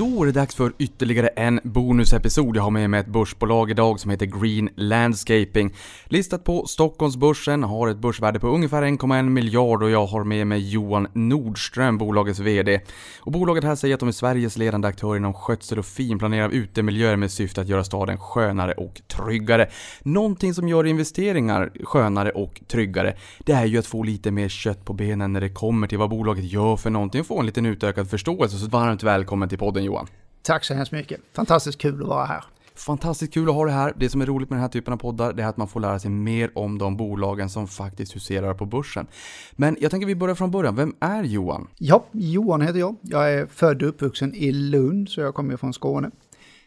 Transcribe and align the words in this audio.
Då 0.00 0.22
är 0.22 0.26
det 0.26 0.32
dags 0.32 0.54
för 0.54 0.72
ytterligare 0.78 1.28
en 1.28 1.60
bonusepisod. 1.62 2.56
Jag 2.56 2.62
har 2.62 2.70
med 2.70 2.90
mig 2.90 3.00
ett 3.00 3.06
börsbolag 3.06 3.70
idag 3.70 4.00
som 4.00 4.10
heter 4.10 4.26
Green 4.26 4.68
Landscaping. 4.74 5.74
Listat 6.04 6.44
på 6.44 6.66
Stockholmsbörsen, 6.66 7.62
har 7.62 7.88
ett 7.88 7.96
börsvärde 7.96 8.40
på 8.40 8.48
ungefär 8.48 8.82
1,1 8.82 9.28
miljard 9.28 9.82
och 9.82 9.90
jag 9.90 10.06
har 10.06 10.24
med 10.24 10.46
mig 10.46 10.70
Johan 10.70 11.08
Nordström, 11.12 11.98
bolagets 11.98 12.40
VD. 12.40 12.80
Och 13.20 13.32
bolaget 13.32 13.64
här 13.64 13.74
säger 13.74 13.94
att 13.94 14.00
de 14.00 14.08
är 14.08 14.12
Sveriges 14.12 14.56
ledande 14.56 14.88
aktör 14.88 15.16
inom 15.16 15.34
skötsel 15.34 15.78
och 15.78 15.86
finplanering 15.86 16.44
av 16.44 16.52
utemiljöer 16.52 17.16
med 17.16 17.30
syfte 17.30 17.60
att 17.60 17.68
göra 17.68 17.84
staden 17.84 18.18
skönare 18.18 18.72
och 18.72 19.02
tryggare. 19.08 19.68
Någonting 20.02 20.54
som 20.54 20.68
gör 20.68 20.86
investeringar 20.86 21.72
skönare 21.84 22.30
och 22.30 22.60
tryggare, 22.68 23.16
det 23.38 23.52
är 23.52 23.64
ju 23.64 23.78
att 23.78 23.86
få 23.86 24.02
lite 24.02 24.30
mer 24.30 24.48
kött 24.48 24.84
på 24.84 24.92
benen 24.92 25.32
när 25.32 25.40
det 25.40 25.48
kommer 25.48 25.86
till 25.86 25.98
vad 25.98 26.10
bolaget 26.10 26.44
gör 26.44 26.76
för 26.76 26.90
någonting 26.90 27.20
och 27.20 27.26
få 27.26 27.40
en 27.40 27.46
liten 27.46 27.66
utökad 27.66 28.10
förståelse. 28.10 28.56
Så 28.56 28.68
varmt 28.68 29.02
välkommen 29.02 29.48
till 29.48 29.58
podden 29.58 29.89
Johan. 29.90 30.06
Tack 30.42 30.64
så 30.64 30.74
hemskt 30.74 30.92
mycket. 30.92 31.20
Fantastiskt 31.32 31.78
kul 31.78 32.02
att 32.02 32.08
vara 32.08 32.24
här. 32.24 32.44
Fantastiskt 32.74 33.34
kul 33.34 33.48
att 33.48 33.54
ha 33.54 33.64
det 33.64 33.70
här. 33.70 33.94
Det 33.96 34.08
som 34.08 34.20
är 34.20 34.26
roligt 34.26 34.50
med 34.50 34.56
den 34.56 34.62
här 34.62 34.68
typen 34.68 34.92
av 34.92 34.98
poddar, 34.98 35.32
det 35.32 35.42
är 35.42 35.46
att 35.46 35.56
man 35.56 35.68
får 35.68 35.80
lära 35.80 35.98
sig 35.98 36.10
mer 36.10 36.50
om 36.54 36.78
de 36.78 36.96
bolagen 36.96 37.50
som 37.50 37.68
faktiskt 37.68 38.16
huserar 38.16 38.54
på 38.54 38.66
börsen. 38.66 39.06
Men 39.52 39.76
jag 39.80 39.90
tänker 39.90 40.06
vi 40.06 40.14
börjar 40.14 40.34
från 40.34 40.50
början. 40.50 40.76
Vem 40.76 40.94
är 41.00 41.22
Johan? 41.22 41.68
Ja, 41.78 42.04
Johan 42.12 42.60
heter 42.60 42.78
jag. 42.78 42.96
Jag 43.00 43.32
är 43.32 43.46
född 43.46 43.82
och 43.82 43.88
uppvuxen 43.88 44.34
i 44.34 44.52
Lund, 44.52 45.08
så 45.08 45.20
jag 45.20 45.34
kommer 45.34 45.56
från 45.56 45.72
Skåne. 45.72 46.10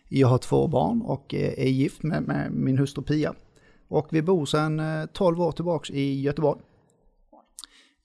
Jag 0.08 0.28
har 0.28 0.38
två 0.38 0.68
barn 0.68 1.02
och 1.02 1.34
är 1.34 1.70
gift 1.70 2.04
med, 2.04 2.24
med 2.24 2.52
min 2.52 2.78
hustru 2.78 3.04
Pia. 3.04 3.34
Och 3.88 4.08
vi 4.10 4.22
bor 4.22 4.46
sedan 4.46 4.82
12 5.14 5.42
år 5.42 5.52
tillbaks 5.52 5.90
i 5.90 6.22
Göteborg. 6.22 6.60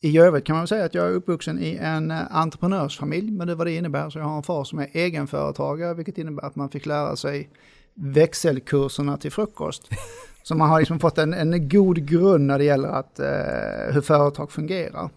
I 0.00 0.18
övrigt 0.18 0.44
kan 0.44 0.56
man 0.56 0.66
säga 0.66 0.84
att 0.84 0.94
jag 0.94 1.06
är 1.06 1.12
uppvuxen 1.12 1.58
i 1.58 1.78
en 1.80 2.10
entreprenörsfamilj, 2.10 3.30
men 3.30 3.46
det 3.46 3.54
vad 3.54 3.66
det 3.66 3.76
innebär. 3.76 4.10
Så 4.10 4.18
jag 4.18 4.24
har 4.24 4.36
en 4.36 4.42
far 4.42 4.64
som 4.64 4.78
är 4.78 4.88
egenföretagare, 4.92 5.94
vilket 5.94 6.18
innebär 6.18 6.44
att 6.44 6.56
man 6.56 6.70
fick 6.70 6.86
lära 6.86 7.16
sig 7.16 7.50
växelkurserna 7.94 9.16
till 9.16 9.32
frukost. 9.32 9.88
Så 10.42 10.54
man 10.54 10.70
har 10.70 10.78
liksom 10.78 11.00
fått 11.00 11.18
en, 11.18 11.34
en 11.34 11.68
god 11.68 12.06
grund 12.06 12.46
när 12.46 12.58
det 12.58 12.64
gäller 12.64 12.88
att, 12.88 13.18
eh, 13.18 13.94
hur 13.94 14.00
företag 14.00 14.52
fungerar. 14.52 15.10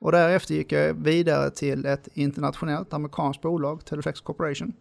Och 0.00 0.12
därefter 0.12 0.54
gick 0.54 0.72
jag 0.72 0.94
vidare 0.94 1.50
till 1.50 1.86
ett 1.86 2.08
internationellt 2.14 2.92
amerikanskt 2.92 3.42
bolag, 3.42 3.84
Teleflex 3.84 4.20
Corporation, 4.20 4.72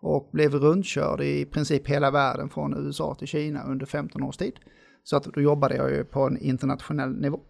och 0.00 0.28
blev 0.32 0.54
rundkörd 0.54 1.20
i 1.20 1.44
princip 1.44 1.88
hela 1.88 2.10
världen 2.10 2.48
från 2.48 2.86
USA 2.86 3.14
till 3.14 3.28
Kina 3.28 3.62
under 3.64 3.86
15 3.86 4.22
års 4.22 4.36
tid. 4.36 4.52
Så 5.04 5.16
att 5.16 5.24
då 5.24 5.40
jobbade 5.40 5.76
jag 5.76 5.90
ju 5.90 6.04
på 6.04 6.20
en 6.20 6.38
internationell 6.38 7.20
nivå. 7.20 7.40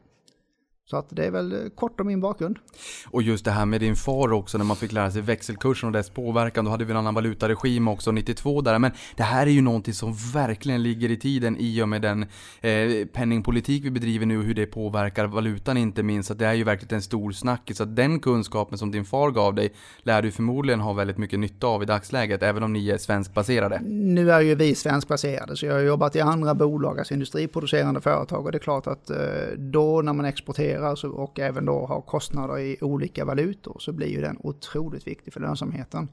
Så 0.91 0.97
att 0.97 1.07
det 1.09 1.25
är 1.27 1.31
väl 1.31 1.71
kort 1.75 2.01
om 2.01 2.07
min 2.07 2.21
bakgrund. 2.21 2.59
Och 3.07 3.23
just 3.23 3.45
det 3.45 3.51
här 3.51 3.67
med 3.67 3.81
din 3.81 3.97
far 3.97 4.33
också, 4.33 4.59
när 4.59 4.65
man 4.65 4.77
fick 4.77 4.93
lära 4.93 5.11
sig 5.11 5.23
växelkursen 5.23 5.87
och 5.87 5.93
dess 5.93 6.11
påverkan. 6.11 6.65
Då 6.65 6.71
hade 6.71 6.85
vi 6.85 6.91
en 6.91 6.97
annan 6.97 7.15
valutaregim 7.15 7.89
också, 7.89 8.13
92 8.13 8.61
där. 8.61 8.79
Men 8.79 8.91
det 9.17 9.23
här 9.23 9.47
är 9.47 9.51
ju 9.51 9.61
någonting 9.61 9.95
som 9.95 10.15
verkligen 10.35 10.83
ligger 10.83 11.11
i 11.11 11.17
tiden 11.17 11.57
i 11.59 11.83
och 11.83 11.89
med 11.89 12.03
den 12.03 12.23
eh, 12.61 13.07
penningpolitik 13.13 13.85
vi 13.85 13.91
bedriver 13.91 14.27
nu 14.27 14.39
och 14.39 14.45
hur 14.45 14.55
det 14.55 14.67
påverkar 14.67 15.27
valutan 15.27 15.77
inte 15.77 16.03
minst. 16.03 16.29
Så 16.29 16.35
det 16.35 16.47
är 16.47 16.55
ju 16.55 16.65
verkligen 16.65 16.95
en 16.95 17.03
stor 17.03 17.33
snackis. 17.33 17.77
Så 17.77 17.85
den 17.85 18.21
kunskapen 18.21 18.79
som 18.79 18.91
din 18.91 19.05
far 19.05 19.31
gav 19.31 19.55
dig 19.55 19.73
lär 20.03 20.23
du 20.23 20.31
förmodligen 20.31 20.81
ha 20.81 20.93
väldigt 20.93 21.19
mycket 21.19 21.39
nytta 21.39 21.67
av 21.67 21.83
i 21.83 21.87
dagsläget, 21.87 22.43
även 22.43 22.63
om 22.63 22.73
ni 22.73 22.91
är 22.91 22.99
svenskbaserade. 22.99 23.81
Nu 23.85 24.33
är 24.33 24.41
ju 24.41 24.55
vi 24.55 24.75
svenskbaserade, 24.75 25.57
så 25.57 25.67
jag 25.67 25.73
har 25.73 25.81
jobbat 25.81 26.17
i 26.17 26.21
andra 26.21 26.55
bolag, 26.55 26.99
alltså 26.99 27.15
industriproducerande 27.15 28.01
företag. 28.01 28.47
Och 28.47 28.53
det 28.53 28.59
är 28.59 28.61
klart 28.61 28.87
att 28.87 29.11
eh, 29.11 29.17
då 29.57 30.03
när 30.03 30.13
man 30.13 30.25
exporterar 30.25 30.80
och 31.05 31.39
även 31.39 31.65
då 31.65 31.87
har 31.87 32.01
kostnader 32.01 32.59
i 32.59 32.79
olika 32.81 33.25
valutor 33.25 33.77
så 33.79 33.93
blir 33.93 34.09
ju 34.09 34.21
den 34.21 34.39
otroligt 34.41 35.07
viktig 35.07 35.33
för 35.33 35.41
lönsamheten. 35.41 36.09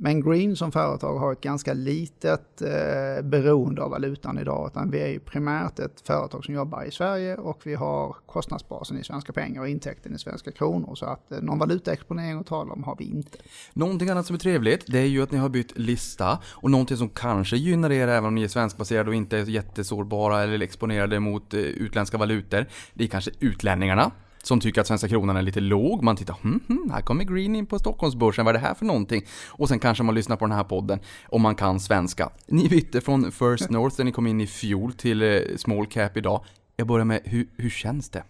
Men 0.00 0.20
Green 0.20 0.56
som 0.56 0.72
företag 0.72 1.18
har 1.18 1.32
ett 1.32 1.40
ganska 1.40 1.74
litet 1.74 2.62
eh, 2.62 3.22
beroende 3.24 3.82
av 3.82 3.90
valutan 3.90 4.38
idag. 4.38 4.70
Utan 4.72 4.90
vi 4.90 5.00
är 5.00 5.08
ju 5.08 5.20
primärt 5.20 5.78
ett 5.78 6.00
företag 6.00 6.44
som 6.44 6.54
jobbar 6.54 6.84
i 6.84 6.90
Sverige 6.90 7.36
och 7.36 7.60
vi 7.64 7.74
har 7.74 8.16
kostnadsbasen 8.26 8.98
i 8.98 9.04
svenska 9.04 9.32
pengar 9.32 9.60
och 9.60 9.68
intäkten 9.68 10.14
i 10.14 10.18
svenska 10.18 10.50
kronor. 10.52 10.94
Så 10.94 11.06
att 11.06 11.32
eh, 11.32 11.40
någon 11.40 11.58
valutaexponering 11.58 12.38
att 12.38 12.46
tala 12.46 12.72
om 12.72 12.84
har 12.84 12.96
vi 12.98 13.04
inte. 13.04 13.38
Någonting 13.72 14.08
annat 14.08 14.26
som 14.26 14.34
är 14.34 14.40
trevligt, 14.40 14.84
det 14.86 14.98
är 14.98 15.06
ju 15.06 15.22
att 15.22 15.32
ni 15.32 15.38
har 15.38 15.48
bytt 15.48 15.78
lista. 15.78 16.38
Och 16.46 16.70
någonting 16.70 16.96
som 16.96 17.08
kanske 17.08 17.56
gynnar 17.56 17.92
er 17.92 18.08
även 18.08 18.24
om 18.24 18.34
ni 18.34 18.42
är 18.42 18.48
svenskbaserade 18.48 19.08
och 19.08 19.14
inte 19.14 19.38
är 19.38 19.44
jättesårbara 19.44 20.42
eller 20.42 20.62
exponerade 20.62 21.20
mot 21.20 21.54
eh, 21.54 21.60
utländska 21.60 22.18
valutor. 22.18 22.66
Det 22.94 23.04
är 23.04 23.08
kanske 23.08 23.30
utlänningarna 23.40 24.12
som 24.48 24.60
tycker 24.60 24.80
att 24.80 24.86
svenska 24.86 25.08
kronan 25.08 25.36
är 25.36 25.42
lite 25.42 25.60
låg. 25.60 26.02
Man 26.02 26.16
tittar, 26.16 26.36
hm, 26.42 26.60
hm, 26.68 26.90
här 26.90 27.00
kommer 27.00 27.24
Green 27.24 27.56
in 27.56 27.66
på 27.66 27.78
Stockholmsbörsen, 27.78 28.44
vad 28.44 28.56
är 28.56 28.60
det 28.60 28.66
här 28.66 28.74
för 28.74 28.84
någonting? 28.84 29.26
Och 29.48 29.68
sen 29.68 29.78
kanske 29.78 30.04
man 30.04 30.14
lyssnar 30.14 30.36
på 30.36 30.44
den 30.44 30.56
här 30.56 30.64
podden 30.64 31.00
om 31.28 31.42
man 31.42 31.54
kan 31.54 31.80
svenska. 31.80 32.30
Ni 32.46 32.68
bytte 32.68 33.00
från 33.00 33.32
First 33.32 33.70
North 33.70 33.96
där 33.96 34.04
ni 34.04 34.12
kom 34.12 34.26
in 34.26 34.40
i 34.40 34.46
fjol 34.46 34.92
till 34.92 35.22
eh, 35.22 35.38
Small 35.56 35.86
Cap 35.86 36.16
idag. 36.16 36.44
Jag 36.76 36.86
börjar 36.86 37.04
med, 37.04 37.20
hur, 37.24 37.48
hur 37.56 37.70
känns 37.70 38.10
det? 38.10 38.22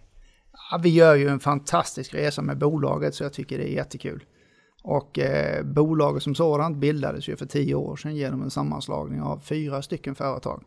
Ja, 0.71 0.79
vi 0.83 0.89
gör 0.89 1.15
ju 1.15 1.27
en 1.27 1.39
fantastisk 1.39 2.13
resa 2.13 2.41
med 2.41 2.57
bolaget 2.57 3.15
så 3.15 3.23
jag 3.23 3.33
tycker 3.33 3.57
det 3.57 3.71
är 3.71 3.73
jättekul. 3.73 4.23
Och 4.83 5.19
eh, 5.19 5.63
bolaget 5.63 6.23
som 6.23 6.35
sådant 6.35 6.77
bildades 6.77 7.29
ju 7.29 7.35
för 7.35 7.45
tio 7.45 7.75
år 7.75 7.95
sedan 7.95 8.15
genom 8.15 8.41
en 8.41 8.51
sammanslagning 8.51 9.21
av 9.21 9.39
fyra 9.39 9.81
stycken 9.81 10.15
företag. 10.15 10.63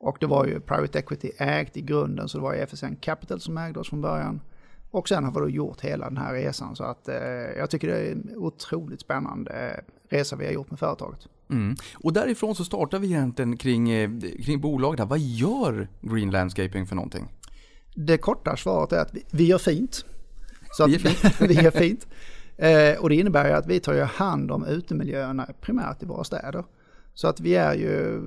Och 0.00 0.16
det 0.20 0.26
var 0.26 0.46
ju 0.46 0.60
Private 0.60 0.98
Equity 0.98 1.30
ägt 1.38 1.76
i 1.76 1.82
grunden, 1.82 2.28
så 2.28 2.38
det 2.38 2.42
var 2.42 2.54
FSN 2.54 2.94
Capital 3.00 3.40
som 3.40 3.58
ägde 3.58 3.80
oss 3.80 3.88
från 3.88 4.00
början. 4.00 4.40
Och 4.92 5.08
sen 5.08 5.24
har 5.24 5.32
vi 5.32 5.40
då 5.40 5.48
gjort 5.48 5.80
hela 5.80 6.04
den 6.08 6.16
här 6.16 6.34
resan 6.34 6.76
så 6.76 6.84
att 6.84 7.08
eh, 7.08 7.16
jag 7.56 7.70
tycker 7.70 7.88
det 7.88 7.98
är 7.98 8.12
en 8.12 8.32
otroligt 8.36 9.00
spännande 9.00 9.80
resa 10.08 10.36
vi 10.36 10.46
har 10.46 10.52
gjort 10.52 10.70
med 10.70 10.78
företaget. 10.78 11.26
Mm. 11.50 11.76
Och 11.94 12.12
därifrån 12.12 12.54
så 12.54 12.64
startar 12.64 12.98
vi 12.98 13.06
egentligen 13.06 13.56
kring, 13.56 13.90
eh, 13.90 14.10
kring 14.44 14.60
bolaget. 14.60 15.08
Vad 15.08 15.18
gör 15.18 15.88
Green 16.00 16.30
Landscaping 16.30 16.86
för 16.86 16.96
någonting? 16.96 17.28
Det 17.94 18.18
korta 18.18 18.56
svaret 18.56 18.92
är 18.92 18.98
att 18.98 19.14
vi, 19.14 19.24
vi 19.30 19.44
gör 19.44 19.58
fint. 19.58 20.04
Så 20.72 20.86
vi, 20.86 20.98
vi 21.46 21.54
gör 21.54 21.70
fint. 21.70 22.06
Eh, 22.56 23.00
och 23.00 23.08
det 23.08 23.14
innebär 23.14 23.48
ju 23.48 23.52
att 23.52 23.66
vi 23.66 23.80
tar 23.80 23.94
hand 23.94 24.50
om 24.50 24.66
utemiljöerna 24.66 25.48
primärt 25.60 26.02
i 26.02 26.06
våra 26.06 26.24
städer. 26.24 26.64
Så 27.14 27.28
att 27.28 27.40
vi 27.40 27.54
är 27.54 27.74
ju 27.74 28.22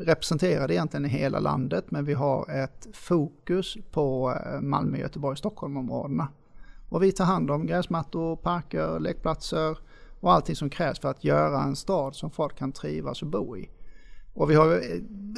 representerade 0.00 0.74
egentligen 0.74 1.06
i 1.06 1.08
hela 1.08 1.40
landet 1.40 1.90
men 1.90 2.04
vi 2.04 2.14
har 2.14 2.50
ett 2.50 2.88
fokus 2.92 3.76
på 3.90 4.34
eh, 4.46 4.60
Malmö, 4.60 4.98
Göteborg, 4.98 5.36
Stockholm-områdena. 5.36 6.28
Och 6.88 7.02
vi 7.02 7.12
tar 7.12 7.24
hand 7.24 7.50
om 7.50 7.66
gräsmattor, 7.66 8.36
parker, 8.36 8.98
lekplatser 9.00 9.78
och 10.20 10.32
allting 10.32 10.56
som 10.56 10.70
krävs 10.70 10.98
för 10.98 11.08
att 11.10 11.24
göra 11.24 11.62
en 11.62 11.76
stad 11.76 12.16
som 12.16 12.30
folk 12.30 12.58
kan 12.58 12.72
trivas 12.72 13.22
och 13.22 13.28
bo 13.28 13.56
i. 13.56 13.70
Och 14.34 14.50
vi 14.50 14.54
har 14.54 14.72
eh, 14.72 14.80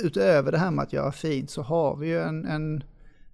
utöver 0.05 0.53
det 0.53 0.59
här 0.59 0.71
med 0.71 0.83
att 0.83 0.93
göra 0.93 1.13
fint 1.13 1.51
så 1.51 1.63
har 1.63 1.97
vi 1.97 2.09
ju 2.09 2.21
en, 2.21 2.47
en 2.47 2.85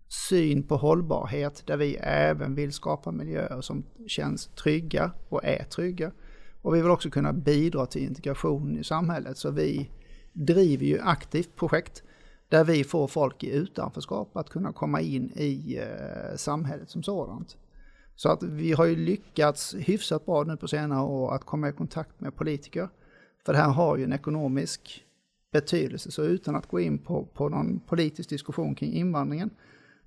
syn 0.08 0.62
på 0.62 0.76
hållbarhet 0.76 1.62
där 1.66 1.76
vi 1.76 1.96
även 2.02 2.54
vill 2.54 2.72
skapa 2.72 3.12
miljöer 3.12 3.60
som 3.60 3.84
känns 4.06 4.46
trygga 4.46 5.10
och 5.28 5.44
är 5.44 5.64
trygga. 5.64 6.10
Och 6.68 6.74
vi 6.74 6.82
vill 6.82 6.90
också 6.90 7.10
kunna 7.10 7.32
bidra 7.32 7.86
till 7.86 8.02
integration 8.02 8.78
i 8.78 8.84
samhället. 8.84 9.38
Så 9.38 9.50
vi 9.50 9.90
driver 10.32 10.86
ju 10.86 11.00
aktivt 11.00 11.56
projekt 11.56 12.02
där 12.48 12.64
vi 12.64 12.84
får 12.84 13.08
folk 13.08 13.44
i 13.44 13.50
utanförskap 13.50 14.36
att 14.36 14.50
kunna 14.50 14.72
komma 14.72 15.00
in 15.00 15.32
i 15.36 15.76
eh, 15.76 16.36
samhället 16.36 16.90
som 16.90 17.02
sådant. 17.02 17.56
Så 18.16 18.28
att 18.28 18.42
vi 18.42 18.72
har 18.72 18.84
ju 18.84 18.96
lyckats 18.96 19.74
hyfsat 19.74 20.26
bra 20.26 20.44
nu 20.44 20.56
på 20.56 20.68
senare 20.68 21.02
år 21.02 21.34
att 21.34 21.44
komma 21.44 21.68
i 21.68 21.72
kontakt 21.72 22.20
med 22.20 22.36
politiker. 22.36 22.88
För 23.46 23.52
det 23.52 23.58
här 23.58 23.70
har 23.70 23.96
ju 23.96 24.04
en 24.04 24.12
ekonomisk 24.12 25.04
betydelse. 25.52 26.10
Så 26.10 26.22
utan 26.22 26.56
att 26.56 26.66
gå 26.66 26.80
in 26.80 26.98
på, 26.98 27.24
på 27.24 27.48
någon 27.48 27.80
politisk 27.80 28.30
diskussion 28.30 28.74
kring 28.74 28.92
invandringen 28.92 29.50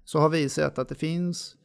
så 0.04 0.20
har 0.20 0.30
vi 0.30 0.50
sett 0.50 0.78
att 0.78 0.90
det 0.90 0.96
finns 0.96 1.56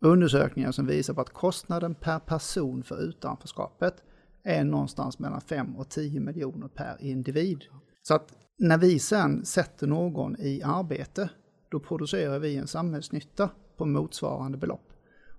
undersökningar 0.00 0.72
som 0.72 0.86
visar 0.86 1.14
på 1.14 1.20
att 1.20 1.32
kostnaden 1.32 1.94
per 1.94 2.18
person 2.18 2.82
för 2.82 3.02
utanförskapet 3.02 4.02
är 4.44 4.64
någonstans 4.64 5.18
mellan 5.18 5.40
5 5.40 5.76
och 5.76 5.88
10 5.88 6.20
miljoner 6.20 6.68
per 6.68 6.96
individ. 7.00 7.64
Så 8.02 8.14
att 8.14 8.32
när 8.56 8.78
vi 8.78 8.98
sen 8.98 9.44
sätter 9.44 9.86
någon 9.86 10.36
i 10.40 10.62
arbete, 10.62 11.30
då 11.68 11.80
producerar 11.80 12.38
vi 12.38 12.56
en 12.56 12.66
samhällsnytta 12.66 13.50
på 13.76 13.86
motsvarande 13.86 14.58
belopp. 14.58 14.92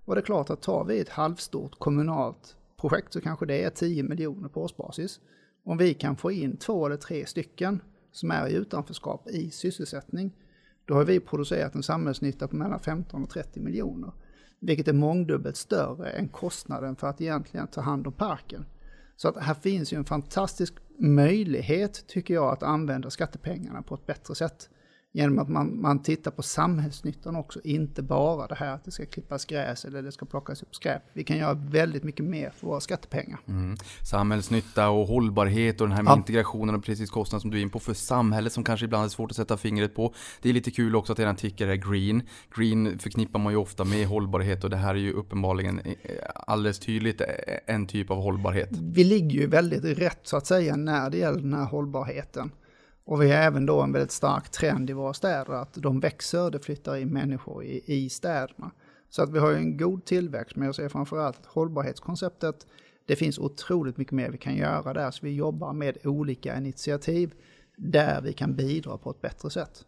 Och 0.04 0.14
det 0.14 0.20
är 0.20 0.24
klart 0.24 0.50
att 0.50 0.62
tar 0.62 0.84
vi 0.84 1.00
ett 1.00 1.08
halvstort 1.08 1.78
kommunalt 1.78 2.56
projekt 2.76 3.12
så 3.12 3.20
kanske 3.20 3.46
det 3.46 3.64
är 3.64 3.70
10 3.70 4.02
miljoner 4.02 4.48
på 4.48 4.62
årsbasis. 4.62 5.20
Om 5.64 5.76
vi 5.76 5.94
kan 5.94 6.16
få 6.16 6.32
in 6.32 6.56
två 6.56 6.86
eller 6.86 6.96
tre 6.96 7.26
stycken 7.26 7.80
som 8.12 8.30
är 8.30 8.48
i 8.48 8.52
utanförskap 8.52 9.28
i 9.28 9.50
sysselsättning, 9.50 10.32
då 10.84 10.94
har 10.94 11.04
vi 11.04 11.20
producerat 11.20 11.74
en 11.74 11.82
samhällsnytta 11.82 12.48
på 12.48 12.56
mellan 12.56 12.80
15 12.80 13.22
och 13.22 13.30
30 13.30 13.60
miljoner. 13.60 14.12
Vilket 14.60 14.88
är 14.88 14.92
mångdubbelt 14.92 15.56
större 15.56 16.10
än 16.10 16.28
kostnaden 16.28 16.96
för 16.96 17.06
att 17.06 17.20
egentligen 17.20 17.66
ta 17.66 17.80
hand 17.80 18.06
om 18.06 18.12
parken. 18.12 18.64
Så 19.16 19.28
att 19.28 19.36
här 19.36 19.54
finns 19.54 19.92
ju 19.92 19.96
en 19.96 20.04
fantastisk 20.04 20.74
möjlighet, 20.98 22.06
tycker 22.06 22.34
jag, 22.34 22.52
att 22.52 22.62
använda 22.62 23.10
skattepengarna 23.10 23.82
på 23.82 23.94
ett 23.94 24.06
bättre 24.06 24.34
sätt. 24.34 24.68
Genom 25.16 25.38
att 25.38 25.48
man, 25.48 25.80
man 25.80 26.02
tittar 26.02 26.30
på 26.30 26.42
samhällsnyttan 26.42 27.36
också, 27.36 27.60
inte 27.64 28.02
bara 28.02 28.46
det 28.46 28.54
här 28.54 28.74
att 28.74 28.84
det 28.84 28.90
ska 28.90 29.06
klippas 29.06 29.44
gräs 29.44 29.84
eller 29.84 30.02
det 30.02 30.12
ska 30.12 30.26
plockas 30.26 30.62
upp 30.62 30.74
skräp. 30.74 31.02
Vi 31.12 31.24
kan 31.24 31.38
göra 31.38 31.54
väldigt 31.54 32.04
mycket 32.04 32.24
mer 32.24 32.50
för 32.50 32.66
våra 32.66 32.80
skattepengar. 32.80 33.38
Mm. 33.48 33.76
Samhällsnytta 34.02 34.88
och 34.88 35.06
hållbarhet 35.06 35.80
och 35.80 35.88
den 35.88 35.96
här 35.96 36.02
med 36.02 36.10
Ja. 36.10 36.16
integrationen 36.16 36.74
och 36.74 36.84
precis 36.84 37.10
kostnad 37.10 37.40
som 37.40 37.50
du 37.50 37.58
är 37.58 37.62
in 37.62 37.70
på 37.70 37.78
för 37.78 37.94
samhället 37.94 38.52
som 38.52 38.64
kanske 38.64 38.84
ibland 38.86 39.04
är 39.04 39.08
svårt 39.08 39.30
att 39.30 39.36
sätta 39.36 39.56
fingret 39.56 39.94
på. 39.94 40.14
Det 40.42 40.48
är 40.48 40.52
lite 40.52 40.70
kul 40.70 40.96
också 40.96 41.12
att 41.12 41.18
eran 41.18 41.36
ticker 41.36 41.68
är 41.68 41.76
green. 41.76 42.22
Green 42.56 42.98
förknippar 42.98 43.38
man 43.38 43.52
ju 43.52 43.56
ofta 43.58 43.84
med 43.84 44.06
hållbarhet 44.06 44.64
och 44.64 44.70
det 44.70 44.76
här 44.76 44.94
är 44.94 44.98
ju 44.98 45.12
uppenbarligen 45.12 45.78
eh, 45.78 45.94
alldeles 46.34 46.78
tydligt 46.78 47.20
eh, 47.20 47.26
en 47.66 47.86
typ 47.86 48.10
av 48.10 48.22
hållbarhet. 48.22 48.68
Vi 48.72 49.04
ligger 49.04 49.40
ju 49.40 49.46
väldigt 49.46 49.98
rätt 49.98 50.20
så 50.22 50.36
att 50.36 50.46
säga 50.46 50.76
när 50.76 51.10
det 51.10 51.18
gäller 51.18 51.40
den 51.40 51.54
här 51.54 51.64
hållbarheten. 51.64 52.50
Och 53.06 53.22
vi 53.22 53.30
har 53.30 53.38
även 53.38 53.66
då 53.66 53.82
en 53.82 53.92
väldigt 53.92 54.10
stark 54.10 54.48
trend 54.48 54.90
i 54.90 54.92
våra 54.92 55.14
städer 55.14 55.52
att 55.52 55.74
de 55.74 56.00
växer, 56.00 56.50
det 56.50 56.58
flyttar 56.58 56.96
in 56.96 57.08
människor 57.08 57.64
i, 57.64 57.82
i 57.86 58.08
städerna. 58.08 58.70
Så 59.08 59.22
att 59.22 59.32
vi 59.32 59.38
har 59.38 59.50
ju 59.50 59.56
en 59.56 59.76
god 59.76 60.04
tillväxt, 60.04 60.56
men 60.56 60.66
jag 60.66 60.74
ser 60.74 60.88
framförallt 60.88 61.38
att 61.38 61.46
hållbarhetskonceptet, 61.46 62.66
det 63.06 63.16
finns 63.16 63.38
otroligt 63.38 63.96
mycket 63.96 64.12
mer 64.12 64.30
vi 64.30 64.38
kan 64.38 64.56
göra 64.56 64.92
där, 64.92 65.10
så 65.10 65.26
vi 65.26 65.34
jobbar 65.34 65.72
med 65.72 66.06
olika 66.06 66.58
initiativ 66.58 67.34
där 67.76 68.20
vi 68.22 68.32
kan 68.32 68.54
bidra 68.56 68.98
på 68.98 69.10
ett 69.10 69.20
bättre 69.20 69.50
sätt. 69.50 69.84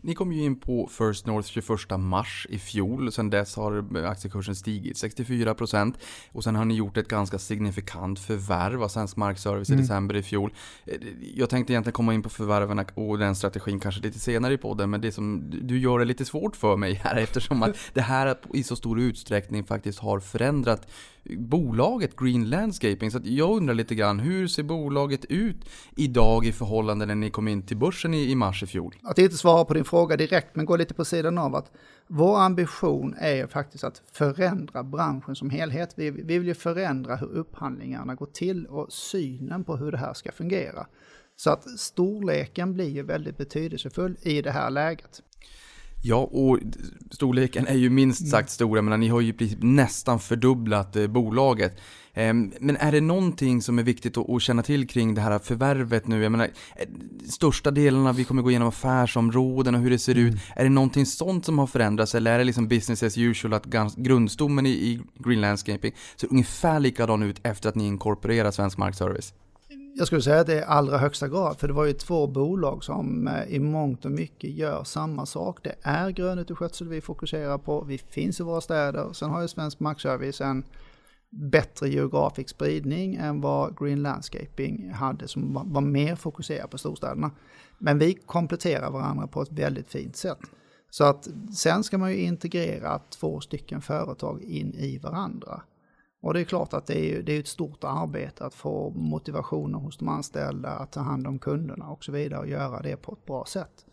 Ni 0.00 0.14
kom 0.14 0.32
ju 0.32 0.42
in 0.44 0.56
på 0.56 0.88
First 0.92 1.26
North 1.26 1.48
21 1.48 2.00
mars 2.00 2.46
i 2.50 2.58
fjol. 2.58 3.12
Sen 3.12 3.30
dess 3.30 3.56
har 3.56 4.04
aktiekursen 4.06 4.54
stigit 4.56 4.96
64% 4.96 5.94
och 6.32 6.44
sen 6.44 6.56
har 6.56 6.64
ni 6.64 6.74
gjort 6.74 6.96
ett 6.96 7.08
ganska 7.08 7.38
signifikant 7.38 8.18
förvärv 8.18 8.82
av 8.82 8.88
Svensk 8.88 9.16
Markservice 9.16 9.70
i 9.70 9.74
december 9.74 10.16
i 10.16 10.22
fjol. 10.22 10.52
Eh, 10.86 10.94
Jag 11.34 11.50
tänkte 11.50 11.72
egentligen 11.72 11.92
komma 11.92 12.14
in 12.14 12.22
på 12.22 12.28
förvärven 12.28 12.84
och 12.94 13.18
den 13.18 13.36
strategin 13.36 13.80
kanske 13.80 14.02
lite 14.02 14.18
senare 14.18 14.54
i 14.54 14.58
podden, 14.58 14.90
men 14.90 15.00
det 15.00 15.12
som 15.12 15.50
du 15.62 15.78
gör 15.78 15.98
det 15.98 16.04
lite 16.04 16.24
svårt 16.24 16.56
för 16.56 16.76
mig 16.76 16.94
här 16.94 17.16
eftersom 17.22 17.62
att 17.62 17.76
det 17.92 18.00
här 18.00 18.36
i 18.54 18.62
så 18.62 18.76
stor 18.76 19.00
utsträckning 19.00 19.64
faktiskt 19.64 19.98
har 19.98 20.20
förändrat 20.20 20.86
bolaget 21.24 22.16
Green 22.16 22.50
Landscaping. 22.50 23.10
Så 23.10 23.20
jag 23.24 23.56
undrar 23.56 23.74
lite 23.74 23.94
grann, 23.94 24.20
hur 24.20 24.48
ser 24.48 24.62
bolaget 24.62 25.24
ut 25.24 25.56
idag 25.96 26.46
i 26.46 26.52
förhållande 26.52 27.06
när 27.06 27.14
ni 27.14 27.30
kom 27.30 27.48
in 27.48 27.62
till 27.62 27.76
börsen 27.76 28.14
i, 28.14 28.30
i 28.30 28.34
mars 28.34 28.62
i 28.62 28.66
fjol? 28.66 28.94
Att 29.02 29.18
inte 29.18 29.36
svara 29.60 29.64
på 29.64 29.74
din 29.74 29.84
fråga 29.84 30.16
direkt, 30.16 30.56
men 30.56 30.66
gå 30.66 30.76
lite 30.76 30.94
på 30.94 31.04
sidan 31.04 31.38
av 31.38 31.54
att 31.54 31.70
vår 32.08 32.38
ambition 32.38 33.14
är 33.18 33.34
ju 33.34 33.46
faktiskt 33.46 33.84
att 33.84 34.02
förändra 34.12 34.82
branschen 34.82 35.34
som 35.34 35.50
helhet. 35.50 35.94
Vi, 35.96 36.10
vi 36.10 36.38
vill 36.38 36.48
ju 36.48 36.54
förändra 36.54 37.16
hur 37.16 37.26
upphandlingarna 37.26 38.14
går 38.14 38.26
till 38.26 38.66
och 38.66 38.92
synen 38.92 39.64
på 39.64 39.76
hur 39.76 39.92
det 39.92 39.98
här 39.98 40.14
ska 40.14 40.32
fungera. 40.32 40.86
Så 41.36 41.50
att 41.50 41.78
storleken 41.78 42.72
blir 42.72 42.88
ju 42.88 43.02
väldigt 43.02 43.36
betydelsefull 43.36 44.16
i 44.22 44.42
det 44.42 44.50
här 44.50 44.70
läget. 44.70 45.22
Ja, 46.02 46.16
och 46.16 46.58
storleken 47.10 47.66
är 47.66 47.74
ju 47.74 47.90
minst 47.90 48.28
sagt 48.28 48.50
stor. 48.50 48.96
Ni 48.96 49.08
har 49.08 49.20
ju 49.20 49.34
nästan 49.60 50.20
fördubblat 50.20 50.96
eh, 50.96 51.06
bolaget. 51.06 51.80
Ehm, 52.14 52.52
Men 52.60 52.76
är 52.76 52.92
det 52.92 53.00
någonting 53.00 53.62
som 53.62 53.78
är 53.78 53.82
viktigt 53.82 54.16
att 54.16 54.42
känna 54.42 54.62
till 54.62 54.88
kring 54.88 55.14
det 55.14 55.20
här 55.20 55.38
förvärvet 55.38 56.06
nu? 56.06 56.22
Jag 56.22 56.32
menar, 56.32 56.44
eh, 56.76 56.88
största 57.28 57.70
delarna, 57.70 58.12
vi 58.12 58.24
kommer 58.24 58.42
gå 58.42 58.50
igenom 58.50 58.68
affärsområden 58.68 59.74
och 59.74 59.80
hur 59.80 59.90
det 59.90 59.98
ser 59.98 60.14
ut. 60.14 60.34
Är 60.56 60.64
det 60.64 60.70
någonting 60.70 61.06
sånt 61.06 61.44
som 61.44 61.58
har 61.58 61.66
förändrats 61.66 62.14
eller 62.14 62.32
är 62.32 62.38
det 62.38 62.44
liksom 62.44 62.68
business 62.68 63.02
as 63.02 63.18
usual 63.18 63.54
att 63.54 63.66
grundstommen 63.96 64.66
i, 64.66 64.70
i 64.70 65.00
Green 65.18 65.40
Landscaping 65.40 65.92
ser 66.16 66.28
ungefär 66.30 66.80
likadan 66.80 67.22
ut 67.22 67.40
efter 67.42 67.68
att 67.68 67.74
ni 67.74 67.86
inkorporerar 67.86 68.50
Svensk 68.50 68.78
Markservice? 68.78 69.34
Jag 70.00 70.06
skulle 70.06 70.22
säga 70.22 70.40
att 70.40 70.46
det 70.46 70.60
är 70.60 70.64
allra 70.64 70.98
högsta 70.98 71.28
grad, 71.28 71.58
för 71.58 71.68
det 71.68 71.74
var 71.74 71.84
ju 71.84 71.92
två 71.92 72.26
bolag 72.26 72.84
som 72.84 73.28
eh, 73.28 73.44
i 73.48 73.58
mångt 73.58 74.04
och 74.04 74.10
mycket 74.10 74.50
gör 74.50 74.84
samma 74.84 75.26
sak. 75.26 75.58
Det 75.62 75.74
är 75.82 76.10
grönet 76.10 76.50
skötsel 76.50 76.88
vi 76.88 77.00
fokuserar 77.00 77.58
på, 77.58 77.84
vi 77.84 77.98
finns 77.98 78.40
i 78.40 78.42
våra 78.42 78.60
städer. 78.60 79.12
Sen 79.12 79.30
har 79.30 79.42
ju 79.42 79.48
Svensk 79.48 79.80
Markservice 79.80 80.40
en 80.40 80.64
bättre 81.30 81.88
geografisk 81.88 82.50
spridning 82.50 83.14
än 83.14 83.40
vad 83.40 83.78
Green 83.78 84.02
Landscaping 84.02 84.92
hade 84.92 85.28
som 85.28 85.72
var 85.72 85.80
mer 85.80 86.16
fokuserad 86.16 86.70
på 86.70 86.78
storstäderna. 86.78 87.30
Men 87.78 87.98
vi 87.98 88.14
kompletterar 88.14 88.90
varandra 88.90 89.26
på 89.26 89.42
ett 89.42 89.52
väldigt 89.52 89.88
fint 89.88 90.16
sätt. 90.16 90.40
Så 90.90 91.04
att 91.04 91.28
sen 91.56 91.84
ska 91.84 91.98
man 91.98 92.12
ju 92.12 92.18
integrera 92.18 92.98
två 92.98 93.40
stycken 93.40 93.82
företag 93.82 94.42
in 94.42 94.74
i 94.74 94.98
varandra. 94.98 95.62
Och 96.20 96.34
det 96.34 96.40
är 96.40 96.44
klart 96.44 96.72
att 96.72 96.86
det 96.86 96.94
är, 96.98 97.04
ju- 97.04 97.22
det 97.22 97.32
är 97.36 97.40
ett 97.40 97.48
stort 97.48 97.84
arbete 97.84 98.44
att 98.44 98.54
få 98.54 98.90
motivationen 98.90 99.80
hos 99.80 99.98
de 99.98 100.08
anställda, 100.08 100.68
att 100.68 100.92
ta 100.92 101.00
hand 101.00 101.26
om 101.26 101.38
kunderna 101.38 101.88
och 101.90 102.04
så 102.04 102.12
vidare 102.12 102.40
och 102.40 102.48
göra 102.48 102.82
det 102.82 102.96
på 102.96 103.12
ett 103.12 103.24
bra 103.26 103.44
sätt. 103.44 103.86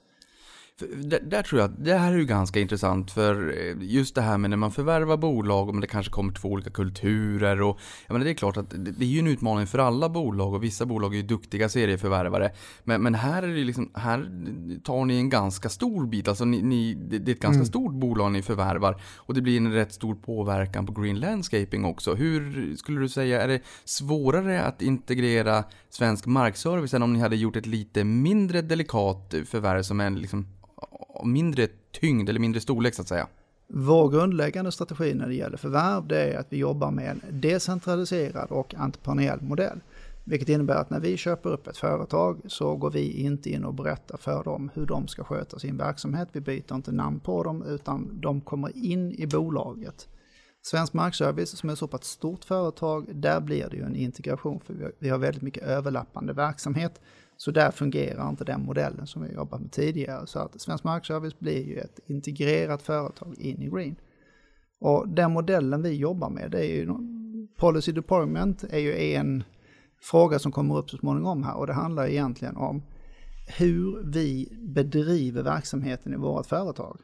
Där, 0.80 1.20
där 1.20 1.44
tror 1.44 1.62
jag 1.62 1.70
att 1.70 1.86
det 1.86 1.98
här 1.98 2.14
är 2.14 2.18
ju 2.18 2.26
ganska 2.26 2.60
intressant 2.60 3.12
för 3.12 3.58
eh, 3.58 3.76
just 3.80 4.16
det 4.16 4.22
här 4.22 4.38
med 4.38 4.50
när 4.50 4.58
man 4.58 4.72
förvärvar 4.72 5.18
bolag 5.18 5.70
och 5.70 5.82
det 5.82 5.88
kanske 5.88 6.12
kommer 6.12 6.34
två 6.34 6.50
olika 6.50 6.70
kulturer 6.70 7.62
och 7.62 7.80
jag 8.08 8.14
menar 8.14 8.26
det 8.26 8.32
är 8.32 8.36
klart 8.36 8.58
att 8.58 8.70
det, 8.70 8.92
det 8.92 9.06
är 9.06 9.10
ju 9.10 9.20
en 9.20 9.28
utmaning 9.28 9.68
för 9.68 9.80
alla 9.80 10.10
bolag 10.10 10.54
och 10.54 10.64
vissa 10.64 10.86
bolag 10.86 11.14
är 11.14 11.18
ju 11.18 11.24
duktiga 11.24 11.70
serieförvärvare. 11.70 12.52
Men, 12.84 13.02
men 13.02 13.16
här 13.16 13.44
är 13.44 13.48
det 13.48 13.64
liksom, 13.64 13.92
här 13.94 14.30
tar 14.84 15.06
ni 15.06 15.18
en 15.18 15.30
ganska 15.30 15.70
stor 15.70 16.06
bit, 16.06 16.28
alltså 16.28 16.46
ni, 16.46 16.62
ni, 16.62 16.94
det 16.94 17.20
det 17.20 17.32
är 17.32 17.36
ett 17.36 17.42
ganska 17.42 17.66
stort 17.66 17.94
bolag 17.94 18.32
ni 18.32 18.42
förvärvar 18.42 19.02
och 19.16 19.34
det 19.34 19.42
blir 19.42 19.58
en 19.58 19.74
rätt 19.74 19.94
stor 19.94 20.16
påverkan 20.16 20.86
på 20.86 21.02
Green 21.02 21.20
Landscaping 21.20 21.86
också. 21.86 22.16
Hur 22.16 22.76
skulle 22.76 23.00
du 23.00 23.10
säga, 23.10 23.42
är 23.42 23.48
det 23.48 23.62
svårare 23.86 24.62
att 24.64 24.82
integrera 24.82 25.64
svensk 25.90 26.26
markservice 26.26 26.94
än 26.94 27.04
om 27.04 27.14
ni 27.14 27.20
hade 27.20 27.36
gjort 27.36 27.56
ett 27.56 27.66
lite 27.66 28.04
mindre 28.04 28.62
delikat 28.62 29.34
förvärv 29.46 29.82
som 29.82 30.00
är 30.00 30.10
liksom 30.10 30.48
mindre 31.24 31.68
tyngd 31.92 32.30
eller 32.30 32.40
mindre 32.40 32.62
storlek 32.62 32.96
så 32.96 33.02
att 33.02 33.08
säga. 33.08 33.28
Vår 33.68 34.10
grundläggande 34.10 34.72
strategi 34.72 35.14
när 35.14 35.28
det 35.28 35.36
gäller 35.36 35.58
förvärv 35.58 36.08
det 36.08 36.34
är 36.34 36.40
att 36.40 36.48
vi 36.50 36.58
jobbar 36.58 36.92
med 36.92 37.10
en 37.10 37.22
decentraliserad 37.42 38.52
och 38.52 38.76
entreprenöriell 38.76 39.42
modell. 39.42 39.80
Vilket 40.24 40.50
innebär 40.50 40.76
att 40.76 40.90
när 40.90 41.00
vi 41.00 41.18
köper 41.18 41.50
upp 41.50 41.68
ett 41.68 41.78
företag 41.78 42.42
så 42.48 42.76
går 42.76 42.92
vi 42.92 43.12
inte 43.12 43.50
in 43.50 43.64
och 43.64 43.74
berättar 43.74 44.18
för 44.18 44.44
dem 44.44 44.72
hur 44.74 44.86
de 44.86 45.08
ska 45.08 45.24
sköta 45.24 45.60
sin 45.60 45.78
verksamhet. 45.78 46.30
Vi 46.32 46.42
byter 46.42 46.76
inte 46.76 46.92
namn 46.92 47.20
på 47.20 47.44
dem 47.44 47.64
utan 47.64 48.22
de 48.22 48.42
kommer 48.42 48.78
in 48.78 49.12
i 49.12 49.28
bolaget. 49.28 50.08
Svensk 50.62 50.94
Markservice 50.94 51.58
som 51.58 51.70
är 51.70 51.74
ett 51.74 51.80
så 51.80 51.88
pass 51.88 52.04
stort 52.04 52.46
företag, 52.46 53.16
där 53.16 53.40
blir 53.42 53.70
det 53.70 53.78
ju 53.78 53.84
en 53.84 53.96
integration 53.96 54.60
för 54.60 54.94
vi 55.00 55.10
har 55.10 55.18
väldigt 55.18 55.42
mycket 55.42 55.64
överlappande 55.64 56.34
verksamhet. 56.34 57.02
Så 57.38 57.52
där 57.52 57.72
fungerar 57.72 58.30
inte 58.30 58.44
den 58.44 58.66
modellen 58.66 59.08
som 59.08 59.24
vi 59.24 59.34
jobbat 59.34 59.62
med 59.62 59.72
tidigare. 59.72 60.28
Så 60.28 60.40
att 60.40 60.62
Svensk 60.62 60.84
Markservice 60.84 61.40
blir 61.40 61.64
ju 61.66 61.78
ett 61.78 62.00
integrerat 62.06 62.82
företag 62.82 63.36
in 63.40 63.62
i 63.62 63.70
Green. 63.70 63.96
Och 64.80 65.08
den 65.08 65.32
modellen 65.32 65.82
vi 65.82 65.90
jobbar 65.90 66.30
med, 66.30 66.52
det 66.52 66.60
är 66.60 66.76
ju 66.76 66.88
policy 67.58 67.92
deployment 67.92 68.64
är 68.64 68.80
ju 68.80 69.14
en 69.14 69.44
fråga 70.02 70.40
som 70.40 70.52
kommer 70.52 70.78
upp 70.78 70.90
så 70.90 70.98
småningom 70.98 71.44
här 71.44 71.58
och 71.58 71.68
det 71.68 71.74
handlar 71.74 72.08
egentligen 72.08 72.58
om 72.58 72.84
hur 73.58 74.04
vi 74.14 74.58
bedriver 74.62 75.44
verksamheten 75.44 76.14
i 76.14 76.18
vårt 76.18 76.46
företag. 76.46 77.00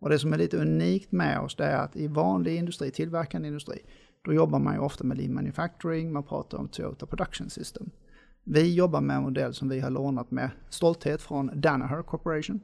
Och 0.00 0.10
det 0.10 0.18
som 0.18 0.32
är 0.32 0.38
lite 0.38 0.56
unikt 0.56 1.12
med 1.12 1.40
oss 1.40 1.56
det 1.56 1.64
är 1.64 1.78
att 1.78 1.96
i 1.96 2.06
vanlig 2.06 2.56
industri, 2.56 2.90
tillverkande 2.90 3.48
industri, 3.48 3.78
då 4.24 4.32
jobbar 4.32 4.58
man 4.58 4.74
ju 4.74 4.80
ofta 4.80 5.04
med 5.04 5.16
lean 5.16 5.34
manufacturing, 5.34 6.12
man 6.12 6.22
pratar 6.22 6.58
om 6.58 6.68
Toyota 6.68 7.06
Production 7.06 7.50
System. 7.50 7.90
Vi 8.48 8.74
jobbar 8.74 9.00
med 9.00 9.16
en 9.16 9.22
modell 9.22 9.54
som 9.54 9.68
vi 9.68 9.80
har 9.80 9.90
lånat 9.90 10.30
med 10.30 10.50
stolthet 10.68 11.22
från 11.22 11.60
Danaher 11.60 12.02
Corporation. 12.02 12.60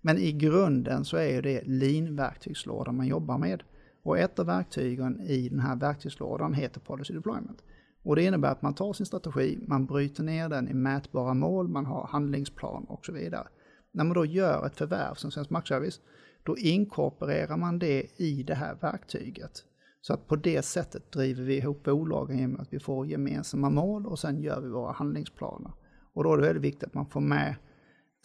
Men 0.00 0.18
i 0.18 0.32
grunden 0.32 1.04
så 1.04 1.16
är 1.16 1.42
det 1.42 1.62
lean-verktygslådan 1.66 2.96
man 2.96 3.06
jobbar 3.06 3.38
med. 3.38 3.62
Och 4.02 4.18
ett 4.18 4.38
av 4.38 4.46
verktygen 4.46 5.20
i 5.20 5.48
den 5.48 5.60
här 5.60 5.76
verktygslådan 5.76 6.54
heter 6.54 6.80
Policy 6.80 7.14
Deployment. 7.14 7.62
Och 8.02 8.16
det 8.16 8.22
innebär 8.22 8.50
att 8.50 8.62
man 8.62 8.74
tar 8.74 8.92
sin 8.92 9.06
strategi, 9.06 9.58
man 9.66 9.86
bryter 9.86 10.22
ner 10.22 10.48
den 10.48 10.68
i 10.68 10.74
mätbara 10.74 11.34
mål, 11.34 11.68
man 11.68 11.86
har 11.86 12.06
handlingsplan 12.06 12.84
och 12.84 13.06
så 13.06 13.12
vidare. 13.12 13.48
När 13.92 14.04
man 14.04 14.14
då 14.14 14.24
gör 14.24 14.66
ett 14.66 14.76
förvärv 14.76 15.14
som 15.14 15.30
Svensk 15.30 15.50
Markservice, 15.50 16.00
då 16.42 16.58
inkorporerar 16.58 17.56
man 17.56 17.78
det 17.78 18.20
i 18.20 18.42
det 18.42 18.54
här 18.54 18.76
verktyget. 18.80 19.64
Så 20.06 20.12
att 20.12 20.28
på 20.28 20.36
det 20.36 20.62
sättet 20.62 21.12
driver 21.12 21.42
vi 21.42 21.56
ihop 21.56 21.82
bolagen 21.82 22.38
genom 22.38 22.60
att 22.60 22.72
vi 22.72 22.80
får 22.80 23.06
gemensamma 23.06 23.70
mål 23.70 24.06
och 24.06 24.18
sen 24.18 24.42
gör 24.42 24.60
vi 24.60 24.68
våra 24.68 24.92
handlingsplaner. 24.92 25.72
Och 26.12 26.24
då 26.24 26.32
är 26.32 26.36
det 26.36 26.42
väldigt 26.42 26.62
viktigt 26.62 26.84
att 26.84 26.94
man 26.94 27.06
får 27.06 27.20
med 27.20 27.54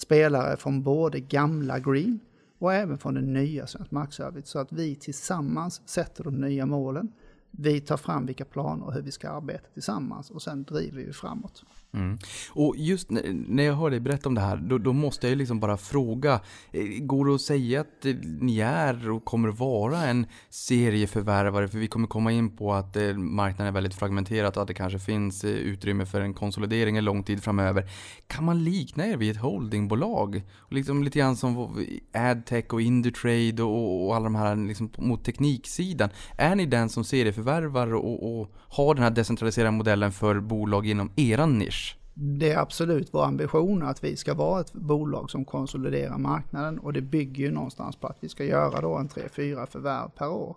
spelare 0.02 0.58
från 0.58 0.84
både 0.84 1.20
gamla 1.20 1.80
Green 1.80 2.20
och 2.60 2.74
även 2.74 2.98
från 2.98 3.14
den 3.14 3.34
nya 3.34 3.68
Svensk 3.68 3.92
Markservice 3.92 4.48
så 4.48 4.60
att 4.60 4.72
vi 4.72 4.96
tillsammans 4.96 5.82
sätter 5.86 6.24
de 6.24 6.42
nya 6.42 6.66
målen. 6.66 7.12
Vi 7.52 7.82
tar 7.82 7.98
fram 7.98 8.26
vilka 8.26 8.46
planer 8.46 8.86
och 8.86 8.94
hur 8.94 9.02
vi 9.02 9.12
ska 9.12 9.30
arbeta 9.30 9.68
tillsammans 9.74 10.32
och 10.32 10.42
sen 10.42 10.64
driver 10.64 11.04
vi 11.04 11.14
framåt. 11.14 11.64
Mm. 11.94 12.18
Och 12.50 12.76
just 12.78 13.08
när 13.10 13.64
jag 13.64 13.74
hör 13.74 13.90
dig 13.90 14.00
berätta 14.00 14.30
om 14.30 14.36
det 14.36 14.42
här, 14.42 14.58
då, 14.58 14.78
då, 14.78 14.94
måste 14.94 15.30
jag 15.30 15.38
liksom 15.38 15.60
bara 15.60 15.78
fråga. 15.78 16.40
Eh, 16.72 16.84
går 16.84 17.26
det 17.26 17.36
att 17.36 17.42
säga 17.42 17.82
att 17.82 18.06
eh, 18.06 18.16
ni 18.40 18.60
är 18.60 19.10
och 19.10 19.26
kommer 19.26 19.50
vara 19.50 19.98
en 19.98 20.26
serieförvärvare? 20.50 21.68
För 21.68 21.80
vi 21.80 21.88
kommer 21.88 22.08
komma 22.08 22.32
in 22.32 22.58
på 22.58 22.74
att 22.74 22.96
eh, 22.96 23.14
marknaden 23.14 23.68
är 23.68 23.72
väldigt 23.72 23.96
fragmenterad 23.96 24.56
och 24.56 24.62
att 24.62 24.68
det 24.68 24.74
kanske 24.74 25.00
finns 25.00 25.46
utrymme 25.46 26.06
för 26.06 26.22
en 26.22 26.34
konsolidering 26.34 26.98
en 26.98 27.06
lång 27.06 27.24
tid 27.24 27.44
framöver. 27.44 27.90
Kan 28.28 28.46
man 28.46 28.64
likna 28.64 29.08
er 29.08 29.18
vid 29.18 29.32
ett 29.32 29.42
holdingbolag? 29.42 30.42
Liksom 30.70 31.04
lite 31.04 31.20
grann 31.20 31.36
som 31.36 31.86
AdTech 32.14 32.74
och 32.74 32.82
Indutrade 32.82 33.64
och, 33.64 34.08
och 34.08 34.16
alla 34.16 34.24
de 34.24 34.36
här 34.36 34.56
liksom 34.56 34.90
mot 34.98 35.26
tekniksidan. 35.26 36.10
Är 36.38 36.56
ni 36.56 36.66
den 36.66 36.90
som 36.90 37.04
serieförvärvar 37.04 37.94
och, 37.94 38.42
och 38.42 38.52
har 38.70 38.96
den 38.96 39.04
här 39.04 39.12
decentraliserade 39.12 39.72
modellen 39.72 40.12
för 40.12 40.40
bolag 40.40 40.88
inom 40.88 41.12
eran 41.16 41.60
nisch? 41.60 41.81
Det 42.14 42.52
är 42.52 42.58
absolut 42.58 43.14
vår 43.14 43.26
ambition 43.26 43.84
att 43.84 44.04
vi 44.04 44.16
ska 44.16 44.34
vara 44.34 44.62
ett 44.62 44.74
bolag 44.74 45.30
som 45.30 45.46
konsoliderar 45.46 46.18
marknaden 46.18 46.80
och 46.80 46.94
det 46.94 47.02
bygger 47.02 47.46
ju 47.46 47.52
någonstans 47.52 47.96
på 47.96 48.08
att 48.08 48.18
vi 48.20 48.30
ska 48.30 48.46
göra 48.46 48.82
då 48.82 48.98
en 48.98 49.10
3-4 49.10 49.66
förvärv 49.66 50.10
per 50.10 50.30
år. 50.30 50.56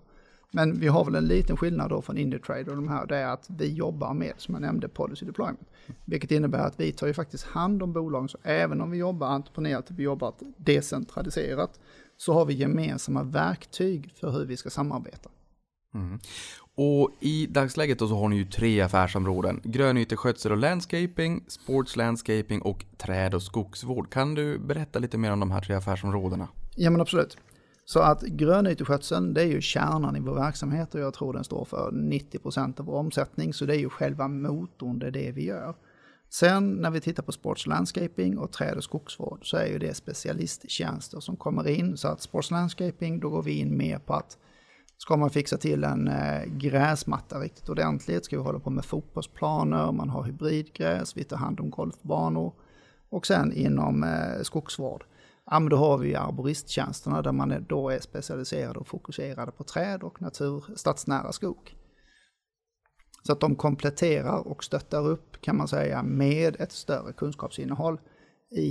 Men 0.50 0.80
vi 0.80 0.86
har 0.86 1.04
väl 1.04 1.14
en 1.14 1.26
liten 1.26 1.56
skillnad 1.56 1.90
då 1.90 2.02
från 2.02 2.18
Indutrade 2.18 2.70
och 2.70 2.76
de 2.76 2.88
här, 2.88 3.06
det 3.06 3.16
är 3.16 3.26
att 3.26 3.46
vi 3.50 3.74
jobbar 3.74 4.14
med, 4.14 4.32
som 4.36 4.54
jag 4.54 4.62
nämnde, 4.62 4.88
policy 4.88 5.26
deployment. 5.26 5.68
Vilket 6.04 6.30
innebär 6.30 6.66
att 6.66 6.80
vi 6.80 6.92
tar 6.92 7.06
ju 7.06 7.14
faktiskt 7.14 7.44
hand 7.44 7.82
om 7.82 7.92
bolagen, 7.92 8.28
så 8.28 8.38
även 8.42 8.80
om 8.80 8.90
vi 8.90 8.98
jobbar 8.98 9.26
entreprenöriellt, 9.26 9.90
vi 9.90 10.02
jobbar 10.02 10.34
decentraliserat, 10.56 11.80
så 12.16 12.32
har 12.32 12.44
vi 12.44 12.54
gemensamma 12.54 13.22
verktyg 13.22 14.12
för 14.14 14.30
hur 14.30 14.44
vi 14.44 14.56
ska 14.56 14.70
samarbeta. 14.70 15.30
Mm. 15.94 16.18
Och 16.76 17.10
i 17.20 17.46
dagsläget 17.46 17.98
då 17.98 18.08
så 18.08 18.16
har 18.16 18.28
ni 18.28 18.36
ju 18.36 18.44
tre 18.44 18.80
affärsområden. 18.80 19.60
Grönyteskötsel 19.64 20.52
och 20.52 20.58
landscaping, 20.58 21.44
sports 21.48 21.96
landscaping 21.96 22.62
och 22.62 22.84
träd 22.96 23.34
och 23.34 23.42
skogsvård. 23.42 24.12
Kan 24.12 24.34
du 24.34 24.58
berätta 24.58 24.98
lite 24.98 25.18
mer 25.18 25.32
om 25.32 25.40
de 25.40 25.50
här 25.50 25.60
tre 25.60 25.74
affärsområdena? 25.74 26.48
Ja 26.76 26.90
men 26.90 27.00
absolut. 27.00 27.36
Så 27.84 28.00
att 28.00 28.22
grönyteskötseln 28.22 29.34
det 29.34 29.42
är 29.42 29.46
ju 29.46 29.60
kärnan 29.60 30.16
i 30.16 30.20
vår 30.20 30.34
verksamhet 30.34 30.94
och 30.94 31.00
jag 31.00 31.14
tror 31.14 31.32
den 31.32 31.44
står 31.44 31.64
för 31.64 31.90
90% 31.92 32.80
av 32.80 32.86
vår 32.86 32.94
omsättning. 32.94 33.54
Så 33.54 33.66
det 33.66 33.76
är 33.76 33.78
ju 33.78 33.88
själva 33.88 34.28
motorn, 34.28 34.98
det 34.98 35.06
är 35.06 35.10
det 35.10 35.32
vi 35.32 35.44
gör. 35.44 35.74
Sen 36.30 36.70
när 36.70 36.90
vi 36.90 37.00
tittar 37.00 37.22
på 37.22 37.32
sports 37.32 37.66
landscaping 37.66 38.38
och 38.38 38.52
träd 38.52 38.76
och 38.76 38.84
skogsvård 38.84 39.50
så 39.50 39.56
är 39.56 39.66
ju 39.66 39.78
det 39.78 39.94
specialisttjänster 39.94 41.20
som 41.20 41.36
kommer 41.36 41.68
in. 41.68 41.96
Så 41.96 42.08
att 42.08 42.22
sports 42.22 42.50
landscaping, 42.50 43.20
då 43.20 43.30
går 43.30 43.42
vi 43.42 43.58
in 43.58 43.76
mer 43.76 43.98
på 43.98 44.14
att 44.14 44.38
Ska 44.96 45.16
man 45.16 45.30
fixa 45.30 45.56
till 45.56 45.84
en 45.84 46.08
eh, 46.08 46.44
gräsmatta 46.44 47.40
riktigt 47.40 47.68
ordentligt, 47.68 48.24
ska 48.24 48.36
vi 48.36 48.42
hålla 48.42 48.58
på 48.58 48.70
med 48.70 48.84
fotbollsplaner, 48.84 49.92
man 49.92 50.08
har 50.08 50.24
hybridgräs, 50.24 51.16
vi 51.16 51.24
tar 51.24 51.36
hand 51.36 51.60
om 51.60 51.70
golfbanor. 51.70 52.54
Och 53.10 53.26
sen 53.26 53.52
inom 53.52 54.04
eh, 54.04 54.42
skogsvård, 54.42 55.04
ja 55.46 55.60
men 55.60 55.68
då 55.68 55.76
har 55.76 55.98
vi 55.98 56.14
arboristtjänsterna 56.14 57.22
där 57.22 57.32
man 57.32 57.66
då 57.68 57.90
är 57.90 58.00
specialiserad 58.00 58.76
och 58.76 58.88
fokuserad 58.88 59.56
på 59.56 59.64
träd 59.64 60.02
och 60.02 60.22
natur, 60.22 60.64
stadsnära 60.76 61.32
skog. 61.32 61.76
Så 63.26 63.32
att 63.32 63.40
de 63.40 63.56
kompletterar 63.56 64.48
och 64.48 64.64
stöttar 64.64 65.06
upp 65.06 65.40
kan 65.40 65.56
man 65.56 65.68
säga 65.68 66.02
med 66.02 66.56
ett 66.60 66.72
större 66.72 67.12
kunskapsinnehåll 67.12 68.00
i, 68.50 68.62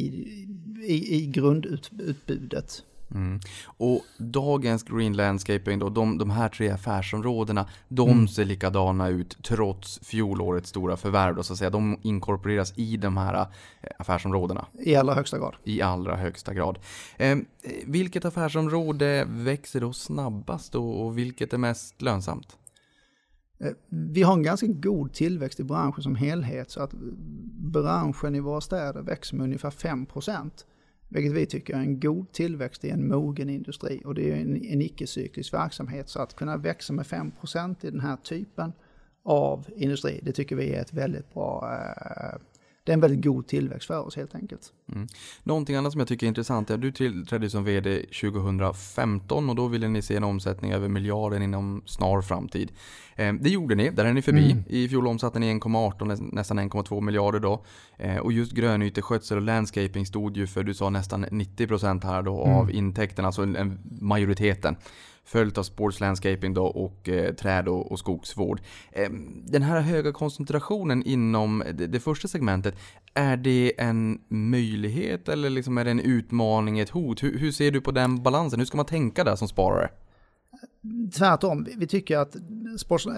i, 0.88 1.15
i 1.15 1.27
grundutbudet 1.27 2.84
Mm. 3.13 3.39
Och 3.65 4.01
dagens 4.17 4.84
Green 4.84 5.13
Landscaping, 5.13 5.79
då, 5.79 5.89
de, 5.89 6.17
de 6.17 6.29
här 6.29 6.50
tre 6.50 6.70
affärsområdena, 6.70 7.70
de 7.88 8.10
mm. 8.10 8.27
ser 8.27 8.46
likadana 8.46 9.08
ut 9.08 9.38
trots 9.43 10.00
fjolårets 10.03 10.70
stora 10.70 10.98
förvärv. 10.98 11.36
Då, 11.36 11.43
så 11.43 11.53
att 11.53 11.60
säga. 11.60 11.70
De 11.70 12.00
inkorporeras 12.01 12.74
i 12.75 12.98
de 12.98 13.17
här 13.17 13.34
eh, 13.82 13.89
affärsområdena. 13.98 14.65
I 14.79 14.96
allra 14.96 15.13
högsta 15.13 15.38
grad. 15.38 15.55
I 15.63 15.82
allra 15.82 16.15
högsta 16.15 16.53
grad. 16.53 16.79
Eh, 17.17 17.38
vilket 17.86 18.25
affärsområde 18.25 19.25
växer 19.27 19.82
då 19.82 19.93
snabbast 19.93 20.75
och, 20.75 21.05
och 21.05 21.17
vilket 21.17 21.53
är 21.53 21.58
mest 21.58 22.01
lönsamt? 22.01 22.58
Eh, 23.60 23.72
vi 23.89 24.24
har 24.24 24.34
en 24.34 24.43
ganska 24.43 24.67
god 24.67 25.13
tillväxt 25.13 25.60
i 25.60 25.63
branschen 25.63 26.03
som 26.03 26.15
helhet 26.15 26.72
så 26.72 26.82
att 26.82 26.93
branschen 27.74 28.36
i 28.36 28.39
våra 28.39 28.62
städer 28.62 29.01
växer 29.01 29.36
med 29.36 29.43
ungefär 29.43 29.72
5 29.72 30.05
procent. 30.05 30.65
Vilket 31.13 31.34
vi 31.34 31.46
tycker 31.46 31.74
är 31.74 31.79
en 31.79 32.00
god 32.00 32.32
tillväxt 32.32 32.86
i 32.86 32.89
en 32.89 33.08
mogen 33.08 33.50
industri 33.50 34.01
och 34.05 34.15
det 34.15 34.32
är 34.32 34.36
en, 34.36 34.65
en 34.65 34.82
icke-cyklisk 34.82 35.53
verksamhet. 35.53 36.10
Så 36.10 36.22
att 36.22 36.36
kunna 36.36 36.58
växa 36.58 36.93
med 36.93 37.05
5% 37.05 37.86
i 37.86 37.91
den 37.91 38.00
här 38.00 38.15
typen 38.15 38.74
av 39.24 39.67
industri, 39.75 40.20
det 40.24 40.32
tycker 40.32 40.55
vi 40.55 40.74
är 40.74 40.82
ett 40.82 40.93
väldigt 40.93 41.34
bra 41.34 41.72
eh, 41.74 42.39
det 42.84 42.92
är 42.92 42.94
en 42.94 43.00
väldigt 43.00 43.24
god 43.24 43.48
tillväxt 43.48 43.88
för 43.88 44.08
oss 44.08 44.16
helt 44.16 44.36
enkelt. 44.36 44.74
Mm. 44.94 45.08
Någonting 45.44 45.75
annat 45.75 45.92
som 45.92 46.00
jag 46.00 46.08
tycker 46.08 46.25
är 46.25 46.28
intressant 46.28 46.70
är 46.70 46.74
att 46.74 46.82
du 46.82 46.92
tillträdde 46.92 47.50
som 47.50 47.63
VD 47.63 48.06
2015 48.22 49.50
och 49.50 49.56
då 49.56 49.68
ville 49.68 49.88
ni 49.88 50.02
se 50.02 50.16
en 50.16 50.24
omsättning 50.24 50.72
över 50.72 50.88
miljarden 50.88 51.42
inom 51.42 51.82
snar 51.86 52.22
framtid. 52.22 52.72
Eh, 53.16 53.34
det 53.34 53.50
gjorde 53.50 53.75
ni, 53.75 53.90
där 53.90 54.06
är 54.06 54.13
ni 54.13 54.22
förbi. 54.22 54.52
Mm. 54.52 54.63
I 54.68 54.90
fjol 54.90 55.08
omsatte 55.08 55.40
ni 55.40 55.54
1,18, 55.54 56.30
nästan 56.34 56.60
1,2 56.60 57.02
miljarder 57.02 57.40
då. 57.40 57.66
Eh, 57.98 58.18
och 58.18 58.34
just 58.34 58.52
grönyteskötsel 58.52 59.38
och 59.38 59.44
landscaping 59.44 60.06
stod 60.06 60.38
ju 60.38 60.48
för, 60.48 60.63
du 60.63 60.74
sa 60.74 60.90
nästan 60.90 61.25
90% 61.25 62.04
här 62.04 62.22
då 62.22 62.46
mm. 62.46 62.58
av 62.58 62.72
intäkterna, 62.72 63.28
alltså 63.28 63.42
en, 63.42 63.80
majoriteten 64.02 64.75
följt 65.25 65.58
av 65.58 65.63
sports 65.63 66.00
landscaping 66.00 66.53
då 66.53 66.65
och 66.65 67.10
eh, 67.10 67.34
träd 67.34 67.68
och, 67.68 67.92
och 67.92 68.00
skogsvård. 68.00 68.62
Eh, 68.92 69.10
den 69.46 69.62
här 69.62 69.82
höga 69.82 70.12
koncentrationen 70.12 71.03
inom 71.03 71.63
det, 71.74 71.88
det, 71.88 72.00
första 72.00 72.27
segmentet, 72.27 72.75
är 73.13 73.38
det 73.38 73.74
en 73.77 74.22
möjlighet 74.27 75.30
eller 75.30 75.50
liksom 75.50 75.77
är 75.77 75.86
det 75.86 75.92
en 75.92 76.00
utmaning, 76.00 76.80
ett 76.80 76.89
hot? 76.89 77.24
Hur, 77.24 77.38
hur 77.38 77.51
ser 77.51 77.72
du 77.72 77.82
på 77.82 77.92
den 77.92 78.24
balansen? 78.24 78.60
Hur 78.60 78.65
ska 78.65 78.77
man 78.77 78.86
tänka 78.86 79.24
där 79.24 79.36
som 79.36 79.48
sparare? 79.48 79.89
Tvärtom, 81.18 81.68
vi 81.77 81.88
tycker 81.88 82.18
att 82.18 82.36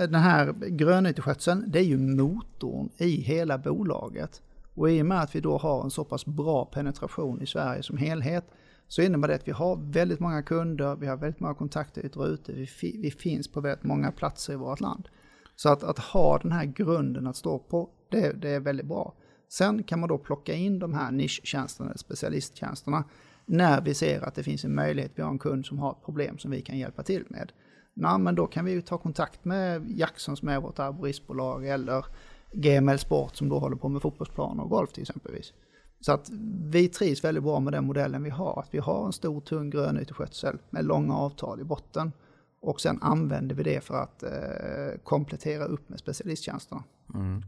den 0.09 0.15
här 0.15 0.53
grönyteskötseln, 0.69 1.63
det 1.67 1.79
är 1.79 1.83
ju 1.83 1.97
motorn 1.97 2.89
i 2.97 3.21
hela 3.21 3.57
bolaget. 3.57 4.41
Och 4.73 4.91
i 4.91 5.01
och 5.01 5.05
med 5.05 5.21
att 5.21 5.35
vi 5.35 5.39
då 5.39 5.57
har 5.57 5.83
en 5.83 5.91
så 5.91 6.03
pass 6.03 6.25
bra 6.25 6.65
penetration 6.65 7.41
i 7.41 7.45
Sverige 7.45 7.83
som 7.83 7.97
helhet 7.97 8.45
så 8.87 9.01
innebär 9.01 9.27
det 9.27 9.35
att 9.35 9.47
vi 9.47 9.51
har 9.51 9.75
väldigt 9.91 10.19
många 10.19 10.43
kunder, 10.43 10.95
vi 10.95 11.07
har 11.07 11.17
väldigt 11.17 11.39
många 11.39 11.53
kontaktytor 11.53 12.27
ute, 12.27 12.53
vi, 12.53 12.67
fi, 12.67 12.99
vi 13.01 13.11
finns 13.11 13.47
på 13.47 13.61
väldigt 13.61 13.83
många 13.83 14.11
platser 14.11 14.53
i 14.53 14.55
vårt 14.55 14.79
land. 14.79 15.07
Så 15.55 15.69
att, 15.69 15.83
att 15.83 15.99
ha 15.99 16.37
den 16.37 16.51
här 16.51 16.65
grunden 16.65 17.27
att 17.27 17.35
stå 17.35 17.59
på, 17.59 17.89
det, 18.09 18.31
det, 18.41 18.49
är 18.49 18.59
väldigt 18.59 18.85
bra. 18.85 19.13
Sen 19.49 19.83
kan 19.83 19.99
man 19.99 20.09
då 20.09 20.17
plocka 20.17 20.53
in 20.53 20.79
de 20.79 20.93
här 20.93 21.11
nischtjänsterna, 21.11 21.97
specialisttjänsterna, 21.97 23.03
när 23.45 23.81
vi 23.81 23.93
ser 23.93 24.21
att 24.21 24.35
det 24.35 24.43
finns 24.43 24.65
en 24.65 24.75
möjlighet, 24.75 25.11
vi 25.15 25.21
har 25.21 25.29
en 25.29 25.39
kund 25.39 25.65
som 25.65 25.79
har 25.79 25.91
ett 25.91 26.05
problem 26.05 26.37
som 26.37 26.51
vi 26.51 26.61
kan 26.61 26.77
hjälpa 26.77 27.03
till 27.03 27.23
med. 27.27 27.51
Nej, 27.93 28.19
men 28.19 28.35
då 28.35 28.47
kan 28.47 28.65
vi 28.65 28.71
ju 28.71 28.81
ta 28.81 28.97
kontakt 28.97 29.45
med 29.45 29.91
Jackson 29.91 30.37
som 30.37 30.47
är 30.47 30.59
vårt 30.59 30.79
arboristbolag 30.79 31.67
eller 31.67 32.05
GML 32.51 32.99
Sport 32.99 33.35
som 33.35 33.49
då 33.49 33.59
håller 33.59 33.75
på 33.75 33.89
med 33.89 34.01
fotbollsplaner 34.01 34.63
och 34.63 34.69
golf 34.69 34.91
till 34.91 35.01
exempelvis. 35.01 35.53
Så 36.05 36.11
att 36.11 36.29
vi 36.69 36.87
trivs 36.87 37.23
väldigt 37.23 37.43
bra 37.43 37.59
med 37.59 37.73
den 37.73 37.85
modellen 37.85 38.23
vi 38.23 38.29
har. 38.29 38.59
Att 38.59 38.73
vi 38.73 38.79
har 38.79 39.05
en 39.05 39.13
stor 39.13 39.41
tung 39.41 39.69
grönyteskötsel 39.69 40.57
med 40.69 40.85
långa 40.85 41.15
avtal 41.15 41.61
i 41.61 41.63
botten. 41.63 42.11
Och 42.61 42.81
sen 42.81 42.99
använder 43.01 43.55
vi 43.55 43.63
det 43.63 43.83
för 43.83 43.95
att 43.95 44.23
eh, 44.23 44.99
komplettera 45.03 45.65
upp 45.65 45.89
med 45.89 45.99
specialisttjänsterna. 45.99 46.83
Mm. 47.13 47.43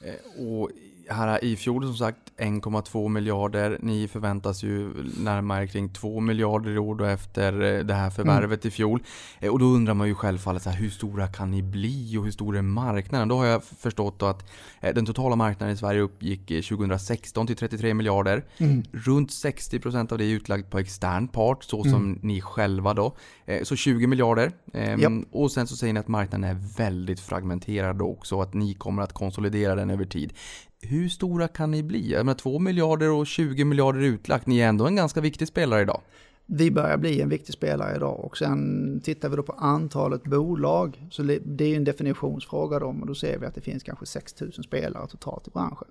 Eh, 0.00 0.46
och 0.46 0.70
här 1.08 1.44
i 1.44 1.56
fjol 1.56 1.86
som 1.86 1.96
sagt 1.96 2.18
1,2 2.38 3.08
miljarder. 3.08 3.78
Ni 3.82 4.08
förväntas 4.08 4.62
ju 4.62 4.90
närmare 5.18 5.66
kring 5.66 5.88
2 5.88 6.20
miljarder 6.20 6.70
i 6.70 6.78
år 6.78 6.94
då 6.94 7.04
efter 7.04 7.62
eh, 7.62 7.84
det 7.84 7.94
här 7.94 8.10
förvärvet 8.10 8.64
mm. 8.64 8.68
i 8.68 8.70
fjol. 8.70 9.02
Eh, 9.40 9.52
och 9.52 9.58
då 9.58 9.66
undrar 9.66 9.94
man 9.94 10.08
ju 10.08 10.14
självfallet 10.14 10.62
så 10.62 10.70
här, 10.70 10.76
hur 10.76 10.90
stora 10.90 11.26
kan 11.28 11.50
ni 11.50 11.62
bli 11.62 12.16
och 12.18 12.24
hur 12.24 12.30
stor 12.30 12.56
är 12.56 12.62
marknaden? 12.62 13.28
Då 13.28 13.36
har 13.36 13.46
jag 13.46 13.64
förstått 13.64 14.22
att 14.22 14.50
den 14.80 15.06
totala 15.06 15.36
marknaden 15.36 15.74
i 15.74 15.78
Sverige 15.78 16.00
uppgick 16.00 16.46
2016 16.46 17.46
till 17.46 17.56
33 17.56 17.94
miljarder. 17.94 18.44
Mm. 18.58 18.84
Runt 18.92 19.30
60% 19.30 20.12
av 20.12 20.18
det 20.18 20.24
är 20.24 20.28
utlagt 20.28 20.70
på 20.70 20.78
extern 20.78 21.28
part, 21.28 21.64
så 21.64 21.82
som 21.82 21.94
mm. 21.94 22.18
ni 22.22 22.40
själva 22.40 22.94
då. 22.94 23.16
Så 23.62 23.76
20 23.76 24.06
miljarder. 24.06 24.52
Yep. 24.74 25.00
Ehm, 25.02 25.26
och 25.30 25.52
sen 25.52 25.66
så 25.66 25.76
säger 25.76 25.92
ni 25.92 26.00
att 26.00 26.08
marknaden 26.08 26.50
är 26.50 26.76
väldigt 26.76 27.20
fragmenterad 27.20 28.02
också 28.02 28.36
och 28.36 28.42
att 28.42 28.54
ni 28.54 28.74
kommer 28.74 29.02
att 29.02 29.12
konsolidera 29.12 29.74
den 29.74 29.90
över 29.90 30.04
tid. 30.04 30.32
Hur 30.80 31.08
stora 31.08 31.48
kan 31.48 31.70
ni 31.70 31.82
bli? 31.82 32.12
Jag 32.12 32.26
menar 32.26 32.38
2 32.38 32.58
miljarder 32.58 33.10
och 33.10 33.26
20 33.26 33.64
miljarder 33.64 34.00
utlagt. 34.00 34.46
Ni 34.46 34.58
är 34.58 34.68
ändå 34.68 34.86
en 34.86 34.96
ganska 34.96 35.20
viktig 35.20 35.48
spelare 35.48 35.82
idag. 35.82 36.00
Vi 36.46 36.70
börjar 36.70 36.96
bli 36.96 37.20
en 37.20 37.28
viktig 37.28 37.54
spelare 37.54 37.96
idag 37.96 38.24
och 38.24 38.38
sen 38.38 39.00
tittar 39.04 39.28
vi 39.28 39.36
då 39.36 39.42
på 39.42 39.52
antalet 39.52 40.24
bolag. 40.24 41.06
Så 41.10 41.22
det 41.22 41.64
är 41.64 41.68
ju 41.68 41.74
en 41.74 41.84
definitionsfråga 41.84 42.78
då, 42.78 42.86
och 42.86 43.06
då 43.06 43.14
ser 43.14 43.38
vi 43.38 43.46
att 43.46 43.54
det 43.54 43.60
finns 43.60 43.82
kanske 43.82 44.06
6 44.06 44.40
000 44.40 44.52
spelare 44.52 45.06
totalt 45.06 45.48
i 45.48 45.50
branschen. 45.50 45.88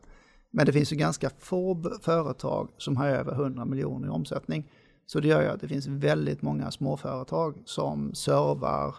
Men 0.52 0.66
det 0.66 0.74
finns 0.74 0.94
ju 0.94 0.96
ganska 0.96 1.30
få 1.40 1.92
företag 2.02 2.70
som 2.78 2.98
har 2.98 3.08
över 3.08 3.34
100 3.34 3.66
miljoner 3.66 4.08
i 4.08 4.12
omsättning. 4.12 4.72
Så 5.06 5.20
det 5.20 5.28
gör 5.28 5.42
ju 5.42 5.48
att 5.48 5.62
det 5.62 5.68
finns 5.68 5.88
väldigt 5.88 6.42
många 6.42 6.72
småföretag 6.72 7.56
som 7.66 8.16
servar 8.16 8.96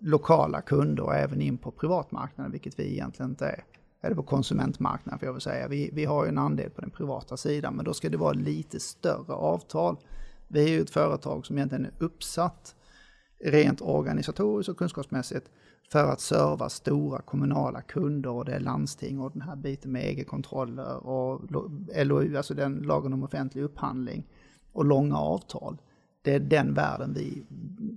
lokala 0.00 0.60
kunder 0.60 1.02
och 1.02 1.14
även 1.14 1.40
in 1.40 1.58
på 1.58 1.70
privatmarknaden, 1.70 2.52
vilket 2.52 2.78
vi 2.78 2.92
egentligen 2.92 3.30
inte 3.30 3.46
är. 3.46 3.64
Eller 4.00 4.16
på 4.16 4.22
konsumentmarknaden 4.22 5.18
får 5.18 5.26
jag 5.26 5.32
väl 5.32 5.40
säga. 5.40 5.68
Vi, 5.68 5.90
vi 5.92 6.04
har 6.04 6.24
ju 6.24 6.28
en 6.28 6.38
andel 6.38 6.70
på 6.70 6.80
den 6.80 6.90
privata 6.90 7.36
sidan, 7.36 7.74
men 7.74 7.84
då 7.84 7.94
ska 7.94 8.08
det 8.08 8.16
vara 8.16 8.32
lite 8.32 8.80
större 8.80 9.32
avtal. 9.32 9.96
Vi 10.48 10.64
är 10.64 10.68
ju 10.68 10.80
ett 10.80 10.90
företag 10.90 11.46
som 11.46 11.56
egentligen 11.56 11.84
är 11.84 11.92
uppsatt 11.98 12.74
rent 13.44 13.80
organisatoriskt 13.80 14.68
och 14.68 14.76
kunskapsmässigt 14.76 15.50
för 15.92 16.12
att 16.12 16.20
serva 16.20 16.68
stora 16.68 17.20
kommunala 17.20 17.80
kunder 17.80 18.30
och 18.30 18.44
det 18.44 18.52
är 18.52 18.60
landsting 18.60 19.20
och 19.20 19.32
den 19.32 19.42
här 19.42 19.56
biten 19.56 19.92
med 19.92 20.02
egenkontroller 20.04 21.06
och 21.06 21.40
LOU, 22.06 22.36
alltså 22.36 22.54
den 22.54 22.74
lagen 22.74 23.12
om 23.12 23.22
offentlig 23.22 23.62
upphandling 23.62 24.26
och 24.72 24.84
långa 24.84 25.16
avtal. 25.16 25.76
Det 26.22 26.34
är 26.34 26.40
den 26.40 26.74
världen 26.74 27.14
vi 27.14 27.42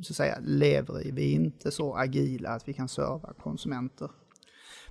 så 0.02 0.12
att 0.12 0.18
säga 0.18 0.38
lever 0.42 1.08
i. 1.08 1.12
Vi 1.12 1.32
är 1.32 1.36
inte 1.36 1.72
så 1.72 1.96
agila 1.96 2.50
att 2.50 2.68
vi 2.68 2.74
kan 2.74 2.88
serva 2.88 3.34
konsumenter 3.34 4.10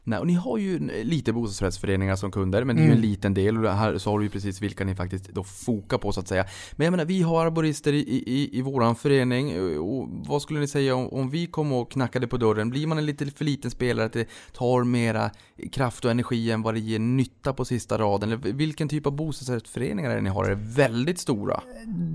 Nej, 0.04 0.18
och 0.18 0.26
ni 0.26 0.34
har 0.34 0.58
ju 0.58 0.78
lite 1.04 1.32
bostadsrättsföreningar 1.32 2.16
som 2.16 2.30
kunder, 2.30 2.64
men 2.64 2.76
det 2.76 2.82
är 2.82 2.84
ju 2.84 2.92
en 2.92 2.98
mm. 2.98 3.10
liten 3.10 3.34
del 3.34 3.64
och 3.64 3.72
här 3.72 3.98
sa 3.98 4.18
du 4.18 4.24
ju 4.24 4.30
precis 4.30 4.62
vilka 4.62 4.84
ni 4.84 4.94
faktiskt 4.94 5.28
då 5.28 5.44
fokar 5.44 5.98
på 5.98 6.12
så 6.12 6.20
att 6.20 6.28
säga. 6.28 6.44
Men 6.76 6.84
jag 6.84 6.90
menar, 6.90 7.04
vi 7.04 7.22
har 7.22 7.46
arborister 7.46 7.92
i, 7.92 7.98
i, 7.98 8.58
i 8.58 8.62
våran 8.62 8.96
förening 8.96 9.78
och 9.80 10.08
vad 10.10 10.42
skulle 10.42 10.60
ni 10.60 10.68
säga 10.68 10.94
om, 10.94 11.08
om 11.08 11.30
vi 11.30 11.46
kom 11.46 11.72
och 11.72 11.90
knackade 11.90 12.26
på 12.26 12.36
dörren? 12.36 12.70
Blir 12.70 12.86
man 12.86 12.98
en 12.98 13.06
lite 13.06 13.26
för 13.26 13.44
liten 13.44 13.70
spelare 13.70 14.06
att 14.06 14.12
det 14.12 14.28
tar 14.52 14.84
mera 14.84 15.30
kraft 15.72 16.04
och 16.04 16.10
energi 16.10 16.50
än 16.50 16.62
vad 16.62 16.74
det 16.74 16.80
ger 16.80 16.98
nytta 16.98 17.52
på 17.52 17.64
sista 17.64 17.98
raden? 17.98 18.28
Eller 18.28 18.52
vilken 18.52 18.88
typ 18.88 19.06
av 19.06 19.12
bostadsrättsföreningar 19.12 20.10
är 20.10 20.14
det 20.14 20.20
ni 20.20 20.30
har? 20.30 20.44
Är 20.44 20.48
det 20.48 20.62
väldigt 20.62 21.18
stora? 21.18 21.60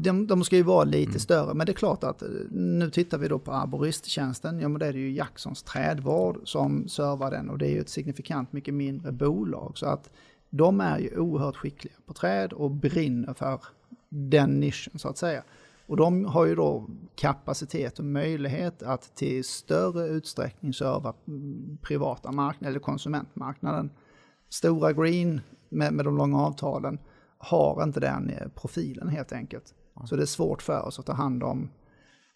De, 0.04 0.28
de 0.28 0.44
ska 0.44 0.56
ju 0.56 0.63
vara 0.63 0.84
lite 0.84 1.10
mm. 1.10 1.20
större, 1.20 1.54
men 1.54 1.66
det 1.66 1.72
är 1.72 1.74
klart 1.74 2.04
att 2.04 2.24
nu 2.52 2.90
tittar 2.90 3.18
vi 3.18 3.28
då 3.28 3.40
på 3.40 3.52
arboristtjänsten. 3.52 4.60
Ja, 4.60 4.68
men 4.68 4.80
det 4.80 4.86
är 4.86 4.94
ju 4.94 5.12
Jacksons 5.12 5.63
trädvård 5.63 6.42
som 6.44 6.88
servar 6.88 7.32
den 7.32 7.50
och 7.50 7.58
det 7.58 7.68
ju 7.74 7.82
ett 7.82 7.89
signifikant 7.89 8.53
mycket 8.53 8.74
mindre 8.74 9.12
bolag. 9.12 9.77
Så 9.77 9.86
att 9.86 10.10
de 10.50 10.82
är 10.82 11.00
ju 11.00 11.18
oerhört 11.18 11.56
skickliga 11.56 11.94
på 12.06 12.13
träd 12.13 12.53
och 12.53 12.72
brinner 12.72 13.34
för 13.34 13.62
den 14.10 14.60
nischen 14.60 15.00
så 15.00 15.08
att 15.10 15.18
säga. 15.18 15.44
Och 15.86 15.98
de 15.98 16.25
har 16.25 16.46
ju 16.46 16.56
då 16.56 16.88
kapacitet 17.15 18.00
och 18.00 18.06
möjlighet 18.06 18.84
att 18.84 19.15
till 19.15 19.44
större 19.44 20.08
utsträckning 20.08 20.74
serva 20.74 21.13
privata 21.82 22.32
marknaden 22.32 22.70
eller 22.70 22.80
konsumentmarknaden. 22.80 23.89
Stora 24.50 24.94
Green 24.94 25.42
med, 25.70 25.94
med 25.94 26.06
de 26.06 26.18
långa 26.18 26.39
avtalen 26.39 27.00
har 27.38 27.84
inte 27.84 28.00
den 28.00 28.30
eh, 28.30 28.48
profilen 28.48 29.10
helt 29.10 29.32
enkelt. 29.32 29.74
Så 30.06 30.15
det 30.15 30.22
är 30.22 30.25
svårt 30.25 30.62
för 30.62 30.86
oss 30.86 31.00
att 31.00 31.06
ta 31.06 31.13
hand 31.13 31.44
om 31.44 31.70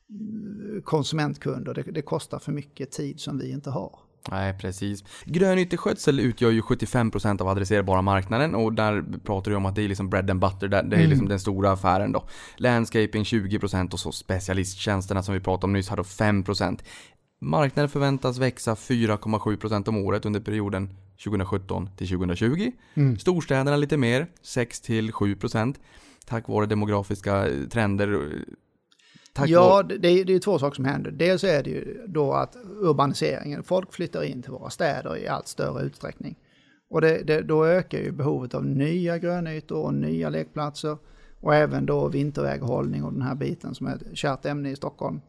mm, 0.09 0.81
konsumentkunder. 0.81 1.73
Det, 1.73 1.81
det 1.81 2.01
kostar 2.01 2.39
för 2.39 2.51
mycket 2.51 2.91
tid 2.91 3.19
som 3.19 3.37
vi 3.37 3.51
inte 3.51 3.69
har. 3.69 3.99
Nej, 4.31 4.53
precis. 4.53 5.03
Grönyteskötsel 5.25 6.19
utgör 6.19 6.51
ju 6.51 6.61
75% 6.61 7.41
av 7.41 7.47
adresserbara 7.47 8.01
marknaden 8.01 8.55
och 8.55 8.73
där 8.73 9.03
pratar 9.25 9.51
du 9.51 9.57
om 9.57 9.65
att 9.65 9.75
det 9.75 9.81
är 9.81 9.87
liksom 9.87 10.09
bread 10.09 10.31
and 10.31 10.39
butter, 10.39 10.67
det 10.67 10.77
är 10.77 10.83
mm. 10.83 11.09
liksom 11.09 11.27
den 11.27 11.39
stora 11.39 11.71
affären 11.71 12.11
då. 12.11 12.27
Landscaping 12.57 13.23
20% 13.23 13.93
och 13.93 13.99
så 13.99 14.11
specialisttjänsterna 14.11 15.23
som 15.23 15.33
vi 15.33 15.39
pratade 15.39 15.65
om 15.65 15.73
nyss 15.73 15.89
har 15.89 15.97
då 15.97 16.03
5%. 16.03 16.79
Marknaden 17.41 17.89
förväntas 17.89 18.37
växa 18.37 18.73
4,7% 18.73 19.89
om 19.89 19.97
året 19.97 20.25
under 20.25 20.39
perioden 20.39 20.89
2017 21.23 21.89
till 21.97 22.07
2020. 22.07 22.71
Mm. 22.93 23.19
Storstäderna 23.19 23.77
lite 23.77 23.97
mer, 23.97 24.27
6-7% 24.43 25.75
tack 26.27 26.47
vare 26.47 26.65
demografiska 26.65 27.47
trender 27.71 28.31
Tack 29.37 29.49
ja, 29.49 29.83
det, 29.83 29.97
det 29.97 30.07
är 30.07 30.25
ju 30.25 30.39
två 30.39 30.59
saker 30.59 30.75
som 30.75 30.85
händer. 30.85 31.11
Dels 31.11 31.43
är 31.43 31.63
det 31.63 31.69
ju 31.69 32.05
då 32.07 32.33
att 32.33 32.57
urbaniseringen, 32.81 33.63
folk 33.63 33.93
flyttar 33.93 34.23
in 34.23 34.41
till 34.41 34.51
våra 34.51 34.69
städer 34.69 35.17
i 35.17 35.27
allt 35.27 35.47
större 35.47 35.83
utsträckning. 35.83 36.35
Och 36.89 37.01
det, 37.01 37.23
det, 37.27 37.41
då 37.41 37.65
ökar 37.65 37.97
ju 37.97 38.11
behovet 38.11 38.53
av 38.53 38.65
nya 38.65 39.17
grönytor 39.17 39.83
och 39.83 39.93
nya 39.93 40.29
lekplatser. 40.29 40.97
Och 41.41 41.55
även 41.55 41.85
då 41.85 42.07
vinterväghållning 42.07 43.03
och 43.03 43.13
den 43.13 43.21
här 43.21 43.35
biten 43.35 43.75
som 43.75 43.87
är 43.87 43.95
ett 43.95 44.17
kärt 44.17 44.45
ämne 44.45 44.69
i 44.69 44.75
Stockholm. 44.75 45.21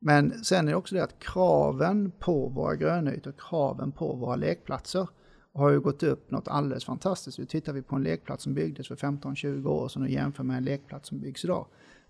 Men 0.00 0.44
sen 0.44 0.68
är 0.68 0.72
det 0.72 0.76
också 0.76 0.94
det 0.94 1.04
att 1.04 1.18
kraven 1.18 2.12
på 2.18 2.48
våra 2.48 2.76
grönytor, 2.76 3.34
kraven 3.38 3.92
på 3.92 4.14
våra 4.14 4.36
lekplatser 4.36 5.08
har 5.54 5.70
ju 5.70 5.80
gått 5.80 6.02
upp 6.02 6.30
något 6.30 6.48
alldeles 6.48 6.84
fantastiskt. 6.84 7.38
Nu 7.38 7.44
tittar 7.44 7.72
vi 7.72 7.82
på 7.82 7.96
en 7.96 8.02
lekplats 8.02 8.44
som 8.44 8.54
byggdes 8.54 8.88
för 8.88 8.96
15-20 8.96 9.66
år 9.66 9.88
sedan 9.88 10.02
och 10.02 10.08
jämför 10.08 10.44
med 10.44 10.56
en 10.56 10.64
lekplats 10.64 11.08
som 11.08 11.20
byggs 11.20 11.44
idag 11.44 11.66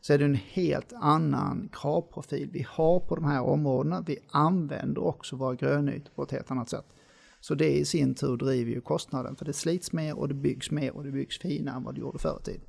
så 0.06 0.12
är 0.12 0.18
det 0.18 0.24
en 0.24 0.34
helt 0.34 0.92
annan 0.92 1.68
kravprofil 1.72 2.50
vi 2.52 2.66
har 2.68 3.00
på 3.00 3.14
de 3.14 3.24
här 3.24 3.42
områdena. 3.42 4.04
Vi 4.06 4.18
använder 4.28 5.04
också 5.04 5.36
våra 5.36 5.54
grönytor 5.54 6.10
på 6.14 6.22
ett 6.22 6.30
helt 6.30 6.50
annat 6.50 6.68
sätt. 6.68 6.84
Så 7.40 7.54
det 7.54 7.78
i 7.78 7.84
sin 7.84 8.14
tur 8.14 8.36
driver 8.36 8.72
ju 8.72 8.80
kostnaden 8.80 9.36
för 9.36 9.44
det 9.44 9.52
slits 9.52 9.92
mer 9.92 10.18
och 10.18 10.28
det 10.28 10.34
byggs 10.34 10.70
mer 10.70 10.96
och 10.96 11.04
det 11.04 11.10
byggs 11.10 11.38
finare 11.38 11.76
än 11.76 11.84
vad 11.84 11.94
det 11.94 12.00
gjorde 12.00 12.18
förr 12.18 12.38
i 12.40 12.44
tiden. 12.44 12.60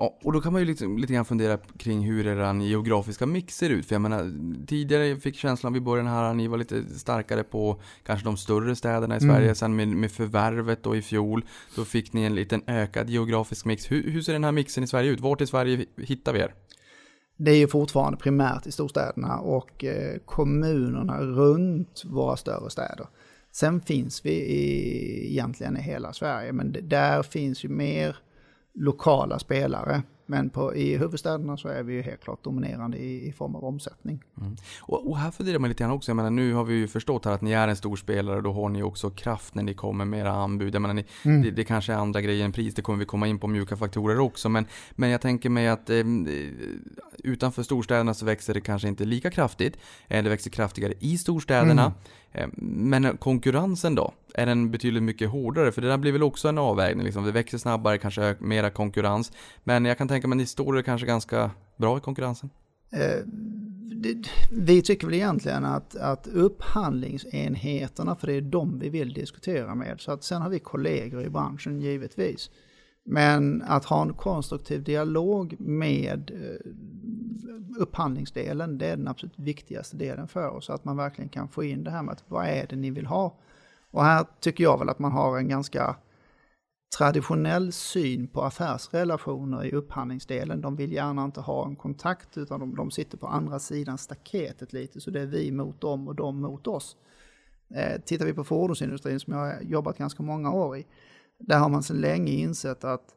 Ja, 0.00 0.18
och 0.24 0.32
då 0.32 0.40
kan 0.40 0.52
man 0.52 0.62
ju 0.62 0.66
liksom, 0.66 0.98
lite 0.98 1.12
grann 1.12 1.24
fundera 1.24 1.58
kring 1.78 2.00
hur 2.00 2.26
er 2.26 2.60
geografiska 2.60 3.26
mix 3.26 3.56
ser 3.56 3.70
ut. 3.70 3.86
För 3.86 3.94
jag 3.94 4.02
menar, 4.02 4.32
tidigare 4.66 5.16
fick 5.16 5.36
känslan 5.36 5.72
vid 5.72 5.82
början 5.82 6.06
här 6.06 6.24
att 6.24 6.36
ni 6.36 6.48
var 6.48 6.58
lite 6.58 6.84
starkare 6.84 7.42
på 7.42 7.80
kanske 8.02 8.24
de 8.24 8.36
större 8.36 8.76
städerna 8.76 9.16
i 9.16 9.20
Sverige. 9.20 9.42
Mm. 9.42 9.54
Sen 9.54 9.76
med, 9.76 9.88
med 9.88 10.12
förvärvet 10.12 10.82
då 10.82 10.96
i 10.96 11.02
fjol, 11.02 11.44
då 11.76 11.84
fick 11.84 12.12
ni 12.12 12.22
en 12.22 12.34
liten 12.34 12.62
ökad 12.66 13.10
geografisk 13.10 13.64
mix. 13.64 13.90
Hur, 13.90 14.10
hur 14.10 14.22
ser 14.22 14.32
den 14.32 14.44
här 14.44 14.52
mixen 14.52 14.84
i 14.84 14.86
Sverige 14.86 15.10
ut? 15.10 15.20
Vart 15.20 15.40
i 15.40 15.46
Sverige 15.46 15.86
hittar 15.96 16.32
vi 16.32 16.40
er? 16.40 16.54
Det 17.36 17.50
är 17.50 17.58
ju 17.58 17.68
fortfarande 17.68 18.18
primärt 18.18 18.66
i 18.66 18.72
storstäderna 18.72 19.38
och 19.38 19.84
eh, 19.84 20.18
kommunerna 20.24 21.20
runt 21.20 22.02
våra 22.04 22.36
större 22.36 22.70
städer. 22.70 23.06
Sen 23.52 23.80
finns 23.80 24.26
vi 24.26 24.32
i, 24.32 25.32
egentligen 25.32 25.76
i 25.76 25.80
hela 25.80 26.12
Sverige, 26.12 26.52
men 26.52 26.76
där 26.82 27.22
finns 27.22 27.64
ju 27.64 27.68
mer 27.68 28.16
lokala 28.78 29.38
spelare. 29.38 30.02
Men 30.30 30.50
på, 30.50 30.74
i 30.74 30.96
huvudstäderna 30.96 31.56
så 31.56 31.68
är 31.68 31.82
vi 31.82 31.92
ju 31.92 32.02
helt 32.02 32.22
klart 32.22 32.44
dominerande 32.44 32.98
i, 32.98 33.28
i 33.28 33.32
form 33.32 33.54
av 33.54 33.64
omsättning. 33.64 34.22
Mm. 34.40 34.56
Och, 34.80 35.10
och, 35.10 35.18
här 35.18 35.30
funderar 35.30 35.58
man 35.58 35.68
lite 35.68 35.82
grann 35.82 35.92
också, 35.92 36.10
jag 36.10 36.16
menar 36.16 36.30
nu 36.30 36.52
har 36.52 36.64
vi 36.64 36.74
ju 36.74 36.88
förstått 36.88 37.24
här 37.24 37.32
att 37.32 37.42
ni 37.42 37.52
är 37.52 37.68
en 37.68 37.76
stor 37.76 37.96
spelare 37.96 38.36
och 38.36 38.42
då 38.42 38.52
har 38.52 38.68
ni 38.68 38.82
också 38.82 39.10
kraft 39.10 39.54
när 39.54 39.62
ni 39.62 39.74
kommer 39.74 40.04
med 40.04 40.20
era 40.20 40.32
anbud. 40.32 40.74
Jag 40.74 40.82
menar, 40.82 40.94
ni, 40.94 41.04
mm. 41.24 41.42
det, 41.42 41.50
det, 41.50 41.64
kanske 41.64 41.92
är 41.92 41.96
andra 41.96 42.20
grejer 42.20 42.44
än 42.44 42.52
pris, 42.52 42.74
det 42.74 42.82
kommer 42.82 42.98
vi 42.98 43.04
komma 43.04 43.26
in 43.26 43.38
på 43.38 43.46
mjuka 43.46 43.76
faktorer 43.76 44.18
också. 44.18 44.48
Men, 44.48 44.66
men 44.92 45.10
jag 45.10 45.20
tänker 45.20 45.50
mig 45.50 45.68
att 45.68 45.90
eh, 45.90 46.04
utanför 47.24 47.62
storstäderna 47.62 48.14
så 48.14 48.24
växer 48.24 48.54
det 48.54 48.60
kanske 48.60 48.88
inte 48.88 49.04
lika 49.04 49.30
kraftigt. 49.30 49.76
Eh, 50.08 50.24
det 50.24 50.30
växer 50.30 50.50
kraftigare 50.50 50.94
i 51.00 51.18
storstäderna. 51.18 51.82
Mm. 51.82 51.98
Eh, 52.32 52.48
men 52.62 53.16
konkurrensen 53.16 53.94
då? 53.94 54.12
Är 54.34 54.46
den 54.46 54.70
betydligt 54.70 55.02
mycket 55.02 55.30
hårdare? 55.30 55.72
För 55.72 55.82
det 55.82 55.88
där 55.88 55.98
blir 55.98 56.12
väl 56.12 56.22
också 56.22 56.48
en 56.48 56.58
avvägning 56.58 57.04
liksom. 57.04 57.24
Det 57.24 57.32
växer 57.32 57.58
snabbare, 57.58 57.98
kanske 57.98 58.36
mera 58.38 58.70
konkurrens. 58.70 59.32
Men 59.64 59.84
jag 59.84 59.98
kan 59.98 60.08
tänka 60.08 60.28
mig 60.28 60.36
att 60.36 60.40
ni 60.40 60.46
står 60.46 60.82
kanske 60.82 61.06
ganska 61.06 61.50
bra 61.76 61.98
i 61.98 62.00
konkurrensen? 62.00 62.50
Eh, 62.90 63.24
vi 64.50 64.82
tycker 64.82 65.06
väl 65.06 65.14
egentligen 65.14 65.64
att, 65.64 65.96
att 65.96 66.26
upphandlingsenheterna, 66.26 68.16
för 68.16 68.26
det 68.26 68.32
är 68.32 68.40
de 68.40 68.78
vi 68.78 68.88
vill 68.88 69.12
diskutera 69.12 69.74
med, 69.74 70.00
så 70.00 70.12
att 70.12 70.24
sen 70.24 70.42
har 70.42 70.50
vi 70.50 70.58
kollegor 70.58 71.24
i 71.24 71.30
branschen 71.30 71.80
givetvis. 71.80 72.50
Men 73.10 73.62
att 73.62 73.84
ha 73.84 74.02
en 74.02 74.14
konstruktiv 74.14 74.82
dialog 74.82 75.56
med 75.58 76.30
eh, 76.34 76.70
upphandlingsdelen, 77.78 78.78
det 78.78 78.86
är 78.86 78.96
den 78.96 79.08
absolut 79.08 79.38
viktigaste 79.38 79.96
delen 79.96 80.28
för 80.28 80.48
oss. 80.48 80.70
Att 80.70 80.84
man 80.84 80.96
verkligen 80.96 81.28
kan 81.28 81.48
få 81.48 81.64
in 81.64 81.84
det 81.84 81.90
här 81.90 82.02
med 82.02 82.12
att 82.12 82.24
vad 82.28 82.46
är 82.46 82.66
det 82.66 82.76
ni 82.76 82.90
vill 82.90 83.06
ha? 83.06 83.38
Och 83.90 84.04
här 84.04 84.26
tycker 84.40 84.64
jag 84.64 84.78
väl 84.78 84.88
att 84.88 84.98
man 84.98 85.12
har 85.12 85.38
en 85.38 85.48
ganska 85.48 85.96
traditionell 86.98 87.72
syn 87.72 88.28
på 88.28 88.42
affärsrelationer 88.42 89.64
i 89.64 89.72
upphandlingsdelen. 89.72 90.60
De 90.60 90.76
vill 90.76 90.92
gärna 90.92 91.24
inte 91.24 91.40
ha 91.40 91.66
en 91.66 91.76
kontakt 91.76 92.38
utan 92.38 92.60
de, 92.60 92.74
de 92.74 92.90
sitter 92.90 93.18
på 93.18 93.26
andra 93.26 93.58
sidan 93.58 93.98
staketet 93.98 94.72
lite. 94.72 95.00
Så 95.00 95.10
det 95.10 95.20
är 95.20 95.26
vi 95.26 95.50
mot 95.50 95.80
dem 95.80 96.08
och 96.08 96.14
de 96.14 96.40
mot 96.40 96.66
oss. 96.66 96.96
Eh, 97.74 98.00
tittar 98.00 98.26
vi 98.26 98.32
på 98.32 98.44
fordonsindustrin 98.44 99.20
som 99.20 99.32
jag 99.32 99.40
har 99.40 99.60
jobbat 99.62 99.98
ganska 99.98 100.22
många 100.22 100.52
år 100.52 100.76
i. 100.76 100.86
Där 101.38 101.58
har 101.58 101.68
man 101.68 101.82
sedan 101.82 102.00
länge 102.00 102.32
insett 102.32 102.84
att 102.84 103.14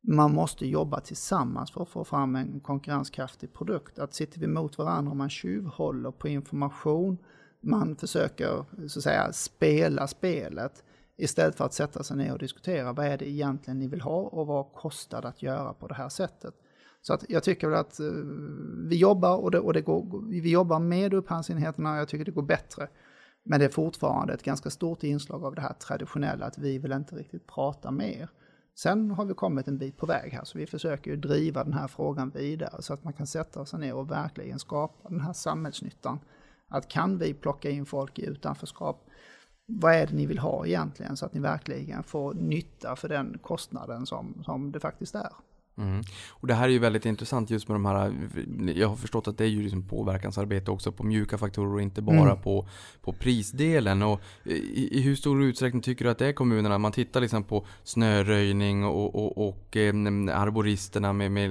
man 0.00 0.34
måste 0.34 0.66
jobba 0.66 1.00
tillsammans 1.00 1.70
för 1.70 1.82
att 1.82 1.88
få 1.88 2.04
fram 2.04 2.36
en 2.36 2.60
konkurrenskraftig 2.60 3.52
produkt. 3.52 3.98
Att 3.98 4.14
sitter 4.14 4.40
vi 4.40 4.46
mot 4.46 4.78
varandra 4.78 5.10
och 5.10 5.16
man 5.16 5.30
tjuvhåller 5.30 6.10
på 6.10 6.28
information, 6.28 7.18
man 7.60 7.96
försöker 7.96 8.64
så 8.88 8.98
att 8.98 9.02
säga 9.02 9.32
spela 9.32 10.06
spelet 10.06 10.84
istället 11.16 11.56
för 11.56 11.64
att 11.64 11.72
sätta 11.72 12.02
sig 12.02 12.16
ner 12.16 12.32
och 12.32 12.38
diskutera 12.38 12.92
vad 12.92 13.06
är 13.06 13.18
det 13.18 13.30
egentligen 13.30 13.78
ni 13.78 13.88
vill 13.88 14.00
ha 14.00 14.20
och 14.20 14.46
vad 14.46 14.72
kostar 14.72 15.22
det 15.22 15.28
att 15.28 15.42
göra 15.42 15.72
på 15.72 15.86
det 15.88 15.94
här 15.94 16.08
sättet. 16.08 16.54
Så 17.02 17.14
att 17.14 17.24
jag 17.28 17.42
tycker 17.42 17.68
väl 17.68 17.78
att 17.78 18.00
eh, 18.00 18.06
vi 18.88 18.96
jobbar 18.96 19.36
och, 19.36 19.50
det, 19.50 19.60
och 19.60 19.72
det 19.72 19.80
går, 19.80 20.30
vi 20.30 20.50
jobbar 20.50 20.78
med 20.78 21.14
upphandlingsenheterna 21.14 21.92
och 21.92 21.98
jag 21.98 22.08
tycker 22.08 22.24
det 22.24 22.30
går 22.30 22.42
bättre. 22.42 22.88
Men 23.50 23.60
det 23.60 23.64
är 23.64 23.70
fortfarande 23.70 24.34
ett 24.34 24.42
ganska 24.42 24.70
stort 24.70 25.02
inslag 25.02 25.44
av 25.44 25.54
det 25.54 25.60
här 25.60 25.72
traditionella 25.72 26.46
att 26.46 26.58
vi 26.58 26.78
vill 26.78 26.92
inte 26.92 27.16
riktigt 27.16 27.46
prata 27.46 27.90
mer. 27.90 28.28
Sen 28.74 29.10
har 29.10 29.24
vi 29.24 29.34
kommit 29.34 29.68
en 29.68 29.78
bit 29.78 29.96
på 29.96 30.06
väg 30.06 30.32
här, 30.32 30.44
så 30.44 30.58
vi 30.58 30.66
försöker 30.66 31.10
ju 31.10 31.16
driva 31.16 31.64
den 31.64 31.72
här 31.72 31.88
frågan 31.88 32.30
vidare 32.30 32.82
så 32.82 32.94
att 32.94 33.04
man 33.04 33.12
kan 33.12 33.26
sätta 33.26 33.66
sig 33.66 33.78
ner 33.78 33.94
och 33.94 34.10
verkligen 34.10 34.58
skapa 34.58 35.08
den 35.08 35.20
här 35.20 35.32
samhällsnyttan. 35.32 36.18
Att 36.68 36.88
kan 36.88 37.18
vi 37.18 37.34
plocka 37.34 37.70
in 37.70 37.86
folk 37.86 38.18
i 38.18 38.26
utanförskap? 38.26 39.06
Vad 39.66 39.94
är 39.94 40.06
det 40.06 40.14
ni 40.14 40.26
vill 40.26 40.38
ha 40.38 40.66
egentligen 40.66 41.16
så 41.16 41.26
att 41.26 41.34
ni 41.34 41.40
verkligen 41.40 42.02
får 42.02 42.34
nytta 42.34 42.96
för 42.96 43.08
den 43.08 43.38
kostnaden 43.42 44.06
som, 44.06 44.42
som 44.44 44.72
det 44.72 44.80
faktiskt 44.80 45.14
är? 45.14 45.32
Mm. 45.78 46.02
Och 46.30 46.46
det 46.46 46.54
här 46.54 46.64
är 46.64 46.72
ju 46.72 46.78
väldigt 46.78 47.06
intressant 47.06 47.50
just 47.50 47.68
med 47.68 47.74
de 47.74 47.84
här, 47.84 48.12
jag 48.74 48.88
har 48.88 48.96
förstått 48.96 49.28
att 49.28 49.38
det 49.38 49.44
är 49.44 49.48
ju 49.48 49.62
liksom 49.62 49.82
påverkansarbete 49.82 50.70
också 50.70 50.92
på 50.92 51.04
mjuka 51.04 51.38
faktorer 51.38 51.74
och 51.74 51.82
inte 51.82 52.02
bara 52.02 52.30
mm. 52.30 52.42
på, 52.42 52.68
på 53.02 53.12
prisdelen. 53.12 54.02
Och 54.02 54.20
i, 54.44 54.98
i, 54.98 55.00
hur 55.00 55.16
stor 55.16 55.42
utsträckning 55.42 55.82
tycker 55.82 56.04
du 56.04 56.10
att 56.10 56.18
det 56.18 56.26
är 56.26 56.32
kommunerna? 56.32 56.78
Man 56.78 56.92
tittar 56.92 57.20
liksom 57.20 57.44
på 57.44 57.66
snöröjning 57.84 58.84
och, 58.84 59.14
och, 59.14 59.48
och 59.48 59.76
eh, 59.76 59.94
arboristerna 60.40 61.12
med, 61.12 61.30
med, 61.30 61.50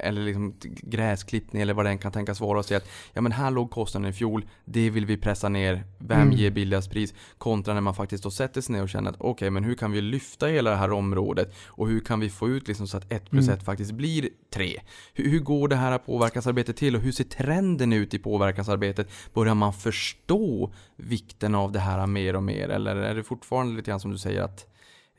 eller 0.00 0.22
liksom 0.22 0.54
gräsklippning 0.62 1.62
eller 1.62 1.74
vad 1.74 1.86
det 1.86 1.90
än 1.90 1.98
kan 1.98 2.12
tänkas 2.12 2.40
vara 2.40 2.58
och 2.58 2.64
säger 2.64 2.80
att 2.80 2.88
ja 3.12 3.20
men 3.20 3.32
här 3.32 3.50
låg 3.50 3.70
kostnaden 3.70 4.10
i 4.10 4.12
fjol, 4.12 4.44
det 4.64 4.90
vill 4.90 5.06
vi 5.06 5.16
pressa 5.16 5.48
ner, 5.48 5.84
vem 5.98 6.20
mm. 6.20 6.32
ger 6.32 6.50
billigast 6.50 6.90
pris? 6.90 7.14
Kontra 7.38 7.74
när 7.74 7.80
man 7.80 7.94
faktiskt 7.94 8.24
då 8.24 8.30
sätter 8.30 8.60
sig 8.60 8.74
ner 8.74 8.82
och 8.82 8.88
känner 8.88 9.10
att 9.10 9.16
okej 9.16 9.30
okay, 9.30 9.50
men 9.50 9.64
hur 9.64 9.74
kan 9.74 9.92
vi 9.92 10.00
lyfta 10.00 10.46
hela 10.46 10.70
det 10.70 10.76
här 10.76 10.92
området 10.92 11.54
och 11.66 11.88
hur 11.88 12.00
kan 12.00 12.20
vi 12.20 12.30
få 12.30 12.48
ut 12.48 12.68
liksom 12.68 12.86
så 12.86 12.96
att 12.96 13.12
1 13.12 13.30
plus 13.30 13.48
1 13.48 13.57
målet 13.58 13.64
faktiskt 13.64 13.92
blir 13.92 14.30
tre. 14.50 14.80
Hur, 15.14 15.30
hur 15.30 15.40
går 15.40 15.68
det 15.68 15.76
här 15.76 15.98
påverkansarbetet 15.98 16.76
till 16.76 16.96
och 16.96 17.02
hur 17.02 17.12
ser 17.12 17.24
trenden 17.24 17.92
ut 17.92 18.14
i 18.14 18.18
påverkansarbetet? 18.18 19.08
Börjar 19.34 19.54
man 19.54 19.72
förstå 19.72 20.70
vikten 20.96 21.54
av 21.54 21.72
det 21.72 21.80
här 21.80 22.06
mer 22.06 22.36
och 22.36 22.42
mer 22.42 22.70
eller 22.70 22.96
är 22.96 23.14
det 23.14 23.24
fortfarande 23.24 23.76
lite 23.76 23.90
grann 23.90 24.00
som 24.00 24.10
du 24.10 24.18
säger 24.18 24.42
att 24.42 24.66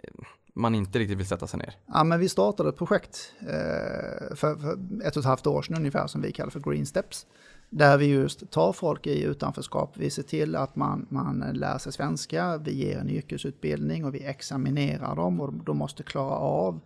eh, 0.04 0.25
man 0.56 0.75
inte 0.75 0.99
riktigt 0.99 1.17
vill 1.17 1.28
sätta 1.28 1.47
sig 1.47 1.60
ner? 1.60 1.75
Ja, 1.86 2.04
men 2.04 2.19
vi 2.19 2.30
startade 2.30 2.69
ett 2.69 2.78
projekt 2.78 3.34
eh, 3.41 4.36
för, 4.36 4.56
för 4.56 4.78
ett 5.04 5.15
och 5.15 5.21
ett 5.21 5.25
halvt 5.25 5.47
år 5.47 5.62
sedan 5.62 5.78
ungefär 5.78 6.08
som 6.08 6.21
vi 6.21 6.32
kallar 6.32 6.52
för 6.52 6.60
Green 6.60 6.86
Steps. 6.86 7.25
Där 7.71 7.97
vi 7.97 8.06
just 8.06 8.52
tar 8.52 8.73
folk 8.73 9.08
i 9.08 9.23
utanförskap, 9.23 9.97
vi 9.97 10.10
ser 10.10 10.23
till 10.23 10.56
att 10.56 10.75
man, 10.75 11.08
man 11.10 11.52
lär 11.54 11.78
sig 11.78 11.93
svenska, 11.93 12.58
vi 12.58 12.73
ger 12.73 12.97
en 12.97 13.10
yrkesutbildning 13.10 14.06
och 14.06 14.15
vi 14.15 14.23
examinerar 14.23 15.15
dem 15.15 15.41
och 15.41 15.54
de 15.54 15.78
måste 15.78 16.04
klara 16.04 16.36
av 16.36 16.80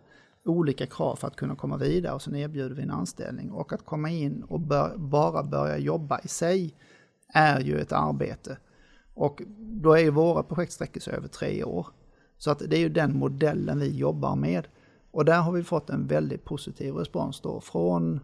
olika 0.45 0.85
krav 0.85 1.15
för 1.15 1.27
att 1.27 1.35
kunna 1.35 1.55
komma 1.55 1.77
vidare 1.77 2.13
och 2.13 2.21
sen 2.21 2.35
erbjuder 2.35 2.75
vi 2.75 2.83
en 2.83 2.91
anställning. 2.91 3.51
Och 3.51 3.73
att 3.73 3.85
komma 3.85 4.09
in 4.09 4.43
och 4.43 4.59
bör, 4.59 4.97
bara 4.97 5.43
börja 5.43 5.77
jobba 5.77 6.19
i 6.19 6.27
sig 6.27 6.75
är 7.33 7.59
ju 7.59 7.79
ett 7.79 7.91
arbete. 7.91 8.57
Och 9.13 9.41
då 9.57 9.93
är 9.93 9.99
ju 9.99 10.09
våra 10.09 10.43
projekt 10.43 10.71
sträcker 10.71 10.99
sig 10.99 11.13
över 11.13 11.27
tre 11.27 11.63
år. 11.63 11.87
Så 12.37 12.51
att 12.51 12.59
det 12.59 12.75
är 12.75 12.79
ju 12.79 12.89
den 12.89 13.17
modellen 13.17 13.79
vi 13.79 13.97
jobbar 13.97 14.35
med. 14.35 14.67
Och 15.11 15.25
där 15.25 15.41
har 15.41 15.51
vi 15.51 15.63
fått 15.63 15.89
en 15.89 16.07
väldigt 16.07 16.45
positiv 16.45 16.93
respons 16.93 17.41
då 17.41 17.61
från 17.61 18.19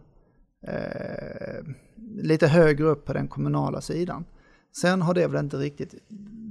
eh, 0.66 1.64
lite 2.22 2.46
högre 2.46 2.84
upp 2.84 3.04
på 3.04 3.12
den 3.12 3.28
kommunala 3.28 3.80
sidan. 3.80 4.24
Sen 4.76 5.02
har 5.02 5.14
det 5.14 5.26
väl 5.26 5.44
inte 5.44 5.56
riktigt 5.56 5.94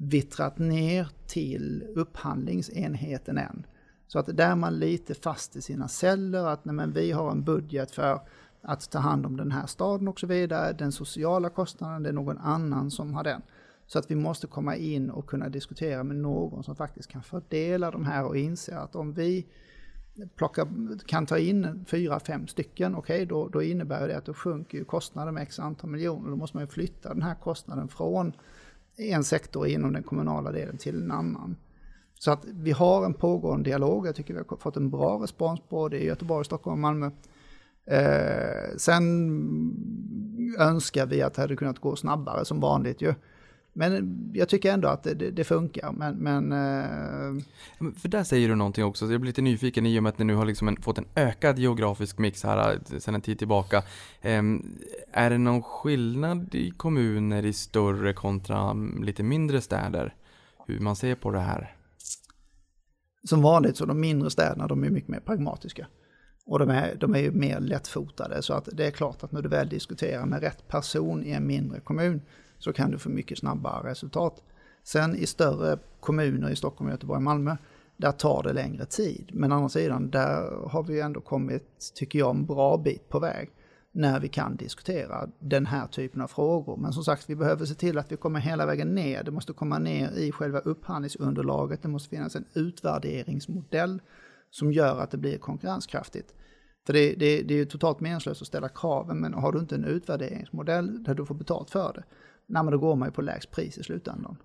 vittrat 0.01 0.57
ner 0.57 1.07
till 1.27 1.83
upphandlingsenheten 1.95 3.37
än. 3.37 3.65
Så 4.11 4.19
att 4.19 4.37
där 4.37 4.51
är 4.51 4.55
man 4.55 4.79
lite 4.79 5.13
fast 5.13 5.55
i 5.55 5.61
sina 5.61 5.87
celler, 5.87 6.47
att 6.47 6.65
nej, 6.65 6.75
men 6.75 6.93
vi 6.93 7.11
har 7.11 7.31
en 7.31 7.43
budget 7.43 7.91
för 7.91 8.19
att 8.61 8.91
ta 8.91 8.99
hand 8.99 9.25
om 9.25 9.37
den 9.37 9.51
här 9.51 9.65
staden 9.65 10.07
och 10.07 10.19
så 10.19 10.27
vidare. 10.27 10.73
Den 10.73 10.91
sociala 10.91 11.49
kostnaden, 11.49 12.03
det 12.03 12.09
är 12.09 12.13
någon 12.13 12.37
annan 12.37 12.91
som 12.91 13.13
har 13.13 13.23
den. 13.23 13.41
Så 13.87 13.99
att 13.99 14.11
vi 14.11 14.15
måste 14.15 14.47
komma 14.47 14.75
in 14.75 15.09
och 15.09 15.27
kunna 15.27 15.49
diskutera 15.49 16.03
med 16.03 16.15
någon 16.15 16.63
som 16.63 16.75
faktiskt 16.75 17.09
kan 17.09 17.23
fördela 17.23 17.91
de 17.91 18.05
här 18.05 18.25
och 18.25 18.37
inse 18.37 18.77
att 18.77 18.95
om 18.95 19.13
vi 19.13 19.47
plockar, 20.35 20.67
kan 21.05 21.25
ta 21.25 21.37
in 21.37 21.85
fyra, 21.87 22.19
fem 22.19 22.47
stycken, 22.47 22.95
okej, 22.95 23.15
okay, 23.15 23.25
då, 23.25 23.47
då 23.47 23.63
innebär 23.63 24.07
det 24.07 24.17
att 24.17 24.25
då 24.25 24.33
sjunker 24.33 24.77
ju 24.77 24.85
kostnaden 24.85 25.33
med 25.33 25.43
x 25.43 25.59
antal 25.59 25.89
miljoner. 25.89 26.29
Då 26.29 26.35
måste 26.35 26.57
man 26.57 26.63
ju 26.63 26.67
flytta 26.67 27.13
den 27.13 27.23
här 27.23 27.35
kostnaden 27.35 27.87
från 27.87 28.33
en 28.95 29.23
sektor 29.23 29.67
inom 29.67 29.93
den 29.93 30.03
kommunala 30.03 30.51
delen 30.51 30.77
till 30.77 31.03
en 31.03 31.11
annan. 31.11 31.55
Så 32.19 32.31
att 32.31 32.45
vi 32.45 32.71
har 32.71 33.05
en 33.05 33.13
pågående 33.13 33.69
dialog. 33.69 34.07
Jag 34.07 34.15
tycker 34.15 34.33
vi 34.33 34.39
har 34.49 34.57
fått 34.57 34.77
en 34.77 34.89
bra 34.89 35.23
respons 35.23 35.61
på 35.69 35.89
det 35.89 35.99
i 35.99 36.05
Göteborg, 36.05 36.45
Stockholm 36.45 36.73
och 36.73 36.79
Malmö. 36.79 37.11
Eh, 37.85 38.77
sen 38.77 39.05
önskar 40.59 41.05
vi 41.05 41.21
att 41.21 41.33
det 41.33 41.41
hade 41.41 41.55
kunnat 41.55 41.79
gå 41.79 41.95
snabbare 41.95 42.45
som 42.45 42.59
vanligt 42.59 43.01
ju. 43.01 43.13
Men 43.73 44.31
jag 44.33 44.49
tycker 44.49 44.73
ändå 44.73 44.87
att 44.87 45.03
det, 45.03 45.13
det, 45.13 45.31
det 45.31 45.43
funkar. 45.43 45.91
Men, 45.91 46.15
men 46.15 46.51
eh... 46.51 47.43
För 47.97 48.07
där 48.07 48.23
säger 48.23 48.49
du 48.49 48.55
någonting 48.55 48.83
också, 48.83 49.11
jag 49.11 49.21
blir 49.21 49.29
lite 49.29 49.41
nyfiken 49.41 49.85
i 49.85 49.99
och 49.99 50.03
med 50.03 50.09
att 50.09 50.19
ni 50.19 50.25
nu 50.25 50.35
har 50.35 50.45
liksom 50.45 50.67
en, 50.67 50.81
fått 50.81 50.97
en 50.97 51.07
ökad 51.15 51.59
geografisk 51.59 52.17
mix 52.17 52.43
här 52.43 52.73
eh, 52.73 52.99
sedan 52.99 53.15
en 53.15 53.21
tid 53.21 53.39
tillbaka. 53.39 53.77
Eh, 54.21 54.43
är 55.11 55.29
det 55.29 55.37
någon 55.37 55.63
skillnad 55.63 56.55
i 56.55 56.71
kommuner 56.71 57.45
i 57.45 57.53
större 57.53 58.13
kontra 58.13 58.69
mm, 58.69 59.03
lite 59.03 59.23
mindre 59.23 59.61
städer? 59.61 60.15
Hur 60.67 60.79
man 60.79 60.95
ser 60.95 61.15
på 61.15 61.31
det 61.31 61.39
här? 61.39 61.75
Som 63.23 63.41
vanligt 63.41 63.77
så 63.77 63.85
de 63.85 63.99
mindre 63.99 64.29
städerna 64.29 64.67
de 64.67 64.83
är 64.83 64.89
mycket 64.89 65.09
mer 65.09 65.19
pragmatiska. 65.19 65.87
Och 66.45 66.59
de 66.59 66.69
är, 66.69 66.95
de 66.95 67.15
är 67.15 67.19
ju 67.19 67.31
mer 67.31 67.59
lättfotade 67.59 68.41
så 68.41 68.53
att 68.53 68.69
det 68.73 68.85
är 68.85 68.91
klart 68.91 69.23
att 69.23 69.31
när 69.31 69.41
du 69.41 69.49
väl 69.49 69.69
diskuterar 69.69 70.25
med 70.25 70.41
rätt 70.41 70.67
person 70.67 71.23
i 71.23 71.31
en 71.31 71.47
mindre 71.47 71.79
kommun 71.79 72.21
så 72.57 72.73
kan 72.73 72.91
du 72.91 72.97
få 72.97 73.09
mycket 73.09 73.37
snabbare 73.37 73.89
resultat. 73.89 74.43
Sen 74.83 75.15
i 75.15 75.25
större 75.25 75.79
kommuner 75.99 76.49
i 76.49 76.55
Stockholm, 76.55 76.91
Göteborg 76.91 77.17
och 77.17 77.23
Malmö, 77.23 77.57
där 77.97 78.11
tar 78.11 78.43
det 78.43 78.53
längre 78.53 78.85
tid. 78.85 79.29
Men 79.33 79.51
å 79.51 79.55
andra 79.55 79.69
sidan, 79.69 80.09
där 80.09 80.67
har 80.69 80.83
vi 80.83 81.01
ändå 81.01 81.21
kommit, 81.21 81.91
tycker 81.95 82.19
jag, 82.19 82.35
en 82.35 82.45
bra 82.45 82.77
bit 82.77 83.09
på 83.09 83.19
väg 83.19 83.49
när 83.91 84.19
vi 84.19 84.27
kan 84.27 84.55
diskutera 84.55 85.29
den 85.39 85.65
här 85.65 85.87
typen 85.87 86.21
av 86.21 86.27
frågor. 86.27 86.77
Men 86.77 86.93
som 86.93 87.03
sagt, 87.03 87.29
vi 87.29 87.35
behöver 87.35 87.65
se 87.65 87.73
till 87.73 87.97
att 87.97 88.11
vi 88.11 88.17
kommer 88.17 88.39
hela 88.39 88.65
vägen 88.65 88.95
ner. 88.95 89.23
Det 89.23 89.31
måste 89.31 89.53
komma 89.53 89.79
ner 89.79 90.11
i 90.11 90.31
själva 90.31 90.59
upphandlingsunderlaget. 90.59 91.81
Det 91.81 91.87
måste 91.87 92.09
finnas 92.09 92.35
en 92.35 92.45
utvärderingsmodell 92.53 94.01
som 94.49 94.71
gör 94.71 94.99
att 94.99 95.11
det 95.11 95.17
blir 95.17 95.37
konkurrenskraftigt. 95.37 96.33
För 96.85 96.93
det, 96.93 97.15
det, 97.15 97.41
det 97.41 97.53
är 97.53 97.57
ju 97.57 97.65
totalt 97.65 97.99
meningslöst 97.99 98.41
att 98.41 98.47
ställa 98.47 98.69
kraven, 98.69 99.19
men 99.19 99.33
har 99.33 99.51
du 99.51 99.59
inte 99.59 99.75
en 99.75 99.85
utvärderingsmodell 99.85 101.03
där 101.03 101.15
du 101.15 101.25
får 101.25 101.35
betalt 101.35 101.69
för 101.69 101.93
det, 101.93 102.03
nej, 102.45 102.63
men 102.63 102.71
då 102.71 102.77
går 102.77 102.95
man 102.95 103.07
ju 103.07 103.11
på 103.11 103.21
lägst 103.21 103.51
pris 103.51 103.77
i 103.77 103.83
slutändan. 103.83 104.37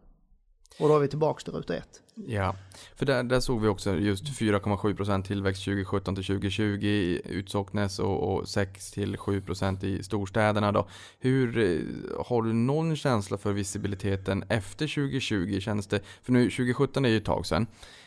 Och 0.78 0.88
då 0.88 0.96
är 0.96 1.00
vi 1.00 1.08
tillbaka 1.08 1.44
till 1.44 1.52
ruta 1.52 1.76
ett. 1.76 2.02
Ja, 2.14 2.56
för 2.96 3.06
där, 3.06 3.22
där 3.22 3.40
såg 3.40 3.60
vi 3.60 3.68
också 3.68 3.94
just 3.94 4.24
4,7% 4.24 5.22
tillväxt 5.22 5.64
2017 5.64 6.14
till 6.14 6.24
2020 6.24 6.84
i 6.84 7.22
Utsocknes 7.24 7.98
och, 7.98 8.34
och 8.34 8.48
6 8.48 8.90
till 8.90 9.16
7% 9.16 9.84
i 9.84 10.02
storstäderna 10.02 10.72
då. 10.72 10.88
Hur, 11.18 11.58
eh, 11.58 12.24
har 12.26 12.42
du 12.42 12.52
någon 12.52 12.96
känsla 12.96 13.38
för 13.38 13.52
visibiliteten 13.52 14.44
efter 14.48 14.86
2020? 14.86 15.60
Känns 15.60 15.86
det, 15.86 16.00
för 16.22 16.32
nu 16.32 16.44
2017 16.44 17.04
är 17.04 17.08
ju 17.08 17.16
ett 17.16 17.24
tag 17.24 17.46
sedan. 17.46 17.66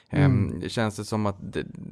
Ehm, 0.09 0.47
mm. 0.47 0.69
Känns 0.69 0.95
det 0.95 1.05
som 1.05 1.25
att 1.25 1.37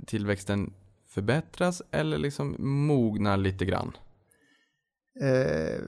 tillväxten 0.05 0.73
förbättras 1.07 1.81
eller 1.91 2.17
liksom 2.17 2.55
mognar 2.59 3.37
lite 3.37 3.65
grann? 3.65 3.91
Eh, 5.19 5.81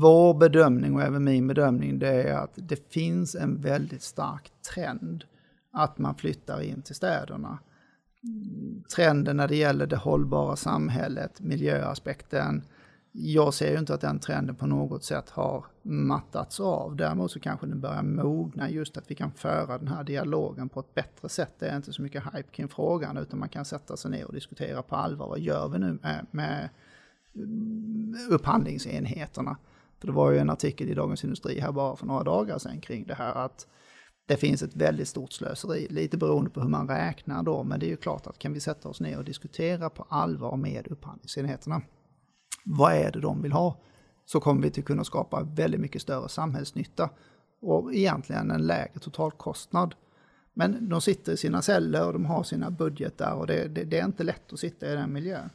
vår 0.00 0.34
bedömning 0.34 0.94
och 0.94 1.02
även 1.02 1.24
min 1.24 1.46
bedömning 1.46 1.98
det 1.98 2.22
är 2.22 2.34
att 2.34 2.52
det 2.54 2.92
finns 2.92 3.34
en 3.34 3.60
väldigt 3.60 4.02
stark 4.02 4.52
trend 4.74 5.24
att 5.72 5.98
man 5.98 6.14
flyttar 6.14 6.60
in 6.60 6.82
till 6.82 6.94
städerna. 6.94 7.58
Trenden 8.96 9.36
när 9.36 9.48
det 9.48 9.56
gäller 9.56 9.86
det 9.86 9.96
hållbara 9.96 10.56
samhället, 10.56 11.40
miljöaspekten. 11.40 12.62
Jag 13.12 13.54
ser 13.54 13.72
ju 13.72 13.78
inte 13.78 13.94
att 13.94 14.00
den 14.00 14.18
trenden 14.18 14.56
på 14.56 14.66
något 14.66 15.04
sätt 15.04 15.30
har 15.30 15.64
mattats 15.82 16.60
av. 16.60 16.96
Däremot 16.96 17.30
så 17.30 17.40
kanske 17.40 17.66
den 17.66 17.80
börjar 17.80 18.02
mogna 18.02 18.70
just 18.70 18.96
att 18.96 19.10
vi 19.10 19.14
kan 19.14 19.32
föra 19.32 19.78
den 19.78 19.88
här 19.88 20.04
dialogen 20.04 20.68
på 20.68 20.80
ett 20.80 20.94
bättre 20.94 21.28
sätt. 21.28 21.54
Det 21.58 21.68
är 21.68 21.76
inte 21.76 21.92
så 21.92 22.02
mycket 22.02 22.24
hype 22.24 22.50
kring 22.50 22.68
frågan 22.68 23.16
utan 23.16 23.38
man 23.38 23.48
kan 23.48 23.64
sätta 23.64 23.96
sig 23.96 24.10
ner 24.10 24.26
och 24.26 24.32
diskutera 24.32 24.82
på 24.82 24.96
allvar. 24.96 25.28
Vad 25.28 25.40
gör 25.40 25.68
vi 25.68 25.78
nu 25.78 25.98
med, 26.02 26.26
med 26.30 26.68
upphandlingsenheterna. 28.30 29.56
För 29.98 30.06
det 30.06 30.12
var 30.12 30.30
ju 30.30 30.38
en 30.38 30.50
artikel 30.50 30.88
i 30.88 30.94
Dagens 30.94 31.24
Industri 31.24 31.60
här 31.60 31.72
bara 31.72 31.96
för 31.96 32.06
några 32.06 32.22
dagar 32.22 32.58
sedan 32.58 32.80
kring 32.80 33.06
det 33.06 33.14
här 33.14 33.34
att 33.34 33.66
det 34.26 34.36
finns 34.36 34.62
ett 34.62 34.76
väldigt 34.76 35.08
stort 35.08 35.32
slöseri, 35.32 35.86
lite 35.90 36.16
beroende 36.16 36.50
på 36.50 36.60
hur 36.60 36.68
man 36.68 36.88
räknar 36.88 37.42
då, 37.42 37.64
men 37.64 37.80
det 37.80 37.86
är 37.86 37.90
ju 37.90 37.96
klart 37.96 38.26
att 38.26 38.38
kan 38.38 38.52
vi 38.52 38.60
sätta 38.60 38.88
oss 38.88 39.00
ner 39.00 39.18
och 39.18 39.24
diskutera 39.24 39.90
på 39.90 40.06
allvar 40.08 40.56
med 40.56 40.88
upphandlingsenheterna, 40.88 41.82
vad 42.64 42.92
är 42.92 43.12
det 43.12 43.20
de 43.20 43.42
vill 43.42 43.52
ha? 43.52 43.80
Så 44.24 44.40
kommer 44.40 44.62
vi 44.62 44.70
till 44.70 44.84
kunna 44.84 45.04
skapa 45.04 45.42
väldigt 45.42 45.80
mycket 45.80 46.02
större 46.02 46.28
samhällsnytta 46.28 47.10
och 47.62 47.94
egentligen 47.94 48.50
en 48.50 48.66
lägre 48.66 48.98
totalkostnad. 49.00 49.94
Men 50.54 50.88
de 50.88 51.00
sitter 51.00 51.32
i 51.32 51.36
sina 51.36 51.62
celler 51.62 52.06
och 52.06 52.12
de 52.12 52.24
har 52.24 52.42
sina 52.42 52.70
budgetar 52.70 53.34
och 53.34 53.46
det, 53.46 53.68
det, 53.68 53.84
det 53.84 53.98
är 53.98 54.04
inte 54.04 54.24
lätt 54.24 54.52
att 54.52 54.58
sitta 54.58 54.92
i 54.92 54.94
den 54.94 55.12
miljön. 55.12 55.50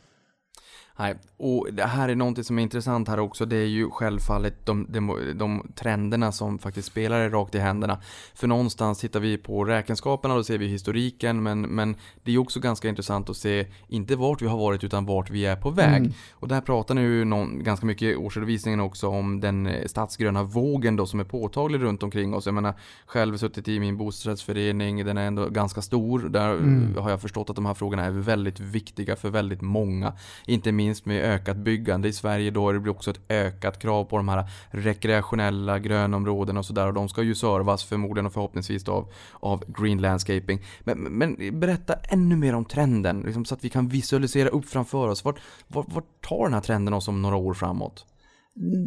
Nej, 0.99 1.15
och 1.37 1.67
det 1.71 1.83
här 1.83 2.09
är 2.09 2.15
någonting 2.15 2.43
som 2.43 2.59
är 2.59 2.63
intressant 2.63 3.07
här 3.07 3.19
också. 3.19 3.45
Det 3.45 3.55
är 3.57 3.65
ju 3.65 3.89
självfallet 3.89 4.65
de, 4.65 4.87
de, 4.89 5.33
de 5.35 5.71
trenderna 5.75 6.31
som 6.31 6.59
faktiskt 6.59 6.87
spelar 6.87 7.19
er 7.19 7.29
rakt 7.29 7.55
i 7.55 7.59
händerna. 7.59 7.99
För 8.35 8.47
någonstans 8.47 8.99
tittar 8.99 9.19
vi 9.19 9.37
på 9.37 9.65
räkenskaperna, 9.65 10.35
då 10.35 10.43
ser 10.43 10.57
vi 10.57 10.67
historiken, 10.67 11.43
men, 11.43 11.61
men 11.61 11.95
det 12.23 12.31
är 12.31 12.37
också 12.37 12.59
ganska 12.59 12.89
intressant 12.89 13.29
att 13.29 13.37
se, 13.37 13.67
inte 13.87 14.15
vart 14.15 14.41
vi 14.41 14.47
har 14.47 14.57
varit, 14.57 14.83
utan 14.83 15.05
vart 15.05 15.29
vi 15.29 15.45
är 15.45 15.55
på 15.55 15.69
väg. 15.69 15.97
Mm. 15.97 16.13
Och 16.31 16.47
där 16.47 16.61
pratar 16.61 16.95
nu 16.95 17.25
någon, 17.25 17.63
ganska 17.63 17.85
mycket 17.85 18.03
i 18.03 18.15
årsredovisningen 18.15 18.79
också 18.79 19.07
om 19.07 19.39
den 19.39 19.67
eh, 19.67 19.85
stadsgröna 19.85 20.43
vågen 20.43 20.95
då 20.95 21.05
som 21.05 21.19
är 21.19 21.23
påtaglig 21.23 21.81
runt 21.81 22.03
omkring 22.03 22.33
oss. 22.33 22.45
Jag 22.45 22.55
menar, 22.55 22.73
själv 23.05 23.37
suttit 23.37 23.67
i 23.67 23.79
min 23.79 23.97
bostadsrättsförening, 23.97 25.05
den 25.05 25.17
är 25.17 25.27
ändå 25.27 25.49
ganska 25.49 25.81
stor. 25.81 26.19
Där 26.19 26.53
mm. 26.53 26.95
har 26.97 27.09
jag 27.09 27.21
förstått 27.21 27.49
att 27.49 27.55
de 27.55 27.65
här 27.65 27.73
frågorna 27.73 28.05
är 28.05 28.11
väldigt 28.11 28.59
viktiga 28.59 29.15
för 29.15 29.29
väldigt 29.29 29.61
många. 29.61 30.13
Inte 30.45 30.71
minst 30.71 30.86
minst 30.87 31.05
med 31.05 31.25
ökat 31.25 31.57
byggande 31.57 32.07
i 32.07 32.13
Sverige 32.13 32.51
då 32.51 32.71
det 32.71 32.79
blir 32.79 32.91
också 32.91 33.11
ett 33.11 33.19
ökat 33.29 33.79
krav 33.79 34.03
på 34.03 34.17
de 34.17 34.29
här 34.29 34.49
rekreationella 34.69 35.79
grönområdena 35.79 36.59
och 36.59 36.65
sådär 36.65 36.87
och 36.87 36.93
de 36.93 37.09
ska 37.09 37.23
ju 37.23 37.35
servas 37.35 37.83
förmodligen 37.83 38.25
och 38.25 38.33
förhoppningsvis 38.33 38.83
då 38.83 38.91
av, 38.91 39.11
av 39.33 39.63
green 39.67 40.01
landscaping. 40.01 40.65
Men, 40.83 40.99
men 40.99 41.59
berätta 41.59 41.93
ännu 41.93 42.35
mer 42.35 42.55
om 42.55 42.65
trenden 42.65 43.21
liksom, 43.21 43.45
så 43.45 43.53
att 43.53 43.63
vi 43.63 43.69
kan 43.69 43.87
visualisera 43.87 44.49
upp 44.49 44.65
framför 44.65 45.07
oss. 45.07 45.25
Vart, 45.25 45.39
vart, 45.67 45.93
vart 45.93 46.21
tar 46.21 46.43
den 46.43 46.53
här 46.53 46.61
trenden 46.61 46.93
oss 46.93 47.07
om 47.07 47.21
några 47.21 47.35
år 47.35 47.53
framåt? 47.53 48.05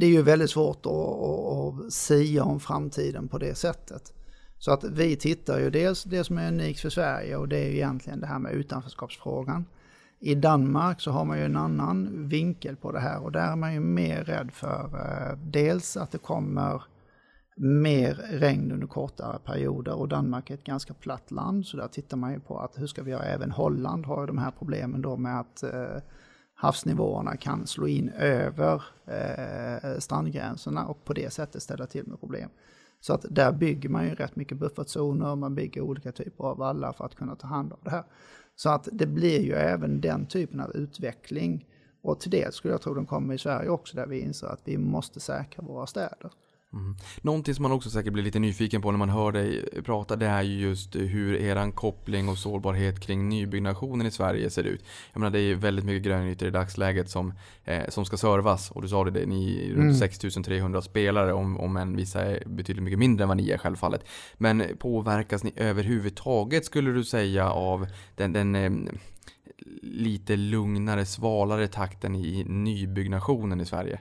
Det 0.00 0.06
är 0.06 0.10
ju 0.10 0.22
väldigt 0.22 0.50
svårt 0.50 0.86
att, 0.86 0.92
att, 0.92 1.86
att 1.86 1.92
sia 1.92 2.44
om 2.44 2.60
framtiden 2.60 3.28
på 3.28 3.38
det 3.38 3.54
sättet. 3.54 4.12
Så 4.58 4.72
att 4.72 4.84
vi 4.84 5.16
tittar 5.16 5.58
ju 5.58 5.70
dels 5.70 6.04
det 6.04 6.24
som 6.24 6.38
är 6.38 6.48
unikt 6.48 6.80
för 6.80 6.90
Sverige 6.90 7.36
och 7.36 7.48
det 7.48 7.58
är 7.58 7.68
ju 7.68 7.74
egentligen 7.74 8.20
det 8.20 8.26
här 8.26 8.38
med 8.38 8.52
utanförskapsfrågan. 8.52 9.64
I 10.22 10.34
Danmark 10.34 11.00
så 11.00 11.10
har 11.10 11.24
man 11.24 11.38
ju 11.38 11.44
en 11.44 11.56
annan 11.56 12.28
vinkel 12.28 12.76
på 12.76 12.92
det 12.92 13.00
här 13.00 13.22
och 13.22 13.32
där 13.32 13.52
är 13.52 13.56
man 13.56 13.74
ju 13.74 13.80
mer 13.80 14.24
rädd 14.24 14.50
för 14.52 14.90
eh, 14.94 15.38
dels 15.38 15.96
att 15.96 16.10
det 16.10 16.18
kommer 16.18 16.82
mer 17.56 18.14
regn 18.14 18.72
under 18.72 18.86
kortare 18.86 19.38
perioder 19.44 19.94
och 19.94 20.08
Danmark 20.08 20.50
är 20.50 20.54
ett 20.54 20.64
ganska 20.64 20.94
platt 20.94 21.30
land 21.30 21.66
så 21.66 21.76
där 21.76 21.88
tittar 21.88 22.16
man 22.16 22.32
ju 22.32 22.40
på 22.40 22.58
att 22.58 22.78
hur 22.78 22.86
ska 22.86 23.02
vi 23.02 23.10
göra, 23.10 23.22
även 23.22 23.50
Holland 23.50 24.06
har 24.06 24.20
ju 24.20 24.26
de 24.26 24.38
här 24.38 24.50
problemen 24.58 25.02
då 25.02 25.16
med 25.16 25.40
att 25.40 25.62
eh, 25.62 26.02
havsnivåerna 26.54 27.36
kan 27.36 27.66
slå 27.66 27.88
in 27.88 28.08
över 28.08 28.82
eh, 29.06 29.98
strandgränserna 29.98 30.86
och 30.86 31.04
på 31.04 31.12
det 31.12 31.32
sättet 31.32 31.62
ställa 31.62 31.86
till 31.86 32.06
med 32.06 32.20
problem. 32.20 32.50
Så 33.00 33.14
att 33.14 33.24
där 33.30 33.52
bygger 33.52 33.88
man 33.88 34.04
ju 34.04 34.14
rätt 34.14 34.36
mycket 34.36 34.58
buffertzoner, 34.58 35.36
man 35.36 35.54
bygger 35.54 35.80
olika 35.80 36.12
typer 36.12 36.44
av 36.44 36.58
vallar 36.58 36.92
för 36.92 37.04
att 37.04 37.14
kunna 37.14 37.36
ta 37.36 37.46
hand 37.46 37.72
om 37.72 37.78
det 37.84 37.90
här. 37.90 38.04
Så 38.56 38.70
att 38.70 38.88
det 38.92 39.06
blir 39.06 39.40
ju 39.40 39.52
även 39.52 40.00
den 40.00 40.26
typen 40.26 40.60
av 40.60 40.76
utveckling. 40.76 41.66
Och 42.02 42.20
till 42.20 42.30
det 42.30 42.54
skulle 42.54 42.74
jag 42.74 42.82
tro 42.82 42.94
den 42.94 43.06
kommer 43.06 43.34
i 43.34 43.38
Sverige 43.38 43.68
också, 43.68 43.96
där 43.96 44.06
vi 44.06 44.20
inser 44.20 44.46
att 44.46 44.60
vi 44.64 44.78
måste 44.78 45.20
säkra 45.20 45.62
våra 45.62 45.86
städer. 45.86 46.30
Mm. 46.72 46.96
Någonting 47.22 47.54
som 47.54 47.62
man 47.62 47.72
också 47.72 47.90
säkert 47.90 48.12
blir 48.12 48.22
lite 48.22 48.38
nyfiken 48.38 48.82
på 48.82 48.90
när 48.90 48.98
man 48.98 49.08
hör 49.08 49.32
dig 49.32 49.68
prata 49.84 50.16
det 50.16 50.26
är 50.26 50.42
ju 50.42 50.60
just 50.60 50.96
hur 50.96 51.34
eran 51.34 51.72
koppling 51.72 52.28
och 52.28 52.38
sårbarhet 52.38 53.00
kring 53.00 53.28
nybyggnationen 53.28 54.06
i 54.06 54.10
Sverige 54.10 54.50
ser 54.50 54.64
ut. 54.64 54.84
Jag 55.12 55.20
menar 55.20 55.30
det 55.30 55.38
är 55.38 55.42
ju 55.42 55.54
väldigt 55.54 55.84
mycket 55.84 56.02
grönytor 56.02 56.48
i 56.48 56.50
dagsläget 56.50 57.10
som, 57.10 57.32
eh, 57.64 57.88
som 57.88 58.04
ska 58.04 58.16
servas 58.16 58.70
och 58.70 58.82
du 58.82 58.88
sa 58.88 59.04
det, 59.04 59.26
ni 59.26 59.64
är 59.64 59.68
runt 59.68 59.80
mm. 59.80 59.94
6300 59.94 60.82
spelare 60.82 61.32
om, 61.32 61.60
om 61.60 61.76
än 61.76 61.96
vissa 61.96 62.24
är 62.24 62.42
betydligt 62.46 62.84
mycket 62.84 62.98
mindre 62.98 63.24
än 63.24 63.28
vad 63.28 63.36
ni 63.36 63.50
är 63.50 63.58
självfallet. 63.58 64.04
Men 64.34 64.62
påverkas 64.78 65.44
ni 65.44 65.52
överhuvudtaget 65.56 66.64
skulle 66.64 66.92
du 66.92 67.04
säga 67.04 67.50
av 67.50 67.86
den, 68.16 68.32
den 68.32 68.54
eh, 68.54 68.70
lite 69.82 70.36
lugnare, 70.36 71.06
svalare 71.06 71.68
takten 71.68 72.14
i 72.14 72.44
nybyggnationen 72.44 73.60
i 73.60 73.66
Sverige? 73.66 74.00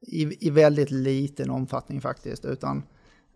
I, 0.00 0.46
i 0.46 0.50
väldigt 0.50 0.90
liten 0.90 1.50
omfattning 1.50 2.00
faktiskt, 2.00 2.44
utan 2.44 2.82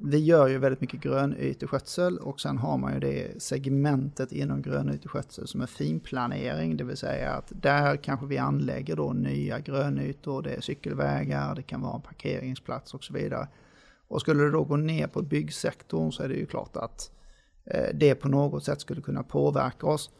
vi 0.03 0.18
gör 0.18 0.49
ju 0.49 0.59
väldigt 0.59 0.81
mycket 0.81 1.01
grönyteskötsel 1.01 2.18
och 2.18 2.40
sen 2.40 2.59
har 2.59 2.79
man 2.79 2.94
ju 2.94 3.01
det 3.01 3.42
segmentet 3.42 4.33
inom 4.33 4.62
grönyteskötsel 4.62 5.46
som 5.46 5.61
är 5.61 5.66
finplanering, 5.66 6.77
det 6.77 6.85
vill 6.85 6.96
säga 6.96 7.31
att 7.31 7.53
där 7.55 7.96
kanske 7.96 8.27
vi 8.27 8.38
anlägger 8.38 8.96
då 8.96 9.12
nya 9.12 9.59
grönytor, 9.61 10.42
det 10.42 10.51
är 10.51 10.61
cykelvägar, 10.61 11.55
det 11.55 11.62
kan 11.62 11.81
vara 11.81 11.94
en 11.94 12.03
parkeringsplats 12.03 12.94
och 12.94 13.05
så 13.05 13.12
vidare. 13.12 13.49
Och 14.09 14.20
skulle 14.20 14.42
det 14.42 14.51
då 14.51 14.64
gå 14.64 14.77
ner 14.77 15.07
på 15.07 15.23
byggsektorn 15.23 16.12
så 16.12 16.23
är 16.23 16.29
det 16.29 16.35
ju 16.35 16.46
klart 16.46 16.77
att 16.77 17.11
eh, 17.64 17.88
det 17.94 18.14
på 18.14 18.29
något 18.29 18.64
sätt 18.64 18.81
skulle 18.81 19.01
kunna 19.01 19.23
påverka 19.23 19.87
oss. 19.87 20.11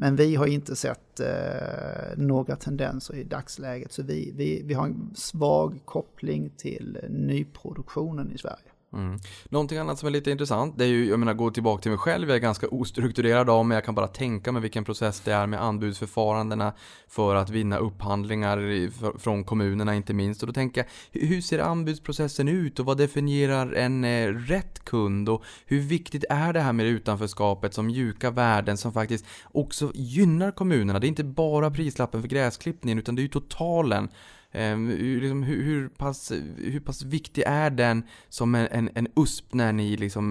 Men 0.00 0.16
vi 0.16 0.34
har 0.34 0.46
inte 0.46 0.76
sett 0.76 1.20
eh, 1.20 2.16
några 2.16 2.56
tendenser 2.56 3.14
i 3.14 3.24
dagsläget 3.24 3.92
så 3.92 4.02
vi, 4.02 4.32
vi, 4.36 4.62
vi 4.64 4.74
har 4.74 4.86
en 4.86 5.10
svag 5.14 5.80
koppling 5.84 6.50
till 6.56 6.98
nyproduktionen 7.08 8.32
i 8.32 8.38
Sverige. 8.38 8.69
Mm. 8.92 9.18
Någonting 9.48 9.78
annat 9.78 9.98
som 9.98 10.06
är 10.06 10.10
lite 10.10 10.30
intressant, 10.30 10.78
det 10.78 10.84
är 10.84 10.88
ju, 10.88 11.08
jag 11.08 11.18
menar 11.18 11.34
gå 11.34 11.50
tillbaka 11.50 11.82
till 11.82 11.90
mig 11.90 11.98
själv, 11.98 12.28
jag 12.28 12.36
är 12.36 12.40
ganska 12.40 12.68
ostrukturerad 12.68 13.50
av 13.50 13.66
mig. 13.66 13.76
jag 13.76 13.84
kan 13.84 13.94
bara 13.94 14.06
tänka 14.06 14.52
mig 14.52 14.62
vilken 14.62 14.84
process 14.84 15.20
det 15.20 15.32
är 15.32 15.46
med 15.46 15.62
anbudsförfarandena 15.62 16.72
för 17.08 17.34
att 17.34 17.50
vinna 17.50 17.78
upphandlingar 17.78 18.90
från 19.18 19.44
kommunerna 19.44 19.94
inte 19.94 20.14
minst. 20.14 20.42
Och 20.42 20.46
då 20.46 20.52
tänker 20.52 20.86
jag, 21.12 21.20
hur 21.20 21.40
ser 21.40 21.58
anbudsprocessen 21.58 22.48
ut 22.48 22.80
och 22.80 22.86
vad 22.86 22.98
definierar 22.98 23.72
en 23.72 24.04
eh, 24.04 24.28
rätt 24.28 24.84
kund 24.84 25.28
och 25.28 25.44
hur 25.66 25.80
viktigt 25.80 26.24
är 26.30 26.52
det 26.52 26.60
här 26.60 26.72
med 26.72 26.86
utanförskapet 26.86 27.74
som 27.74 27.86
mjuka 27.86 28.30
värden 28.30 28.76
som 28.76 28.92
faktiskt 28.92 29.24
också 29.44 29.92
gynnar 29.94 30.50
kommunerna? 30.50 30.98
Det 30.98 31.06
är 31.06 31.08
inte 31.08 31.24
bara 31.24 31.70
prislappen 31.70 32.20
för 32.20 32.28
gräsklippningen 32.28 32.98
utan 32.98 33.14
det 33.14 33.20
är 33.20 33.24
ju 33.24 33.28
totalen 33.28 34.08
Ehm, 34.52 34.88
liksom, 35.20 35.42
hur, 35.42 35.62
hur, 35.62 35.88
pass, 35.88 36.32
hur 36.56 36.80
pass 36.80 37.02
viktig 37.02 37.44
är 37.46 37.70
den 37.70 38.02
som 38.28 38.54
en, 38.54 38.66
en, 38.70 38.90
en 38.94 39.08
USP 39.16 39.54
när 39.54 39.72
ni, 39.72 39.96
liksom, 39.96 40.28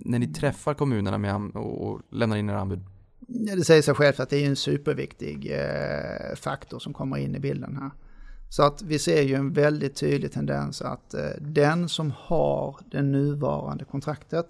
när 0.00 0.18
ni 0.18 0.26
träffar 0.26 0.74
kommunerna 0.74 1.18
med, 1.18 1.34
och, 1.54 1.88
och 1.88 2.00
lämnar 2.10 2.36
in 2.36 2.50
era 2.50 2.60
anbud? 2.60 2.80
Det 3.28 3.64
säger 3.64 3.82
sig 3.82 3.94
självt 3.94 4.20
att 4.20 4.30
det 4.30 4.44
är 4.44 4.46
en 4.46 4.56
superviktig 4.56 5.52
eh, 5.52 6.36
faktor 6.36 6.78
som 6.78 6.92
kommer 6.92 7.16
in 7.16 7.34
i 7.34 7.38
bilden 7.38 7.76
här. 7.76 7.90
Så 8.48 8.62
att 8.62 8.82
vi 8.82 8.98
ser 8.98 9.22
ju 9.22 9.34
en 9.34 9.52
väldigt 9.52 9.96
tydlig 9.96 10.32
tendens 10.32 10.82
att 10.82 11.14
eh, 11.14 11.30
den 11.40 11.88
som 11.88 12.12
har 12.16 12.76
det 12.90 13.02
nuvarande 13.02 13.84
kontraktet 13.84 14.46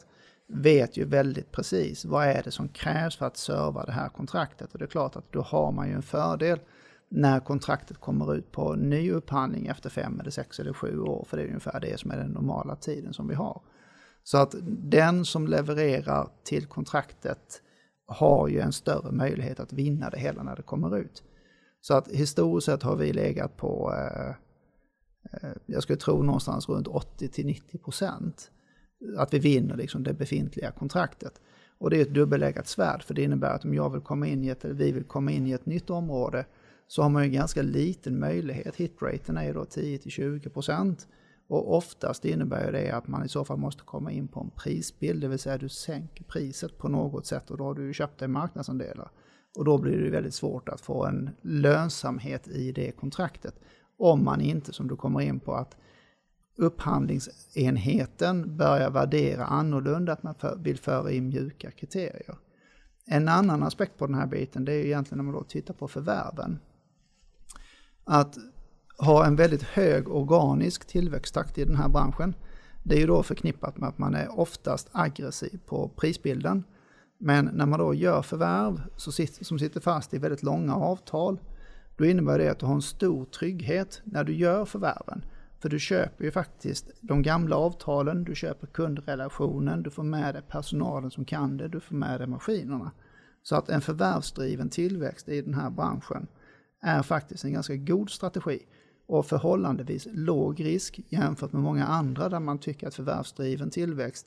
vet 0.49 0.97
ju 0.97 1.05
väldigt 1.05 1.53
precis 1.53 2.05
vad 2.05 2.27
är 2.27 2.43
det 2.43 2.51
som 2.51 2.69
krävs 2.69 3.17
för 3.17 3.27
att 3.27 3.37
serva 3.37 3.85
det 3.85 3.93
här 3.93 4.09
kontraktet. 4.09 4.73
Och 4.73 4.79
det 4.79 4.85
är 4.85 4.89
klart 4.89 5.17
att 5.17 5.33
då 5.33 5.43
har 5.43 5.73
man 5.73 5.89
ju 5.89 5.95
en 5.95 6.03
fördel 6.03 6.59
när 7.09 7.41
kontraktet 7.41 7.99
kommer 7.99 8.35
ut 8.35 8.53
på 8.53 8.75
ny 8.75 9.13
upphandling 9.13 9.67
efter 9.67 9.91
fem 9.91 10.21
eller 10.21 10.31
sex 10.31 10.61
eller 10.61 10.73
sju 10.73 11.01
år, 11.01 11.27
för 11.29 11.37
det 11.37 11.43
är 11.43 11.47
ungefär 11.47 11.81
det 11.81 12.01
som 12.01 12.11
är 12.11 12.17
den 12.17 12.31
normala 12.31 12.77
tiden 12.77 13.13
som 13.13 13.29
vi 13.29 13.35
har. 13.35 13.63
Så 14.23 14.39
att 14.39 14.55
den 14.69 15.25
som 15.25 15.47
levererar 15.47 16.29
till 16.45 16.67
kontraktet 16.67 17.63
har 18.07 18.49
ju 18.49 18.61
en 18.61 18.73
större 18.73 19.13
möjlighet 19.13 19.61
att 19.61 19.73
vinna 19.73 20.11
det 20.11 20.19
hela 20.19 20.43
när 20.43 20.57
det 20.57 20.63
kommer 20.63 20.99
ut. 20.99 21.23
Så 21.81 21.95
att 21.95 22.09
historiskt 22.09 22.67
sett 22.67 22.83
har 22.83 22.97
vi 22.97 23.13
legat 23.13 23.57
på, 23.57 23.95
eh, 23.95 24.29
eh 25.33 25.57
jag 25.67 25.83
skulle 25.83 25.99
tro 25.99 26.23
någonstans 26.23 26.69
runt 26.69 26.87
80 26.87 27.45
90 27.45 27.79
procent. 27.79 28.51
Att 29.17 29.35
vi 29.35 29.39
vinner 29.39 29.77
liksom 29.77 30.03
det 30.03 30.13
befintliga 30.13 30.71
kontraktet. 30.71 31.41
Och 31.79 31.91
det 31.91 31.97
är 31.97 32.03
ett 32.03 32.15
dubbeläggat 32.15 32.67
svärd 32.67 33.03
för 33.03 33.15
det 33.15 33.23
innebär 33.23 33.55
att 33.55 33.65
om 33.65 33.75
jag 33.75 33.91
vill 33.91 34.01
komma 34.01 34.27
in 34.27 34.45
i 34.45 34.49
ett, 34.49 34.65
eller 34.65 34.75
vi 34.75 34.93
vill 34.93 35.05
komma 35.05 35.31
in 35.31 35.47
i 35.47 35.53
ett 35.53 35.67
nytt 35.67 35.91
område 35.91 36.47
så 36.89 37.03
har 37.03 37.09
man 37.09 37.25
ju 37.25 37.31
ganska 37.31 37.63
liten 37.63 38.21
möjlighet. 38.21 38.77
Hitraten 38.77 39.37
är 39.37 39.45
ju 39.45 39.53
då 39.53 39.63
10-20% 39.63 41.07
och 41.49 41.77
oftast 41.77 42.25
innebär 42.25 42.73
det 42.73 42.91
att 42.91 43.09
man 43.09 43.25
i 43.25 43.29
så 43.29 43.45
fall 43.45 43.59
måste 43.59 43.83
komma 43.83 44.13
in 44.13 44.29
på 44.29 44.41
en 44.41 44.51
prisbild, 44.51 45.21
det 45.21 45.29
vill 45.29 45.39
säga 45.39 45.59
du 45.59 45.69
sänker 45.69 46.25
priset 46.25 46.79
på 46.79 46.89
något 46.89 47.27
sätt 47.27 47.51
och 47.51 47.57
då 47.57 47.65
har 47.65 47.75
du 47.75 47.87
ju 47.87 47.93
köpt 47.93 48.19
dig 48.19 48.29
marknadsandelar. 48.29 49.11
Och 49.59 49.65
då 49.65 49.79
blir 49.79 49.99
det 49.99 50.11
väldigt 50.11 50.35
svårt 50.35 50.69
att 50.69 50.81
få 50.81 51.05
en 51.05 51.31
lönsamhet 51.43 52.49
i 52.49 52.73
det 52.73 52.93
kontraktet. 52.93 53.55
Om 53.99 54.25
man 54.25 54.41
inte, 54.41 54.73
som 54.73 54.89
du 54.89 54.97
kommer 54.97 55.21
in 55.21 55.41
på, 55.41 55.55
att 55.55 55.77
upphandlingsenheten 56.57 58.57
börjar 58.57 58.91
värdera 58.91 59.45
annorlunda, 59.45 60.13
att 60.13 60.23
man 60.23 60.35
vill 60.59 60.79
föra 60.79 61.11
in 61.11 61.29
mjuka 61.29 61.71
kriterier. 61.71 62.39
En 63.07 63.29
annan 63.29 63.63
aspekt 63.63 63.99
på 63.99 64.07
den 64.07 64.15
här 64.15 64.27
biten, 64.27 64.65
det 64.65 64.73
är 64.73 64.77
ju 64.77 64.87
egentligen 64.87 65.17
när 65.17 65.25
man 65.25 65.35
då 65.35 65.43
tittar 65.43 65.75
på 65.75 65.89
förvärven 65.89 66.59
att 68.07 68.37
ha 68.99 69.27
en 69.27 69.37
väldigt 69.37 69.63
hög 69.63 70.09
organisk 70.09 70.87
tillväxttakt 70.87 71.59
i 71.59 71.65
den 71.65 71.77
här 71.77 71.89
branschen. 71.89 72.35
Det 72.83 72.95
är 72.95 73.01
ju 73.01 73.07
då 73.07 73.23
förknippat 73.23 73.79
med 73.79 73.89
att 73.89 73.99
man 73.99 74.15
är 74.15 74.41
oftast 74.41 74.89
aggressiv 74.93 75.61
på 75.67 75.89
prisbilden. 75.97 76.65
Men 77.19 77.45
när 77.45 77.67
man 77.67 77.79
då 77.79 77.95
gör 77.95 78.23
förvärv 78.23 78.83
som 79.45 79.59
sitter 79.59 79.81
fast 79.81 80.15
i 80.15 80.19
väldigt 80.19 80.43
långa 80.43 80.75
avtal, 80.75 81.41
då 81.97 82.05
innebär 82.05 82.39
det 82.39 82.49
att 82.49 82.59
du 82.59 82.67
har 82.67 82.75
en 82.75 82.83
stor 82.83 83.25
trygghet 83.25 84.01
när 84.05 84.25
du 84.25 84.35
gör 84.35 84.65
förvärven. 84.65 85.25
För 85.61 85.69
du 85.69 85.79
köper 85.79 86.25
ju 86.25 86.31
faktiskt 86.31 86.91
de 87.01 87.23
gamla 87.23 87.57
avtalen, 87.57 88.25
du 88.25 88.35
köper 88.35 88.67
kundrelationen, 88.67 89.83
du 89.83 89.91
får 89.91 90.03
med 90.03 90.35
dig 90.35 90.43
personalen 90.49 91.11
som 91.11 91.25
kan 91.25 91.57
det, 91.57 91.69
du 91.69 91.81
får 91.81 91.95
med 91.95 92.21
dig 92.21 92.27
maskinerna. 92.27 92.91
Så 93.43 93.57
att 93.57 93.69
en 93.69 93.81
förvärvsdriven 93.81 94.69
tillväxt 94.69 95.29
i 95.29 95.43
den 95.43 95.55
här 95.55 95.71
branschen 95.71 96.27
är 96.87 97.03
faktiskt 97.03 97.45
en 97.45 97.53
ganska 97.53 97.77
god 97.77 98.11
strategi 98.11 98.59
och 99.07 99.27
förhållandevis 99.27 100.09
låg 100.13 100.65
risk 100.65 101.01
jämfört 101.09 101.53
med 101.53 101.63
många 101.63 101.87
andra 101.87 102.29
där 102.29 102.41
man 102.41 102.59
tycker 102.59 102.87
att 102.87 102.95
förvärvsdriven 102.95 103.71
tillväxt 103.71 104.27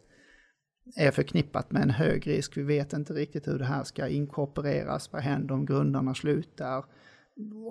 är 0.95 1.12
förknippat 1.12 1.72
med 1.72 1.82
en 1.82 1.89
hög 1.89 2.28
risk. 2.28 2.58
Vi 2.58 2.63
vet 2.63 2.93
inte 2.93 3.13
riktigt 3.13 3.48
hur 3.48 3.60
det 3.60 3.65
här 3.65 3.84
ska 3.84 4.08
inkorporeras, 4.08 5.13
vad 5.13 5.22
händer 5.22 5.54
om 5.54 5.65
grundarna 5.65 6.15
slutar 6.15 6.86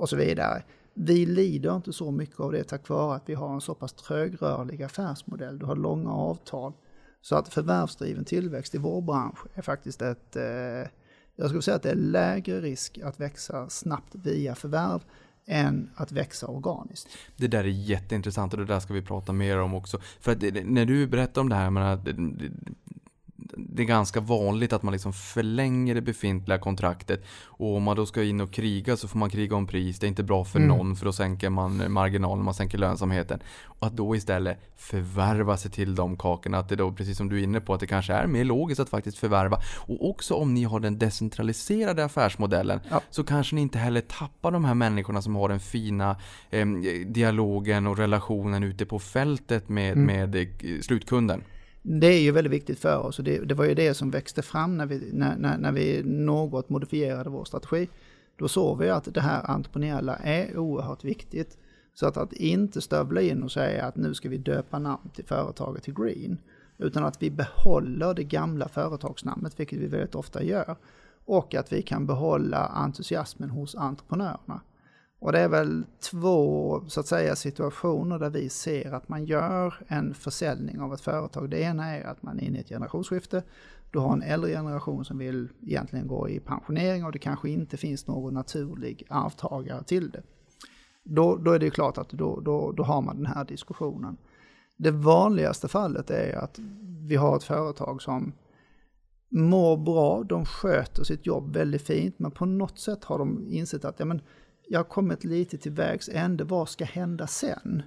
och 0.01 0.09
så 0.09 0.17
vidare. 0.17 0.63
Vi 0.95 1.27
lider 1.27 1.77
inte 1.77 1.93
så 1.93 2.11
mycket 2.11 2.41
av 2.41 2.53
det 2.53 2.65
tack 2.65 2.89
vare 2.89 3.17
att 3.17 3.29
vi 3.29 3.35
har 3.35 3.55
en 3.55 3.61
så 3.61 3.75
pass 3.75 3.93
trögrörlig 3.93 4.83
affärsmodell. 4.83 5.59
Du 5.59 5.67
har 5.67 5.77
långa 5.77 6.13
avtal. 6.13 6.73
Så 7.21 7.37
att 7.37 7.49
förvärvsdriven 7.49 8.25
tillväxt 8.25 8.75
i 8.75 8.79
vår 8.79 9.03
bransch 9.03 9.39
är 9.55 9.63
faktiskt 9.63 10.03
ett, 10.03 10.37
eh, 10.37 10.89
jag 11.39 11.49
skulle 11.49 11.63
säga 11.63 11.77
att 11.77 11.83
det 11.83 11.91
är 11.91 11.95
lägre 11.95 12.61
risk 12.61 12.99
att 13.05 13.21
växa 13.21 13.69
snabbt 13.69 14.15
via 14.15 14.55
förvärv 14.55 15.01
än 15.47 15.91
att 15.95 16.13
växa 16.13 16.47
organiskt. 16.47 17.09
Det 17.37 17.49
där 17.49 17.65
är 17.65 17.69
jätteintressant 17.69 18.53
och 18.53 18.59
det 18.59 18.65
där 18.65 18.81
ska 18.81 18.95
vi 18.95 19.03
prata 19.03 19.33
mer 19.33 19.59
om 19.59 19.75
också. 19.75 20.01
För 20.21 20.33
att 20.33 20.43
när 20.65 20.85
du 20.85 21.07
berättar 21.07 21.41
om 21.41 21.49
det 21.49 21.55
här 21.55 21.71
det 23.57 23.83
är 23.83 23.87
ganska 23.87 24.21
vanligt 24.21 24.73
att 24.73 24.83
man 24.83 24.93
liksom 24.93 25.13
förlänger 25.13 25.95
det 25.95 26.01
befintliga 26.01 26.59
kontraktet. 26.59 27.25
Och 27.45 27.77
om 27.77 27.83
man 27.83 27.97
då 27.97 28.07
ska 28.07 28.25
in 28.25 28.41
och 28.41 28.53
kriga 28.53 28.97
så 28.97 29.09
får 29.09 29.19
man 29.19 29.31
kriga 29.31 29.57
om 29.57 29.67
pris. 29.67 29.99
Det 29.99 30.07
är 30.07 30.09
inte 30.09 30.23
bra 30.23 30.45
för 30.45 30.59
mm. 30.59 30.69
någon 30.69 30.97
för 30.97 31.05
då 31.05 31.13
sänker 31.13 31.51
man 31.51 31.93
marginalen, 31.93 32.45
man 32.45 32.55
sänker 32.55 32.79
lönsamheten. 32.79 33.41
Och 33.65 33.87
att 33.87 33.97
då 33.97 34.17
istället 34.17 34.59
förvärva 34.77 35.57
sig 35.57 35.71
till 35.71 35.95
de 35.95 36.17
kakorna. 36.17 36.59
Att 36.59 36.69
det 36.69 36.77
då, 36.77 36.93
precis 36.93 37.17
som 37.17 37.29
du 37.29 37.39
är 37.39 37.43
inne 37.43 37.61
på, 37.61 37.75
att 37.75 37.81
det 37.81 37.87
kanske 37.87 38.13
är 38.13 38.27
mer 38.27 38.45
logiskt 38.45 38.81
att 38.81 38.89
faktiskt 38.89 39.19
förvärva. 39.19 39.61
Och 39.77 40.11
också 40.11 40.35
om 40.35 40.55
ni 40.55 40.65
har 40.65 40.81
den 40.81 40.99
decentraliserade 40.99 42.05
affärsmodellen 42.05 42.81
ja. 42.91 43.01
så 43.11 43.25
kanske 43.25 43.55
ni 43.55 43.61
inte 43.61 43.79
heller 43.79 44.01
tappar 44.01 44.51
de 44.51 44.65
här 44.65 44.75
människorna 44.75 45.23
som 45.23 45.37
har 45.37 45.49
den 45.49 45.61
fina 45.61 46.17
eh, 46.51 46.67
dialogen 47.07 47.87
och 47.87 47.97
relationen 47.97 48.63
ute 48.63 48.87
på 48.87 48.99
fältet 48.99 49.69
med, 49.69 49.93
mm. 49.93 50.07
med 50.07 50.37
eh, 50.37 50.81
slutkunden 50.81 51.43
det 51.91 52.07
är 52.07 52.21
ju 52.21 52.31
väldigt 52.31 52.53
viktigt 52.53 52.79
för 52.79 52.99
oss 52.99 53.19
och 53.19 53.25
det, 53.25 53.39
det 53.39 53.55
var 53.55 53.65
ju 53.65 53.75
det 53.75 53.95
som 53.95 54.11
växte 54.11 54.43
fram 54.43 54.77
när 54.77 54.87
vi, 54.87 55.11
när, 55.13 55.37
när, 55.37 55.59
när, 55.59 55.73
vi 55.73 56.03
något 56.05 56.69
modifierade 56.69 57.31
vår 57.31 57.45
strategi. 57.45 57.89
Då 58.37 58.49
såg 58.49 58.79
vi 58.79 58.91
att 58.91 59.15
det 59.15 59.21
här 59.21 59.51
entreprenöriella 59.51 60.17
är 60.17 60.59
oerhört 60.59 61.05
viktigt. 61.05 61.59
Så 61.95 62.07
att, 62.07 62.17
att 62.17 62.33
inte 62.33 62.81
stövla 62.81 63.21
in 63.21 63.43
och 63.43 63.53
säga 63.53 63.85
att 63.85 63.97
nu 63.97 64.15
ska 64.15 64.29
vi 64.29 64.39
döpa 64.39 64.79
namn 64.79 65.11
till 65.15 65.25
företaget 65.25 65.83
till 65.83 65.95
Green. 65.95 66.39
Utan 66.79 67.05
att 67.05 67.23
vi 67.23 67.31
behåller 67.31 68.15
det 68.15 68.25
gamla 68.25 68.69
företagsnamnet, 68.69 69.61
vilket 69.61 69.79
vi 69.79 69.87
väldigt 69.87 70.15
ofta 70.15 70.43
gör. 70.43 70.77
Och 71.25 71.55
att 71.55 71.73
vi 71.73 71.83
kan 71.83 72.07
behålla 72.07 72.67
entusiasmen 72.67 73.51
hos 73.51 73.75
entreprenörerna. 73.75 74.61
Och 75.21 75.33
det 75.33 75.41
är 75.41 75.49
väl 75.49 75.85
två 76.11 76.83
så 76.89 77.01
att 77.01 77.07
säga 77.07 77.37
situationer 77.37 78.19
där 78.19 78.31
vi 78.31 78.49
ser 78.49 78.93
att 78.93 79.09
man 79.09 79.25
gör 79.25 79.75
en 79.89 80.15
försäljning 80.15 80.81
av 80.81 80.95
ett 80.95 81.01
företag. 81.01 81.51
Det 81.51 81.61
ena 81.61 81.97
är 81.97 82.05
att 82.05 82.23
man 82.23 82.39
är 82.39 82.43
inne 82.43 82.59
i 82.59 82.61
ett 82.61 82.69
generationsskifte. 82.69 83.43
Du 83.91 83.99
har 83.99 84.13
en 84.13 84.23
äldre 84.23 84.51
generation 84.51 85.05
som 85.05 85.19
vill 85.19 85.49
egentligen 85.63 86.07
gå 86.07 86.29
i 86.29 86.41
pensionering 86.41 87.05
och 87.05 87.13
det 87.13 87.19
kanske 87.19 87.51
inte 87.51 87.77
finns 87.77 88.07
någon 88.07 88.35
naturlig 88.35 89.07
arvtagare 89.09 89.85
till 89.85 90.11
det. 90.11 90.23
Då, 91.05 91.37
då 91.37 91.53
är 91.53 91.59
det 91.59 91.65
ju 91.65 91.71
klart 91.71 91.99
att 91.99 92.11
då, 92.11 92.41
då, 92.41 92.73
då 92.73 92.83
har 92.83 93.03
man 93.03 93.17
den 93.17 93.27
här 93.27 93.45
diskussionen. 93.45 94.17
Det 94.77 94.91
vanligaste 94.91 95.69
fallet 95.69 96.11
är 96.11 96.37
att 96.37 96.59
vi 97.07 97.17
har 97.17 97.37
ett 97.37 97.45
företag 97.45 98.03
som 98.03 98.33
mår 99.29 99.77
bra, 99.77 100.23
de 100.23 100.45
sköter 100.45 101.05
sitt 101.05 101.27
jobb 101.27 101.57
väldigt 101.57 101.83
fint, 101.83 102.19
men 102.19 102.31
på 102.31 102.47
något 102.47 102.79
sätt 102.79 103.05
har 103.05 103.19
de 103.19 103.49
insett 103.49 103.85
att 103.85 103.99
ja, 103.99 104.05
men, 104.05 104.21
jag 104.69 104.79
har 104.79 104.85
kommit 104.85 105.25
lite 105.25 105.59
till 105.59 105.73
vägs 105.73 106.09
ände, 106.13 106.45
vad 106.45 106.69
ska 106.69 106.85
hända 106.85 107.27
sen? 107.27 107.83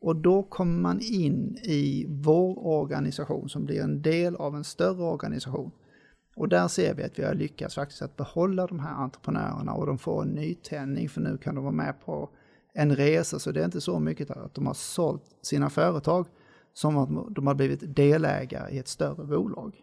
Och 0.00 0.16
då 0.16 0.42
kommer 0.42 0.80
man 0.80 1.00
in 1.00 1.56
i 1.62 2.06
vår 2.08 2.66
organisation 2.66 3.48
som 3.48 3.64
blir 3.64 3.82
en 3.82 4.02
del 4.02 4.36
av 4.36 4.56
en 4.56 4.64
större 4.64 5.02
organisation. 5.02 5.70
Och 6.36 6.48
där 6.48 6.68
ser 6.68 6.94
vi 6.94 7.02
att 7.02 7.18
vi 7.18 7.24
har 7.24 7.34
lyckats 7.34 7.74
faktiskt 7.74 8.02
att 8.02 8.16
behålla 8.16 8.66
de 8.66 8.80
här 8.80 8.94
entreprenörerna 8.94 9.72
och 9.72 9.86
de 9.86 9.98
får 9.98 10.22
en 10.22 10.28
nytändning 10.28 11.08
för 11.08 11.20
nu 11.20 11.38
kan 11.38 11.54
de 11.54 11.64
vara 11.64 11.74
med 11.74 11.94
på 12.04 12.30
en 12.74 12.96
resa. 12.96 13.38
Så 13.38 13.52
det 13.52 13.60
är 13.60 13.64
inte 13.64 13.80
så 13.80 14.00
mycket 14.00 14.30
att 14.30 14.54
de 14.54 14.66
har 14.66 14.74
sålt 14.74 15.22
sina 15.42 15.70
företag 15.70 16.26
som 16.72 16.96
att 16.96 17.34
de 17.34 17.46
har 17.46 17.54
blivit 17.54 17.96
delägare 17.96 18.74
i 18.74 18.78
ett 18.78 18.88
större 18.88 19.24
bolag. 19.24 19.76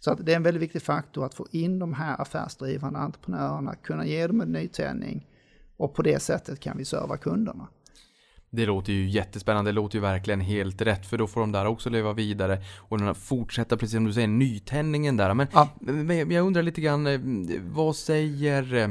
Så 0.00 0.10
att 0.10 0.26
det 0.26 0.32
är 0.32 0.36
en 0.36 0.42
väldigt 0.42 0.62
viktig 0.62 0.82
faktor 0.82 1.24
att 1.24 1.34
få 1.34 1.46
in 1.50 1.78
de 1.78 1.92
här 1.92 2.20
affärsdrivande 2.20 2.98
entreprenörerna, 2.98 3.74
kunna 3.74 4.06
ge 4.06 4.26
dem 4.26 4.40
en 4.40 4.52
nytändning 4.52 5.26
och 5.76 5.94
på 5.94 6.02
det 6.02 6.22
sättet 6.22 6.60
kan 6.60 6.78
vi 6.78 6.84
serva 6.84 7.16
kunderna. 7.16 7.68
Det 8.50 8.66
låter 8.66 8.92
ju 8.92 9.08
jättespännande, 9.08 9.70
det 9.70 9.74
låter 9.74 9.96
ju 9.96 10.02
verkligen 10.02 10.40
helt 10.40 10.82
rätt 10.82 11.06
för 11.06 11.18
då 11.18 11.26
får 11.26 11.40
de 11.40 11.52
där 11.52 11.66
också 11.66 11.90
leva 11.90 12.12
vidare 12.12 12.62
och 12.76 13.16
fortsätta 13.16 13.76
precis 13.76 13.94
som 13.94 14.04
du 14.04 14.12
säger, 14.12 14.28
nytändningen 14.28 15.16
där. 15.16 15.34
Men, 15.34 15.46
ja. 15.52 15.68
men 15.80 16.30
jag 16.30 16.46
undrar 16.46 16.62
lite 16.62 16.80
grann, 16.80 17.06
eh, 17.06 17.20
vad 17.62 17.96
säger 17.96 18.74
eh, 18.74 18.88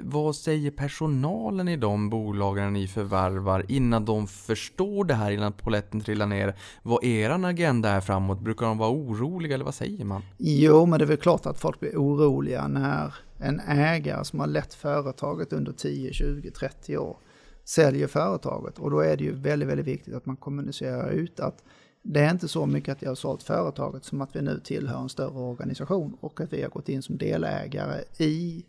vad 0.00 0.36
säger 0.36 0.70
personalen 0.70 1.68
i 1.68 1.76
de 1.76 2.10
bolagen 2.10 2.72
ni 2.72 2.88
förvärvar 2.88 3.64
innan 3.68 4.04
de 4.04 4.26
förstår 4.26 5.04
det 5.04 5.14
här, 5.14 5.30
innan 5.30 5.52
poletten 5.52 6.00
trillar 6.00 6.26
ner? 6.26 6.54
Vad 6.82 7.04
er 7.04 7.30
agenda 7.30 7.90
är 7.90 8.00
framåt? 8.00 8.40
Brukar 8.40 8.66
de 8.66 8.78
vara 8.78 8.90
oroliga 8.90 9.54
eller 9.54 9.64
vad 9.64 9.74
säger 9.74 10.04
man? 10.04 10.22
Jo, 10.38 10.86
men 10.86 10.98
det 10.98 11.04
är 11.04 11.06
väl 11.06 11.16
klart 11.16 11.46
att 11.46 11.60
folk 11.60 11.80
blir 11.80 11.96
oroliga 11.96 12.68
när 12.68 13.14
en 13.44 13.60
ägare 13.60 14.24
som 14.24 14.40
har 14.40 14.46
lett 14.46 14.74
företaget 14.74 15.52
under 15.52 15.72
10, 15.72 16.12
20, 16.12 16.50
30 16.50 16.98
år 16.98 17.16
säljer 17.64 18.06
företaget. 18.06 18.78
Och 18.78 18.90
då 18.90 19.00
är 19.00 19.16
det 19.16 19.24
ju 19.24 19.32
väldigt, 19.32 19.68
väldigt 19.68 19.86
viktigt 19.86 20.14
att 20.14 20.26
man 20.26 20.36
kommunicerar 20.36 21.10
ut 21.10 21.40
att 21.40 21.64
det 22.02 22.20
är 22.20 22.30
inte 22.30 22.48
så 22.48 22.66
mycket 22.66 22.92
att 22.92 23.02
jag 23.02 23.10
har 23.10 23.14
sålt 23.14 23.42
företaget 23.42 24.04
som 24.04 24.20
att 24.20 24.36
vi 24.36 24.42
nu 24.42 24.60
tillhör 24.64 25.00
en 25.00 25.08
större 25.08 25.38
organisation 25.38 26.16
och 26.20 26.40
att 26.40 26.52
vi 26.52 26.62
har 26.62 26.70
gått 26.70 26.88
in 26.88 27.02
som 27.02 27.18
delägare 27.18 28.04
i 28.18 28.64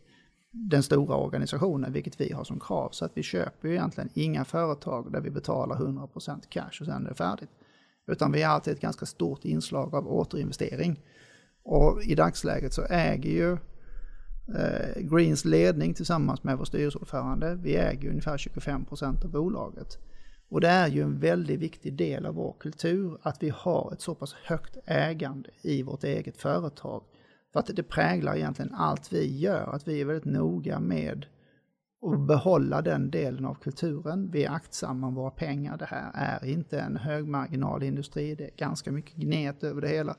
den 0.52 0.84
stora 0.84 1.16
organisationen, 1.16 1.94
vilket 1.94 2.22
vi 2.22 2.34
har 2.34 2.44
som 2.44 2.60
krav. 2.60 2.90
Så 2.92 3.06
att 3.06 3.12
vi 3.14 3.24
köper 3.24 3.68
ju 3.68 3.74
egentligen 3.74 4.10
inga 4.14 4.46
företag 4.46 5.12
där 5.12 5.22
vi 5.22 5.30
betalar 5.30 5.76
100% 5.76 6.42
cash 6.50 6.82
och 6.82 6.86
sen 6.86 7.06
är 7.06 7.10
det 7.10 7.16
färdigt. 7.16 7.50
Utan 8.08 8.32
vi 8.32 8.42
har 8.42 8.54
alltid 8.54 8.74
ett 8.74 8.82
ganska 8.82 9.06
stort 9.06 9.46
inslag 9.46 9.96
av 9.96 10.08
återinvestering. 10.08 11.00
Och 11.64 12.04
i 12.04 12.16
dagsläget 12.16 12.74
så 12.74 12.82
äger 12.90 13.32
ju 13.32 13.58
Eh, 14.48 15.02
Greens 15.02 15.46
ledning 15.46 15.94
tillsammans 15.94 16.44
med 16.44 16.58
vår 16.58 16.66
styrelseordförande, 16.66 17.56
vi 17.56 17.76
äger 17.76 18.10
ungefär 18.10 18.38
25% 18.38 19.26
av 19.26 19.32
bolaget. 19.32 19.98
Och 20.50 20.62
det 20.62 20.68
är 20.68 20.88
ju 20.88 21.02
en 21.02 21.20
väldigt 21.20 21.60
viktig 21.60 21.94
del 21.94 22.26
av 22.26 22.36
vår 22.36 22.56
kultur 22.60 23.18
att 23.22 23.44
vi 23.44 23.50
har 23.50 23.94
ett 23.94 24.02
så 24.02 24.16
pass 24.16 24.34
högt 24.34 24.78
ägande 24.86 25.50
i 25.62 25.84
vårt 25.84 26.04
eget 26.04 26.38
företag. 26.38 27.04
För 27.54 27.60
att 27.60 27.76
det 27.76 27.84
präglar 27.84 28.36
egentligen 28.36 28.74
allt 28.74 29.14
vi 29.14 29.38
gör, 29.40 29.76
att 29.76 29.88
vi 29.88 30.02
är 30.02 30.06
väldigt 30.06 30.34
noga 30.34 30.80
med 30.80 31.26
att 32.02 32.28
behålla 32.28 32.82
den 32.82 33.12
delen 33.12 33.46
av 33.46 33.56
kulturen. 33.56 34.32
Vi 34.32 34.44
är 34.44 34.52
aktsamma 34.52 35.08
om 35.08 35.16
våra 35.16 35.32
pengar. 35.32 35.78
Det 35.78 35.86
här 35.86 36.12
är 36.14 36.46
inte 36.46 36.80
en 36.80 36.98
högmarginalindustri, 36.98 38.36
det 38.36 38.44
är 38.44 38.52
ganska 38.58 38.92
mycket 38.92 39.16
gnet 39.16 39.64
över 39.64 39.82
det 39.82 39.88
hela. 39.88 40.16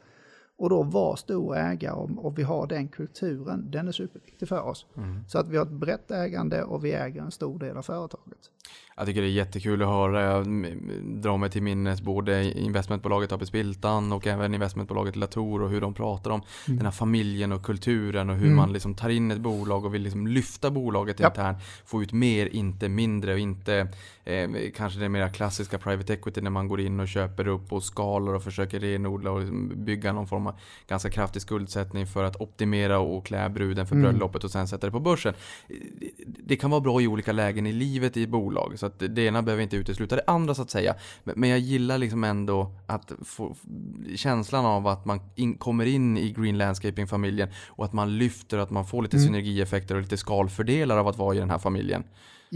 Och 0.59 0.71
då 0.71 0.83
vara 0.83 1.17
stor 1.17 1.57
ägare 1.57 1.93
och, 1.93 2.11
och 2.27 2.39
vi 2.39 2.43
har 2.43 2.67
den 2.67 2.89
kulturen, 2.89 3.71
den 3.71 3.89
är 3.89 3.93
superviktig 3.93 4.49
för 4.49 4.63
oss. 4.63 4.87
Mm. 4.97 5.25
Så 5.29 5.39
att 5.39 5.49
vi 5.49 5.57
har 5.57 5.65
ett 5.65 5.73
brett 5.73 6.11
ägande 6.11 6.63
och 6.63 6.85
vi 6.85 6.93
äger 6.93 7.23
en 7.23 7.31
stor 7.31 7.59
del 7.59 7.77
av 7.77 7.83
företaget. 7.83 8.51
Jag 8.97 9.07
tycker 9.07 9.23
det 9.23 9.29
är 9.29 9.31
jättekul 9.31 9.83
att 9.83 9.89
höra. 9.89 10.23
Jag 10.23 10.47
drar 11.23 11.37
mig 11.37 11.51
till 11.51 11.63
minnes 11.63 12.03
både 12.03 12.59
investmentbolaget 12.61 13.33
AP 13.33 13.47
Spiltan 13.47 14.13
och 14.13 14.27
även 14.27 14.55
investmentbolaget 14.55 15.17
Latour 15.17 15.63
och 15.63 15.71
hur 15.71 15.81
de 15.81 15.95
pratar 15.95 16.31
om 16.31 16.43
mm. 16.67 16.77
den 16.77 16.87
här 16.87 16.93
familjen 16.93 17.53
och 17.53 17.63
kulturen 17.63 18.31
och 18.31 18.37
hur 18.37 18.45
mm. 18.45 18.57
man 18.57 18.73
liksom 18.73 18.95
tar 18.95 19.09
in 19.09 19.31
ett 19.31 19.41
bolag 19.41 19.85
och 19.85 19.95
vill 19.95 20.03
liksom 20.03 20.27
lyfta 20.27 20.71
bolaget 20.71 21.21
ja. 21.21 21.29
internt. 21.29 21.59
Få 21.85 22.03
ut 22.03 22.13
mer, 22.13 22.47
inte 22.47 22.89
mindre 22.89 23.33
och 23.33 23.39
inte 23.39 23.89
eh, 24.27 24.71
kanske 24.75 25.01
det 25.01 25.09
mer 25.09 25.29
klassiska 25.29 25.79
private 25.79 26.15
equity 26.15 26.41
när 26.41 26.51
man 26.51 26.69
går 26.69 26.81
in 26.81 27.01
och 27.01 27.09
köper 27.09 27.49
upp 27.49 27.73
och 27.73 27.83
skalar 27.85 28.35
och 28.35 28.43
försöker 28.43 28.81
renodla 28.81 29.31
och 29.31 29.41
liksom 29.41 29.85
bygga 29.85 30.13
någon 30.13 30.27
form 30.27 30.47
av 30.47 30.59
ganska 30.89 31.11
kraftig 31.11 31.43
skuldsättning 31.43 32.07
för 32.07 32.25
att 32.25 32.41
optimera 32.41 32.99
och 32.99 33.27
klä 33.27 33.49
bruden 33.49 33.87
för 33.87 33.95
mm. 33.95 34.11
bröllopet 34.11 34.45
och 34.45 34.51
sen 34.51 34.69
sätta 34.69 34.87
det 34.87 34.91
på 34.91 35.01
börsen. 35.01 35.35
Det 36.27 36.57
kan 36.57 36.71
vara 36.71 36.81
bra 36.81 37.01
i 37.01 37.07
olika 37.07 37.33
lägen 37.33 37.67
i 37.67 37.73
livet 37.73 38.17
i 38.17 38.27
bolag. 38.27 38.79
Så 38.79 38.87
att 38.87 38.99
det 38.99 39.23
ena 39.23 39.43
behöver 39.43 39.63
inte 39.63 39.77
utesluta 39.77 40.17
det 40.17 40.25
andra 40.27 40.55
så 40.55 40.63
att 40.63 40.71
säga. 40.71 40.95
Men 41.25 41.51
jag 41.51 41.59
gillar 41.59 41.99
liksom 41.99 42.25
ändå 42.25 42.73
att 42.87 43.13
få 43.25 43.57
känslan 44.17 44.67
av 44.67 44.87
att 44.87 45.05
man 45.05 45.21
in, 45.35 45.55
kommer 45.55 45.87
in 45.87 46.19
i 46.19 46.33
Green 46.33 46.59
Landscaping-familjen 46.59 47.49
och 47.69 47.85
att 47.85 47.93
man 47.93 48.19
lyfter, 48.19 48.59
att 48.59 48.71
man 48.71 48.87
får 48.87 49.03
lite 49.03 49.17
mm. 49.17 49.27
synergieffekter 49.27 49.95
och 49.95 50.01
lite 50.01 50.17
skalfördelar 50.17 50.97
av 50.97 51.09
att 51.09 51.19
vara 51.19 51.35
i 51.35 51.39
den 51.39 51.51
här 51.51 51.59
familjen. 51.59 52.05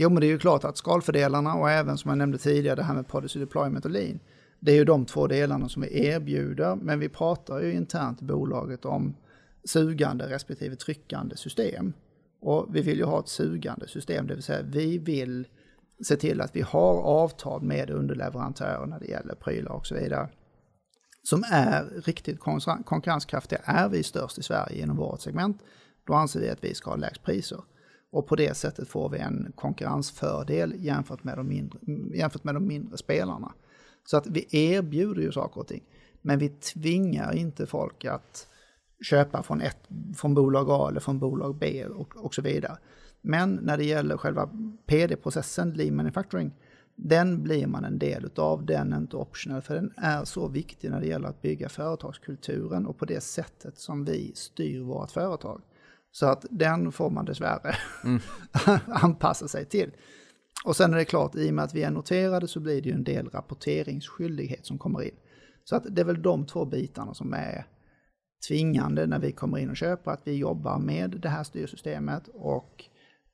Jo, 0.02 0.10
men 0.10 0.20
det 0.20 0.26
är 0.26 0.28
ju 0.28 0.38
klart 0.38 0.64
att 0.64 0.76
skalfördelarna 0.76 1.54
och 1.54 1.70
även 1.70 1.98
som 1.98 2.08
jag 2.08 2.18
nämnde 2.18 2.38
tidigare 2.38 2.76
det 2.76 2.82
här 2.82 2.94
med 2.94 3.08
policy 3.08 3.40
deployment 3.40 3.84
och 3.84 3.90
lean. 3.90 4.20
Det 4.60 4.72
är 4.72 4.76
ju 4.76 4.84
de 4.84 5.06
två 5.06 5.26
delarna 5.26 5.68
som 5.68 5.82
vi 5.82 6.06
erbjuder, 6.06 6.76
men 6.76 6.98
vi 6.98 7.08
pratar 7.08 7.60
ju 7.60 7.72
internt 7.72 8.22
i 8.22 8.24
bolaget 8.24 8.84
om 8.84 9.16
sugande 9.64 10.28
respektive 10.28 10.76
tryckande 10.76 11.36
system. 11.36 11.92
Och 12.40 12.66
vi 12.76 12.82
vill 12.82 12.98
ju 12.98 13.04
ha 13.04 13.20
ett 13.20 13.28
sugande 13.28 13.88
system, 13.88 14.26
det 14.26 14.34
vill 14.34 14.42
säga 14.42 14.62
vi 14.62 14.98
vill 14.98 15.46
se 16.04 16.16
till 16.16 16.40
att 16.40 16.56
vi 16.56 16.62
har 16.62 17.02
avtal 17.02 17.62
med 17.62 17.90
underleverantörer 17.90 18.86
när 18.86 19.00
det 19.00 19.06
gäller 19.06 19.34
prylar 19.34 19.72
och 19.72 19.86
så 19.86 19.94
vidare. 19.94 20.28
Som 21.22 21.44
är 21.50 21.84
riktigt 22.04 22.40
konkurrenskraftiga. 22.40 23.60
Är 23.64 23.88
vi 23.88 24.02
störst 24.02 24.38
i 24.38 24.42
Sverige 24.42 24.82
inom 24.82 24.96
vårt 24.96 25.20
segment, 25.20 25.62
då 26.06 26.14
anser 26.14 26.40
vi 26.40 26.50
att 26.50 26.64
vi 26.64 26.74
ska 26.74 26.90
ha 26.90 26.96
lägst 26.96 27.22
priser. 27.22 27.60
Och 28.10 28.26
på 28.26 28.36
det 28.36 28.56
sättet 28.56 28.88
får 28.88 29.08
vi 29.08 29.18
en 29.18 29.52
konkurrensfördel 29.54 30.74
jämfört 30.78 31.24
med 31.24 31.36
de 31.36 31.48
mindre, 31.48 31.78
jämfört 32.14 32.44
med 32.44 32.54
de 32.54 32.66
mindre 32.66 32.96
spelarna. 32.96 33.52
Så 34.04 34.16
att 34.16 34.26
vi 34.26 34.46
erbjuder 34.50 35.22
ju 35.22 35.32
saker 35.32 35.60
och 35.60 35.66
ting. 35.66 35.84
Men 36.22 36.38
vi 36.38 36.48
tvingar 36.48 37.32
inte 37.34 37.66
folk 37.66 38.04
att 38.04 38.46
köpa 39.04 39.42
från, 39.42 39.60
ett, 39.60 39.88
från 40.16 40.34
bolag 40.34 40.70
A 40.70 40.88
eller 40.90 41.00
från 41.00 41.18
bolag 41.18 41.56
B 41.58 41.86
och, 41.86 42.16
och 42.16 42.34
så 42.34 42.42
vidare. 42.42 42.78
Men 43.20 43.54
när 43.54 43.76
det 43.76 43.84
gäller 43.84 44.16
själva 44.16 44.50
PD-processen, 44.86 45.72
Lean 45.72 45.96
Manufacturing, 45.96 46.52
den 46.94 47.42
blir 47.42 47.66
man 47.66 47.84
en 47.84 47.98
del 47.98 48.24
utav, 48.24 48.66
den 48.66 48.92
är 48.92 48.96
inte 48.96 49.16
optional, 49.16 49.62
för 49.62 49.74
den 49.74 49.92
är 49.96 50.24
så 50.24 50.48
viktig 50.48 50.90
när 50.90 51.00
det 51.00 51.06
gäller 51.06 51.28
att 51.28 51.42
bygga 51.42 51.68
företagskulturen 51.68 52.86
och 52.86 52.98
på 52.98 53.04
det 53.04 53.20
sättet 53.20 53.78
som 53.78 54.04
vi 54.04 54.32
styr 54.34 54.80
vårt 54.80 55.10
företag. 55.10 55.62
Så 56.12 56.26
att 56.26 56.46
den 56.50 56.92
får 56.92 57.10
man 57.10 57.24
dessvärre 57.24 57.76
mm. 58.04 58.20
anpassa 58.86 59.48
sig 59.48 59.64
till. 59.64 59.90
Och 60.64 60.76
sen 60.76 60.92
är 60.92 60.98
det 60.98 61.04
klart, 61.04 61.34
i 61.34 61.50
och 61.50 61.54
med 61.54 61.64
att 61.64 61.74
vi 61.74 61.82
är 61.82 61.90
noterade 61.90 62.48
så 62.48 62.60
blir 62.60 62.82
det 62.82 62.88
ju 62.88 62.94
en 62.94 63.04
del 63.04 63.28
rapporteringsskyldighet 63.28 64.66
som 64.66 64.78
kommer 64.78 65.02
in. 65.02 65.14
Så 65.64 65.76
att 65.76 65.84
det 65.90 66.00
är 66.00 66.04
väl 66.04 66.22
de 66.22 66.46
två 66.46 66.64
bitarna 66.64 67.14
som 67.14 67.32
är 67.32 67.66
tvingande 68.48 69.06
när 69.06 69.18
vi 69.18 69.32
kommer 69.32 69.58
in 69.58 69.70
och 69.70 69.76
köper, 69.76 70.10
att 70.10 70.22
vi 70.24 70.36
jobbar 70.36 70.78
med 70.78 71.10
det 71.10 71.28
här 71.28 71.44
styrsystemet 71.44 72.28
och 72.34 72.84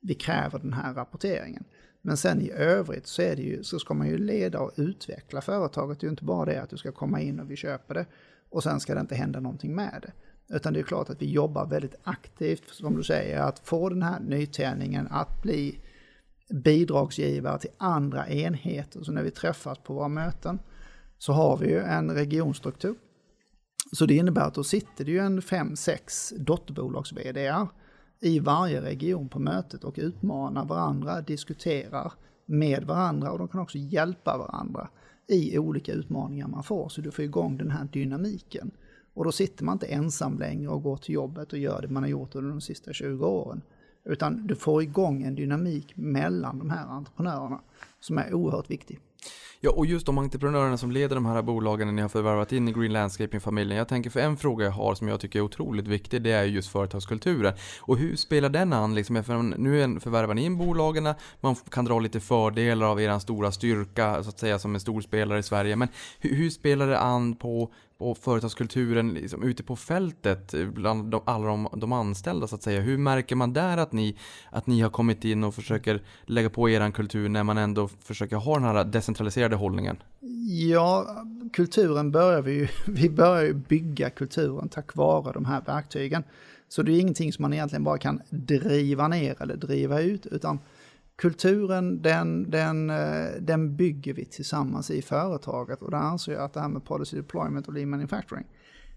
vi 0.01 0.15
kräver 0.15 0.59
den 0.59 0.73
här 0.73 0.95
rapporteringen. 0.95 1.65
Men 2.03 2.17
sen 2.17 2.41
i 2.41 2.51
övrigt 2.51 3.07
så, 3.07 3.23
är 3.23 3.37
det 3.37 3.43
ju, 3.43 3.63
så 3.63 3.79
ska 3.79 3.95
man 3.95 4.09
ju 4.09 4.19
leda 4.19 4.61
och 4.61 4.73
utveckla 4.77 5.41
företaget. 5.41 6.01
Det 6.01 6.05
är 6.05 6.09
ju 6.09 6.11
inte 6.11 6.25
bara 6.25 6.45
det 6.45 6.63
att 6.63 6.71
du 6.71 6.77
ska 6.77 6.93
komma 6.93 7.21
in 7.21 7.41
och 7.41 7.51
vi 7.51 7.57
köper 7.57 7.95
det 7.95 8.07
och 8.51 8.63
sen 8.63 8.81
ska 8.81 8.95
det 8.95 9.01
inte 9.01 9.15
hända 9.15 9.41
någonting 9.41 9.75
med 9.75 9.99
det. 10.03 10.13
Utan 10.49 10.73
det 10.73 10.81
är 10.81 10.85
klart 10.85 11.11
att 11.11 11.23
vi 11.23 11.31
jobbar 11.31 11.67
väldigt 11.67 11.95
aktivt, 12.03 12.69
som 12.69 12.97
du 12.97 13.03
säger, 13.03 13.41
att 13.41 13.59
få 13.59 13.89
den 13.89 14.03
här 14.03 14.21
nytändningen 14.21 15.09
att 15.11 15.43
bli 15.43 15.81
bidragsgivare 16.49 17.59
till 17.59 17.71
andra 17.79 18.29
enheter. 18.29 19.03
Så 19.03 19.13
när 19.13 19.23
vi 19.23 19.31
träffas 19.31 19.79
på 19.79 19.95
våra 19.95 20.09
möten 20.09 20.59
så 21.19 21.33
har 21.33 21.57
vi 21.57 21.69
ju 21.69 21.79
en 21.79 22.11
regionstruktur. 22.11 22.95
Så 23.93 24.07
det 24.07 24.15
innebär 24.15 24.43
att 24.43 24.55
då 24.55 24.65
sitter 24.65 25.05
det 25.05 25.11
ju 25.11 25.19
en 25.19 25.43
fem, 25.43 25.77
sex 25.77 26.33
dotterbolags 26.37 27.13
vd 27.13 27.55
i 28.21 28.39
varje 28.39 28.83
region 28.83 29.29
på 29.29 29.39
mötet 29.39 29.85
och 29.85 29.95
utmanar 29.97 30.65
varandra, 30.65 31.21
diskuterar 31.21 32.13
med 32.47 32.85
varandra 32.85 33.33
och 33.33 33.39
de 33.39 33.49
kan 33.49 33.61
också 33.61 33.79
hjälpa 33.79 34.39
varandra 34.39 34.89
i 35.29 35.59
olika 35.59 35.93
utmaningar 35.93 36.49
man 36.49 36.63
får. 36.63 36.89
Så 36.89 37.01
du 37.01 37.11
får 37.11 37.25
igång 37.25 37.57
den 37.57 37.71
här 37.71 37.89
dynamiken. 37.93 38.71
Och 39.17 39.25
då 39.25 39.33
sitter 39.33 39.65
man 39.65 39.73
inte 39.73 39.87
ensam 39.87 40.39
längre 40.39 40.69
och 40.69 40.83
går 40.83 40.97
till 40.97 41.15
jobbet 41.15 41.53
och 41.53 41.59
gör 41.59 41.83
det 41.83 41.89
man 41.89 42.03
har 42.03 42.11
gjort 42.11 42.35
under 42.35 42.51
de 42.51 42.61
sista 42.61 42.93
20 42.93 43.27
åren. 43.27 43.63
Utan 44.05 44.47
du 44.47 44.55
får 44.55 44.83
igång 44.83 45.23
en 45.23 45.35
dynamik 45.35 45.97
mellan 45.97 46.59
de 46.59 46.71
här 46.71 46.87
entreprenörerna 46.87 47.61
som 48.01 48.19
är 48.19 48.35
oerhört 48.35 48.71
viktig. 48.71 49.01
Ja, 49.61 49.71
och 49.71 49.87
just 49.87 50.07
de 50.07 50.19
entreprenörerna 50.19 50.77
som 50.77 50.91
leder 50.91 51.15
de 51.15 51.27
här 51.27 51.43
bolagen 51.43 51.87
när 51.87 51.95
ni 51.95 52.03
har 52.03 52.09
förvärvat 52.09 52.53
in 52.53 52.69
i 52.69 52.73
Green 52.73 52.93
Landscaping-familjen. 52.93 53.79
Jag 53.79 53.89
tänker 53.89 54.11
för 54.11 54.21
en 54.21 54.37
fråga 54.37 54.65
jag 54.65 54.73
har 54.73 54.95
som 54.95 55.09
jag 55.09 55.21
tycker 55.21 55.39
är 55.39 55.43
otroligt 55.43 55.87
viktig, 55.87 56.23
det 56.23 56.31
är 56.31 56.45
just 56.45 56.69
företagskulturen. 56.69 57.55
Och 57.81 57.97
hur 57.97 58.17
spelar 58.17 58.49
den 58.49 58.73
an? 58.73 58.95
Liksom, 58.95 59.55
nu 59.57 60.01
förvärvar 60.01 60.35
ni 60.35 60.45
in 60.45 60.57
bolagen, 60.57 61.15
man 61.41 61.55
kan 61.55 61.85
dra 61.85 61.99
lite 61.99 62.21
fördelar 62.21 62.87
av 62.87 63.01
er 63.01 63.19
stora 63.19 63.53
styrka, 63.53 64.23
så 64.23 64.29
att 64.29 64.39
säga, 64.39 64.59
som 64.59 64.75
en 64.75 64.81
stor 64.81 65.01
spelare 65.01 65.39
i 65.39 65.43
Sverige. 65.43 65.77
Men 65.77 65.89
hur, 66.21 66.37
hur 66.37 66.51
spelar 66.51 66.87
det 66.87 66.99
an 66.99 67.35
på 67.37 67.73
och 67.99 68.19
företagskulturen 68.19 69.15
liksom, 69.15 69.43
ute 69.43 69.63
på 69.63 69.77
fältet 69.77 70.55
bland 70.75 71.11
de, 71.11 71.23
alla 71.25 71.47
de, 71.47 71.69
de, 71.73 71.93
anställda 71.93 72.47
så 72.47 72.55
att 72.55 72.63
säga. 72.63 72.81
Hur 72.81 72.99
märker 72.99 73.37
man 73.37 73.53
där 73.53 73.77
att 73.77 73.93
ni, 73.93 74.17
att 74.51 74.67
ni 74.67 74.81
har 74.81 74.91
kommit 74.91 75.25
in 75.25 75.45
och 75.45 75.55
försöker 75.55 76.03
lägga 76.25 76.51
på 76.51 76.71
er 76.71 76.91
kultur 76.91 77.29
när 77.29 77.45
man 77.45 77.59
ändå 77.59 77.89
försöker 77.89 78.37
ha 78.37 78.55
den 78.55 78.65
här 78.65 78.85
decentraliserade 78.85 79.57
hållningen? 79.57 79.97
Ja, 80.49 81.07
kulturen 81.53 82.11
börjar 82.11 82.43
vi 82.43 82.53
ju, 82.53 82.69
vi 82.87 83.11
börjar 83.11 83.43
ju 83.43 83.55
bygga 83.55 84.11
kulturen 84.11 84.69
tack 84.69 84.97
vare 84.97 85.33
de 85.33 85.45
här 85.45 85.63
verktygen. 85.67 86.25
Så 86.69 86.83
det 86.83 86.93
är 86.93 87.01
ingenting 87.01 87.33
som 87.33 87.43
man 87.43 87.53
egentligen 87.53 87.85
bara 87.85 87.99
kan 87.99 88.23
driva 88.31 89.09
ner 89.09 89.43
eller 89.43 89.57
driva 89.57 90.01
ut, 90.01 90.27
utan 90.27 90.59
kulturen 91.17 92.03
den, 92.03 92.51
den, 92.51 92.91
eh, 92.91 93.27
den 93.41 93.77
bygger 93.77 94.15
vi 94.15 94.25
tillsammans 94.25 94.91
i 94.91 95.03
företaget 95.03 95.83
och 95.83 95.91
där 95.91 95.99
anser 95.99 96.33
jag 96.33 96.43
att 96.43 96.53
det 96.53 96.61
här 96.61 96.69
med 96.69 96.85
policy 96.85 97.17
deployment 97.17 97.69
och 97.69 97.75
lean 97.75 97.91
manufacturing 97.91 98.47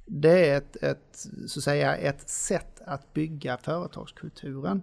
det 0.10 0.50
är 0.50 0.58
ett, 0.58 0.84
ett, 0.84 1.28
så 1.48 1.60
att 1.60 1.64
säga, 1.64 1.96
ett 1.96 2.30
sätt 2.30 2.82
att 2.86 3.14
bygga 3.14 3.58
företagskulturen. 3.58 4.82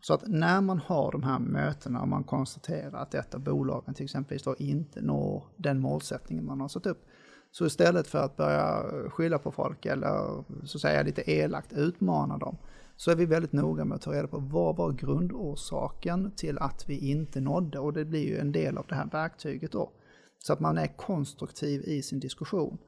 Så 0.00 0.14
att 0.14 0.22
när 0.26 0.60
man 0.60 0.78
har 0.78 1.12
de 1.12 1.22
här 1.22 1.38
mötena 1.38 2.00
och 2.00 2.08
man 2.08 2.24
konstaterar 2.24 3.02
att 3.02 3.14
ett 3.14 3.34
av 3.34 3.40
bolagen 3.40 3.94
till 3.94 4.04
exempel 4.04 4.38
då 4.44 4.56
inte 4.56 5.02
når 5.02 5.44
den 5.56 5.80
målsättningen 5.80 6.46
man 6.46 6.60
har 6.60 6.68
satt 6.68 6.86
upp. 6.86 7.06
Så 7.50 7.66
istället 7.66 8.06
för 8.06 8.18
att 8.18 8.36
börja 8.36 8.84
skylla 9.10 9.38
på 9.38 9.52
folk 9.52 9.86
eller 9.86 10.44
så 10.64 10.76
att 10.76 10.82
säga 10.82 11.02
lite 11.02 11.30
elakt 11.30 11.72
utmana 11.72 12.38
dem 12.38 12.56
så 12.96 13.10
är 13.10 13.16
vi 13.16 13.26
väldigt 13.26 13.52
noga 13.52 13.84
med 13.84 13.96
att 13.96 14.02
ta 14.02 14.12
reda 14.12 14.28
på 14.28 14.38
vad 14.38 14.76
var 14.76 14.92
grundorsaken 14.92 16.30
till 16.36 16.58
att 16.58 16.88
vi 16.88 17.10
inte 17.10 17.40
nådde 17.40 17.78
och 17.78 17.92
det 17.92 18.04
blir 18.04 18.26
ju 18.26 18.38
en 18.38 18.52
del 18.52 18.78
av 18.78 18.86
det 18.88 18.94
här 18.94 19.08
verktyget 19.12 19.72
då. 19.72 19.92
Så 20.38 20.52
att 20.52 20.60
man 20.60 20.78
är 20.78 20.86
konstruktiv 20.86 21.82
i 21.84 22.02
sin 22.02 22.20
diskussion. 22.20 22.78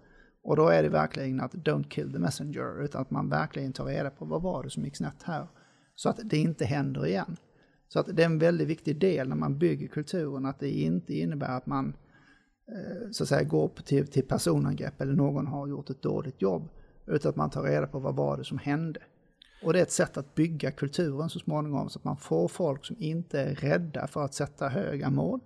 Och 0.43 0.57
då 0.57 0.69
är 0.69 0.83
det 0.83 0.89
verkligen 0.89 1.41
att 1.41 1.55
don't 1.55 1.89
kill 1.89 2.13
the 2.13 2.19
messenger 2.19 2.85
utan 2.85 3.03
att 3.03 3.11
man 3.11 3.29
verkligen 3.29 3.73
tar 3.73 3.85
reda 3.85 4.11
på 4.11 4.25
vad 4.25 4.43
var 4.43 4.63
det 4.63 4.71
som 4.71 4.85
gick 4.85 4.97
snett 4.97 5.23
här. 5.23 5.47
Så 5.95 6.09
att 6.09 6.21
det 6.25 6.37
inte 6.37 6.65
händer 6.65 7.07
igen. 7.07 7.37
Så 7.89 8.01
att 8.01 8.17
det 8.17 8.23
är 8.23 8.27
en 8.27 8.39
väldigt 8.39 8.69
viktig 8.69 9.01
del 9.01 9.29
när 9.29 9.37
man 9.37 9.59
bygger 9.59 9.89
kulturen 9.89 10.47
att 10.47 10.61
det 10.61 10.71
inte 10.71 11.15
innebär 11.15 11.57
att 11.57 11.67
man 11.67 11.97
eh, 12.69 13.11
så 13.11 13.23
att 13.23 13.29
säga 13.29 13.43
går 13.43 13.69
till, 13.85 14.07
till 14.07 14.27
personangrepp 14.27 15.01
eller 15.01 15.13
någon 15.13 15.47
har 15.47 15.69
gjort 15.69 15.91
ett 15.91 16.03
dåligt 16.03 16.43
jobb. 16.43 16.69
Utan 17.07 17.31
att 17.31 17.37
man 17.37 17.51
tar 17.51 17.63
reda 17.63 17.87
på 17.87 17.99
vad 17.99 18.17
var 18.17 18.37
det 18.37 18.45
som 18.45 18.59
hände. 18.59 19.01
Och 19.63 19.73
det 19.73 19.79
är 19.79 19.83
ett 19.83 19.93
sätt 19.93 20.17
att 20.17 20.35
bygga 20.35 20.71
kulturen 20.71 21.31
så 21.31 21.39
småningom 21.39 21.89
så 21.89 21.99
att 21.99 22.05
man 22.05 22.17
får 22.17 22.49
folk 22.49 22.85
som 22.85 22.97
inte 22.99 23.41
är 23.41 23.55
rädda 23.55 24.07
för 24.07 24.25
att 24.25 24.35
sätta 24.35 24.69
höga 24.69 25.11
mål. 25.11 25.41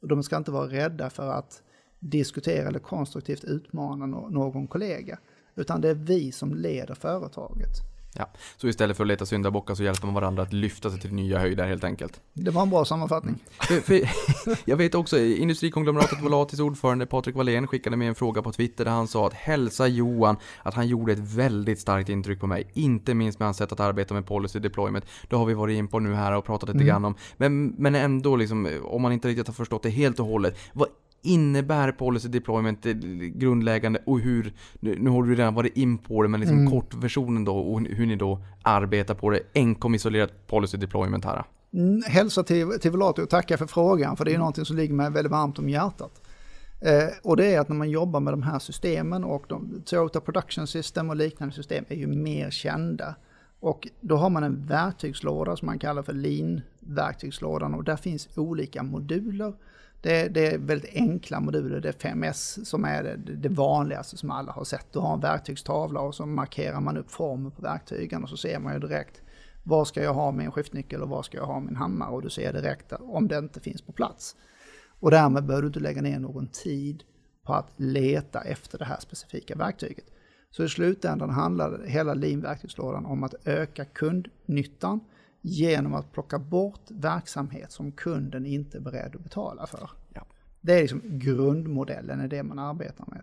Och 0.00 0.08
de 0.08 0.22
ska 0.22 0.36
inte 0.36 0.50
vara 0.50 0.68
rädda 0.68 1.10
för 1.10 1.28
att 1.28 1.62
diskutera 1.98 2.68
eller 2.68 2.78
konstruktivt 2.78 3.44
utmana 3.44 4.06
någon 4.06 4.66
kollega. 4.66 5.18
Utan 5.54 5.80
det 5.80 5.88
är 5.88 5.94
vi 5.94 6.32
som 6.32 6.54
leder 6.54 6.94
företaget. 6.94 7.91
Ja, 8.14 8.30
så 8.56 8.68
istället 8.68 8.96
för 8.96 9.04
att 9.04 9.08
leta 9.08 9.26
syndabockar 9.26 9.74
så 9.74 9.82
hjälper 9.82 10.06
man 10.06 10.14
varandra 10.14 10.42
att 10.42 10.52
lyfta 10.52 10.90
sig 10.90 11.00
till 11.00 11.12
nya 11.12 11.38
höjder 11.38 11.66
helt 11.66 11.84
enkelt. 11.84 12.20
Det 12.32 12.50
var 12.50 12.62
en 12.62 12.70
bra 12.70 12.84
sammanfattning. 12.84 13.38
Jag 14.64 14.76
vet 14.76 14.94
också, 14.94 15.18
Industrikonglomeratet 15.18 16.22
Volatis 16.22 16.60
ordförande 16.60 17.06
Patrik 17.06 17.36
Wallén 17.36 17.66
skickade 17.66 17.96
med 17.96 18.08
en 18.08 18.14
fråga 18.14 18.42
på 18.42 18.52
Twitter 18.52 18.84
där 18.84 18.92
han 18.92 19.08
sa 19.08 19.26
att 19.26 19.34
hälsa 19.34 19.86
Johan 19.86 20.36
att 20.62 20.74
han 20.74 20.88
gjorde 20.88 21.12
ett 21.12 21.18
väldigt 21.18 21.80
starkt 21.80 22.08
intryck 22.08 22.40
på 22.40 22.46
mig. 22.46 22.70
Inte 22.72 23.14
minst 23.14 23.38
med 23.38 23.46
hans 23.46 23.56
sätt 23.56 23.72
att 23.72 23.80
arbeta 23.80 24.14
med 24.14 24.26
policy 24.26 24.58
deployment. 24.58 25.04
Det 25.28 25.36
har 25.36 25.46
vi 25.46 25.54
varit 25.54 25.78
in 25.78 25.88
på 25.88 25.98
nu 25.98 26.14
här 26.14 26.32
och 26.32 26.44
pratat 26.44 26.68
lite 26.68 26.76
mm. 26.76 26.86
grann 26.86 27.04
om. 27.04 27.14
Men, 27.36 27.66
men 27.68 27.94
ändå, 27.94 28.36
liksom, 28.36 28.80
om 28.84 29.02
man 29.02 29.12
inte 29.12 29.28
riktigt 29.28 29.46
har 29.46 29.54
förstått 29.54 29.82
det 29.82 29.90
helt 29.90 30.20
och 30.20 30.26
hållet. 30.26 30.58
Vad 30.72 30.88
innebär 31.22 31.92
policy 31.92 32.28
deployment 32.28 32.84
grundläggande 33.34 34.02
och 34.06 34.20
hur, 34.20 34.52
nu, 34.80 34.98
nu 34.98 35.10
har 35.10 35.22
du 35.22 35.34
redan 35.34 35.54
varit 35.54 35.76
in 35.76 35.98
på 35.98 36.22
det, 36.22 36.28
men 36.28 36.40
liksom 36.40 36.58
mm. 36.58 36.70
kortversionen 36.70 37.44
då 37.44 37.56
och 37.56 37.80
hur 37.80 38.06
ni 38.06 38.16
då 38.16 38.40
arbetar 38.62 39.14
på 39.14 39.30
det, 39.30 39.40
enkom 39.54 39.94
isolerat 39.94 40.46
policy 40.46 40.78
deployment 40.78 41.24
här. 41.24 41.44
Mm, 41.74 42.02
hälsa 42.06 42.42
till, 42.42 42.78
till 42.80 42.90
Velato 42.90 43.22
och 43.22 43.30
tacka 43.30 43.58
för 43.58 43.66
frågan, 43.66 44.16
för 44.16 44.24
det 44.24 44.30
är 44.30 44.32
mm. 44.32 44.40
någonting 44.40 44.64
som 44.64 44.76
ligger 44.76 44.94
mig 44.94 45.10
väldigt 45.10 45.32
varmt 45.32 45.58
om 45.58 45.68
hjärtat. 45.68 46.22
Eh, 46.80 47.08
och 47.22 47.36
det 47.36 47.54
är 47.54 47.60
att 47.60 47.68
när 47.68 47.76
man 47.76 47.90
jobbar 47.90 48.20
med 48.20 48.32
de 48.32 48.42
här 48.42 48.58
systemen 48.58 49.24
och 49.24 49.44
de, 49.48 49.82
Toyota 49.84 50.20
Production 50.20 50.66
System 50.66 51.10
och 51.10 51.16
liknande 51.16 51.54
system 51.54 51.84
är 51.88 51.96
ju 51.96 52.06
mer 52.06 52.50
kända. 52.50 53.14
Och 53.60 53.88
då 54.00 54.16
har 54.16 54.30
man 54.30 54.42
en 54.42 54.66
verktygslåda 54.66 55.56
som 55.56 55.66
man 55.66 55.78
kallar 55.78 56.02
för 56.02 56.12
Lean-verktygslådan 56.12 57.74
och 57.74 57.84
där 57.84 57.96
finns 57.96 58.28
olika 58.36 58.82
moduler 58.82 59.54
det, 60.02 60.28
det, 60.28 60.46
är 60.46 60.58
väldigt 60.58 60.94
enkla 60.94 61.40
moduler, 61.40 61.80
det 61.80 61.88
är 61.88 62.14
5S 62.14 62.64
som 62.64 62.84
är 62.84 63.02
det, 63.02 63.16
det, 63.16 63.48
vanligaste 63.48 64.16
som 64.16 64.30
alla 64.30 64.52
har 64.52 64.64
sett. 64.64 64.92
Du 64.92 64.98
har 64.98 65.14
en 65.14 65.20
verktygstavla 65.20 66.00
och 66.00 66.14
så 66.14 66.26
markerar 66.26 66.80
man 66.80 66.96
upp 66.96 67.10
formen 67.10 67.50
på 67.50 67.62
verktygen 67.62 68.22
och 68.22 68.28
så 68.28 68.36
ser 68.36 68.58
man 68.58 68.72
ju 68.74 68.80
direkt 68.80 69.22
var 69.64 69.84
ska 69.84 70.02
jag 70.02 70.14
ha 70.14 70.32
min 70.32 70.50
skiftnyckel 70.50 71.02
och 71.02 71.08
var 71.08 71.22
ska 71.22 71.36
jag 71.36 71.46
ha 71.46 71.60
min 71.60 71.76
hammare 71.76 72.10
och 72.10 72.22
du 72.22 72.30
ser 72.30 72.52
direkt 72.52 72.92
om 72.92 73.28
det 73.28 73.38
inte 73.38 73.60
finns 73.60 73.82
på 73.82 73.92
plats. 73.92 74.36
Och 75.00 75.10
därmed 75.10 75.44
behöver 75.44 75.62
du 75.62 75.66
inte 75.66 75.80
lägga 75.80 76.02
ner 76.02 76.18
någon 76.18 76.46
tid 76.46 77.02
på 77.46 77.52
att 77.52 77.72
leta 77.76 78.40
efter 78.40 78.78
det 78.78 78.84
här 78.84 79.00
specifika 79.00 79.54
verktyget. 79.54 80.04
Så 80.50 80.64
i 80.64 80.68
slutändan 80.68 81.30
handlar 81.30 81.84
hela 81.86 82.14
Lean-verktygslådan 82.14 83.06
om 83.06 83.22
att 83.22 83.34
öka 83.44 83.84
kundnyttan 83.84 85.00
genom 85.42 85.94
att 85.94 86.12
plocka 86.12 86.38
bort 86.38 86.80
verksamhet 86.88 87.72
som 87.72 87.92
kunden 87.92 88.46
inte 88.46 88.78
är 88.78 88.80
beredd 88.80 89.16
att 89.16 89.22
betala 89.22 89.66
för. 89.66 89.90
Ja. 90.14 90.26
Det 90.60 90.72
är 90.72 90.80
liksom 90.80 91.00
grundmodellen 91.04 92.20
i 92.24 92.28
det 92.28 92.42
man 92.42 92.58
arbetar 92.58 93.04
med. 93.08 93.22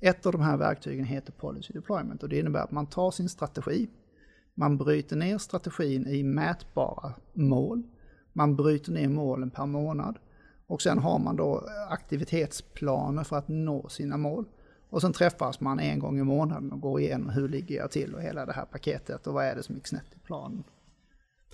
Ett 0.00 0.26
av 0.26 0.32
de 0.32 0.40
här 0.40 0.56
verktygen 0.56 1.04
heter 1.04 1.32
Policy 1.32 1.72
Deployment 1.72 2.22
och 2.22 2.28
det 2.28 2.38
innebär 2.38 2.60
att 2.60 2.70
man 2.70 2.86
tar 2.86 3.10
sin 3.10 3.28
strategi, 3.28 3.88
man 4.54 4.78
bryter 4.78 5.16
ner 5.16 5.38
strategin 5.38 6.06
i 6.06 6.22
mätbara 6.22 7.12
mål, 7.32 7.82
man 8.32 8.56
bryter 8.56 8.92
ner 8.92 9.08
målen 9.08 9.50
per 9.50 9.66
månad 9.66 10.18
och 10.66 10.82
sen 10.82 10.98
har 10.98 11.18
man 11.18 11.36
då 11.36 11.68
aktivitetsplaner 11.88 13.24
för 13.24 13.36
att 13.36 13.48
nå 13.48 13.88
sina 13.88 14.16
mål. 14.16 14.44
Och 14.90 15.00
sen 15.00 15.12
träffas 15.12 15.60
man 15.60 15.80
en 15.80 15.98
gång 15.98 16.18
i 16.18 16.22
månaden 16.22 16.72
och 16.72 16.80
går 16.80 17.00
igenom 17.00 17.28
hur 17.28 17.48
ligger 17.48 17.76
jag 17.76 17.90
till 17.90 18.14
och 18.14 18.22
hela 18.22 18.46
det 18.46 18.52
här 18.52 18.64
paketet 18.64 19.26
och 19.26 19.34
vad 19.34 19.44
är 19.44 19.54
det 19.54 19.62
som 19.62 19.74
gick 19.74 19.86
snett 19.86 20.14
i 20.14 20.18
planen. 20.18 20.64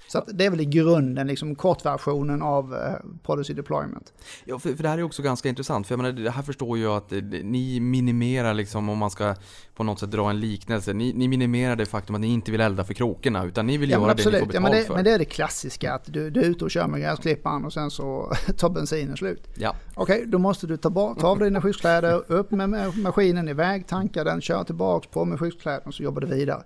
Så 0.08 0.24
det 0.32 0.44
är 0.46 0.50
väl 0.50 0.60
i 0.60 0.64
grunden 0.64 1.26
liksom 1.26 1.54
kortversionen 1.54 2.42
av 2.42 2.74
eh, 2.74 2.80
policy 3.22 3.54
deployment. 3.54 4.12
Ja, 4.44 4.58
för, 4.58 4.74
för 4.74 4.82
det 4.82 4.88
här 4.88 4.98
är 4.98 5.02
också 5.02 5.22
ganska 5.22 5.48
intressant. 5.48 5.86
För 5.86 5.92
jag 5.92 6.02
menar, 6.02 6.12
det 6.12 6.30
här 6.30 6.42
förstår 6.42 6.78
jag 6.78 6.96
att 6.96 7.12
eh, 7.12 7.18
ni 7.42 7.80
minimerar 7.80 8.54
liksom, 8.54 8.88
om 8.88 8.98
man 8.98 9.10
ska 9.10 9.34
på 9.74 9.84
något 9.84 9.98
sätt 10.00 10.10
dra 10.10 10.30
en 10.30 10.40
liknelse. 10.40 10.92
Ni, 10.92 11.12
ni 11.12 11.28
minimerar 11.28 11.76
det 11.76 11.86
faktum 11.86 12.14
att 12.14 12.20
ni 12.20 12.26
inte 12.32 12.50
vill 12.50 12.60
elda 12.60 12.84
för 12.84 12.94
krokorna, 12.94 13.44
utan 13.44 13.66
ni 13.66 13.76
vill 13.78 13.90
Ja, 13.90 13.98
göra 13.98 14.08
det 14.08 14.14
ni 14.14 14.22
får 14.22 14.30
absolut. 14.30 14.48
betalt 14.48 14.54
Ja, 14.54 14.60
men, 14.60 14.72
det, 14.72 14.84
för. 14.86 14.94
men 14.94 15.04
det 15.04 15.10
är 15.10 15.18
det 15.18 15.24
klassiska 15.24 15.92
att 15.94 16.04
du, 16.12 16.30
du 16.30 16.40
är 16.40 16.44
ute 16.44 16.64
och 16.64 16.70
kör 16.70 16.86
med 16.86 17.00
gräsklipparen 17.00 17.64
och 17.64 17.72
sen 17.72 17.90
så 17.90 18.32
tar 18.56 18.70
bensinen 18.70 19.16
slut. 19.16 19.48
Ja. 19.56 19.76
Okej, 19.94 20.24
då 20.26 20.38
måste 20.38 20.66
du 20.66 20.76
ta, 20.76 20.90
bort, 20.90 21.18
ta 21.20 21.26
av 21.28 21.38
dig 21.38 21.48
dina 21.48 21.60
skyddskläder, 21.62 22.22
upp 22.32 22.50
med 22.50 22.68
ma- 22.68 22.96
maskinen 22.96 23.48
iväg, 23.48 23.86
tanka 23.86 24.24
den, 24.24 24.40
köra 24.40 24.64
tillbaks, 24.64 25.06
på 25.08 25.24
med 25.24 25.38
skyddskläderna 25.38 25.82
och 25.86 25.94
så 25.94 26.02
jobbar 26.02 26.20
du 26.20 26.26
vidare. 26.26 26.62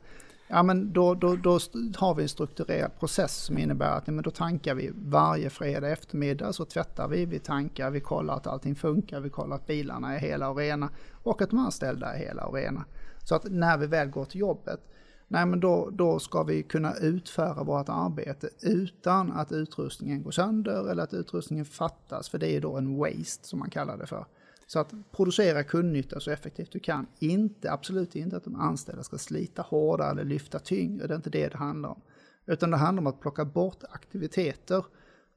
Ja 0.48 0.62
men 0.62 0.92
då, 0.92 1.14
då, 1.14 1.36
då 1.36 1.58
har 1.96 2.14
vi 2.14 2.22
en 2.22 2.28
strukturerad 2.28 2.98
process 2.98 3.36
som 3.36 3.58
innebär 3.58 3.90
att 3.90 4.06
ja, 4.06 4.12
men 4.12 4.24
då 4.24 4.30
tankar 4.30 4.74
vi 4.74 4.92
varje 4.94 5.50
fredag 5.50 5.88
eftermiddag 5.88 6.52
så 6.52 6.64
tvättar 6.64 7.08
vi, 7.08 7.26
vi 7.26 7.38
tankar, 7.38 7.90
vi 7.90 8.00
kollar 8.00 8.36
att 8.36 8.46
allting 8.46 8.74
funkar, 8.74 9.20
vi 9.20 9.30
kollar 9.30 9.56
att 9.56 9.66
bilarna 9.66 10.14
är 10.14 10.18
hela 10.18 10.50
och 10.50 10.56
rena 10.56 10.90
och 11.22 11.42
att 11.42 11.50
de 11.50 11.58
anställda 11.58 12.14
är 12.14 12.18
hela 12.18 12.46
och 12.46 12.54
rena. 12.54 12.84
Så 13.24 13.34
att 13.34 13.44
när 13.50 13.78
vi 13.78 13.86
väl 13.86 14.08
går 14.08 14.24
till 14.24 14.40
jobbet, 14.40 14.80
nej 15.28 15.46
men 15.46 15.60
då, 15.60 15.90
då 15.92 16.18
ska 16.18 16.42
vi 16.42 16.62
kunna 16.62 16.94
utföra 16.94 17.62
vårt 17.62 17.88
arbete 17.88 18.48
utan 18.62 19.32
att 19.32 19.52
utrustningen 19.52 20.22
går 20.22 20.30
sönder 20.30 20.90
eller 20.90 21.02
att 21.02 21.14
utrustningen 21.14 21.64
fattas, 21.64 22.28
för 22.28 22.38
det 22.38 22.56
är 22.56 22.60
då 22.60 22.76
en 22.76 22.96
waste 22.96 23.48
som 23.48 23.58
man 23.58 23.70
kallar 23.70 23.96
det 23.96 24.06
för. 24.06 24.26
Så 24.66 24.78
att 24.78 24.94
producera 25.12 25.64
kundnytta 25.64 26.20
så 26.20 26.30
effektivt 26.30 26.72
du 26.72 26.78
kan. 26.78 27.06
Inte, 27.18 27.72
absolut 27.72 28.16
inte 28.16 28.36
att 28.36 28.44
de 28.44 28.56
anställda 28.56 29.02
ska 29.02 29.18
slita 29.18 29.62
hårdare 29.62 30.10
eller 30.10 30.24
lyfta 30.24 30.58
tyngre, 30.58 31.06
det 31.06 31.14
är 31.14 31.16
inte 31.16 31.30
det 31.30 31.48
det 31.48 31.56
handlar 31.56 31.88
om. 31.88 32.00
Utan 32.46 32.70
det 32.70 32.76
handlar 32.76 33.02
om 33.02 33.06
att 33.06 33.20
plocka 33.20 33.44
bort 33.44 33.84
aktiviteter 33.90 34.84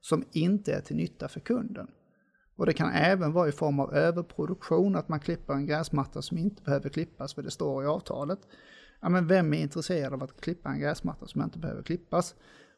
som 0.01 0.23
inte 0.31 0.73
är 0.73 0.81
till 0.81 0.95
nytta 0.95 1.27
för 1.27 1.39
kunden. 1.39 1.87
Och 2.55 2.65
det 2.65 2.73
kan 2.73 2.91
även 2.91 3.31
vara 3.31 3.49
i 3.49 3.51
form 3.51 3.79
av 3.79 3.93
överproduktion, 3.93 4.95
att 4.95 5.09
man 5.09 5.19
klipper 5.19 5.53
en 5.53 5.65
gräsmatta 5.65 6.21
som 6.21 6.37
inte 6.37 6.63
behöver 6.63 6.89
klippas 6.89 7.33
för 7.33 7.41
det 7.41 7.51
står 7.51 7.83
i 7.83 7.87
avtalet. 7.87 8.39
Ja, 9.01 9.09
men 9.09 9.27
vem 9.27 9.53
är 9.53 9.57
intresserad 9.57 10.13
av 10.13 10.23
att 10.23 10.41
klippa 10.41 10.69
en 10.69 10.79
gräsmatta 10.79 11.27
som 11.27 11.41
inte 11.41 11.59
behöver 11.59 11.83
klippas? 11.83 12.35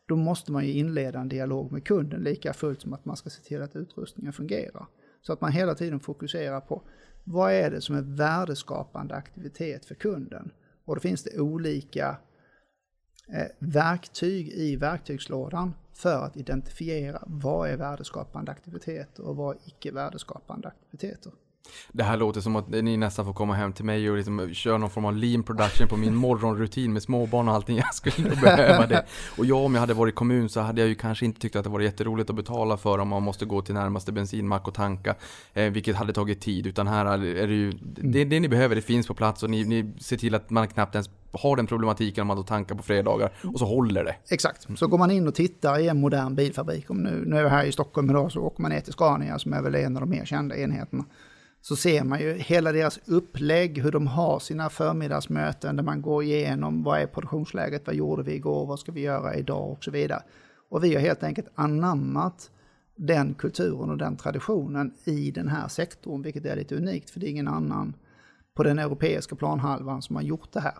Då 0.08 0.16
måste 0.16 0.52
man 0.52 0.66
ju 0.66 0.74
inleda 0.74 1.20
en 1.20 1.30
dialog 1.30 1.72
med 1.72 1.84
kunden 1.84 2.24
lika 2.24 2.54
fullt 2.54 2.82
som 2.82 2.94
att 2.94 3.06
man 3.06 3.16
ska 3.16 3.30
se 3.30 3.42
till 3.42 3.62
att 3.62 3.76
utrustningen 3.76 4.34
fungerar. 4.34 4.88
Så 5.22 5.34
att 5.34 5.42
man 5.42 5.52
hela 5.52 5.76
tiden 5.76 6.00
fokuserar 6.00 6.60
på 6.60 6.82
vad 7.24 7.52
är 7.52 7.72
det 7.72 7.82
som 7.82 7.96
är 7.96 8.02
värdeskapande 8.02 9.16
aktivitet 9.16 9.86
för 9.86 9.96
kunden? 9.96 10.52
Och 10.86 10.96
då 10.96 11.02
finns 11.02 11.24
det 11.24 11.40
olika 11.40 12.18
eh, 13.34 13.48
verktyg 13.60 14.48
i 14.48 14.76
verktygslådan 14.76 15.74
för 15.94 16.26
att 16.26 16.38
identifiera 16.38 17.24
vad 17.28 17.70
är 17.70 17.78
värdeskapande 17.78 18.52
aktiviteter 18.52 19.24
och 19.24 19.36
vad 19.36 19.56
är 19.56 19.60
icke 19.66 19.92
värdeskapande 19.92 20.68
aktiviteter. 20.68 21.32
Det 21.92 22.04
här 22.04 22.18
låter 22.18 22.42
som 22.42 22.56
att 22.56 22.70
ni 22.70 22.98
nästan 22.98 23.26
får 23.26 23.34
komma 23.34 23.54
hem 23.54 23.74
till 23.74 23.86
mig 23.86 24.10
och 24.10 24.18
liksom 24.18 24.54
köra 24.54 24.78
någon 24.78 24.90
form 24.90 25.06
av 25.06 25.16
lean 25.16 25.44
production 25.44 25.88
på 25.88 25.98
min 25.98 26.16
morgonrutin 26.16 26.94
med 26.94 27.04
småbarn 27.04 27.48
och 27.48 27.56
allting. 27.56 27.78
Jag 27.92 27.96
skulle 27.96 28.30
nog 28.30 28.42
behöva 28.42 28.88
det. 28.88 29.06
Och 29.38 29.46
jag 29.46 29.66
om 29.66 29.74
jag 29.74 29.82
hade 29.82 29.94
varit 29.94 30.16
kommun 30.16 30.50
så 30.50 30.60
hade 30.60 30.82
jag 30.82 30.88
ju 30.88 30.96
kanske 30.96 31.26
inte 31.26 31.42
tyckt 31.42 31.56
att 31.56 31.64
det 31.64 31.70
var 31.70 31.80
jätteroligt 31.80 32.30
att 32.30 32.36
betala 32.36 32.78
för 32.78 33.00
om 33.00 33.08
man 33.08 33.24
måste 33.24 33.46
gå 33.46 33.62
till 33.62 33.74
närmaste 33.74 34.12
bensinmack 34.12 34.68
och 34.68 34.74
tanka. 34.74 35.16
Eh, 35.54 35.72
vilket 35.72 35.96
hade 35.96 36.14
tagit 36.14 36.42
tid. 36.42 36.68
Utan 36.68 36.88
här 36.88 37.06
är 37.06 37.48
det 37.48 37.54
ju, 37.54 37.72
det, 37.82 38.26
det 38.26 38.40
ni 38.40 38.48
behöver 38.48 38.76
det 38.76 38.82
finns 38.82 39.08
på 39.08 39.14
plats 39.14 39.44
och 39.44 39.50
ni, 39.50 39.64
ni 39.64 39.94
ser 40.00 40.18
till 40.18 40.36
att 40.36 40.50
man 40.50 40.68
knappt 40.68 40.96
ens 40.96 41.10
har 41.32 41.56
den 41.56 41.68
problematiken 41.68 42.22
om 42.22 42.28
man 42.28 42.38
då 42.38 42.44
tankar 42.44 42.76
på 42.76 42.84
fredagar 42.84 43.32
och 43.54 43.60
så 43.60 43.66
håller 43.66 44.04
det. 44.04 44.16
Exakt, 44.30 44.68
så 44.76 44.88
går 44.88 44.98
man 44.98 45.12
in 45.12 45.28
och 45.28 45.36
tittar 45.36 45.80
i 45.80 45.88
en 45.88 46.00
modern 46.00 46.36
bilfabrik, 46.36 46.90
om 46.90 46.98
nu, 46.98 47.24
nu 47.26 47.38
är 47.38 47.44
vi 47.44 47.50
här 47.50 47.66
i 47.66 47.72
Stockholm 47.72 48.10
idag 48.10 48.32
så 48.32 48.42
åker 48.42 48.62
man 48.62 48.72
ner 48.72 48.82
till 48.82 48.94
Scania 48.94 49.40
som 49.40 49.54
är 49.54 49.62
väl 49.62 49.76
en 49.76 49.98
av 49.98 50.02
de 50.02 50.10
mer 50.10 50.26
kända 50.26 50.58
enheterna. 50.58 51.06
Så 51.62 51.76
ser 51.76 52.04
man 52.04 52.20
ju 52.20 52.34
hela 52.34 52.72
deras 52.72 53.00
upplägg, 53.06 53.78
hur 53.78 53.92
de 53.92 54.08
har 54.08 54.40
sina 54.40 54.70
förmiddagsmöten 54.70 55.76
där 55.76 55.84
man 55.84 56.02
går 56.02 56.24
igenom 56.24 56.84
vad 56.84 57.00
är 57.00 57.08
produktionsläget, 57.08 57.88
vad 57.88 57.96
gjorde 57.96 58.24
vi 58.24 58.34
igår, 58.34 58.66
vad 58.66 58.80
ska 58.80 58.92
vi 58.92 59.02
göra 59.02 59.36
idag 59.36 59.72
och 59.72 59.84
så 59.84 59.92
vidare. 59.92 60.24
Och 60.70 60.84
vi 60.84 60.94
har 60.94 61.02
helt 61.02 61.24
enkelt 61.24 61.48
anammat 61.56 62.52
den 62.96 63.34
kulturen 63.34 63.90
och 63.90 63.98
den 63.98 64.16
traditionen 64.16 64.94
i 65.04 65.32
den 65.32 65.48
här 65.48 65.68
sektorn, 65.68 66.22
vilket 66.22 66.46
är 66.46 66.56
lite 66.56 66.76
unikt 66.76 67.10
för 67.10 67.20
det 67.20 67.28
är 67.28 67.30
ingen 67.30 67.48
annan 67.48 67.94
på 68.54 68.64
den 68.64 68.80
europeiska 68.80 69.36
planhalvan 69.36 70.02
som 70.02 70.16
har 70.16 70.24
gjort 70.24 70.54
det 70.54 70.60
här. 70.60 70.78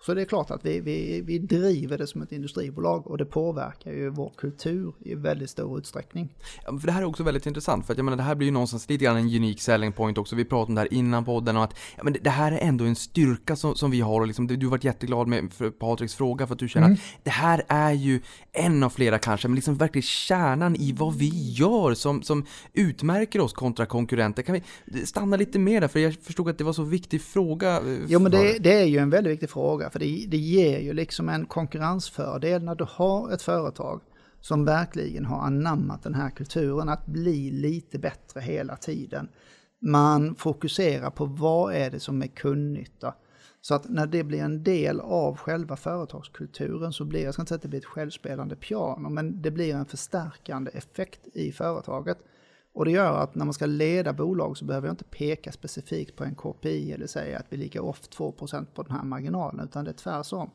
Så 0.00 0.14
det 0.14 0.20
är 0.20 0.24
klart 0.24 0.50
att 0.50 0.64
vi, 0.64 0.80
vi, 0.80 1.20
vi 1.20 1.38
driver 1.38 1.98
det 1.98 2.06
som 2.06 2.22
ett 2.22 2.32
industribolag 2.32 3.06
och 3.06 3.18
det 3.18 3.24
påverkar 3.24 3.92
ju 3.92 4.08
vår 4.10 4.32
kultur 4.36 4.92
i 5.04 5.14
väldigt 5.14 5.50
stor 5.50 5.78
utsträckning. 5.78 6.28
Ja, 6.64 6.78
för 6.78 6.86
det 6.86 6.92
här 6.92 7.02
är 7.02 7.06
också 7.06 7.22
väldigt 7.22 7.46
intressant, 7.46 7.86
för 7.86 7.92
att 7.92 7.98
jag 7.98 8.04
menar, 8.04 8.16
det 8.16 8.22
här 8.22 8.34
blir 8.34 8.46
ju 8.46 8.52
någonstans 8.52 8.88
lite 8.88 9.04
grann 9.04 9.16
en 9.16 9.24
unik 9.36 9.60
selling 9.60 9.92
point 9.92 10.18
också. 10.18 10.36
Vi 10.36 10.44
pratade 10.44 10.68
om 10.68 10.74
det 10.74 10.80
här 10.80 10.94
innan 10.94 11.24
podden 11.24 11.56
och 11.56 11.64
att 11.64 11.74
ja, 11.96 12.04
men 12.04 12.16
det, 12.20 12.30
här 12.30 12.52
är 12.52 12.58
ändå 12.58 12.84
en 12.84 12.96
styrka 12.96 13.56
som, 13.56 13.74
som 13.74 13.90
vi 13.90 14.00
har 14.00 14.20
och 14.20 14.26
liksom, 14.26 14.46
du 14.46 14.66
varit 14.66 14.84
jätteglad 14.84 15.28
med 15.28 15.52
för 15.52 15.70
Patriks 15.70 16.14
fråga 16.14 16.46
för 16.46 16.54
att 16.54 16.58
du 16.58 16.68
känner 16.68 16.86
Mm. 16.86 16.98
att 17.18 17.24
det 17.24 17.30
här 17.30 17.62
är 17.68 17.92
ju 17.92 18.20
en 18.52 18.82
av 18.82 18.90
flera 18.90 19.18
kanske, 19.18 19.48
men 19.48 19.54
liksom 19.54 19.76
verkligen 19.76 20.02
kärnan 20.02 20.76
i 20.76 20.92
vad 20.92 21.14
vi 21.14 21.52
gör 21.52 21.94
som, 21.94 22.22
som 22.22 22.46
utmärker 22.72 23.40
oss 23.40 23.52
kontra 23.52 23.86
konkurrenter. 23.86 24.42
Kan 24.42 24.60
vi 24.84 25.06
stanna 25.06 25.36
lite 25.36 25.58
mer 25.58 25.80
där, 25.80 25.88
för 25.88 25.98
jag 26.00 26.14
förstod 26.22 26.48
att 26.48 26.58
det 26.58 26.64
var 26.64 26.72
så 26.72 26.82
viktig 26.82 27.22
fråga. 27.22 27.76
eh, 27.76 27.98
Jo 28.08 28.20
men 28.20 28.32
det, 28.32 28.58
det 28.58 28.72
är 28.72 28.84
ju 28.84 28.98
en 28.98 29.10
väldigt 29.10 29.32
viktig 29.32 29.50
fråga 29.50 29.87
för 29.90 29.98
det, 29.98 30.26
det 30.28 30.36
ger 30.36 30.78
ju 30.78 30.92
liksom 30.92 31.28
en 31.28 31.46
konkurrensfördel 31.46 32.62
när 32.62 32.74
du 32.74 32.86
har 32.88 33.32
ett 33.32 33.42
företag 33.42 34.00
som 34.40 34.64
verkligen 34.64 35.24
har 35.24 35.40
anammat 35.40 36.02
den 36.02 36.14
här 36.14 36.30
kulturen 36.30 36.88
att 36.88 37.06
bli 37.06 37.50
lite 37.50 37.98
bättre 37.98 38.40
hela 38.40 38.76
tiden. 38.76 39.28
Man 39.80 40.34
fokuserar 40.34 41.10
på 41.10 41.24
vad 41.24 41.74
är 41.74 41.90
det 41.90 42.00
som 42.00 42.22
är 42.22 42.26
kundnytta. 42.26 43.14
Så 43.60 43.74
att 43.74 43.88
när 43.88 44.06
det 44.06 44.24
blir 44.24 44.42
en 44.42 44.62
del 44.62 45.00
av 45.00 45.36
själva 45.36 45.76
företagskulturen 45.76 46.92
så 46.92 47.04
blir, 47.04 47.24
jag 47.24 47.34
ska 47.34 47.42
inte 47.42 47.48
säga 47.48 47.56
att 47.56 47.62
det 47.62 47.68
blir 47.68 47.80
ett 47.80 47.84
självspelande 47.84 48.56
piano, 48.56 49.08
men 49.08 49.42
det 49.42 49.50
blir 49.50 49.74
en 49.74 49.86
förstärkande 49.86 50.70
effekt 50.74 51.20
i 51.34 51.52
företaget. 51.52 52.18
Och 52.78 52.84
det 52.84 52.90
gör 52.90 53.22
att 53.22 53.34
när 53.34 53.44
man 53.44 53.54
ska 53.54 53.66
leda 53.66 54.12
bolag 54.12 54.56
så 54.56 54.64
behöver 54.64 54.88
jag 54.88 54.92
inte 54.92 55.04
peka 55.04 55.52
specifikt 55.52 56.16
på 56.16 56.24
en 56.24 56.34
KPI 56.34 56.92
eller 56.92 57.06
säga 57.06 57.38
att 57.38 57.46
vi 57.48 57.56
ligger 57.56 57.80
off 57.80 58.00
2% 58.00 58.66
på 58.74 58.82
den 58.82 58.92
här 58.92 59.04
marginalen, 59.04 59.64
utan 59.64 59.84
det 59.84 59.90
är 59.90 59.94
tvärtom. 59.94 60.50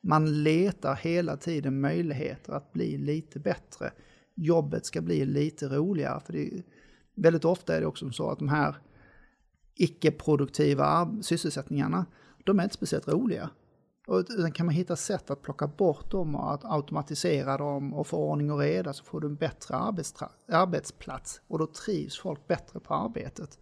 Man 0.00 0.42
letar 0.42 0.94
hela 0.94 1.36
tiden 1.36 1.80
möjligheter 1.80 2.52
att 2.52 2.72
bli 2.72 2.98
lite 2.98 3.38
bättre. 3.38 3.92
Jobbet 4.34 4.86
ska 4.86 5.00
bli 5.00 5.24
lite 5.24 5.66
roligare, 5.68 6.20
för 6.20 6.32
det 6.32 6.54
är, 6.54 6.62
väldigt 7.14 7.44
ofta 7.44 7.76
är 7.76 7.80
det 7.80 7.86
också 7.86 8.10
så 8.10 8.30
att 8.30 8.38
de 8.38 8.48
här 8.48 8.76
icke-produktiva 9.74 11.16
sysselsättningarna, 11.22 12.06
de 12.44 12.58
är 12.58 12.62
inte 12.62 12.74
speciellt 12.74 13.08
roliga. 13.08 13.50
Utan 14.10 14.52
kan 14.52 14.66
man 14.66 14.74
hitta 14.74 14.96
sätt 14.96 15.30
att 15.30 15.42
plocka 15.42 15.66
bort 15.66 16.10
dem 16.10 16.34
och 16.34 16.52
att 16.54 16.64
automatisera 16.64 17.56
dem 17.56 17.94
och 17.94 18.06
få 18.06 18.16
ordning 18.16 18.50
och 18.52 18.58
reda 18.58 18.92
så 18.92 19.04
får 19.04 19.20
du 19.20 19.26
en 19.26 19.36
bättre 19.36 19.76
arbetsplats 20.48 21.40
och 21.48 21.58
då 21.58 21.66
trivs 21.66 22.18
folk 22.18 22.46
bättre 22.46 22.80
på 22.80 22.94
arbetet. 22.94 23.58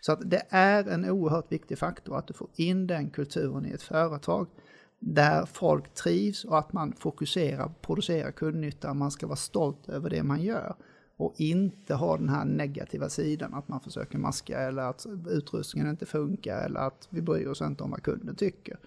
Så 0.00 0.12
att 0.12 0.30
det 0.30 0.42
är 0.48 0.88
en 0.88 1.10
oerhört 1.10 1.52
viktig 1.52 1.78
faktor 1.78 2.18
att 2.18 2.26
du 2.26 2.34
får 2.34 2.48
in 2.54 2.86
den 2.86 3.10
kulturen 3.10 3.66
i 3.66 3.70
ett 3.70 3.82
företag 3.82 4.46
där 4.98 5.46
folk 5.46 5.94
trivs 5.94 6.44
och 6.44 6.58
att 6.58 6.72
man 6.72 6.92
fokuserar 6.92 7.72
producerar 7.82 8.30
kundnytta, 8.30 8.94
man 8.94 9.10
ska 9.10 9.26
vara 9.26 9.36
stolt 9.36 9.88
över 9.88 10.10
det 10.10 10.22
man 10.22 10.42
gör 10.42 10.76
och 11.16 11.34
inte 11.36 11.94
ha 11.94 12.16
den 12.16 12.28
här 12.28 12.44
negativa 12.44 13.08
sidan 13.08 13.54
att 13.54 13.68
man 13.68 13.80
försöker 13.80 14.18
maska 14.18 14.58
eller 14.60 14.82
att 14.82 15.06
utrustningen 15.28 15.90
inte 15.90 16.06
funkar 16.06 16.64
eller 16.64 16.80
att 16.80 17.08
vi 17.10 17.22
bryr 17.22 17.46
oss 17.46 17.60
inte 17.60 17.84
om 17.84 17.90
vad 17.90 18.02
kunden 18.02 18.36
tycker. 18.36 18.78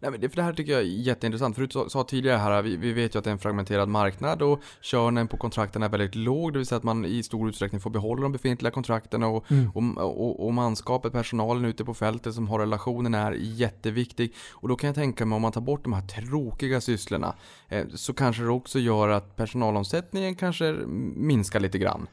Nej, 0.00 0.10
men 0.10 0.20
det, 0.20 0.28
för 0.28 0.36
det 0.36 0.42
här 0.42 0.52
tycker 0.52 0.72
jag 0.72 0.80
är 0.80 0.84
jätteintressant. 0.84 1.54
För 1.54 1.62
du 1.62 1.68
sa, 1.70 1.88
sa 1.88 2.04
tidigare 2.04 2.36
här, 2.36 2.62
vi, 2.62 2.76
vi 2.76 2.92
vet 2.92 3.14
ju 3.14 3.18
att 3.18 3.24
det 3.24 3.30
är 3.30 3.32
en 3.32 3.38
fragmenterad 3.38 3.88
marknad 3.88 4.42
och 4.42 4.62
körnen 4.80 5.28
på 5.28 5.36
kontrakten 5.36 5.82
är 5.82 5.88
väldigt 5.88 6.14
låg, 6.14 6.52
det 6.52 6.58
vill 6.58 6.66
säga 6.66 6.76
att 6.76 6.82
man 6.82 7.04
i 7.04 7.22
stor 7.22 7.48
utsträckning 7.48 7.80
får 7.80 7.90
behålla 7.90 8.22
de 8.22 8.32
befintliga 8.32 8.70
kontrakten 8.70 9.22
och, 9.22 9.44
och, 9.74 9.82
och, 9.96 10.46
och 10.46 10.54
manskapet, 10.54 11.12
personalen 11.12 11.64
ute 11.64 11.84
på 11.84 11.94
fältet 11.94 12.34
som 12.34 12.48
har 12.48 12.58
relationen 12.58 13.14
är 13.14 13.32
jätteviktig. 13.32 14.34
Och 14.52 14.68
då 14.68 14.76
kan 14.76 14.88
jag 14.88 14.94
tänka 14.94 15.26
mig 15.26 15.36
om 15.36 15.42
man 15.42 15.52
tar 15.52 15.60
bort 15.60 15.84
de 15.84 15.92
här 15.92 16.06
tråkiga 16.06 16.80
sysslorna 16.80 17.34
eh, 17.68 17.86
så 17.94 18.14
kanske 18.14 18.42
det 18.42 18.50
också 18.50 18.78
gör 18.78 19.08
att 19.08 19.36
personalomsättningen 19.36 20.34
kanske 20.34 20.72
minskar 21.16 21.60
lite 21.60 21.78
grann. 21.78 22.06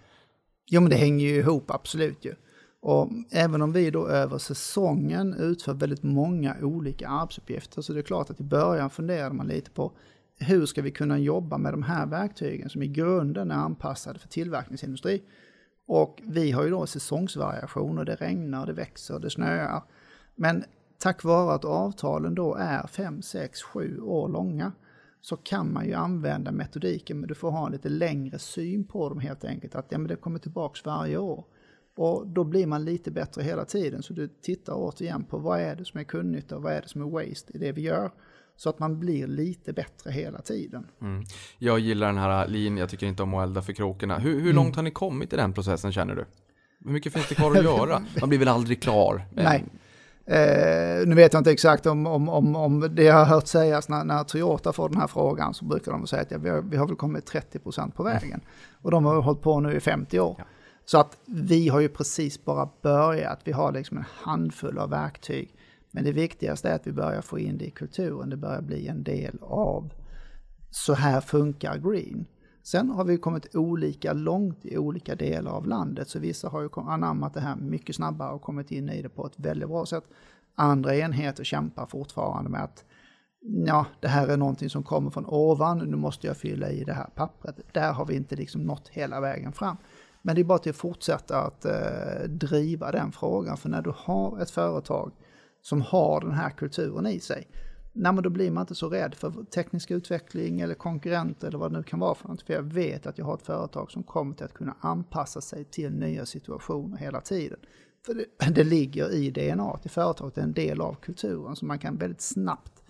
Jo 0.68 0.82
men 0.82 0.90
det 0.90 0.96
hänger 0.96 1.28
ju 1.28 1.36
ihop 1.36 1.72
absolut 1.72 2.26
ju. 2.26 2.36
Och 2.86 3.10
även 3.32 3.62
om 3.62 3.72
vi 3.72 3.92
då 3.92 4.08
över 4.08 4.38
säsongen 4.38 5.34
utför 5.34 5.74
väldigt 5.74 6.04
många 6.04 6.56
olika 6.62 7.08
arbetsuppgifter 7.08 7.82
så 7.82 7.94
det 7.94 8.00
är 8.00 8.04
klart 8.04 8.30
att 8.30 8.40
i 8.40 8.44
början 8.44 8.90
funderade 8.90 9.36
man 9.36 9.48
lite 9.48 9.72
på 9.72 9.92
hur 10.40 10.66
ska 10.66 10.82
vi 10.82 10.92
kunna 10.92 11.20
jobba 11.20 11.58
med 11.58 11.74
de 11.74 11.84
här 11.84 12.06
verktygen 12.06 12.70
som 12.70 12.84
i 12.84 12.88
grunden 12.88 13.52
är 13.52 13.56
anpassade 13.56 14.20
för 14.20 14.28
tillverkningsindustri. 14.28 15.24
Och 15.86 16.22
vi 16.24 16.52
har 16.52 16.64
ju 16.64 16.70
då 16.70 16.86
säsongsvariationer, 16.86 18.06
det 18.06 18.16
regnar, 18.16 18.66
det 18.66 18.74
växer, 18.74 19.20
det 19.20 19.30
snöar. 19.30 19.84
Men 20.36 20.64
tack 20.98 21.24
vare 21.24 21.54
att 21.54 21.66
avtalen 21.66 22.36
då 22.36 22.56
är 22.56 22.88
5, 22.88 23.22
6, 23.22 23.62
7 23.62 24.02
år 24.02 24.30
långa 24.30 24.72
så 25.22 25.38
kan 25.38 25.74
man 25.74 25.86
ju 25.86 25.94
använda 25.94 26.52
metodiken 26.52 27.20
men 27.20 27.28
du 27.28 27.36
får 27.36 27.52
ha 27.52 27.66
en 27.66 27.72
lite 27.72 27.90
längre 27.90 28.40
syn 28.40 28.84
på 28.84 29.10
dem 29.10 29.20
helt 29.20 29.44
enkelt. 29.44 29.76
Att 29.76 29.86
ja, 29.90 29.98
men 29.98 30.08
det 30.08 30.16
kommer 30.16 30.40
tillbaks 30.40 30.86
varje 30.86 31.18
år. 31.18 31.46
Och 31.96 32.28
då 32.28 32.44
blir 32.44 32.68
man 32.68 32.86
lite 32.86 33.12
bättre 33.12 33.44
hela 33.44 33.66
tiden. 33.66 34.04
Så 34.04 34.14
du 34.14 34.28
tittar 34.28 34.74
återigen 34.76 35.24
på 35.24 35.38
vad 35.38 35.60
är 35.60 35.76
det 35.76 35.86
som 35.86 36.00
är 36.00 36.04
kundnytta 36.04 36.56
och 36.56 36.64
vad 36.64 36.74
är 36.74 36.82
det 36.82 36.88
som 36.88 37.02
är 37.02 37.06
waste 37.10 37.54
i 37.54 37.58
det 37.58 37.72
vi 37.72 37.82
gör. 37.82 38.12
Så 38.56 38.70
att 38.70 38.80
man 38.80 39.00
blir 39.00 39.28
lite 39.28 39.74
bättre 39.74 40.12
hela 40.12 40.42
tiden. 40.42 40.88
Mm. 41.02 41.24
Jag 41.58 41.80
gillar 41.80 42.08
den 42.08 42.18
här 42.18 42.48
linjen, 42.48 42.78
jag 42.78 42.90
tycker 42.90 43.08
inte 43.08 43.24
om 43.24 43.34
att 43.34 43.44
elda 43.44 43.62
för 43.62 43.74
kråkorna. 43.74 44.18
Hur, 44.18 44.42
hur 44.42 44.54
långt 44.54 44.76
har 44.76 44.84
ni 44.84 44.92
kommit 44.92 45.34
i 45.34 45.36
den 45.36 45.54
processen 45.54 45.92
känner 45.92 46.16
du? 46.16 46.26
Hur 46.86 46.92
mycket 46.92 47.14
finns 47.14 47.30
det 47.30 47.36
kvar 47.36 47.52
att 47.52 47.64
göra? 47.64 48.04
Man 48.20 48.30
blir 48.30 48.40
väl 48.40 48.48
aldrig 48.48 48.82
klar? 48.82 49.26
Nej. 49.32 49.66
Eh, 50.26 51.08
nu 51.08 51.16
vet 51.16 51.34
jag 51.34 51.40
inte 51.40 51.52
exakt 51.52 51.86
om, 51.86 52.08
om, 52.08 52.30
om, 52.30 52.56
om 52.56 52.96
det 52.96 53.04
jag 53.04 53.16
har 53.16 53.26
hört 53.26 53.48
sägas 53.48 53.90
när, 53.90 54.04
när 54.04 54.24
Toyota 54.24 54.74
får 54.74 54.90
den 54.90 55.00
här 55.00 55.08
frågan 55.08 55.54
så 55.54 55.66
brukar 55.66 55.92
de 55.92 56.08
säga 56.08 56.22
att 56.22 56.32
ja, 56.32 56.38
vi, 56.38 56.50
har, 56.50 56.62
vi 56.62 56.78
har 56.78 56.88
väl 56.88 56.96
kommit 56.96 57.32
30% 57.32 57.92
på 57.92 58.04
vägen. 58.04 58.30
Mm. 58.30 58.42
Och 58.82 58.92
de 58.92 59.06
har 59.06 59.22
hållit 59.22 59.42
på 59.42 59.60
nu 59.60 59.76
i 59.76 59.80
50 59.80 60.20
år. 60.20 60.36
Ja. 60.38 60.44
Så 60.86 61.00
att 61.00 61.18
vi 61.26 61.70
har 61.70 61.80
ju 61.80 61.90
precis 61.90 62.46
bara 62.46 62.70
börjat. 62.82 63.40
Vi 63.44 63.52
har 63.52 63.72
liksom 63.72 63.98
en 63.98 64.06
handfull 64.08 64.78
av 64.78 64.90
verktyg. 64.90 65.56
Men 65.92 66.04
det 66.04 66.12
viktigaste 66.12 66.70
är 66.70 66.76
att 66.76 66.88
vi 66.88 66.92
börjar 66.92 67.22
få 67.22 67.40
in 67.40 67.58
det 67.58 67.66
i 67.66 67.72
kulturen. 67.72 68.30
Det 68.30 68.38
börjar 68.38 68.62
bli 68.62 68.88
en 68.88 69.04
del 69.04 69.38
av 69.42 69.94
så 70.72 70.94
här 70.94 71.22
funkar 71.22 71.78
green. 71.78 72.26
Sen 72.64 72.90
har 72.90 73.04
vi 73.04 73.18
kommit 73.18 73.56
olika 73.56 74.14
långt 74.14 74.66
i 74.66 74.78
olika 74.78 75.16
delar 75.16 75.52
av 75.52 75.68
landet. 75.68 76.10
Så 76.10 76.20
vissa 76.20 76.50
har 76.50 76.62
ju 76.62 76.70
anammat 76.76 77.34
det 77.34 77.40
här 77.40 77.56
mycket 77.56 77.96
snabbare 77.96 78.32
och 78.34 78.42
kommit 78.42 78.72
in 78.72 78.90
i 78.90 79.02
det 79.02 79.10
på 79.10 79.26
ett 79.26 79.40
väldigt 79.40 79.70
bra 79.70 79.86
sätt. 79.86 80.04
Andra 80.56 80.96
enheter 80.96 81.44
kämpar 81.44 81.86
fortfarande 81.86 82.50
med 82.50 82.64
att 82.64 82.86
ja, 83.42 83.86
det 84.00 84.08
här 84.08 84.28
är 84.28 84.38
någonting 84.38 84.70
som 84.70 84.84
kommer 84.84 85.10
från 85.10 85.26
ovan, 85.26 85.78
nu 85.78 85.96
måste 85.96 86.28
jag 86.28 86.38
fylla 86.38 86.70
i 86.70 86.84
det 86.84 86.94
här 86.94 87.10
pappret. 87.16 87.60
Där 87.72 87.94
har 87.94 88.06
vi 88.06 88.16
inte 88.16 88.36
liksom 88.36 88.62
nått 88.64 88.88
hela 88.88 89.22
vägen 89.22 89.54
fram. 89.54 89.78
Men 90.26 90.36
det 90.36 90.42
är 90.42 90.44
bara 90.44 90.58
till 90.58 90.70
att 90.70 90.76
fortsätta 90.76 91.42
att 91.42 91.66
eh, 91.66 92.24
driva 92.28 92.92
den 92.92 93.12
frågan. 93.12 93.58
För 93.58 93.70
när 93.70 93.82
du 93.82 93.94
har 93.96 94.42
ett 94.42 94.52
företag 94.52 95.12
som 95.62 95.82
har 95.82 96.22
den 96.22 96.32
här 96.32 96.50
kulturen 96.50 97.08
i 97.08 97.20
sig, 97.20 97.48
nej, 97.94 98.14
men 98.14 98.24
då 98.24 98.30
blir 98.30 98.52
man 98.52 98.62
inte 98.62 98.76
så 98.76 98.90
rädd 98.90 99.16
för 99.16 99.44
teknisk 99.44 99.92
utveckling 99.92 100.62
eller 100.62 100.76
konkurrenter 100.76 101.48
eller 101.48 101.58
vad 101.58 101.72
det 101.72 101.78
nu 101.78 101.84
kan 101.84 102.00
vara 102.00 102.16
för 102.16 102.28
något. 102.28 102.42
För 102.42 102.54
jag 102.54 102.64
vet 102.64 103.08
att 103.08 103.18
jag 103.18 103.26
har 103.26 103.34
ett 103.34 103.46
företag 103.46 103.92
som 103.92 104.04
kommer 104.04 104.36
till 104.36 104.46
att 104.46 104.54
kunna 104.54 104.76
anpassa 104.80 105.42
sig 105.42 105.66
till 105.66 105.92
nya 105.92 106.26
situationer 106.26 106.98
hela 106.98 107.22
tiden. 107.22 107.60
För 108.06 108.14
det, 108.14 108.26
det 108.56 108.64
ligger 108.64 109.14
i 109.14 109.32
DNA 109.32 109.80
i 109.84 109.90
företaget, 109.90 110.36
det 110.36 110.42
är 110.42 110.46
en 110.46 110.54
del 110.54 110.82
av 110.82 110.96
kulturen, 110.96 111.56
så 111.56 111.66
man 111.66 111.80
kan 111.80 111.98
väldigt 111.98 112.22
snabbt 112.22 112.84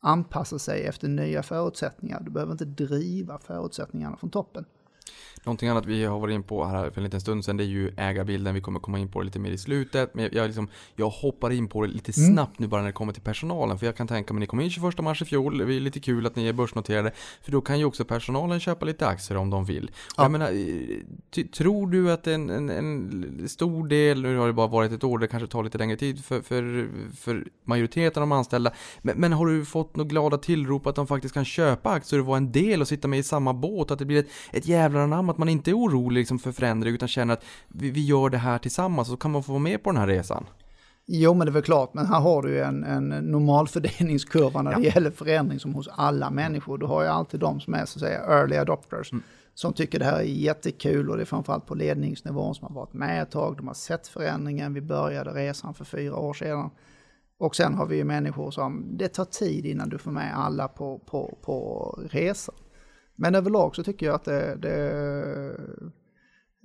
anpassa 0.00 0.58
sig 0.58 0.84
efter 0.84 1.08
nya 1.08 1.42
förutsättningar. 1.42 2.20
Du 2.20 2.30
behöver 2.30 2.52
inte 2.52 2.64
driva 2.64 3.38
förutsättningarna 3.38 4.16
från 4.16 4.30
toppen. 4.30 4.64
Någonting 5.44 5.68
annat 5.68 5.86
vi 5.86 6.04
har 6.04 6.20
varit 6.20 6.34
in 6.34 6.42
på 6.42 6.64
här 6.64 6.90
för 6.90 6.96
en 6.96 7.04
liten 7.04 7.20
stund 7.20 7.44
sedan 7.44 7.56
det 7.56 7.64
är 7.64 7.68
ju 7.68 7.92
ägarbilden. 7.96 8.54
Vi 8.54 8.60
kommer 8.60 8.80
komma 8.80 8.98
in 8.98 9.08
på 9.08 9.20
det 9.20 9.24
lite 9.24 9.38
mer 9.38 9.50
i 9.50 9.58
slutet. 9.58 10.14
Men 10.14 10.28
jag, 10.32 10.46
liksom, 10.46 10.68
jag 10.96 11.08
hoppar 11.08 11.50
in 11.50 11.68
på 11.68 11.82
det 11.82 11.88
lite 11.88 12.12
mm. 12.16 12.34
snabbt 12.34 12.58
nu 12.58 12.66
bara 12.66 12.80
när 12.80 12.88
det 12.88 12.92
kommer 12.92 13.12
till 13.12 13.22
personalen. 13.22 13.78
För 13.78 13.86
jag 13.86 13.96
kan 13.96 14.06
tänka 14.06 14.34
mig, 14.34 14.40
ni 14.40 14.46
kom 14.46 14.60
in 14.60 14.70
21 14.70 14.98
mars 14.98 15.22
i 15.22 15.24
fjol. 15.24 15.58
Det 15.58 15.64
är 15.64 15.80
lite 15.80 16.00
kul 16.00 16.26
att 16.26 16.36
ni 16.36 16.46
är 16.46 16.52
börsnoterade. 16.52 17.12
För 17.42 17.52
då 17.52 17.60
kan 17.60 17.78
ju 17.78 17.84
också 17.84 18.04
personalen 18.04 18.60
köpa 18.60 18.86
lite 18.86 19.06
aktier 19.06 19.38
om 19.38 19.50
de 19.50 19.64
vill. 19.64 19.90
Ja. 20.16 20.22
Jag 20.22 20.30
menar, 20.32 20.50
tror 21.52 21.86
du 21.90 22.12
att 22.12 22.26
en, 22.26 22.50
en, 22.50 22.70
en, 22.70 23.48
stor 23.48 23.88
del, 23.88 24.22
nu 24.22 24.36
har 24.36 24.46
det 24.46 24.52
bara 24.52 24.66
varit 24.66 24.92
ett 24.92 25.04
år, 25.04 25.18
det 25.18 25.26
kanske 25.26 25.46
tar 25.46 25.62
lite 25.62 25.78
längre 25.78 25.96
tid 25.96 26.24
för, 26.24 26.40
för, 26.40 26.88
för 27.16 27.46
majoriteten 27.64 28.22
av 28.22 28.28
de 28.28 28.32
anställda. 28.32 28.72
Men, 29.02 29.18
men 29.18 29.32
har 29.32 29.46
du 29.46 29.64
fått 29.64 29.96
några 29.96 30.08
glada 30.08 30.38
tillrop 30.38 30.86
att 30.86 30.96
de 30.96 31.06
faktiskt 31.06 31.34
kan 31.34 31.44
köpa 31.44 31.90
aktier 31.90 32.20
och 32.20 32.26
vara 32.26 32.36
en 32.36 32.52
del 32.52 32.80
och 32.80 32.88
sitta 32.88 33.08
med 33.08 33.18
i 33.18 33.22
samma 33.22 33.52
båt? 33.52 33.90
Att 33.90 33.98
det 33.98 34.04
blir 34.04 34.18
ett, 34.18 34.28
ett 34.52 34.66
jävla 34.66 35.02
anamma 35.02 35.33
att 35.34 35.38
man 35.38 35.48
inte 35.48 35.70
är 35.70 35.78
orolig 35.78 36.20
liksom 36.20 36.38
för 36.38 36.52
förändring 36.52 36.94
utan 36.94 37.08
känner 37.08 37.34
att 37.34 37.44
vi, 37.68 37.90
vi 37.90 38.04
gör 38.04 38.30
det 38.30 38.38
här 38.38 38.58
tillsammans 38.58 39.08
så 39.08 39.16
kan 39.16 39.30
man 39.30 39.42
få 39.42 39.52
vara 39.52 39.62
med 39.62 39.82
på 39.82 39.90
den 39.90 40.00
här 40.00 40.06
resan. 40.06 40.46
Jo, 41.06 41.34
men 41.34 41.46
det 41.46 41.50
är 41.50 41.52
väl 41.52 41.62
klart, 41.62 41.94
men 41.94 42.06
här 42.06 42.20
har 42.20 42.42
du 42.42 42.50
ju 42.50 42.60
en, 42.60 42.84
en 42.84 43.08
normalfördelningskurva 43.08 44.62
när 44.62 44.74
det 44.74 44.86
ja. 44.86 44.94
gäller 44.94 45.10
förändring 45.10 45.60
som 45.60 45.74
hos 45.74 45.88
alla 45.88 46.30
människor. 46.30 46.78
Du 46.78 46.86
har 46.86 47.02
ju 47.02 47.08
alltid 47.08 47.40
de 47.40 47.60
som 47.60 47.74
är 47.74 47.84
så 47.84 47.98
att 47.98 48.00
säga 48.00 48.20
early 48.20 48.56
adopters. 48.56 49.12
Mm. 49.12 49.24
Som 49.54 49.72
tycker 49.72 49.98
det 49.98 50.04
här 50.04 50.18
är 50.18 50.22
jättekul 50.22 51.10
och 51.10 51.16
det 51.16 51.22
är 51.22 51.26
framförallt 51.26 51.66
på 51.66 51.74
ledningsnivån 51.74 52.54
som 52.54 52.68
har 52.68 52.74
varit 52.74 52.92
med 52.92 53.22
ett 53.22 53.30
tag. 53.30 53.56
De 53.56 53.66
har 53.66 53.74
sett 53.74 54.08
förändringen. 54.08 54.74
Vi 54.74 54.80
började 54.80 55.30
resan 55.30 55.74
för 55.74 55.84
fyra 55.84 56.16
år 56.16 56.34
sedan. 56.34 56.70
Och 57.38 57.56
sen 57.56 57.74
har 57.74 57.86
vi 57.86 57.96
ju 57.96 58.04
människor 58.04 58.50
som, 58.50 58.96
det 58.96 59.08
tar 59.08 59.24
tid 59.24 59.66
innan 59.66 59.88
du 59.88 59.98
får 59.98 60.10
med 60.10 60.38
alla 60.38 60.68
på, 60.68 60.98
på, 60.98 61.38
på 61.42 61.88
resan. 62.10 62.54
Men 63.16 63.34
överlag 63.34 63.76
så 63.76 63.82
tycker 63.82 64.06
jag 64.06 64.14
att 64.14 64.24
det, 64.24 64.56
det, 64.56 64.76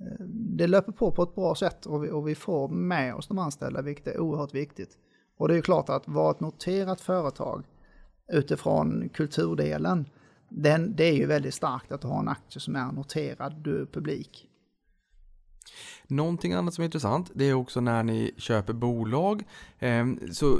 eh, 0.00 0.24
det 0.58 0.66
löper 0.66 0.92
på 0.92 1.12
på 1.12 1.22
ett 1.22 1.34
bra 1.34 1.54
sätt 1.54 1.86
och 1.86 2.04
vi, 2.04 2.10
och 2.10 2.28
vi 2.28 2.34
får 2.34 2.68
med 2.68 3.14
oss 3.14 3.28
de 3.28 3.38
anställda, 3.38 3.82
vilket 3.82 4.06
är 4.06 4.20
oerhört 4.20 4.54
viktigt. 4.54 4.98
Och 5.36 5.48
det 5.48 5.54
är 5.54 5.56
ju 5.56 5.62
klart 5.62 5.88
att 5.88 6.08
vara 6.08 6.30
ett 6.30 6.40
noterat 6.40 7.00
företag 7.00 7.64
utifrån 8.32 9.08
kulturdelen, 9.14 10.08
den, 10.48 10.96
det 10.96 11.04
är 11.04 11.12
ju 11.12 11.26
väldigt 11.26 11.54
starkt 11.54 11.92
att 11.92 12.02
ha 12.02 12.20
en 12.20 12.28
aktie 12.28 12.60
som 12.60 12.76
är 12.76 12.92
noterad, 12.92 13.54
du 13.64 13.82
är 13.82 13.86
publik. 13.86 14.49
Någonting 16.10 16.52
annat 16.52 16.74
som 16.74 16.82
är 16.82 16.84
intressant, 16.84 17.30
det 17.34 17.44
är 17.44 17.54
också 17.54 17.80
när 17.80 18.02
ni 18.02 18.30
köper 18.36 18.72
bolag. 18.72 19.44
Ehm, 19.78 20.20
så 20.32 20.58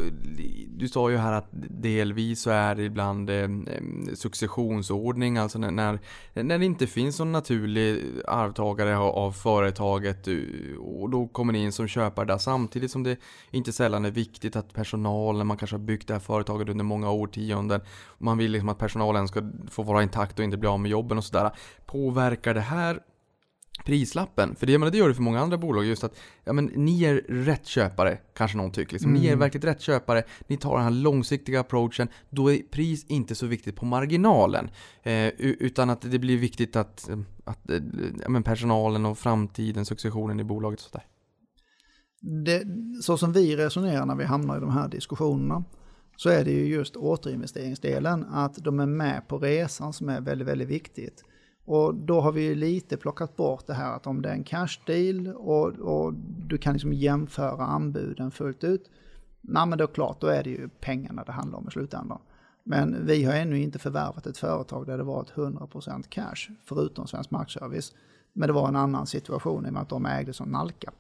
du 0.77 0.89
sa 0.89 1.11
ju 1.11 1.17
här 1.17 1.33
att 1.33 1.49
delvis 1.53 2.43
så 2.43 2.51
är 2.51 2.75
det 2.75 2.83
ibland 2.83 3.31
ehm, 3.31 3.69
successionsordning, 4.15 5.39
alltså 5.39 5.59
när, 5.59 5.99
när 6.35 6.59
det 6.59 6.65
inte 6.65 6.87
finns 6.87 7.19
någon 7.19 7.33
naturlig 7.33 8.05
arvtagare 8.29 8.99
av 8.99 9.33
företaget 9.33 10.29
eh, 10.29 10.35
och 10.79 11.11
då 11.11 11.29
kommer 11.29 11.53
ni 11.53 11.63
in 11.65 11.73
som 11.73 11.89
köpare 11.89 12.27
där 12.27 12.39
samtidigt 12.39 12.91
som 12.91 13.03
det 13.03 13.17
inte 13.51 13.73
sällan 13.73 14.05
är 14.05 14.11
viktigt 14.11 14.57
att 14.57 14.73
personalen, 14.73 15.47
man 15.47 15.57
kanske 15.57 15.77
har 15.77 15.85
byggt 15.85 16.09
det 16.09 16.15
här 16.15 16.21
företaget 16.21 16.69
under 16.69 16.85
många 16.85 17.11
årtionden, 17.11 17.81
man 18.19 18.39
vill 18.39 18.51
liksom 18.51 18.69
att 18.69 18.79
personalen 18.79 19.29
ska 19.29 19.51
få 19.71 19.83
vara 19.83 20.03
intakt 20.03 20.39
och 20.39 20.45
inte 20.45 20.57
bli 20.57 20.69
av 20.69 20.81
med 20.81 20.91
jobben 20.91 21.19
och 21.19 21.25
sådär. 21.25 21.51
Påverkar 21.87 22.55
det 22.55 22.61
här 22.61 23.01
prislappen. 23.85 24.57
För 24.57 24.67
det, 24.67 24.79
menar, 24.79 24.93
det 24.93 24.99
gör 24.99 25.09
det 25.09 25.15
för 25.15 25.23
många 25.23 25.41
andra 25.41 25.59
bolag. 25.59 25.85
Just 25.85 26.05
att 26.05 26.19
ja, 26.45 26.53
men, 26.53 26.65
ni 26.65 27.05
är 27.05 27.15
rätt 27.29 27.67
köpare, 27.67 28.19
kanske 28.35 28.57
någon 28.57 28.71
tycker. 28.71 28.93
Liksom. 28.93 29.11
Mm. 29.11 29.23
Ni 29.23 29.27
är 29.27 29.33
mm. 29.33 29.41
verkligen 29.41 29.67
rätt 29.69 29.81
köpare. 29.81 30.23
Ni 30.47 30.57
tar 30.57 30.75
den 30.75 30.85
här 30.85 30.91
långsiktiga 30.91 31.61
approachen. 31.61 32.09
Då 32.31 32.53
är 32.53 32.59
pris 32.59 33.05
inte 33.05 33.35
så 33.35 33.47
viktigt 33.47 33.77
på 33.77 33.85
marginalen. 33.85 34.71
Eh, 35.03 35.29
utan 35.39 35.91
att 35.91 36.01
det 36.01 36.19
blir 36.19 36.39
viktigt 36.39 36.77
att, 36.77 37.11
att 37.45 37.71
eh, 37.71 37.79
ja, 38.23 38.29
men 38.29 38.43
personalen 38.43 39.07
och 39.07 39.19
framtiden, 39.19 39.85
successionen 39.85 40.41
i 40.41 40.45
bolaget 40.45 40.81
sådär. 40.81 41.07
Det, 42.45 42.63
så 43.03 43.17
som 43.17 43.33
vi 43.33 43.57
resonerar 43.57 44.07
när 44.07 44.15
vi 44.15 44.25
hamnar 44.25 44.57
i 44.57 44.61
de 44.61 44.71
här 44.71 44.89
diskussionerna 44.89 45.65
så 46.17 46.29
är 46.29 46.45
det 46.45 46.51
ju 46.51 46.67
just 46.67 46.97
återinvesteringsdelen, 46.97 48.25
att 48.25 48.55
de 48.55 48.81
är 48.81 48.87
med 48.87 49.29
på 49.29 49.39
resan 49.39 49.93
som 49.93 50.09
är 50.09 50.21
väldigt, 50.21 50.49
väldigt 50.49 50.69
viktigt. 50.69 51.25
Och 51.73 51.95
då 51.95 52.21
har 52.21 52.33
vi 52.33 52.55
lite 52.55 52.97
plockat 52.97 53.37
bort 53.37 53.67
det 53.67 53.75
här 53.75 53.97
att 53.97 54.07
om 54.07 54.23
det 54.23 54.29
är 54.29 54.33
en 54.33 54.45
cash 54.45 54.81
deal 54.87 55.27
och, 55.27 55.67
och 55.69 56.15
du 56.49 56.59
kan 56.59 56.73
liksom 56.73 56.93
jämföra 56.93 57.65
anbuden 57.65 58.31
fullt 58.31 58.65
ut. 58.65 58.91
Nej 59.41 59.67
men 59.67 59.79
då 59.79 59.87
klart, 59.87 60.21
då 60.21 60.27
är 60.27 60.43
det 60.43 60.51
ju 60.51 60.69
pengarna 60.69 61.25
det 61.25 61.33
handlar 61.33 61.59
om 61.59 61.69
i 61.69 61.71
slutändan. 61.71 62.19
Men 62.65 63.07
vi 63.07 63.25
har 63.25 63.35
ännu 63.35 63.61
inte 63.61 63.79
förvärvat 63.79 64.27
ett 64.27 64.39
företag 64.39 64.87
där 64.87 64.99
det 64.99 65.05
var 65.05 65.25
100% 65.25 66.09
cash, 66.09 66.55
förutom 66.65 67.07
Svensk 67.07 67.31
Markservice. 67.31 67.95
Men 68.33 68.47
det 68.47 68.53
var 68.53 68.69
en 68.69 68.77
annan 68.77 69.07
situation 69.07 69.67
i 69.67 69.69
och 69.69 69.73
med 69.73 69.83
att 69.83 69.89
de 69.89 70.07
ägde 70.07 70.33
som 70.33 70.49
Nalka. 70.49 70.93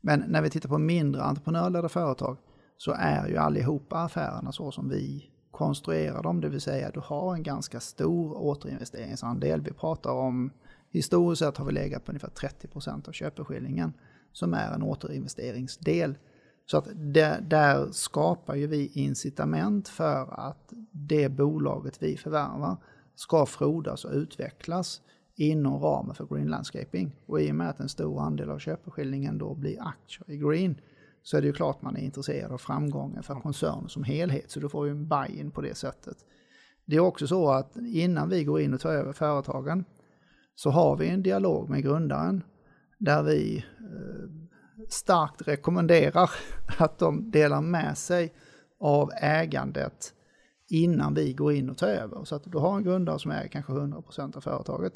Men 0.00 0.24
när 0.28 0.42
vi 0.42 0.50
tittar 0.50 0.68
på 0.68 0.78
mindre 0.78 1.22
entreprenörledda 1.22 1.88
företag 1.88 2.36
så 2.76 2.92
är 2.98 3.28
ju 3.28 3.36
allihopa 3.36 3.98
affärerna 3.98 4.52
så 4.52 4.70
som 4.70 4.88
vi 4.88 5.30
konstruerar 5.50 6.22
dem, 6.22 6.40
det 6.40 6.48
vill 6.48 6.60
säga 6.60 6.90
du 6.90 7.00
har 7.00 7.34
en 7.34 7.42
ganska 7.42 7.80
stor 7.80 8.36
återinvesteringsandel. 8.36 9.60
Vi 9.60 9.72
pratar 9.72 10.10
om, 10.10 10.50
historiskt 10.90 11.38
sett 11.38 11.56
har 11.56 11.64
vi 11.64 11.72
legat 11.72 12.04
på 12.04 12.12
ungefär 12.12 12.28
30% 12.28 13.08
av 13.08 13.12
köpeskillingen 13.12 13.92
som 14.32 14.54
är 14.54 14.74
en 14.74 14.82
återinvesteringsdel. 14.82 16.18
Så 16.66 16.78
att 16.78 16.88
det, 16.94 17.38
där 17.42 17.88
skapar 17.92 18.54
ju 18.54 18.66
vi 18.66 18.90
incitament 18.94 19.88
för 19.88 20.40
att 20.40 20.72
det 20.90 21.28
bolaget 21.28 22.02
vi 22.02 22.16
förvärvar 22.16 22.76
ska 23.14 23.46
frodas 23.46 24.04
och 24.04 24.12
utvecklas 24.12 25.00
inom 25.34 25.82
ramen 25.82 26.14
för 26.14 26.26
Green 26.26 26.46
Landscaping. 26.46 27.16
Och 27.26 27.40
i 27.40 27.50
och 27.50 27.54
med 27.54 27.70
att 27.70 27.80
en 27.80 27.88
stor 27.88 28.20
andel 28.20 28.50
av 28.50 28.58
köpeskillingen 28.58 29.38
då 29.38 29.54
blir 29.54 29.82
aktier 29.82 30.30
i 30.30 30.36
Green 30.36 30.80
så 31.22 31.36
är 31.36 31.40
det 31.40 31.46
ju 31.46 31.52
klart 31.52 31.82
man 31.82 31.96
är 31.96 32.00
intresserad 32.00 32.52
av 32.52 32.58
framgången 32.58 33.22
för 33.22 33.34
koncernen 33.34 33.88
som 33.88 34.04
helhet. 34.04 34.50
Så 34.50 34.60
du 34.60 34.68
får 34.68 34.86
ju 34.86 34.92
en 34.92 35.08
buy-in 35.08 35.50
på 35.50 35.60
det 35.60 35.74
sättet. 35.74 36.16
Det 36.84 36.96
är 36.96 37.00
också 37.00 37.26
så 37.26 37.50
att 37.50 37.76
innan 37.76 38.28
vi 38.28 38.44
går 38.44 38.60
in 38.60 38.74
och 38.74 38.80
tar 38.80 38.92
över 38.92 39.12
företagen 39.12 39.84
så 40.54 40.70
har 40.70 40.96
vi 40.96 41.08
en 41.08 41.22
dialog 41.22 41.68
med 41.68 41.82
grundaren 41.82 42.42
där 42.98 43.22
vi 43.22 43.64
eh, 43.78 44.30
starkt 44.88 45.48
rekommenderar 45.48 46.30
att 46.78 46.98
de 46.98 47.30
delar 47.30 47.60
med 47.60 47.98
sig 47.98 48.32
av 48.80 49.10
ägandet 49.20 50.14
innan 50.68 51.14
vi 51.14 51.32
går 51.32 51.52
in 51.52 51.70
och 51.70 51.78
tar 51.78 51.88
över. 51.88 52.24
Så 52.24 52.34
att 52.34 52.44
du 52.44 52.58
har 52.58 52.76
en 52.76 52.84
grundare 52.84 53.18
som 53.18 53.30
äger 53.30 53.48
kanske 53.48 53.72
100% 53.72 54.36
av 54.36 54.40
företaget 54.40 54.92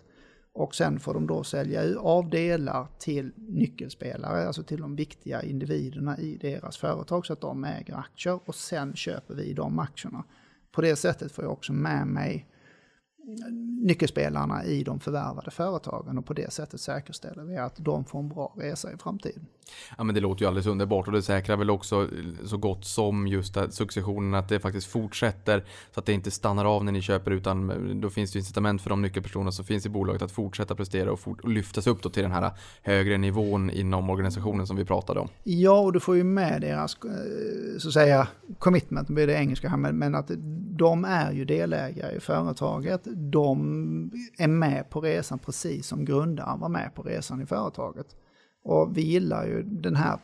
och 0.55 0.75
sen 0.75 1.01
får 1.01 1.15
de 1.15 1.27
då 1.27 1.45
sälja 1.45 2.01
av 2.01 2.31
delar 2.31 2.87
till 2.99 3.33
nyckelspelare, 3.37 4.47
alltså 4.47 4.63
till 4.63 4.81
de 4.81 4.97
viktiga 4.97 5.43
individerna 5.43 6.19
i 6.19 6.37
deras 6.37 6.77
företag 6.77 7.27
så 7.27 7.33
att 7.33 7.41
de 7.41 7.65
äger 7.65 7.95
aktier 7.95 8.41
och 8.45 8.55
sen 8.55 8.97
köper 8.97 9.35
vi 9.35 9.53
de 9.53 9.79
aktierna. 9.79 10.25
På 10.73 10.81
det 10.81 10.97
sättet 10.97 11.33
får 11.33 11.45
jag 11.45 11.53
också 11.53 11.73
med 11.73 12.07
mig 12.07 12.47
nyckelspelarna 13.83 14.65
i 14.65 14.83
de 14.83 15.01
förvärvade 15.01 15.51
företagen 15.51 16.19
och 16.19 16.27
på 16.27 16.33
det 16.33 16.53
sättet 16.53 16.81
säkerställer 16.81 17.45
vi 17.45 17.57
att 17.57 17.75
de 17.77 18.05
får 18.05 18.19
en 18.19 18.29
bra 18.29 18.55
resa 18.57 18.93
i 18.93 18.97
framtiden. 18.97 19.47
Ja 19.99 20.05
men 20.05 20.15
det 20.15 20.21
låter 20.21 20.43
ju 20.43 20.49
alldeles 20.49 20.67
underbart 20.67 21.07
och 21.07 21.13
det 21.13 21.23
säkrar 21.23 21.57
väl 21.57 21.71
också 21.71 22.09
så 22.45 22.57
gott 22.57 22.85
som 22.85 23.27
just 23.27 23.57
successionen 23.71 24.35
att 24.35 24.49
det 24.49 24.61
faktiskt 24.61 24.87
fortsätter 24.87 25.65
så 25.95 26.01
att 26.01 26.07
det 26.07 26.13
inte 26.13 26.31
stannar 26.31 26.65
av 26.65 26.85
när 26.85 26.93
ni 26.93 27.03
köper 27.03 27.31
utan 27.31 28.01
då 28.01 28.11
finns 28.11 28.33
det 28.33 28.39
incitament 28.39 28.83
för 28.83 28.91
de 28.91 29.03
nyckelpersoner 29.03 29.51
som 29.51 29.65
finns 29.65 29.87
i 29.87 29.89
bolaget 29.89 30.23
att 30.23 30.33
fortsätta 30.33 30.75
prestera 30.75 31.13
och, 31.13 31.21
fort 31.21 31.41
och 31.41 31.49
lyftas 31.49 31.87
upp 31.87 32.13
till 32.13 32.23
den 32.23 32.33
här 32.33 32.51
högre 32.83 33.19
nivån 33.19 33.71
inom 33.71 34.11
organisationen 34.11 34.67
som 34.67 34.77
vi 34.77 34.85
pratade 34.85 35.21
om. 35.21 35.29
Ja 35.43 35.81
och 35.81 35.93
du 35.93 36.01
får 36.01 36.17
ju 36.17 36.25
med 36.25 36.61
deras 36.61 36.97
eh, 37.05 37.79
så 37.79 37.89
att 37.89 37.95
säga 37.95 38.29
commitment, 38.59 39.09
det 39.09 39.15
blir 39.15 39.27
det 39.27 39.35
engelska 39.35 39.69
här 39.69 39.77
men 39.77 40.15
att 40.15 40.31
de 40.77 41.05
är 41.05 41.33
ju 41.33 41.45
delägare 41.45 42.17
i 42.17 42.21
företaget 42.21 43.07
de 43.15 44.11
är 44.39 44.49
med 44.49 44.91
på 44.91 45.01
resan 45.01 45.39
precis 45.39 45.87
som 45.87 46.05
grundaren 46.05 46.61
var 46.61 46.69
med 46.69 46.95
på 46.95 47.03
resan 47.03 47.43
i 47.43 47.47
företaget. 47.47 48.07
Och 48.63 48.97
vi 48.97 49.03
gillar 49.03 49.47
ju 49.47 49.63
den 49.63 49.97
här 49.97 50.19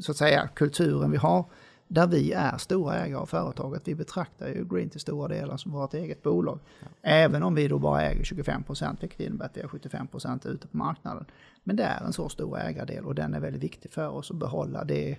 så 0.00 0.12
att 0.12 0.16
säga 0.16 0.48
kulturen 0.54 1.10
vi 1.10 1.16
har 1.16 1.44
där 1.90 2.06
vi 2.06 2.32
är 2.32 2.58
stora 2.58 2.94
ägare 2.94 3.20
av 3.20 3.26
företaget. 3.26 3.88
Vi 3.88 3.94
betraktar 3.94 4.48
ju 4.48 4.64
Green 4.64 4.90
till 4.90 5.00
stora 5.00 5.28
delar 5.28 5.56
som 5.56 5.72
vårt 5.72 5.94
eget 5.94 6.22
bolag. 6.22 6.58
Ja. 6.80 6.86
Även 7.02 7.42
om 7.42 7.54
vi 7.54 7.68
då 7.68 7.78
bara 7.78 8.02
äger 8.02 8.24
25 8.24 8.62
procent, 8.62 9.02
vilket 9.02 9.20
innebär 9.20 9.44
att 9.44 9.56
vi 9.56 9.60
har 9.60 9.68
75 9.68 10.06
procent 10.06 10.46
ute 10.46 10.68
på 10.68 10.76
marknaden. 10.76 11.24
Men 11.64 11.76
det 11.76 11.82
är 11.82 12.04
en 12.04 12.12
så 12.12 12.28
stor 12.28 12.58
ägardel 12.58 13.04
och 13.04 13.14
den 13.14 13.34
är 13.34 13.40
väldigt 13.40 13.62
viktig 13.62 13.92
för 13.92 14.08
oss 14.08 14.30
att 14.30 14.36
behålla 14.36 14.84
det 14.84 15.16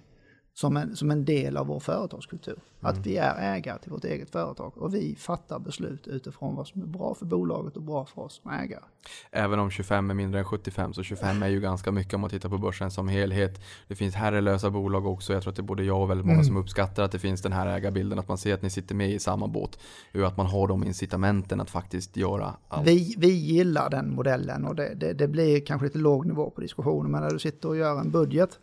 som 0.54 0.78
en, 0.78 0.95
som 0.95 1.12
en 1.12 1.26
del 1.26 1.58
av 1.58 1.68
vår 1.68 1.80
företagskultur. 1.80 2.54
Mm. 2.54 2.93
Att 2.93 3.06
vi 3.06 3.18
är 3.18 3.56
ägare 3.56 3.80
till 3.80 3.91
vårt 3.91 4.04
eget 4.04 4.30
företag 4.30 4.78
och 4.78 4.95
vi 4.95 5.16
fattar 5.16 5.60
beslut 5.60 6.08
utifrån 6.08 6.56
vad 6.56 6.68
som 6.68 6.82
är 6.82 6.86
bra 6.86 7.16
för 7.16 7.26
bolaget 7.26 7.76
och 7.76 7.84
bra 7.84 8.06
för 8.06 8.22
oss 8.22 8.41
som 8.43 8.52
ägare. 8.52 8.84
Även 9.32 9.60
om 9.60 9.72
25 9.72 10.10
är 10.10 10.14
mindre 10.14 10.39
än 10.39 10.45
75 10.45 10.93
så 10.93 11.04
25 11.04 11.43
är 11.43 11.47
ju 11.47 11.60
ganska 11.60 11.91
mycket 11.91 12.14
om 12.14 12.22
man 12.22 12.30
tittar 12.30 12.49
på 12.49 12.58
börsen 12.58 12.91
som 12.91 13.08
helhet. 13.08 13.62
Det 13.88 13.95
finns 13.95 14.16
herrelösa 14.16 14.70
bolag 14.70 15.06
också. 15.06 15.34
Jag 15.34 15.41
tror 15.41 15.52
att 15.52 15.56
det 15.56 15.62
är 15.62 15.64
både 15.64 15.84
jag 15.84 16.02
och 16.02 16.10
väldigt 16.10 16.26
många 16.26 16.36
mm. 16.36 16.45
som 16.45 16.58
uppskattar 16.58 17.04
att 17.04 17.12
det 17.12 17.20
finns 17.20 17.41
den 17.41 17.54
här 17.54 17.68
ägarbilden. 17.68 18.20
Att 18.20 18.28
man 18.28 18.38
ser 18.38 18.54
att 18.54 18.62
ni 18.62 18.70
sitter 18.70 18.95
med 18.95 19.12
i 19.12 19.20
samma 19.20 19.47
båt. 19.47 19.80
Och 20.14 20.28
att 20.28 20.38
man 20.38 20.45
har 20.45 20.68
de 20.68 20.84
incitamenten 20.84 21.62
att 21.62 21.70
faktiskt 21.70 22.18
göra 22.18 22.54
allt. 22.68 22.88
Vi, 22.88 23.16
vi 23.18 23.30
gillar 23.30 23.89
den 23.89 24.16
modellen 24.16 24.66
och 24.66 24.76
det, 24.76 24.93
det, 24.95 25.14
det 25.14 25.28
blir 25.28 25.66
kanske 25.66 25.86
lite 25.86 25.97
låg 25.97 26.26
nivå 26.26 26.49
på 26.49 26.62
diskussionen. 26.62 27.12
Men 27.12 27.22
när 27.22 27.30
du 27.30 27.39
sitter 27.39 27.70
och 27.70 27.78
gör 27.78 27.99
en 27.99 28.12
budget 28.12 28.60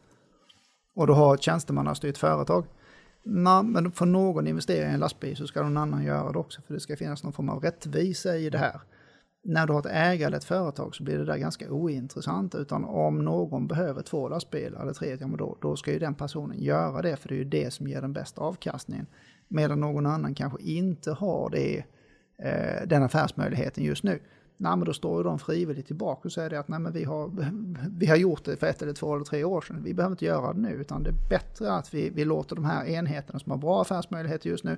och 0.99 1.07
du 1.07 1.13
har 1.13 1.35
ett 1.35 1.43
tjänstemannastyrt 1.43 2.19
företag. 2.19 2.65
Na, 3.23 3.63
men 3.63 3.93
för 3.93 4.07
någon 4.07 4.47
investering 4.47 4.91
i 4.91 4.95
en 4.95 5.01
lastbil 5.01 5.37
så 5.37 5.47
ska 5.47 5.63
någon 5.63 5.77
annan 5.77 6.05
göra 6.05 6.33
det 6.33 6.39
också 6.39 6.63
för 6.63 6.75
det 6.75 6.81
ska 6.81 6.97
finnas 6.97 7.23
någon 7.23 7.33
form 7.33 7.49
av 7.49 7.63
rättvisa 7.63 8.37
i 8.37 8.51
det 8.51 8.59
här. 8.59 8.81
När 9.45 9.67
du 9.67 9.73
har 9.73 9.81
ett 9.81 9.87
ägarlett 9.91 10.45
företag 10.45 10.95
så 10.95 11.05
blir 11.05 11.19
det 11.19 11.25
där 11.25 11.37
ganska 11.37 11.71
ointressant 11.71 12.55
utan 12.55 12.85
om 12.85 13.25
någon 13.25 13.67
behöver 13.67 14.03
två 14.03 14.29
lastbilar 14.29 14.83
eller 14.83 14.93
tre, 14.93 15.17
ja, 15.21 15.27
då, 15.27 15.59
då 15.61 15.77
ska 15.77 15.93
ju 15.93 15.99
den 15.99 16.15
personen 16.15 16.63
göra 16.63 17.03
det 17.03 17.17
för 17.17 17.29
det 17.29 17.35
är 17.35 17.39
ju 17.39 17.45
det 17.45 17.73
som 17.73 17.89
ger 17.89 18.01
den 18.01 18.13
bästa 18.13 18.41
avkastningen. 18.41 19.07
Medan 19.49 19.81
någon 19.81 20.07
annan 20.07 20.35
kanske 20.35 20.63
inte 20.63 21.13
har 21.13 21.51
det, 21.51 21.85
eh, 22.43 22.87
den 22.87 23.03
affärsmöjligheten 23.03 23.85
just 23.85 24.05
nu 24.05 24.21
nej, 24.61 24.77
men 24.77 24.85
då 24.85 24.93
står 24.93 25.19
ju 25.19 25.25
de 25.25 25.39
frivilligt 25.39 25.87
tillbaka 25.87 26.29
och 26.29 26.33
säger 26.33 26.55
att 26.55 26.69
nej, 26.69 26.81
men 26.81 26.93
vi, 26.93 27.05
har, 27.05 27.31
vi 27.99 28.07
har 28.07 28.17
gjort 28.17 28.45
det 28.45 28.57
för 28.57 28.67
ett 28.67 28.83
eller 28.83 28.93
två 28.93 29.15
eller 29.15 29.25
tre 29.25 29.45
år 29.45 29.61
sedan. 29.61 29.83
Vi 29.83 29.95
behöver 29.95 30.13
inte 30.13 30.25
göra 30.25 30.53
det 30.53 30.61
nu, 30.61 30.71
utan 30.71 31.03
det 31.03 31.11
är 31.11 31.29
bättre 31.29 31.73
att 31.73 31.95
vi, 31.95 32.11
vi 32.11 32.25
låter 32.25 32.57
de 32.57 32.65
här 32.65 32.87
enheterna 32.87 33.39
som 33.39 33.51
har 33.51 33.59
bra 33.59 33.83
affärsmöjligheter 33.83 34.51
just 34.51 34.65
nu, 34.65 34.77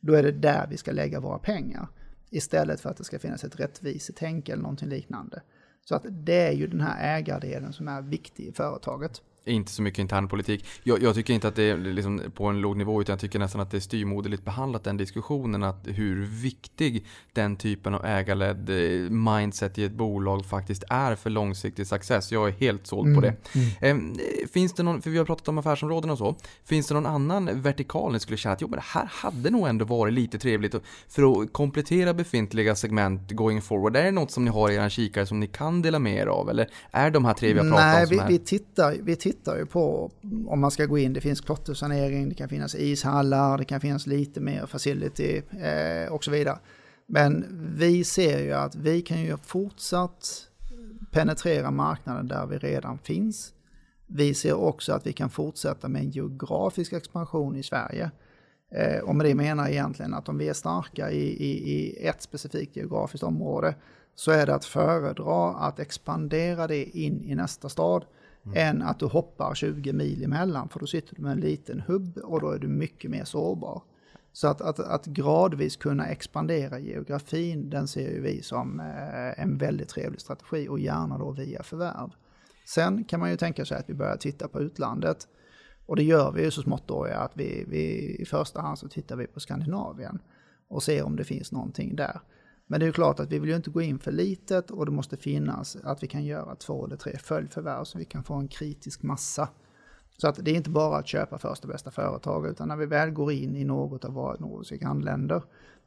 då 0.00 0.14
är 0.14 0.22
det 0.22 0.32
där 0.32 0.66
vi 0.70 0.76
ska 0.76 0.92
lägga 0.92 1.20
våra 1.20 1.38
pengar. 1.38 1.88
Istället 2.30 2.80
för 2.80 2.90
att 2.90 2.96
det 2.96 3.04
ska 3.04 3.18
finnas 3.18 3.44
ett 3.44 3.60
rättvisetänk 3.60 4.48
eller 4.48 4.62
någonting 4.62 4.88
liknande. 4.88 5.42
Så 5.84 5.94
att 5.94 6.06
det 6.08 6.46
är 6.46 6.52
ju 6.52 6.66
den 6.66 6.80
här 6.80 7.18
ägardelen 7.18 7.72
som 7.72 7.88
är 7.88 8.02
viktig 8.02 8.44
i 8.46 8.52
företaget 8.52 9.22
inte 9.44 9.72
så 9.72 9.82
mycket 9.82 9.98
internpolitik. 9.98 10.66
Jag, 10.82 11.02
jag 11.02 11.14
tycker 11.14 11.34
inte 11.34 11.48
att 11.48 11.56
det 11.56 11.62
är 11.62 11.76
liksom 11.76 12.22
på 12.34 12.46
en 12.46 12.60
låg 12.60 12.76
nivå 12.76 13.00
utan 13.00 13.12
jag 13.12 13.20
tycker 13.20 13.38
nästan 13.38 13.60
att 13.60 13.70
det 13.70 13.76
är 13.76 13.80
styrmoderligt 13.80 14.44
behandlat 14.44 14.84
den 14.84 14.96
diskussionen 14.96 15.62
att 15.62 15.86
hur 15.86 16.24
viktig 16.24 17.06
den 17.32 17.56
typen 17.56 17.94
av 17.94 18.04
ägarledd 18.04 18.70
eh, 18.70 19.10
mindset 19.10 19.78
i 19.78 19.84
ett 19.84 19.92
bolag 19.92 20.46
faktiskt 20.46 20.84
är 20.90 21.14
för 21.14 21.30
långsiktig 21.30 21.86
success. 21.86 22.32
Jag 22.32 22.48
är 22.48 22.52
helt 22.52 22.86
såld 22.86 23.08
mm. 23.08 23.20
på 23.20 23.26
det. 23.26 23.36
Mm. 23.82 24.16
Finns 24.52 24.72
det 24.72 24.82
någon, 24.82 25.02
för 25.02 25.10
vi 25.10 25.18
har 25.18 25.24
pratat 25.24 25.48
om 25.48 25.58
affärsområden 25.58 26.10
och 26.10 26.18
så, 26.18 26.36
finns 26.64 26.86
det 26.86 26.94
någon 26.94 27.06
annan 27.06 27.62
vertikal 27.62 28.12
ni 28.12 28.20
skulle 28.20 28.36
känna 28.36 28.52
att 28.52 28.60
jo, 28.60 28.68
men 28.68 28.76
det 28.76 28.84
här 28.84 29.10
hade 29.12 29.50
nog 29.50 29.68
ändå 29.68 29.84
varit 29.84 30.14
lite 30.14 30.38
trevligt 30.38 30.74
för 31.08 31.42
att 31.42 31.52
komplettera 31.52 32.14
befintliga 32.14 32.74
segment 32.74 33.30
going 33.30 33.62
forward? 33.62 33.96
Är 33.96 34.04
det 34.04 34.10
något 34.10 34.30
som 34.30 34.44
ni 34.44 34.50
har 34.50 34.70
i 34.70 34.74
era 34.74 34.90
kikare 34.90 35.26
som 35.26 35.40
ni 35.40 35.46
kan 35.46 35.82
dela 35.82 35.98
med 35.98 36.16
er 36.16 36.26
av? 36.26 36.50
Eller 36.50 36.68
är 36.90 37.10
de 37.10 37.24
här 37.24 37.34
tre 37.34 37.52
vi 37.52 37.58
har 37.58 37.70
pratat 37.70 37.84
Nej, 37.84 38.04
om? 38.04 38.16
Nej, 38.16 38.26
vi, 38.28 38.38
vi, 38.38 38.44
tittar, 38.44 38.96
vi 39.02 39.16
tittar 39.16 39.27
tittar 39.32 39.56
ju 39.56 39.66
på 39.66 40.10
om 40.46 40.60
man 40.60 40.70
ska 40.70 40.86
gå 40.86 40.98
in. 40.98 41.12
Det 41.12 41.20
finns 41.20 41.40
klottersanering, 41.40 42.28
det 42.28 42.34
kan 42.34 42.48
finnas 42.48 42.74
ishallar, 42.74 43.58
det 43.58 43.64
kan 43.64 43.80
finnas 43.80 44.06
lite 44.06 44.40
mer 44.40 44.66
facility 44.66 45.42
eh, 45.60 46.12
och 46.12 46.24
så 46.24 46.30
vidare. 46.30 46.58
Men 47.06 47.46
vi 47.76 48.04
ser 48.04 48.38
ju 48.38 48.52
att 48.52 48.74
vi 48.74 49.02
kan 49.02 49.20
ju 49.20 49.36
fortsatt 49.36 50.48
penetrera 51.10 51.70
marknaden 51.70 52.28
där 52.28 52.46
vi 52.46 52.58
redan 52.58 52.98
finns. 52.98 53.52
Vi 54.06 54.34
ser 54.34 54.54
också 54.54 54.92
att 54.92 55.06
vi 55.06 55.12
kan 55.12 55.30
fortsätta 55.30 55.88
med 55.88 56.02
en 56.02 56.10
geografisk 56.10 56.92
expansion 56.92 57.56
i 57.56 57.62
Sverige. 57.62 58.10
Eh, 58.74 59.00
och 59.00 59.16
med 59.16 59.26
det 59.26 59.34
menar 59.34 59.62
jag 59.62 59.72
egentligen 59.72 60.14
att 60.14 60.28
om 60.28 60.38
vi 60.38 60.48
är 60.48 60.54
starka 60.54 61.10
i, 61.10 61.22
i, 61.22 61.72
i 61.72 62.06
ett 62.06 62.22
specifikt 62.22 62.76
geografiskt 62.76 63.24
område 63.24 63.74
så 64.14 64.30
är 64.30 64.46
det 64.46 64.54
att 64.54 64.64
föredra 64.64 65.48
att 65.48 65.78
expandera 65.78 66.66
det 66.66 66.84
in 66.84 67.24
i 67.24 67.34
nästa 67.34 67.68
stad 67.68 68.04
mm. 68.48 68.76
än 68.76 68.82
att 68.82 68.98
du 68.98 69.06
hoppar 69.06 69.54
20 69.54 69.92
mil 69.92 70.24
emellan 70.24 70.68
för 70.68 70.80
då 70.80 70.86
sitter 70.86 71.14
du 71.14 71.22
med 71.22 71.32
en 71.32 71.40
liten 71.40 71.80
hubb 71.80 72.18
och 72.18 72.40
då 72.40 72.50
är 72.50 72.58
du 72.58 72.68
mycket 72.68 73.10
mer 73.10 73.24
sårbar. 73.24 73.82
Så 74.32 74.48
att, 74.48 74.60
att, 74.60 74.80
att 74.80 75.06
gradvis 75.06 75.76
kunna 75.76 76.06
expandera 76.06 76.78
geografin, 76.78 77.70
den 77.70 77.88
ser 77.88 78.10
ju 78.10 78.20
vi 78.20 78.42
som 78.42 78.80
eh, 78.80 79.42
en 79.42 79.58
väldigt 79.58 79.88
trevlig 79.88 80.20
strategi 80.20 80.68
och 80.68 80.80
gärna 80.80 81.18
då 81.18 81.30
via 81.30 81.62
förvärv. 81.62 82.10
Sen 82.66 83.04
kan 83.04 83.20
man 83.20 83.30
ju 83.30 83.36
tänka 83.36 83.64
sig 83.64 83.78
att 83.78 83.90
vi 83.90 83.94
börjar 83.94 84.16
titta 84.16 84.48
på 84.48 84.60
utlandet. 84.60 85.28
Och 85.86 85.96
det 85.96 86.02
gör 86.02 86.32
vi 86.32 86.42
ju 86.42 86.50
så 86.50 86.62
smått 86.62 86.88
då, 86.88 87.04
att 87.04 87.32
vi, 87.34 87.64
vi 87.68 88.16
i 88.20 88.24
första 88.24 88.60
hand 88.60 88.78
så 88.78 88.88
tittar 88.88 89.16
vi 89.16 89.26
på 89.26 89.40
Skandinavien 89.40 90.18
och 90.68 90.82
ser 90.82 91.02
om 91.02 91.16
det 91.16 91.24
finns 91.24 91.52
någonting 91.52 91.96
där. 91.96 92.20
Men 92.70 92.80
det 92.80 92.86
är 92.86 92.92
klart 92.92 93.20
att 93.20 93.32
vi 93.32 93.38
vill 93.38 93.50
ju 93.50 93.56
inte 93.56 93.70
gå 93.70 93.82
in 93.82 93.98
för 93.98 94.12
litet 94.12 94.70
och 94.70 94.86
det 94.86 94.92
måste 94.92 95.16
finnas 95.16 95.76
att 95.76 96.02
vi 96.02 96.06
kan 96.06 96.24
göra 96.24 96.54
två 96.54 96.86
eller 96.86 96.96
tre 96.96 97.18
följdförvärv 97.18 97.84
så 97.84 97.98
vi 97.98 98.04
kan 98.04 98.24
få 98.24 98.34
en 98.34 98.48
kritisk 98.48 99.02
massa. 99.02 99.48
Så 100.16 100.28
att 100.28 100.44
det 100.44 100.50
är 100.50 100.54
inte 100.54 100.70
bara 100.70 100.98
att 100.98 101.06
köpa 101.06 101.38
första 101.38 101.68
bästa 101.68 101.90
företag 101.90 102.46
utan 102.46 102.68
när 102.68 102.76
vi 102.76 102.86
väl 102.86 103.10
går 103.10 103.32
in 103.32 103.56
i 103.56 103.64
något 103.64 104.04
av 104.04 104.12
våra 104.12 104.36
nordiska 104.38 104.76
grannländer 104.76 105.42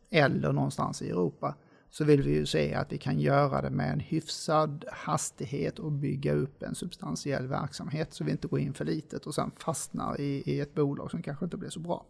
eller 0.10 0.52
någonstans 0.52 1.02
i 1.02 1.10
Europa 1.10 1.56
så 1.90 2.04
vill 2.04 2.22
vi 2.22 2.32
ju 2.32 2.46
se 2.46 2.74
att 2.74 2.92
vi 2.92 2.98
kan 2.98 3.20
göra 3.20 3.62
det 3.62 3.70
med 3.70 3.94
en 3.94 4.00
hyfsad 4.00 4.86
hastighet 4.92 5.80
och 5.80 5.92
bygga 5.92 6.34
upp 6.34 6.64
en 6.64 6.76
substantiell 6.76 7.48
verksamhet 7.48 8.14
så 8.14 8.24
vi 8.24 8.32
inte 8.32 8.48
går 8.48 8.60
in 8.60 8.74
för 8.74 8.86
litet 8.86 9.26
och 9.26 9.36
sen 9.36 9.52
fastnar 9.58 10.22
i, 10.22 10.44
i 10.46 10.60
ett 10.60 10.74
bolag 10.74 11.12
som 11.12 11.22
kanske 11.22 11.46
inte 11.46 11.58
blir 11.58 11.70
så 11.70 11.80
bra. 11.80 12.06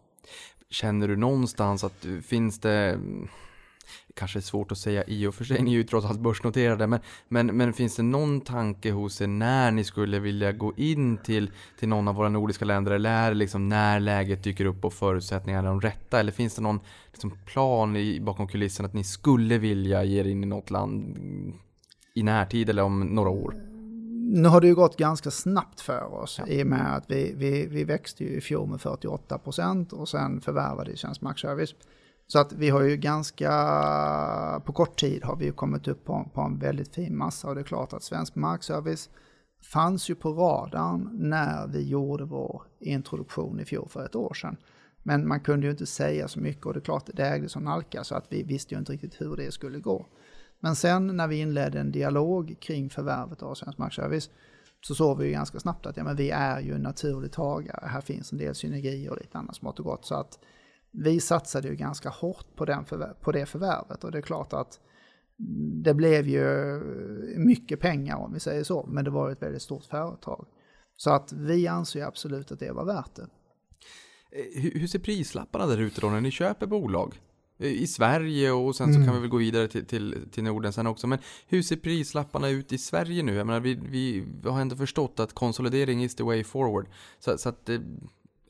Känner 0.70 1.08
du 1.08 1.16
någonstans 1.16 1.84
att 1.84 2.06
finns 2.24 2.60
det 2.60 3.00
kanske 4.14 4.40
är 4.40 4.42
svårt 4.42 4.72
att 4.72 4.78
säga 4.78 5.04
i 5.08 5.28
och 5.28 5.36
för 5.36 5.44
sig, 5.44 5.62
ni 5.64 5.72
är 5.72 5.76
ju 5.76 5.84
trots 5.84 6.08
allt 6.08 6.20
börsnoterade, 6.20 6.88
men, 6.88 7.00
men, 7.28 7.48
men 7.48 7.74
finns 7.74 7.96
det 7.96 8.04
någon 8.04 8.42
tanke 8.42 8.92
hos 8.92 9.22
er 9.22 9.28
när 9.28 9.72
ni 9.72 9.84
skulle 9.84 10.20
vilja 10.20 10.52
gå 10.52 10.74
in 10.78 11.18
till, 11.18 11.52
till 11.80 11.90
någon 11.90 12.08
av 12.08 12.16
våra 12.16 12.30
nordiska 12.30 12.66
länder, 12.66 12.92
eller 12.92 13.10
är 13.10 13.30
det 13.30 13.38
liksom 13.38 13.70
när 13.70 14.00
läget 14.00 14.44
dyker 14.44 14.66
upp 14.66 14.86
och 14.86 14.94
förutsättningarna 14.94 15.68
är 15.68 15.72
de 15.72 15.82
rätta, 15.82 16.20
eller 16.20 16.32
finns 16.32 16.56
det 16.56 16.62
någon 16.62 16.80
liksom 17.12 17.38
plan 17.46 17.96
i, 17.96 18.20
bakom 18.20 18.48
kulissen 18.48 18.86
att 18.86 18.94
ni 18.94 19.04
skulle 19.04 19.58
vilja 19.58 20.04
ge 20.04 20.20
er 20.20 20.28
in 20.28 20.44
i 20.44 20.48
något 20.48 20.70
land 20.70 21.18
i 22.14 22.24
närtid 22.24 22.70
eller 22.70 22.84
om 22.84 23.00
några 23.00 23.30
år? 23.30 23.72
Nu 24.34 24.50
har 24.50 24.62
det 24.62 24.68
ju 24.68 24.76
gått 24.76 24.98
ganska 24.98 25.32
snabbt 25.32 25.82
för 25.82 26.14
oss 26.14 26.40
ja. 26.40 26.48
i 26.48 26.64
och 26.64 26.68
med 26.68 26.96
att 26.96 27.04
vi, 27.08 27.34
vi, 27.38 27.68
vi 27.68 27.84
växte 27.84 28.24
ju 28.24 28.30
i 28.30 28.42
fjol 28.42 28.70
med 28.70 28.82
48 28.82 29.38
procent 29.38 29.94
och 29.94 30.10
sen 30.10 30.42
förvärvade 30.42 30.98
Tjänst 30.98 31.22
Markservice. 31.22 31.76
Så 32.32 32.40
att 32.40 32.54
vi 32.54 32.70
har 32.70 32.82
ju 32.82 32.98
ganska, 32.98 33.52
på 34.66 34.74
kort 34.74 35.00
tid 35.00 35.24
har 35.24 35.36
vi 35.36 35.46
ju 35.46 35.52
kommit 35.52 35.88
upp 35.88 36.06
på, 36.06 36.30
på 36.34 36.42
en 36.42 36.60
väldigt 36.60 36.96
fin 36.96 37.18
massa 37.18 37.48
och 37.48 37.56
det 37.56 37.62
är 37.62 37.66
klart 37.66 37.94
att 37.94 38.04
Svensk 38.04 38.36
Markservice 38.36 39.10
fanns 39.74 40.10
ju 40.10 40.16
på 40.16 40.34
radarn 40.34 41.10
när 41.14 41.68
vi 41.68 41.90
gjorde 41.90 42.24
vår 42.24 42.62
introduktion 42.80 43.60
i 43.60 43.66
fjol 43.66 43.90
för 43.90 44.06
ett 44.06 44.16
år 44.16 44.34
sedan. 44.34 44.58
Men 45.04 45.28
man 45.28 45.40
kunde 45.40 45.68
ju 45.68 45.72
inte 45.72 45.86
säga 45.86 46.28
så 46.28 46.40
mycket 46.40 46.66
och 46.66 46.74
det 46.74 46.80
är 46.80 46.82
klart 46.82 47.10
det 47.14 47.28
ägdes 47.28 47.52
som 47.52 47.64
Nalka 47.64 48.04
så 48.04 48.16
att 48.16 48.26
vi 48.30 48.44
visste 48.44 48.76
ju 48.76 48.80
inte 48.80 48.94
riktigt 48.94 49.22
hur 49.22 49.36
det 49.36 49.52
skulle 49.52 49.80
gå. 49.80 50.06
Men 50.60 50.76
sen 50.76 51.18
när 51.18 51.28
vi 51.28 51.40
inledde 51.40 51.80
en 51.80 51.92
dialog 51.92 52.56
kring 52.60 52.90
förvärvet 52.90 53.44
av 53.44 53.56
Svensk 53.56 53.78
Markservice 53.78 54.30
så 54.82 54.96
såg 54.96 55.18
vi 55.18 55.26
ju 55.26 55.32
ganska 55.32 55.60
snabbt 55.60 55.86
att 55.86 55.98
ja, 55.98 56.04
men 56.04 56.16
vi 56.16 56.30
är 56.30 56.60
ju 56.60 56.74
en 56.74 56.82
naturlig 56.82 57.32
tagare. 57.32 57.88
Här 57.88 58.02
finns 58.02 58.32
en 58.32 58.38
del 58.38 58.56
synergier 58.56 59.12
och 59.12 59.18
lite 59.18 59.38
annat 59.38 59.56
smått 59.56 59.80
och 59.80 59.86
gott. 59.86 60.06
Så 60.06 60.16
att 60.16 60.40
vi 60.92 61.20
satsade 61.20 61.68
ju 61.68 61.76
ganska 61.76 62.10
hårt 62.10 62.56
på, 62.56 62.66
den 62.66 62.86
på 63.22 63.32
det 63.32 63.46
förvärvet 63.46 64.04
och 64.04 64.12
det 64.12 64.18
är 64.18 64.22
klart 64.22 64.54
att 64.54 64.80
det 65.84 65.94
blev 65.94 66.28
ju 66.28 66.80
mycket 67.38 67.80
pengar 67.80 68.16
om 68.16 68.34
vi 68.34 68.40
säger 68.40 68.64
så, 68.64 68.86
men 68.88 69.06
det 69.06 69.12
var 69.12 69.32
ett 69.32 69.42
väldigt 69.42 69.62
stort 69.62 69.86
företag. 69.86 70.48
Så 70.98 71.10
att 71.10 71.34
vi 71.34 71.68
anser 71.68 72.06
absolut 72.06 72.52
att 72.52 72.60
det 72.60 72.72
var 72.72 72.86
värt 72.86 73.16
det. 73.16 73.28
Eh, 74.32 74.62
hur 74.62 74.88
ser 74.88 75.00
prislapparna 75.00 75.66
där 75.66 75.78
ute 75.78 76.02
då 76.02 76.10
när 76.10 76.22
ni 76.22 76.32
köper 76.32 76.68
bolag? 76.68 77.22
Eh, 77.60 77.72
I 77.72 77.88
Sverige 77.88 78.52
och 78.52 78.76
sen 78.76 78.94
så 78.94 78.96
mm. 78.96 79.06
kan 79.06 79.16
vi 79.16 79.22
väl 79.22 79.30
gå 79.30 79.38
vidare 79.38 79.68
till, 79.68 79.86
till, 79.86 80.28
till 80.32 80.44
Norden 80.44 80.74
sen 80.74 80.88
också. 80.88 81.08
Men 81.08 81.20
hur 81.48 81.62
ser 81.62 81.76
prislapparna 81.76 82.50
ut 82.50 82.74
i 82.74 82.78
Sverige 82.78 83.24
nu? 83.24 83.36
Jag 83.36 83.48
menar, 83.48 83.60
vi, 83.60 83.76
vi 83.76 84.26
har 84.50 84.62
ändå 84.62 84.76
förstått 84.76 85.20
att 85.20 85.34
konsolidering 85.34 86.04
is 86.04 86.16
the 86.16 86.24
way 86.24 86.44
forward. 86.44 86.88
Så, 87.20 87.38
så 87.38 87.50
att 87.50 87.70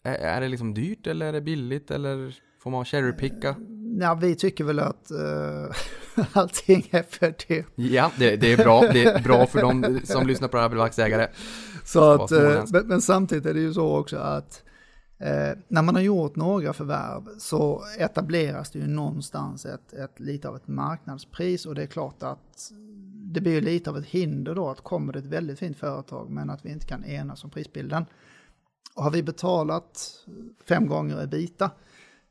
är 0.04 0.42
det 0.42 0.48
liksom 0.48 0.74
dyrt 0.74 1.08
eller 1.08 1.26
är 1.26 1.34
det 1.34 1.42
billigt 1.42 1.92
eller 1.92 2.36
får 2.64 2.72
man 2.72 2.86
cherrypicka? 2.86 3.56
Ja, 4.00 4.14
vi 4.14 4.36
tycker 4.36 4.64
väl 4.64 4.80
att 4.80 5.12
uh, 5.12 6.26
allting 6.34 6.90
är 6.92 7.04
för 7.04 7.34
dyrt. 7.48 7.66
Ja, 7.76 8.12
det, 8.18 8.36
det, 8.36 8.54
är 8.54 8.58
bra. 8.58 8.82
Det 8.82 9.04
är 9.04 9.20
bra 9.24 9.46
för 9.46 9.62
de 9.62 10.02
som 10.04 10.28
lyssnar 10.28 10.48
på 10.48 10.58
det 10.58 10.64
här 10.64 10.80
aktieägare. 10.80 11.28
Så 11.86 12.12
att, 12.12 12.32
uh, 12.32 12.64
men, 12.74 12.88
men, 12.88 13.02
samtidigt 13.02 13.46
är 13.46 13.54
det 13.54 13.60
ju 13.60 13.74
så 13.74 13.98
också 13.98 14.18
att 14.18 14.64
uh, 15.22 15.60
när 15.68 15.82
man 15.82 15.96
har 15.96 16.02
gjort 16.02 16.36
några 16.36 16.74
förvärv 16.74 17.22
så 17.38 17.84
etableras 18.00 18.72
det 18.72 18.80
ju 18.80 18.88
någonstans 18.88 19.66
ett, 19.66 19.94
ett, 19.94 20.20
lite 20.20 20.50
av 20.50 20.56
ett 20.56 20.68
marknadspris 20.68 21.66
och 21.66 21.76
det 21.76 21.84
är 21.84 21.88
klart 21.88 22.24
att 22.24 22.72
det 23.34 23.42
blir 23.42 23.62
lite 23.62 23.90
av 23.90 23.98
ett 23.98 24.06
hinder 24.06 24.56
då 24.56 24.70
att 24.70 24.82
kommer 24.82 25.14
det 25.14 25.20
ett 25.20 25.26
väldigt 25.26 25.60
fint 25.60 25.78
företag 25.78 26.30
men 26.30 26.50
att 26.50 26.66
vi 26.66 26.72
inte 26.72 26.86
kan 26.86 27.06
enas 27.06 27.44
om 27.44 27.50
prisbilden 27.50 28.06
och 28.96 29.04
har 29.04 29.12
vi 29.12 29.24
betalat 29.24 30.26
fem 30.68 30.88
gånger 30.88 31.24
ebita 31.24 31.72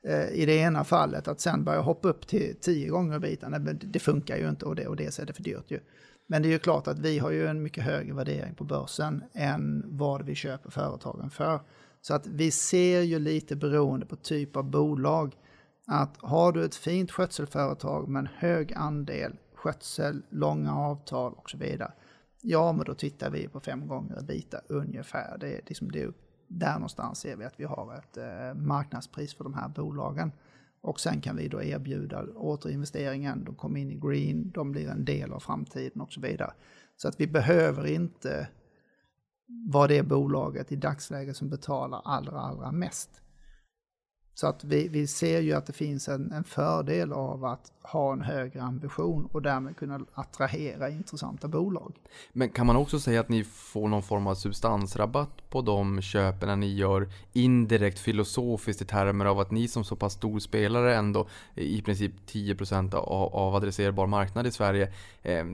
eh, 0.05 0.29
i 0.29 0.47
det 0.47 0.57
ena 0.57 0.85
fallet, 0.85 1.29
att 1.29 1.41
sen 1.41 1.65
börja 1.65 1.81
hoppa 1.81 2.09
upp 2.09 2.27
till 2.27 2.57
tio 2.61 2.89
gånger 2.89 3.17
ebita, 3.17 3.49
det 3.73 3.99
funkar 3.99 4.37
ju 4.37 4.49
inte 4.49 4.65
och 4.65 4.77
det 4.77 4.87
och 4.87 4.97
det 4.97 5.15
så 5.15 5.23
är 5.23 5.27
det 5.27 5.33
för 5.33 5.43
dyrt 5.43 5.71
ju. 5.71 5.81
Men 6.27 6.43
det 6.43 6.49
är 6.49 6.51
ju 6.51 6.59
klart 6.59 6.87
att 6.87 6.99
vi 6.99 7.19
har 7.19 7.31
ju 7.31 7.47
en 7.47 7.63
mycket 7.63 7.85
högre 7.85 8.15
värdering 8.15 8.55
på 8.55 8.65
börsen 8.65 9.25
än 9.33 9.85
vad 9.87 10.23
vi 10.23 10.35
köper 10.35 10.71
företagen 10.71 11.31
för. 11.31 11.61
Så 12.01 12.15
att 12.15 12.27
vi 12.27 12.51
ser 12.51 13.01
ju 13.01 13.19
lite 13.19 13.57
beroende 13.57 14.07
på 14.07 14.17
typ 14.17 14.57
av 14.57 14.65
bolag 14.65 15.37
att 15.87 16.17
har 16.21 16.53
du 16.53 16.65
ett 16.65 16.75
fint 16.75 17.11
skötselföretag 17.11 18.09
med 18.09 18.21
en 18.21 18.29
hög 18.37 18.73
andel 18.77 19.33
skötsel, 19.55 20.23
långa 20.31 20.77
avtal 20.77 21.33
och 21.33 21.51
så 21.51 21.59
vidare. 21.59 21.93
Ja, 22.43 22.73
men 22.73 22.85
då 22.85 22.95
tittar 22.95 23.31
vi 23.31 23.49
på 23.49 23.61
fem 23.61 23.89
gånger 23.89 24.19
ebita 24.19 24.61
ungefär. 24.69 25.39
Det 25.39 25.49
är 25.49 25.61
liksom 25.67 25.93
det 25.93 26.07
där 26.51 26.75
någonstans 26.75 27.19
ser 27.19 27.37
vi 27.37 27.45
att 27.45 27.61
vi 27.61 27.65
har 27.65 27.95
ett 27.95 28.17
eh, 28.17 28.55
marknadspris 28.55 29.35
för 29.35 29.45
de 29.45 29.55
här 29.55 29.69
bolagen. 29.69 30.33
Och 30.81 31.01
sen 31.01 31.21
kan 31.21 31.37
vi 31.37 31.49
då 31.49 31.63
erbjuda 31.63 32.25
återinvesteringen, 32.35 33.45
de 33.45 33.55
kommer 33.55 33.81
in 33.81 33.91
i 33.91 33.95
green, 33.95 34.51
de 34.51 34.73
blir 34.73 34.89
en 34.89 35.05
del 35.05 35.33
av 35.33 35.41
framtiden 35.41 36.01
och 36.01 36.13
så 36.13 36.21
vidare. 36.21 36.53
Så 36.97 37.09
att 37.09 37.21
vi 37.21 37.27
behöver 37.27 37.87
inte 37.87 38.49
vara 39.73 39.87
det 39.87 40.03
bolaget 40.03 40.73
i 40.73 40.77
dagsläget 40.77 41.37
som 41.37 41.49
betalar 41.49 42.03
allra, 42.05 42.41
allra 42.41 42.73
mest. 42.73 43.23
Så 44.35 44.47
att 44.47 44.65
vi, 44.65 44.89
vi 44.89 45.07
ser 45.07 45.41
ju 45.41 45.53
att 45.53 45.67
det 45.67 45.73
finns 45.73 46.09
en, 46.09 46.33
en, 46.33 46.45
fördel 46.45 47.13
av 47.13 47.45
att 47.45 47.73
ha 47.83 48.13
en 48.13 48.21
högre 48.21 48.63
ambition 48.63 49.29
och 49.33 49.43
därmed 49.43 49.77
kunna 49.77 50.01
attrahera 50.15 50.91
intressanta 50.91 51.49
bolag. 51.49 51.95
Men 52.33 52.49
kan 52.49 52.67
man 52.67 52.77
också 52.77 53.01
säga 53.01 53.21
att 53.21 53.29
ni 53.29 53.45
får 53.45 53.89
någon 53.89 54.03
form 54.03 54.27
av 54.27 54.35
substansrabatt 54.35 55.51
på 55.51 55.63
de 55.63 56.03
köpen 56.03 56.61
ni 56.61 56.75
gör 56.75 57.09
indirekt 57.33 57.99
filosofiskt 57.99 58.83
i 58.83 58.85
termer 58.85 59.25
av 59.25 59.39
att 59.39 59.51
ni 59.51 59.69
som 59.69 59.85
så 59.85 59.97
pass 59.97 60.13
stor 60.13 60.39
spelare 60.39 60.97
ändå 60.97 61.29
i 61.55 61.83
princip 61.83 62.13
10% 62.27 62.95
av, 62.95 63.35
av 63.35 63.55
adresserbar 63.55 64.07
marknad 64.07 64.47
i 64.47 64.51
Sverige 64.51 64.93
eh, 65.23 65.45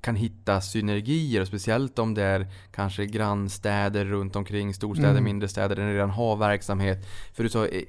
kan 0.00 0.16
hitta 0.16 0.60
synergier, 0.60 1.44
speciellt 1.44 1.98
om 1.98 2.14
det 2.14 2.22
är 2.22 2.46
kanske 2.72 3.06
grannstäder 3.06 4.04
runt 4.04 4.36
omkring, 4.36 4.74
storstäder, 4.74 5.10
mm. 5.10 5.24
mindre 5.24 5.48
städer 5.48 5.76
där 5.76 5.86
ni 5.86 5.94
redan 5.94 6.10
har 6.10 6.36
verksamhet. 6.36 6.98
För 7.32 7.42
du 7.42 7.48
sa 7.48 7.66
eh, 7.66 7.82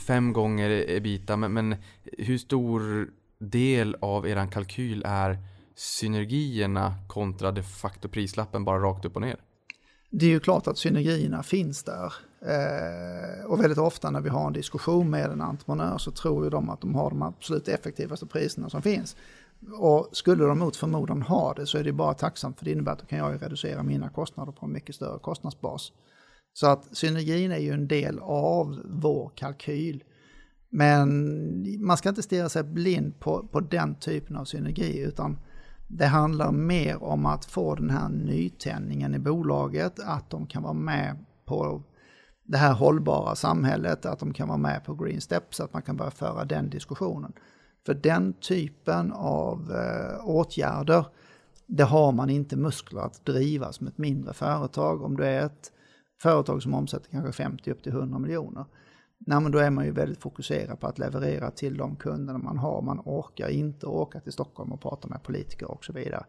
fem 0.00 0.32
gånger 0.32 0.70
e-, 0.70 0.96
ebita, 0.96 1.36
men, 1.36 1.52
men 1.52 1.76
hur 2.18 2.38
stor 2.38 3.10
del 3.38 3.96
av 4.00 4.28
er 4.28 4.46
kalkyl 4.46 5.02
är 5.06 5.38
synergierna 5.74 6.94
kontra 7.08 7.52
de 7.52 7.62
facto 7.62 8.08
prislappen 8.08 8.64
bara 8.64 8.78
rakt 8.78 9.04
upp 9.04 9.16
och 9.16 9.22
ner? 9.22 9.36
Det 10.10 10.26
är 10.26 10.30
ju 10.30 10.40
klart 10.40 10.66
att 10.66 10.78
synergierna 10.78 11.42
finns 11.42 11.84
där. 11.84 12.12
Eh, 12.40 13.44
och 13.44 13.60
väldigt 13.60 13.78
ofta 13.78 14.10
när 14.10 14.20
vi 14.20 14.28
har 14.28 14.46
en 14.46 14.52
diskussion 14.52 15.10
med 15.10 15.30
en 15.30 15.40
entreprenör 15.40 15.98
så 15.98 16.10
tror 16.10 16.44
ju 16.44 16.50
de 16.50 16.70
att 16.70 16.80
de 16.80 16.94
har 16.94 17.10
de 17.10 17.22
absolut 17.22 17.68
effektivaste 17.68 18.26
priserna 18.26 18.70
som 18.70 18.82
finns. 18.82 19.16
Och 19.78 20.08
skulle 20.12 20.44
de 20.44 20.58
mot 20.58 20.76
förmodan 20.76 21.22
ha 21.22 21.54
det 21.54 21.66
så 21.66 21.78
är 21.78 21.84
det 21.84 21.92
bara 21.92 22.14
tacksamt 22.14 22.58
för 22.58 22.64
det 22.64 22.72
innebär 22.72 22.92
att 22.92 22.98
då 22.98 23.06
kan 23.06 23.18
jag 23.18 23.42
reducera 23.42 23.82
mina 23.82 24.08
kostnader 24.08 24.52
på 24.52 24.66
en 24.66 24.72
mycket 24.72 24.94
större 24.94 25.18
kostnadsbas. 25.18 25.92
Så 26.52 26.66
att 26.66 26.96
synergin 26.96 27.52
är 27.52 27.58
ju 27.58 27.72
en 27.72 27.88
del 27.88 28.18
av 28.22 28.80
vår 28.84 29.32
kalkyl. 29.34 30.04
Men 30.68 31.86
man 31.86 31.96
ska 31.96 32.08
inte 32.08 32.22
stirra 32.22 32.48
sig 32.48 32.62
blind 32.62 33.20
på, 33.20 33.48
på 33.52 33.60
den 33.60 33.94
typen 33.94 34.36
av 34.36 34.44
synergi 34.44 34.98
utan 34.98 35.38
det 35.88 36.06
handlar 36.06 36.52
mer 36.52 37.02
om 37.02 37.26
att 37.26 37.44
få 37.44 37.74
den 37.74 37.90
här 37.90 38.08
nytändningen 38.08 39.14
i 39.14 39.18
bolaget, 39.18 40.00
att 40.00 40.30
de 40.30 40.46
kan 40.46 40.62
vara 40.62 40.72
med 40.72 41.24
på 41.44 41.82
det 42.44 42.58
här 42.58 42.72
hållbara 42.72 43.34
samhället, 43.34 44.06
att 44.06 44.18
de 44.18 44.32
kan 44.32 44.48
vara 44.48 44.58
med 44.58 44.84
på 44.84 44.94
Green 44.94 45.20
Steps, 45.20 45.60
att 45.60 45.72
man 45.72 45.82
kan 45.82 45.96
börja 45.96 46.10
föra 46.10 46.44
den 46.44 46.70
diskussionen. 46.70 47.32
För 47.86 47.94
den 47.94 48.32
typen 48.32 49.12
av 49.12 49.72
eh, 49.72 50.28
åtgärder, 50.28 51.06
det 51.66 51.84
har 51.84 52.12
man 52.12 52.30
inte 52.30 52.56
muskler 52.56 53.00
att 53.00 53.24
driva 53.24 53.72
som 53.72 53.86
ett 53.86 53.98
mindre 53.98 54.32
företag. 54.32 55.02
Om 55.02 55.16
du 55.16 55.24
är 55.24 55.46
ett 55.46 55.72
företag 56.22 56.62
som 56.62 56.74
omsätter 56.74 57.10
kanske 57.10 57.32
50 57.32 57.70
upp 57.70 57.82
till 57.82 57.92
100 57.92 58.18
miljoner, 58.18 58.64
Nej, 59.26 59.40
men 59.40 59.52
då 59.52 59.58
är 59.58 59.70
man 59.70 59.84
ju 59.84 59.90
väldigt 59.90 60.22
fokuserad 60.22 60.80
på 60.80 60.86
att 60.86 60.98
leverera 60.98 61.50
till 61.50 61.76
de 61.76 61.96
kunderna 61.96 62.38
man 62.38 62.58
har. 62.58 62.82
Man 62.82 63.00
orkar 63.04 63.48
inte 63.48 63.86
åka 63.86 64.20
till 64.20 64.32
Stockholm 64.32 64.72
och 64.72 64.80
prata 64.80 65.08
med 65.08 65.22
politiker 65.22 65.70
och 65.70 65.84
så 65.84 65.92
vidare. 65.92 66.24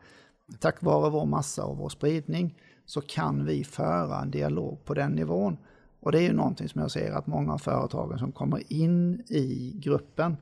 Tack 0.60 0.82
vare 0.82 1.10
vår 1.10 1.26
massa 1.26 1.66
och 1.66 1.78
vår 1.78 1.90
spridning 1.90 2.56
så 2.86 3.02
kan 3.02 3.46
vi 3.46 3.64
föra 3.64 4.22
en 4.22 4.32
dialog 4.32 4.86
på 4.86 4.94
den 4.94 5.12
nivån. 5.12 5.58
Och 6.00 6.12
det 6.12 6.20
är 6.20 6.24
ju 6.24 6.34
någonting 6.34 6.70
som 6.70 6.82
jag 6.82 6.92
ser 6.92 7.12
att 7.12 7.28
många 7.28 7.54
av 7.54 7.58
företagen 7.58 8.20
som 8.20 8.32
kommer 8.32 8.74
in 8.74 9.24
i 9.28 9.74
gruppen 9.84 10.38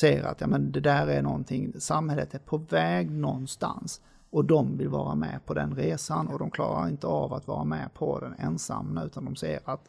ser 0.00 0.22
att 0.22 0.40
ja, 0.40 0.46
men 0.46 0.72
det 0.72 0.80
där 0.80 1.06
är 1.06 1.22
någonting, 1.22 1.72
samhället 1.78 2.34
är 2.34 2.38
på 2.38 2.56
väg 2.56 3.10
någonstans 3.10 4.00
och 4.32 4.44
de 4.44 4.76
vill 4.78 4.88
vara 4.88 5.14
med 5.14 5.40
på 5.46 5.54
den 5.54 5.74
resan 5.74 6.28
och 6.28 6.38
de 6.38 6.50
klarar 6.50 6.88
inte 6.88 7.06
av 7.06 7.32
att 7.32 7.46
vara 7.46 7.64
med 7.64 7.94
på 7.94 8.20
den 8.20 8.34
ensamma 8.34 9.04
utan 9.04 9.24
de 9.24 9.36
ser 9.36 9.60
att 9.64 9.88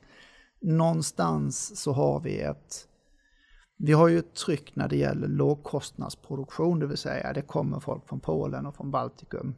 någonstans 0.61 1.81
så 1.81 1.91
har 1.91 2.19
vi 2.19 2.39
ett 2.39 2.87
Vi 3.77 3.93
har 3.93 4.07
ju 4.07 4.19
ett 4.19 4.33
tryck 4.35 4.75
när 4.75 4.87
det 4.87 4.97
gäller 4.97 5.27
lågkostnadsproduktion, 5.27 6.79
det 6.79 6.87
vill 6.87 6.97
säga 6.97 7.33
det 7.33 7.41
kommer 7.41 7.79
folk 7.79 8.07
från 8.07 8.19
Polen 8.19 8.65
och 8.65 8.75
från 8.75 8.91
Baltikum 8.91 9.55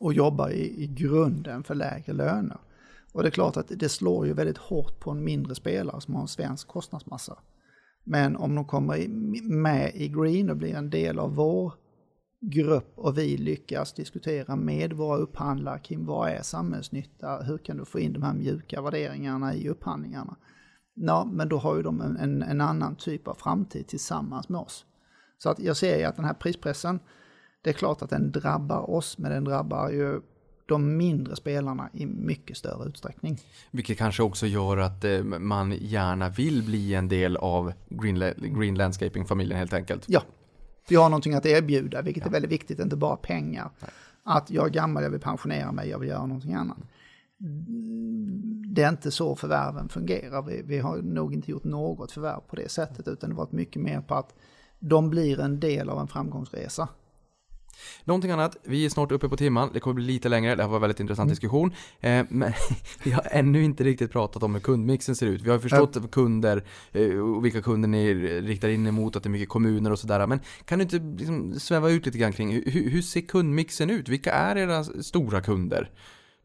och 0.00 0.14
jobbar 0.14 0.50
i, 0.50 0.82
i 0.82 0.86
grunden 0.86 1.64
för 1.64 1.74
lägre 1.74 2.12
löner. 2.12 2.58
Och 3.12 3.22
det 3.22 3.28
är 3.28 3.30
klart 3.30 3.56
att 3.56 3.72
det 3.76 3.88
slår 3.88 4.26
ju 4.26 4.32
väldigt 4.32 4.58
hårt 4.58 5.00
på 5.00 5.10
en 5.10 5.24
mindre 5.24 5.54
spelare 5.54 6.00
som 6.00 6.14
har 6.14 6.22
en 6.22 6.28
svensk 6.28 6.68
kostnadsmassa. 6.68 7.38
Men 8.04 8.36
om 8.36 8.54
de 8.54 8.64
kommer 8.64 9.08
med 9.42 9.94
i 9.94 10.08
Green 10.08 10.50
och 10.50 10.56
blir 10.56 10.74
en 10.74 10.90
del 10.90 11.18
av 11.18 11.34
vår 11.34 11.72
grupp 12.50 12.92
och 12.94 13.18
vi 13.18 13.36
lyckas 13.36 13.92
diskutera 13.92 14.56
med 14.56 14.92
våra 14.92 15.16
upphandlare 15.16 15.78
kring 15.78 16.06
vad 16.06 16.28
är 16.28 16.42
samhällsnytta, 16.42 17.42
hur 17.42 17.58
kan 17.58 17.76
du 17.76 17.84
få 17.84 17.98
in 17.98 18.12
de 18.12 18.22
här 18.22 18.34
mjuka 18.34 18.82
värderingarna 18.82 19.54
i 19.54 19.68
upphandlingarna. 19.68 20.36
Ja, 20.94 21.24
men 21.32 21.48
då 21.48 21.58
har 21.58 21.76
ju 21.76 21.82
de 21.82 22.00
en, 22.00 22.16
en, 22.16 22.42
en 22.42 22.60
annan 22.60 22.96
typ 22.96 23.28
av 23.28 23.34
framtid 23.34 23.86
tillsammans 23.86 24.48
med 24.48 24.60
oss. 24.60 24.84
Så 25.38 25.50
att 25.50 25.58
jag 25.58 25.76
ser 25.76 25.98
ju 25.98 26.04
att 26.04 26.16
den 26.16 26.24
här 26.24 26.34
prispressen, 26.34 27.00
det 27.62 27.70
är 27.70 27.74
klart 27.74 28.02
att 28.02 28.10
den 28.10 28.32
drabbar 28.32 28.90
oss, 28.90 29.18
men 29.18 29.30
den 29.30 29.44
drabbar 29.44 29.90
ju 29.90 30.20
de 30.66 30.96
mindre 30.96 31.36
spelarna 31.36 31.90
i 31.92 32.06
mycket 32.06 32.56
större 32.56 32.88
utsträckning. 32.88 33.38
Vilket 33.70 33.98
kanske 33.98 34.22
också 34.22 34.46
gör 34.46 34.76
att 34.76 35.04
eh, 35.04 35.22
man 35.22 35.72
gärna 35.72 36.28
vill 36.28 36.62
bli 36.62 36.94
en 36.94 37.08
del 37.08 37.36
av 37.36 37.72
Green, 37.88 38.18
green 38.36 38.74
Landscaping-familjen 38.74 39.58
helt 39.58 39.72
enkelt. 39.72 40.04
Ja, 40.08 40.22
vi 40.88 40.96
har 40.96 41.08
någonting 41.08 41.34
att 41.34 41.46
erbjuda, 41.46 42.02
vilket 42.02 42.22
ja. 42.22 42.28
är 42.28 42.32
väldigt 42.32 42.52
viktigt, 42.52 42.78
inte 42.78 42.96
bara 42.96 43.16
pengar. 43.16 43.70
Nej. 43.80 43.90
Att 44.22 44.50
jag 44.50 44.66
är 44.66 44.70
gammal, 44.70 45.02
jag 45.02 45.10
vill 45.10 45.20
pensionera 45.20 45.72
mig, 45.72 45.88
jag 45.88 45.98
vill 45.98 46.08
göra 46.08 46.26
någonting 46.26 46.54
annat. 46.54 46.78
Det 48.74 48.82
är 48.82 48.88
inte 48.88 49.10
så 49.10 49.36
förvärven 49.36 49.88
fungerar. 49.88 50.42
Vi, 50.42 50.62
vi 50.62 50.78
har 50.78 50.96
nog 50.96 51.34
inte 51.34 51.50
gjort 51.50 51.64
något 51.64 52.12
förvärv 52.12 52.40
på 52.40 52.56
det 52.56 52.68
sättet, 52.68 53.08
utan 53.08 53.30
det 53.30 53.36
har 53.36 53.42
varit 53.42 53.52
mycket 53.52 53.82
mer 53.82 54.00
på 54.00 54.14
att 54.14 54.34
de 54.78 55.10
blir 55.10 55.40
en 55.40 55.60
del 55.60 55.88
av 55.88 56.00
en 56.00 56.08
framgångsresa. 56.08 56.88
Någonting 58.04 58.30
annat, 58.30 58.56
vi 58.62 58.84
är 58.84 58.88
snart 58.88 59.12
uppe 59.12 59.28
på 59.28 59.36
timman, 59.36 59.70
det 59.72 59.80
kommer 59.80 59.94
bli 59.94 60.04
lite 60.04 60.28
längre, 60.28 60.54
det 60.54 60.62
här 60.62 60.68
var 60.68 60.76
en 60.76 60.80
väldigt 60.80 61.00
intressant 61.00 61.26
mm. 61.26 61.32
diskussion. 61.32 61.74
Eh, 62.00 62.24
men 62.28 62.52
vi 63.04 63.10
har 63.10 63.26
ännu 63.30 63.64
inte 63.64 63.84
riktigt 63.84 64.12
pratat 64.12 64.42
om 64.42 64.54
hur 64.54 64.60
kundmixen 64.60 65.16
ser 65.16 65.26
ut. 65.26 65.42
Vi 65.42 65.50
har 65.50 65.58
förstått 65.58 65.96
mm. 65.96 66.08
kunder 66.08 66.64
eh, 66.92 67.18
och 67.18 67.44
vilka 67.44 67.62
kunder 67.62 67.88
ni 67.88 68.14
riktar 68.40 68.68
in 68.68 68.86
emot, 68.86 69.16
att 69.16 69.22
det 69.22 69.26
är 69.26 69.30
mycket 69.30 69.48
kommuner 69.48 69.92
och 69.92 69.98
sådär. 69.98 70.26
Men 70.26 70.40
kan 70.64 70.78
du 70.78 70.82
inte 70.82 70.96
liksom 70.96 71.60
sväva 71.60 71.90
ut 71.90 72.06
lite 72.06 72.18
grann 72.18 72.32
kring 72.32 72.52
hur, 72.52 72.90
hur 72.90 73.02
ser 73.02 73.20
kundmixen 73.20 73.90
ut? 73.90 74.08
Vilka 74.08 74.32
är 74.32 74.56
era 74.56 74.84
stora 74.84 75.40
kunder? 75.40 75.90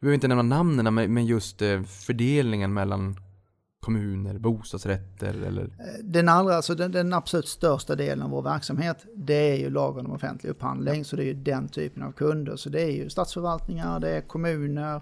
Vi 0.00 0.04
behöver 0.04 0.14
inte 0.14 0.28
nämna 0.28 0.42
namnen, 0.42 0.94
men 0.94 1.26
just 1.26 1.62
eh, 1.62 1.82
fördelningen 1.82 2.72
mellan 2.72 3.16
kommuner, 3.80 4.38
bostadsrätter 4.38 5.34
eller? 5.46 5.62
Eh, 5.62 6.04
den 6.04 6.28
allra, 6.28 6.54
alltså 6.54 6.74
den, 6.74 6.92
den, 6.92 7.12
absolut 7.12 7.48
största 7.48 7.96
delen 7.96 8.22
av 8.22 8.30
vår 8.30 8.42
verksamhet, 8.42 9.06
det 9.14 9.52
är 9.52 9.56
ju 9.56 9.70
lagen 9.70 10.06
om 10.06 10.12
offentlig 10.12 10.50
upphandling, 10.50 11.04
så 11.04 11.16
det 11.16 11.22
är 11.22 11.26
ju 11.26 11.34
den 11.34 11.68
typen 11.68 12.02
av 12.02 12.12
kunder. 12.12 12.56
Så 12.56 12.68
det 12.68 12.82
är 12.82 12.90
ju 12.90 13.10
statsförvaltningar, 13.10 14.00
det 14.00 14.10
är 14.10 14.20
kommuner, 14.20 15.00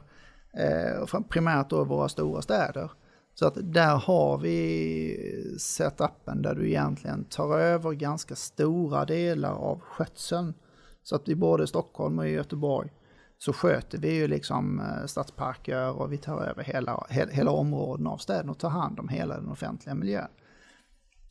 eh, 0.53 1.21
primärt 1.29 1.71
då 1.71 1.85
våra 1.85 2.09
stora 2.09 2.43
städer. 2.43 2.91
Så 3.35 3.47
att 3.47 3.55
där 3.63 3.97
har 3.97 4.39
vi 4.39 5.57
setupen 5.59 6.43
där 6.43 6.55
du 6.55 6.69
egentligen 6.69 7.25
tar 7.25 7.59
över 7.59 7.93
ganska 7.93 8.35
stora 8.35 9.05
delar 9.05 9.53
av 9.53 9.81
skötseln. 9.81 10.55
Så 11.03 11.17
att 11.17 11.29
i 11.29 11.35
både 11.35 11.67
Stockholm 11.67 12.19
och 12.19 12.29
Göteborg 12.29 12.91
så 13.39 13.53
sköter 13.53 13.99
vi 13.99 14.15
ju 14.15 14.29
liksom 14.29 14.81
eh, 14.81 15.07
stadsparker 15.07 15.91
och 15.91 16.13
vi 16.13 16.19
tar 16.19 16.41
över 16.41 16.65
hela, 16.65 17.07
hela 17.31 17.51
områden 17.51 18.07
av 18.07 18.17
städerna 18.17 18.53
och 18.53 18.59
tar 18.59 18.69
hand 18.69 19.01
om 19.01 19.09
hela 19.09 19.37
den 19.37 19.49
offentliga 19.49 19.95
miljön. 19.95 20.29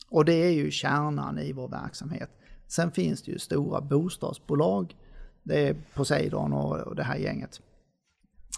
Och 0.10 0.26
det 0.26 0.34
är 0.34 0.52
ju 0.52 0.72
kärnan 0.72 1.40
i 1.40 1.54
vår 1.54 1.68
verksamhet. 1.68 2.30
Sen 2.68 2.92
finns 2.92 3.22
det 3.22 3.32
ju 3.32 3.40
stora 3.40 3.82
bostadsbolag. 3.82 4.96
Det 5.44 5.68
är 5.68 5.76
Poseidon 5.94 6.54
och 6.54 6.96
det 6.96 7.04
här 7.04 7.18
gänget. 7.18 7.62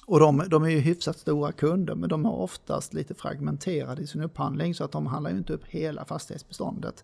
Och 0.07 0.19
de, 0.19 0.43
de, 0.49 0.63
är 0.63 0.69
ju 0.69 0.79
hyfsat 0.79 1.17
stora 1.17 1.51
kunder, 1.51 1.95
men 1.95 2.09
de 2.09 2.25
är 2.25 2.31
oftast 2.31 2.93
lite 2.93 3.13
fragmenterade 3.13 4.01
i 4.01 4.07
sin 4.07 4.21
upphandling, 4.21 4.75
så 4.75 4.83
att 4.83 4.91
de 4.91 5.07
handlar 5.07 5.31
ju 5.31 5.37
inte 5.37 5.53
upp 5.53 5.65
hela 5.65 6.05
fastighetsbeståndet. 6.05 7.03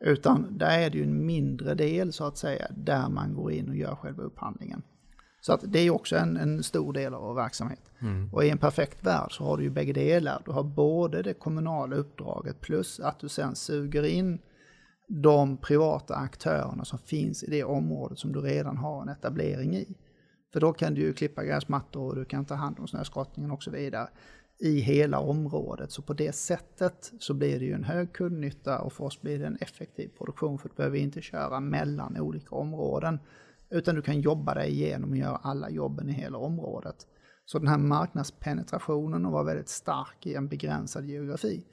Utan 0.00 0.58
där 0.58 0.78
är 0.78 0.90
det 0.90 0.98
ju 0.98 1.04
en 1.04 1.26
mindre 1.26 1.74
del 1.74 2.12
så 2.12 2.24
att 2.24 2.38
säga, 2.38 2.66
där 2.70 3.08
man 3.08 3.34
går 3.34 3.52
in 3.52 3.68
och 3.68 3.76
gör 3.76 3.94
själva 3.94 4.22
upphandlingen. 4.22 4.82
Så 5.40 5.52
att 5.52 5.60
det 5.64 5.78
är 5.78 5.90
också 5.90 6.16
en, 6.16 6.36
en 6.36 6.62
stor 6.62 6.92
del 6.92 7.14
av 7.14 7.22
vår 7.22 7.34
verksamhet. 7.34 7.90
Mm. 7.98 8.30
Och 8.32 8.44
i 8.44 8.50
en 8.50 8.58
perfekt 8.58 9.04
värld 9.04 9.36
så 9.36 9.44
har 9.44 9.56
du 9.56 9.62
ju 9.62 9.70
bägge 9.70 9.92
delar. 9.92 10.42
Du 10.44 10.50
har 10.50 10.62
både 10.62 11.22
det 11.22 11.34
kommunala 11.34 11.96
uppdraget 11.96 12.60
plus 12.60 13.00
att 13.00 13.20
du 13.20 13.28
sen 13.28 13.54
suger 13.54 14.02
in 14.02 14.38
de 15.08 15.56
privata 15.56 16.14
aktörerna 16.14 16.84
som 16.84 16.98
finns 16.98 17.42
i 17.42 17.50
det 17.50 17.64
området 17.64 18.18
som 18.18 18.32
du 18.32 18.40
redan 18.40 18.76
har 18.76 19.02
en 19.02 19.08
etablering 19.08 19.76
i. 19.76 19.96
För 20.52 20.60
då 20.60 20.72
kan 20.72 20.94
du 20.94 21.00
ju 21.00 21.12
klippa 21.12 21.44
gräsmattor 21.44 22.08
och 22.08 22.16
du 22.16 22.24
kan 22.24 22.44
ta 22.44 22.54
hand 22.54 22.78
om 22.78 22.88
snöskottningen 22.88 23.50
och 23.50 23.62
så 23.62 23.70
vidare 23.70 24.08
i 24.58 24.80
hela 24.80 25.18
området. 25.18 25.92
Så 25.92 26.02
på 26.02 26.12
det 26.12 26.34
sättet 26.34 27.12
så 27.18 27.34
blir 27.34 27.58
det 27.58 27.64
ju 27.64 27.72
en 27.72 27.84
hög 27.84 28.12
kundnytta 28.12 28.78
och 28.78 28.92
för 28.92 29.04
oss 29.04 29.20
blir 29.20 29.38
det 29.38 29.46
en 29.46 29.56
effektiv 29.60 30.08
produktion 30.08 30.58
för 30.58 30.68
du 30.68 30.74
behöver 30.74 30.98
inte 30.98 31.22
köra 31.22 31.60
mellan 31.60 32.20
olika 32.20 32.54
områden. 32.54 33.18
Utan 33.70 33.94
du 33.94 34.02
kan 34.02 34.20
jobba 34.20 34.54
dig 34.54 34.70
igenom 34.70 35.10
och 35.10 35.16
göra 35.16 35.36
alla 35.36 35.70
jobben 35.70 36.08
i 36.08 36.12
hela 36.12 36.38
området. 36.38 37.06
Så 37.44 37.58
den 37.58 37.68
här 37.68 37.78
marknadspenetrationen 37.78 39.26
och 39.26 39.32
vara 39.32 39.42
väldigt 39.42 39.68
stark 39.68 40.26
i 40.26 40.34
en 40.34 40.48
begränsad 40.48 41.04
geografi, 41.04 41.64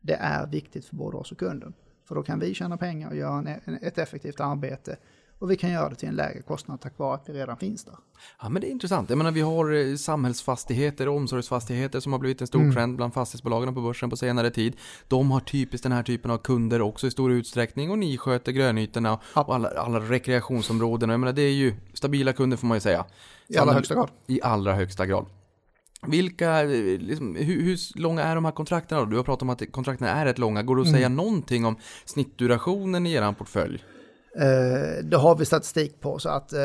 det 0.00 0.14
är 0.14 0.46
viktigt 0.46 0.84
för 0.84 0.96
både 0.96 1.16
oss 1.16 1.32
och 1.32 1.38
kunden. 1.38 1.74
För 2.04 2.14
då 2.14 2.22
kan 2.22 2.38
vi 2.38 2.54
tjäna 2.54 2.76
pengar 2.76 3.10
och 3.10 3.16
göra 3.16 3.38
en, 3.64 3.74
ett 3.82 3.98
effektivt 3.98 4.40
arbete 4.40 4.96
och 5.42 5.50
vi 5.50 5.56
kan 5.56 5.70
göra 5.70 5.88
det 5.88 5.94
till 5.94 6.08
en 6.08 6.14
lägre 6.14 6.42
kostnad 6.42 6.80
tack 6.80 6.98
vare 6.98 7.14
att 7.14 7.28
vi 7.28 7.32
redan 7.32 7.56
finns 7.56 7.84
där. 7.84 7.94
Ja 8.42 8.48
men 8.48 8.62
det 8.62 8.68
är 8.68 8.70
intressant. 8.70 9.10
Jag 9.10 9.18
menar 9.18 9.30
vi 9.30 9.40
har 9.40 9.72
eh, 9.72 9.96
samhällsfastigheter 9.96 11.08
och 11.08 11.16
omsorgsfastigheter 11.16 12.00
som 12.00 12.12
har 12.12 12.18
blivit 12.18 12.40
en 12.40 12.46
stor 12.46 12.60
mm. 12.60 12.74
trend 12.74 12.96
bland 12.96 13.14
fastighetsbolagen 13.14 13.74
på 13.74 13.80
börsen 13.80 14.10
på 14.10 14.16
senare 14.16 14.50
tid. 14.50 14.76
De 15.08 15.30
har 15.30 15.40
typiskt 15.40 15.82
den 15.82 15.92
här 15.92 16.02
typen 16.02 16.30
av 16.30 16.38
kunder 16.38 16.82
också 16.82 17.06
i 17.06 17.10
stor 17.10 17.32
utsträckning 17.32 17.90
och 17.90 17.98
ni 17.98 18.18
sköter 18.18 18.52
grönytorna 18.52 19.18
ja. 19.34 19.42
och 19.42 19.54
alla, 19.54 19.68
alla 19.68 20.00
rekreationsområden. 20.00 21.10
Jag 21.10 21.20
menar 21.20 21.32
det 21.32 21.42
är 21.42 21.52
ju 21.52 21.74
stabila 21.92 22.32
kunder 22.32 22.56
får 22.56 22.66
man 22.66 22.76
ju 22.76 22.80
säga. 22.80 23.04
I 23.48 23.56
allra 23.56 23.72
högsta 23.72 23.94
grad. 23.94 24.10
I 24.26 24.42
allra 24.42 24.74
högsta 24.74 25.06
grad. 25.06 25.26
Vilka, 26.06 26.62
eh, 26.62 26.98
liksom, 26.98 27.36
hur, 27.36 27.62
hur, 27.62 28.00
långa 28.00 28.22
är 28.22 28.34
de 28.34 28.44
här 28.44 28.52
kontrakten 28.52 28.98
då? 28.98 29.04
Du 29.04 29.16
har 29.16 29.24
pratat 29.24 29.42
om 29.42 29.50
att 29.50 29.72
kontrakten 29.72 30.08
är 30.08 30.24
rätt 30.24 30.38
långa. 30.38 30.62
Går 30.62 30.76
det 30.76 30.82
att 30.82 30.88
mm. 30.88 30.98
säga 30.98 31.08
någonting 31.08 31.64
om 31.64 31.76
snittdurationen 32.04 33.06
i 33.06 33.12
er 33.12 33.32
portfölj? 33.32 33.84
Eh, 34.36 35.04
det 35.04 35.16
har 35.16 35.36
vi 35.36 35.44
statistik 35.44 36.00
på 36.00 36.18
så 36.18 36.28
att 36.28 36.52
eh, 36.52 36.60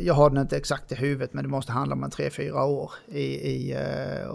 jag 0.00 0.14
har 0.14 0.30
den 0.30 0.42
inte 0.42 0.56
exakt 0.56 0.92
i 0.92 0.94
huvudet 0.94 1.32
men 1.32 1.44
det 1.44 1.50
måste 1.50 1.72
handla 1.72 1.94
om 1.94 2.04
en 2.04 2.10
3-4 2.10 2.64
år 2.64 2.92
i, 3.08 3.24
i 3.24 3.72
eh, 3.72 4.32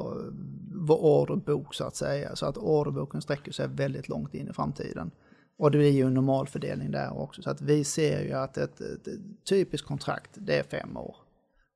vår 0.76 0.98
orderbok 0.98 1.76
så 1.76 1.84
att 1.84 1.96
säga. 1.96 2.36
Så 2.36 2.46
att 2.46 2.58
orderboken 2.58 3.22
sträcker 3.22 3.52
sig 3.52 3.68
väldigt 3.68 4.10
långt 4.10 4.34
in 4.34 4.50
i 4.50 4.54
framtiden. 4.54 5.12
Och 5.58 5.72
det 5.72 5.86
är 5.88 5.92
ju 5.92 6.06
en 6.06 6.14
normal 6.14 6.48
fördelning 6.48 6.92
där 6.92 7.20
också. 7.20 7.42
Så 7.42 7.50
att 7.50 7.62
vi 7.62 7.84
ser 7.84 8.22
ju 8.22 8.34
att 8.34 8.58
ett, 8.58 8.82
ett, 8.82 9.08
ett 9.08 9.20
typiskt 9.50 9.88
kontrakt 9.88 10.30
det 10.34 10.60
är 10.60 10.64
fem 10.64 10.98
år. 10.98 11.16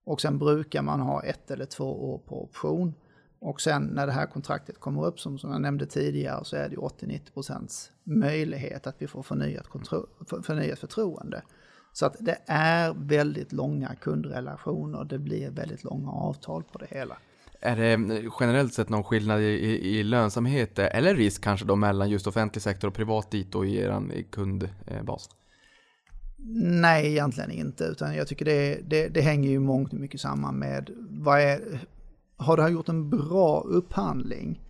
Och 0.06 0.22
sen 0.22 0.38
brukar 0.38 0.82
man 0.82 1.00
ha 1.00 1.24
ett 1.24 1.52
eller 1.52 1.66
två 1.66 2.14
år 2.14 2.18
på 2.18 2.44
option. 2.44 2.94
Och 3.44 3.62
sen 3.62 3.84
när 3.84 4.08
det 4.08 4.14
här 4.14 4.26
kontraktet 4.26 4.80
kommer 4.80 5.06
upp, 5.06 5.20
som, 5.20 5.40
som 5.40 5.52
jag 5.52 5.62
nämnde 5.62 5.86
tidigare, 5.86 6.46
så 6.46 6.56
är 6.56 6.70
det 6.70 6.76
80-90 6.76 7.90
möjlighet 8.04 8.88
att 8.88 8.96
vi 8.98 9.08
får 9.08 9.24
förnyat, 9.24 9.68
förnyat 10.44 10.80
förtroende. 10.80 11.42
Så 11.94 12.06
att 12.06 12.16
det 12.20 12.38
är 12.48 12.94
väldigt 12.98 13.52
långa 13.52 13.96
kundrelationer, 13.96 15.04
det 15.04 15.20
blir 15.20 15.50
väldigt 15.50 15.84
långa 15.84 16.12
avtal 16.12 16.64
på 16.64 16.78
det 16.78 16.88
hela. 16.90 17.18
Är 17.60 17.76
det 17.76 18.24
generellt 18.40 18.74
sett 18.74 18.90
någon 18.90 19.04
skillnad 19.04 19.42
i, 19.42 19.44
i, 19.44 20.00
i 20.00 20.04
lönsamhet 20.04 20.80
eller 20.80 21.16
risk 21.16 21.44
kanske 21.44 21.66
då 21.66 21.76
mellan 21.76 22.10
just 22.10 22.28
offentlig 22.28 22.62
sektor 22.62 22.88
och 22.88 22.94
privat 22.94 23.32
dit 23.32 23.56
och 23.56 23.66
i 23.66 23.78
er 23.78 24.24
kundbas? 24.32 25.30
Nej, 26.56 27.08
egentligen 27.08 27.52
inte, 27.52 27.84
utan 27.84 28.16
jag 28.16 28.28
tycker 28.28 28.46
det, 28.46 28.80
det, 28.90 29.08
det 29.08 29.22
hänger 29.22 29.50
ju 29.50 29.60
mångt 29.60 29.94
och 29.94 30.00
mycket 30.00 30.22
samman 30.22 30.56
med 30.56 30.90
vad 31.10 31.42
är, 31.42 31.60
har 32.38 32.58
det 32.58 32.64
här 32.64 32.70
gjort 32.70 32.90
en 32.90 33.10
bra 33.10 33.62
upphandling 33.62 34.62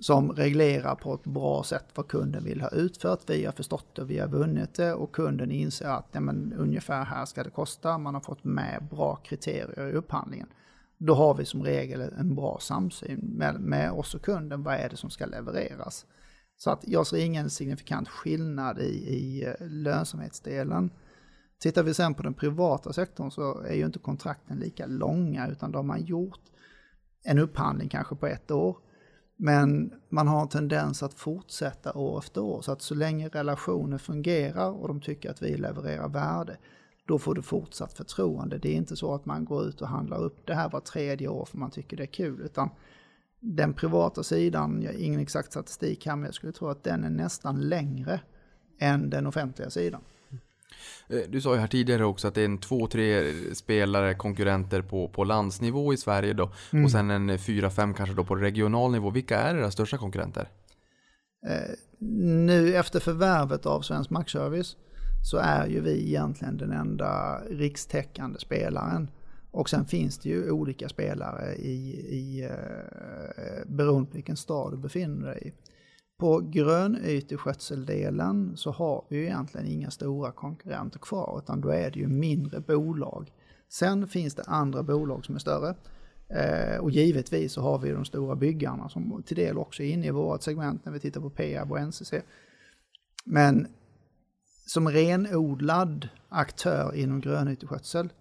som 0.00 0.32
reglerar 0.32 0.94
på 0.94 1.14
ett 1.14 1.24
bra 1.24 1.62
sätt 1.62 1.84
vad 1.94 2.08
kunden 2.08 2.44
vill 2.44 2.60
ha 2.60 2.68
utfört. 2.68 3.20
Vi 3.26 3.44
har 3.44 3.52
förstått 3.52 3.94
det, 3.94 4.04
vi 4.04 4.18
har 4.18 4.28
vunnit 4.28 4.74
det 4.74 4.92
och 4.92 5.12
kunden 5.12 5.50
inser 5.50 5.88
att 5.88 6.08
ja, 6.12 6.20
men, 6.20 6.52
ungefär 6.58 7.04
här 7.04 7.24
ska 7.24 7.44
det 7.44 7.50
kosta. 7.50 7.98
Man 7.98 8.14
har 8.14 8.20
fått 8.20 8.44
med 8.44 8.88
bra 8.90 9.16
kriterier 9.16 9.88
i 9.88 9.92
upphandlingen. 9.92 10.48
Då 10.98 11.14
har 11.14 11.34
vi 11.34 11.44
som 11.44 11.62
regel 11.62 12.00
en 12.00 12.34
bra 12.34 12.58
samsyn 12.60 13.18
med, 13.18 13.60
med 13.60 13.92
oss 13.92 14.14
och 14.14 14.22
kunden. 14.22 14.62
Vad 14.62 14.74
är 14.74 14.88
det 14.88 14.96
som 14.96 15.10
ska 15.10 15.26
levereras? 15.26 16.06
Så 16.56 16.70
att 16.70 16.84
jag 16.88 17.06
ser 17.06 17.24
ingen 17.24 17.50
signifikant 17.50 18.08
skillnad 18.08 18.78
i, 18.78 19.14
i 19.14 19.44
eh, 19.44 19.66
lönsamhetsdelen. 19.68 20.90
Tittar 21.58 21.82
vi 21.82 21.94
sen 21.94 22.14
på 22.14 22.22
den 22.22 22.34
privata 22.34 22.92
sektorn 22.92 23.30
så 23.30 23.60
är 23.60 23.74
ju 23.74 23.86
inte 23.86 23.98
kontrakten 23.98 24.58
lika 24.58 24.86
långa 24.86 25.48
utan 25.48 25.72
de 25.72 25.76
har 25.76 25.82
man 25.82 26.04
gjort 26.04 26.40
en 27.26 27.38
upphandling 27.38 27.88
kanske 27.88 28.14
på 28.14 28.26
ett 28.26 28.50
år. 28.50 28.76
Men 29.36 29.92
man 30.08 30.28
har 30.28 30.42
en 30.42 30.48
tendens 30.48 31.02
att 31.02 31.14
fortsätta 31.14 31.92
år 31.92 32.18
efter 32.18 32.40
år. 32.40 32.62
Så 32.62 32.72
att 32.72 32.82
så 32.82 32.94
länge 32.94 33.28
relationen 33.28 33.98
fungerar 33.98 34.70
och 34.70 34.88
de 34.88 35.00
tycker 35.00 35.30
att 35.30 35.42
vi 35.42 35.56
levererar 35.56 36.08
värde, 36.08 36.56
då 37.06 37.18
får 37.18 37.34
du 37.34 37.42
fortsatt 37.42 37.92
förtroende. 37.92 38.58
Det 38.58 38.68
är 38.68 38.74
inte 38.74 38.96
så 38.96 39.14
att 39.14 39.26
man 39.26 39.44
går 39.44 39.64
ut 39.64 39.80
och 39.80 39.88
handlar 39.88 40.18
upp 40.18 40.46
det 40.46 40.54
här 40.54 40.70
var 40.70 40.80
tredje 40.80 41.28
år 41.28 41.44
för 41.44 41.58
man 41.58 41.70
tycker 41.70 41.96
det 41.96 42.02
är 42.02 42.06
kul. 42.06 42.40
Utan 42.40 42.70
den 43.40 43.74
privata 43.74 44.22
sidan, 44.22 44.82
jag 44.82 44.92
har 44.92 44.98
ingen 44.98 45.20
exakt 45.20 45.50
statistik 45.50 46.06
här, 46.06 46.16
men 46.16 46.24
jag 46.24 46.34
skulle 46.34 46.52
tro 46.52 46.68
att 46.68 46.84
den 46.84 47.04
är 47.04 47.10
nästan 47.10 47.60
längre 47.60 48.20
än 48.78 49.10
den 49.10 49.26
offentliga 49.26 49.70
sidan. 49.70 50.00
Eh, 51.08 51.20
du 51.28 51.40
sa 51.40 51.54
ju 51.54 51.60
här 51.60 51.66
tidigare 51.66 52.04
också 52.04 52.28
att 52.28 52.34
det 52.34 52.40
är 52.40 52.44
en 52.44 52.58
två, 52.58 52.86
tre 52.86 53.32
spelare, 53.54 54.14
konkurrenter 54.14 54.82
på, 54.82 55.08
på 55.08 55.24
landsnivå 55.24 55.92
i 55.92 55.96
Sverige 55.96 56.32
då. 56.32 56.50
Mm. 56.72 56.84
Och 56.84 56.90
sen 56.90 57.10
en 57.10 57.38
fyra, 57.38 57.70
fem 57.70 57.94
kanske 57.94 58.14
då 58.14 58.24
på 58.24 58.34
regional 58.34 58.92
nivå. 58.92 59.10
Vilka 59.10 59.38
är 59.38 59.56
era 59.56 59.70
största 59.70 59.98
konkurrenter? 59.98 60.48
Eh, 61.46 61.74
nu 61.98 62.76
efter 62.76 63.00
förvärvet 63.00 63.66
av 63.66 63.80
Svensk 63.80 64.10
Markservice 64.10 64.76
så 65.30 65.36
är 65.36 65.66
ju 65.66 65.80
vi 65.80 66.08
egentligen 66.08 66.56
den 66.56 66.72
enda 66.72 67.40
rikstäckande 67.50 68.38
spelaren. 68.38 69.10
Och 69.50 69.70
sen 69.70 69.86
finns 69.86 70.18
det 70.18 70.28
ju 70.28 70.50
olika 70.50 70.88
spelare 70.88 71.54
i, 71.54 71.90
i 72.10 72.44
eh, 72.44 73.66
beroende 73.66 74.10
på 74.10 74.14
vilken 74.14 74.36
stad 74.36 74.72
du 74.72 74.76
befinner 74.76 75.26
dig 75.26 75.42
i. 75.44 75.52
På 76.18 76.40
grönyteskötseldelen 76.40 78.56
så 78.56 78.70
har 78.70 79.04
vi 79.08 79.16
ju 79.16 79.24
egentligen 79.24 79.66
inga 79.66 79.90
stora 79.90 80.32
konkurrenter 80.32 80.98
kvar 80.98 81.40
utan 81.42 81.60
då 81.60 81.68
är 81.68 81.90
det 81.90 81.98
ju 81.98 82.08
mindre 82.08 82.60
bolag. 82.60 83.32
Sen 83.68 84.08
finns 84.08 84.34
det 84.34 84.42
andra 84.42 84.82
bolag 84.82 85.24
som 85.24 85.34
är 85.34 85.38
större. 85.38 85.74
Eh, 86.28 86.78
och 86.80 86.90
givetvis 86.90 87.52
så 87.52 87.62
har 87.62 87.78
vi 87.78 87.90
de 87.90 88.04
stora 88.04 88.36
byggarna 88.36 88.88
som 88.88 89.22
till 89.26 89.36
del 89.36 89.58
också 89.58 89.82
är 89.82 89.90
inne 89.90 90.06
i 90.06 90.10
vårt 90.10 90.42
segment 90.42 90.84
när 90.84 90.92
vi 90.92 91.00
tittar 91.00 91.20
på 91.20 91.30
Peab 91.30 91.72
och 91.72 91.80
NCC. 91.80 92.14
Men 93.24 93.66
som 94.66 94.88
renodlad 94.88 96.08
aktör 96.28 96.94
inom 96.94 97.20
grönyteskötsel 97.20 98.12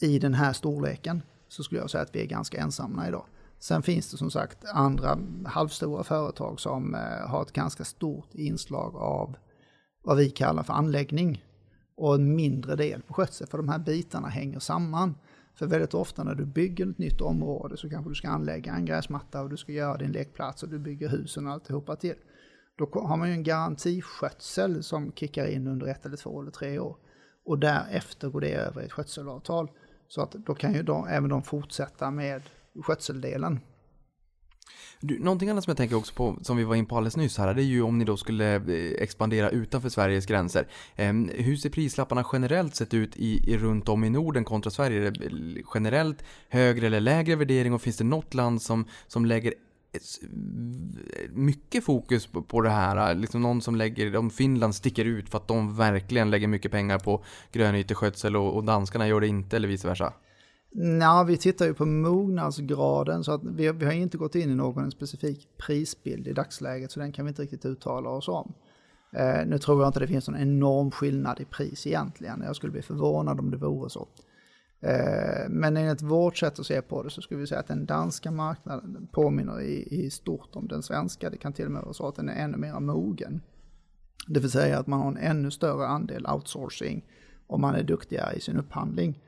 i 0.00 0.18
den 0.18 0.34
här 0.34 0.52
storleken 0.52 1.22
så 1.48 1.62
skulle 1.62 1.80
jag 1.80 1.90
säga 1.90 2.02
att 2.02 2.14
vi 2.14 2.22
är 2.22 2.26
ganska 2.26 2.60
ensamma 2.60 3.08
idag. 3.08 3.26
Sen 3.58 3.82
finns 3.82 4.10
det 4.10 4.16
som 4.16 4.30
sagt 4.30 4.64
andra 4.64 5.18
halvstora 5.46 6.04
företag 6.04 6.60
som 6.60 6.94
eh, 6.94 7.28
har 7.28 7.42
ett 7.42 7.52
ganska 7.52 7.84
stort 7.84 8.34
inslag 8.34 8.96
av 8.96 9.36
vad 10.02 10.16
vi 10.16 10.30
kallar 10.30 10.62
för 10.62 10.72
anläggning 10.72 11.44
och 11.96 12.14
en 12.14 12.36
mindre 12.36 12.76
del 12.76 13.02
på 13.02 13.14
skötsel, 13.14 13.46
för 13.46 13.58
de 13.58 13.68
här 13.68 13.78
bitarna 13.78 14.28
hänger 14.28 14.58
samman. 14.58 15.14
För 15.54 15.66
väldigt 15.66 15.94
ofta 15.94 16.24
när 16.24 16.34
du 16.34 16.44
bygger 16.44 16.90
ett 16.90 16.98
nytt 16.98 17.20
område 17.20 17.76
så 17.76 17.90
kanske 17.90 18.10
du 18.10 18.14
ska 18.14 18.28
anlägga 18.28 18.74
en 18.74 18.84
gräsmatta 18.84 19.42
och 19.42 19.50
du 19.50 19.56
ska 19.56 19.72
göra 19.72 19.96
din 19.96 20.12
lekplats 20.12 20.62
och 20.62 20.68
du 20.68 20.78
bygger 20.78 21.08
husen 21.08 21.46
och 21.46 21.52
alltihopa 21.52 21.96
till. 21.96 22.14
Då 22.78 22.90
har 23.00 23.16
man 23.16 23.28
ju 23.28 23.34
en 23.34 23.42
garantiskötsel 23.42 24.82
som 24.82 25.12
kickar 25.12 25.46
in 25.46 25.66
under 25.66 25.86
ett 25.86 26.06
eller 26.06 26.16
två 26.16 26.40
eller 26.40 26.50
tre 26.50 26.78
år. 26.78 26.96
Och 27.44 27.58
därefter 27.58 28.28
går 28.28 28.40
det 28.40 28.54
över 28.54 28.82
i 28.82 28.84
ett 28.84 28.92
skötselavtal. 28.92 29.70
Så 30.08 30.22
att 30.22 30.32
då 30.32 30.54
kan 30.54 30.74
ju 30.74 30.82
de, 30.82 31.06
även 31.08 31.28
de 31.30 31.42
fortsätta 31.42 32.10
med 32.10 32.42
skötseldelen. 32.82 33.60
Du, 35.00 35.18
någonting 35.18 35.48
annat 35.48 35.64
som 35.64 35.70
jag 35.70 35.76
tänker 35.76 35.96
också 35.96 36.14
på, 36.14 36.38
som 36.42 36.56
vi 36.56 36.64
var 36.64 36.74
in 36.74 36.86
på 36.86 36.96
alldeles 36.96 37.16
nyss 37.16 37.38
här, 37.38 37.54
det 37.54 37.62
är 37.62 37.64
ju 37.64 37.82
om 37.82 37.98
ni 37.98 38.04
då 38.04 38.16
skulle 38.16 38.54
eh, 38.54 39.02
expandera 39.02 39.50
utanför 39.50 39.88
Sveriges 39.88 40.26
gränser. 40.26 40.68
Ehm, 40.96 41.30
hur 41.34 41.56
ser 41.56 41.70
prislapparna 41.70 42.24
generellt 42.32 42.74
sett 42.74 42.94
ut 42.94 43.16
i, 43.16 43.52
i 43.52 43.58
runt 43.58 43.88
om 43.88 44.04
i 44.04 44.10
Norden 44.10 44.44
kontra 44.44 44.70
Sverige? 44.70 45.06
Är 45.06 45.10
det 45.10 45.24
eh, 45.24 45.64
generellt 45.74 46.24
högre 46.48 46.86
eller 46.86 47.00
lägre 47.00 47.36
värdering 47.36 47.74
och 47.74 47.82
finns 47.82 47.96
det 47.96 48.04
något 48.04 48.34
land 48.34 48.62
som, 48.62 48.84
som 49.06 49.26
lägger 49.26 49.54
eh, 49.92 50.00
mycket 51.30 51.84
fokus 51.84 52.26
på, 52.26 52.42
på 52.42 52.60
det 52.60 52.70
här. 52.70 53.14
Liksom 53.14 53.42
någon 53.42 53.62
som 53.62 53.76
lägger, 53.76 54.16
om 54.16 54.30
Finland 54.30 54.74
sticker 54.74 55.04
ut 55.04 55.28
för 55.28 55.38
att 55.38 55.48
de 55.48 55.76
verkligen 55.76 56.30
lägger 56.30 56.48
mycket 56.48 56.72
pengar 56.72 56.98
på 56.98 57.24
grönyteskötsel 57.52 58.36
och, 58.36 58.56
och 58.56 58.64
danskarna 58.64 59.08
gör 59.08 59.20
det 59.20 59.28
inte 59.28 59.56
eller 59.56 59.68
vice 59.68 59.88
versa. 59.88 60.12
Ja, 61.00 61.24
vi 61.28 61.36
tittar 61.36 61.66
ju 61.66 61.74
på 61.74 61.86
mognadsgraden 61.86 63.24
så 63.24 63.32
att 63.32 63.44
vi, 63.44 63.72
vi 63.72 63.84
har 63.84 63.92
inte 63.92 64.18
gått 64.18 64.34
in 64.34 64.50
i 64.50 64.54
någon 64.54 64.90
specifik 64.90 65.48
prisbild 65.66 66.28
i 66.28 66.32
dagsläget 66.32 66.92
så 66.92 67.00
den 67.00 67.12
kan 67.12 67.24
vi 67.24 67.28
inte 67.28 67.42
riktigt 67.42 67.64
uttala 67.64 68.10
oss 68.10 68.28
om. 68.28 68.54
Eh, 69.12 69.46
nu 69.46 69.58
tror 69.58 69.80
jag 69.80 69.88
inte 69.88 70.00
det 70.00 70.06
finns 70.06 70.28
någon 70.28 70.40
enorm 70.40 70.90
skillnad 70.90 71.40
i 71.40 71.44
pris 71.44 71.86
egentligen. 71.86 72.42
Jag 72.46 72.56
skulle 72.56 72.72
bli 72.72 72.82
förvånad 72.82 73.40
om 73.40 73.50
det 73.50 73.56
vore 73.56 73.90
så. 73.90 74.08
Eh, 74.80 75.48
men 75.48 75.76
enligt 75.76 76.02
vårt 76.02 76.36
sätt 76.36 76.58
att 76.58 76.66
se 76.66 76.82
på 76.82 77.02
det 77.02 77.10
så 77.10 77.22
skulle 77.22 77.40
vi 77.40 77.46
säga 77.46 77.60
att 77.60 77.68
den 77.68 77.86
danska 77.86 78.30
marknaden 78.30 79.08
påminner 79.12 79.60
i, 79.60 80.04
i 80.04 80.10
stort 80.10 80.56
om 80.56 80.68
den 80.68 80.82
svenska. 80.82 81.30
Det 81.30 81.36
kan 81.36 81.52
till 81.52 81.66
och 81.66 81.72
med 81.72 81.82
vara 81.82 81.92
så 81.92 82.08
att 82.08 82.16
den 82.16 82.28
är 82.28 82.44
ännu 82.44 82.56
mer 82.56 82.80
mogen. 82.80 83.40
Det 84.28 84.40
vill 84.40 84.50
säga 84.50 84.78
att 84.78 84.86
man 84.86 85.00
har 85.00 85.08
en 85.08 85.16
ännu 85.16 85.50
större 85.50 85.86
andel 85.86 86.26
outsourcing 86.26 87.04
om 87.46 87.60
man 87.60 87.74
är 87.74 87.82
duktigare 87.82 88.34
i 88.34 88.40
sin 88.40 88.56
upphandling. 88.56 89.22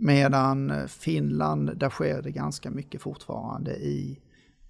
Medan 0.00 0.88
Finland, 0.88 1.76
där 1.76 1.90
sker 1.90 2.22
det 2.22 2.30
ganska 2.30 2.70
mycket 2.70 3.02
fortfarande 3.02 3.76
i 3.76 4.20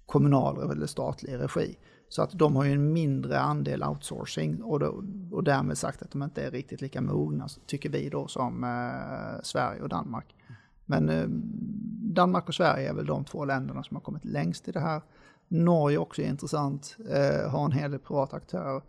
kommunal 0.05 0.71
eller 0.71 0.87
statlig 0.87 1.33
regi. 1.33 1.77
Så 2.09 2.21
att 2.21 2.31
de 2.31 2.55
har 2.55 2.63
ju 2.63 2.71
en 2.71 2.93
mindre 2.93 3.39
andel 3.39 3.83
outsourcing 3.83 4.63
och, 4.63 4.79
då, 4.79 5.03
och 5.31 5.43
därmed 5.43 5.77
sagt 5.77 6.01
att 6.01 6.11
de 6.11 6.23
inte 6.23 6.43
är 6.43 6.51
riktigt 6.51 6.81
lika 6.81 7.01
mogna, 7.01 7.47
tycker 7.65 7.89
vi 7.89 8.09
då, 8.09 8.27
som 8.27 8.63
eh, 8.63 9.41
Sverige 9.43 9.81
och 9.81 9.89
Danmark. 9.89 10.35
Men 10.85 11.09
eh, 11.09 11.25
Danmark 12.13 12.47
och 12.47 12.55
Sverige 12.55 12.89
är 12.89 12.93
väl 12.93 13.05
de 13.05 13.25
två 13.25 13.45
länderna 13.45 13.83
som 13.83 13.95
har 13.95 14.01
kommit 14.01 14.25
längst 14.25 14.67
i 14.67 14.71
det 14.71 14.79
här. 14.79 15.01
Norge 15.47 15.97
också 15.97 16.21
är 16.21 16.27
intressant, 16.27 16.97
eh, 17.09 17.51
har 17.51 17.65
en 17.65 17.71
hel 17.71 17.91
del 17.91 17.99
privata 17.99 18.35
aktörer. 18.35 18.81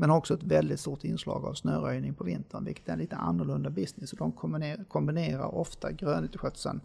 Men 0.00 0.10
också 0.10 0.34
ett 0.34 0.42
väldigt 0.42 0.80
stort 0.80 1.04
inslag 1.04 1.44
av 1.44 1.54
snöröjning 1.54 2.14
på 2.14 2.24
vintern, 2.24 2.64
vilket 2.64 2.88
är 2.88 2.92
en 2.92 2.98
lite 2.98 3.16
annorlunda 3.16 3.70
business. 3.70 4.12
Och 4.12 4.18
de 4.18 4.32
kombinerar, 4.32 4.84
kombinerar 4.84 5.54
ofta 5.54 5.92
grönyteskötseln 5.92 6.80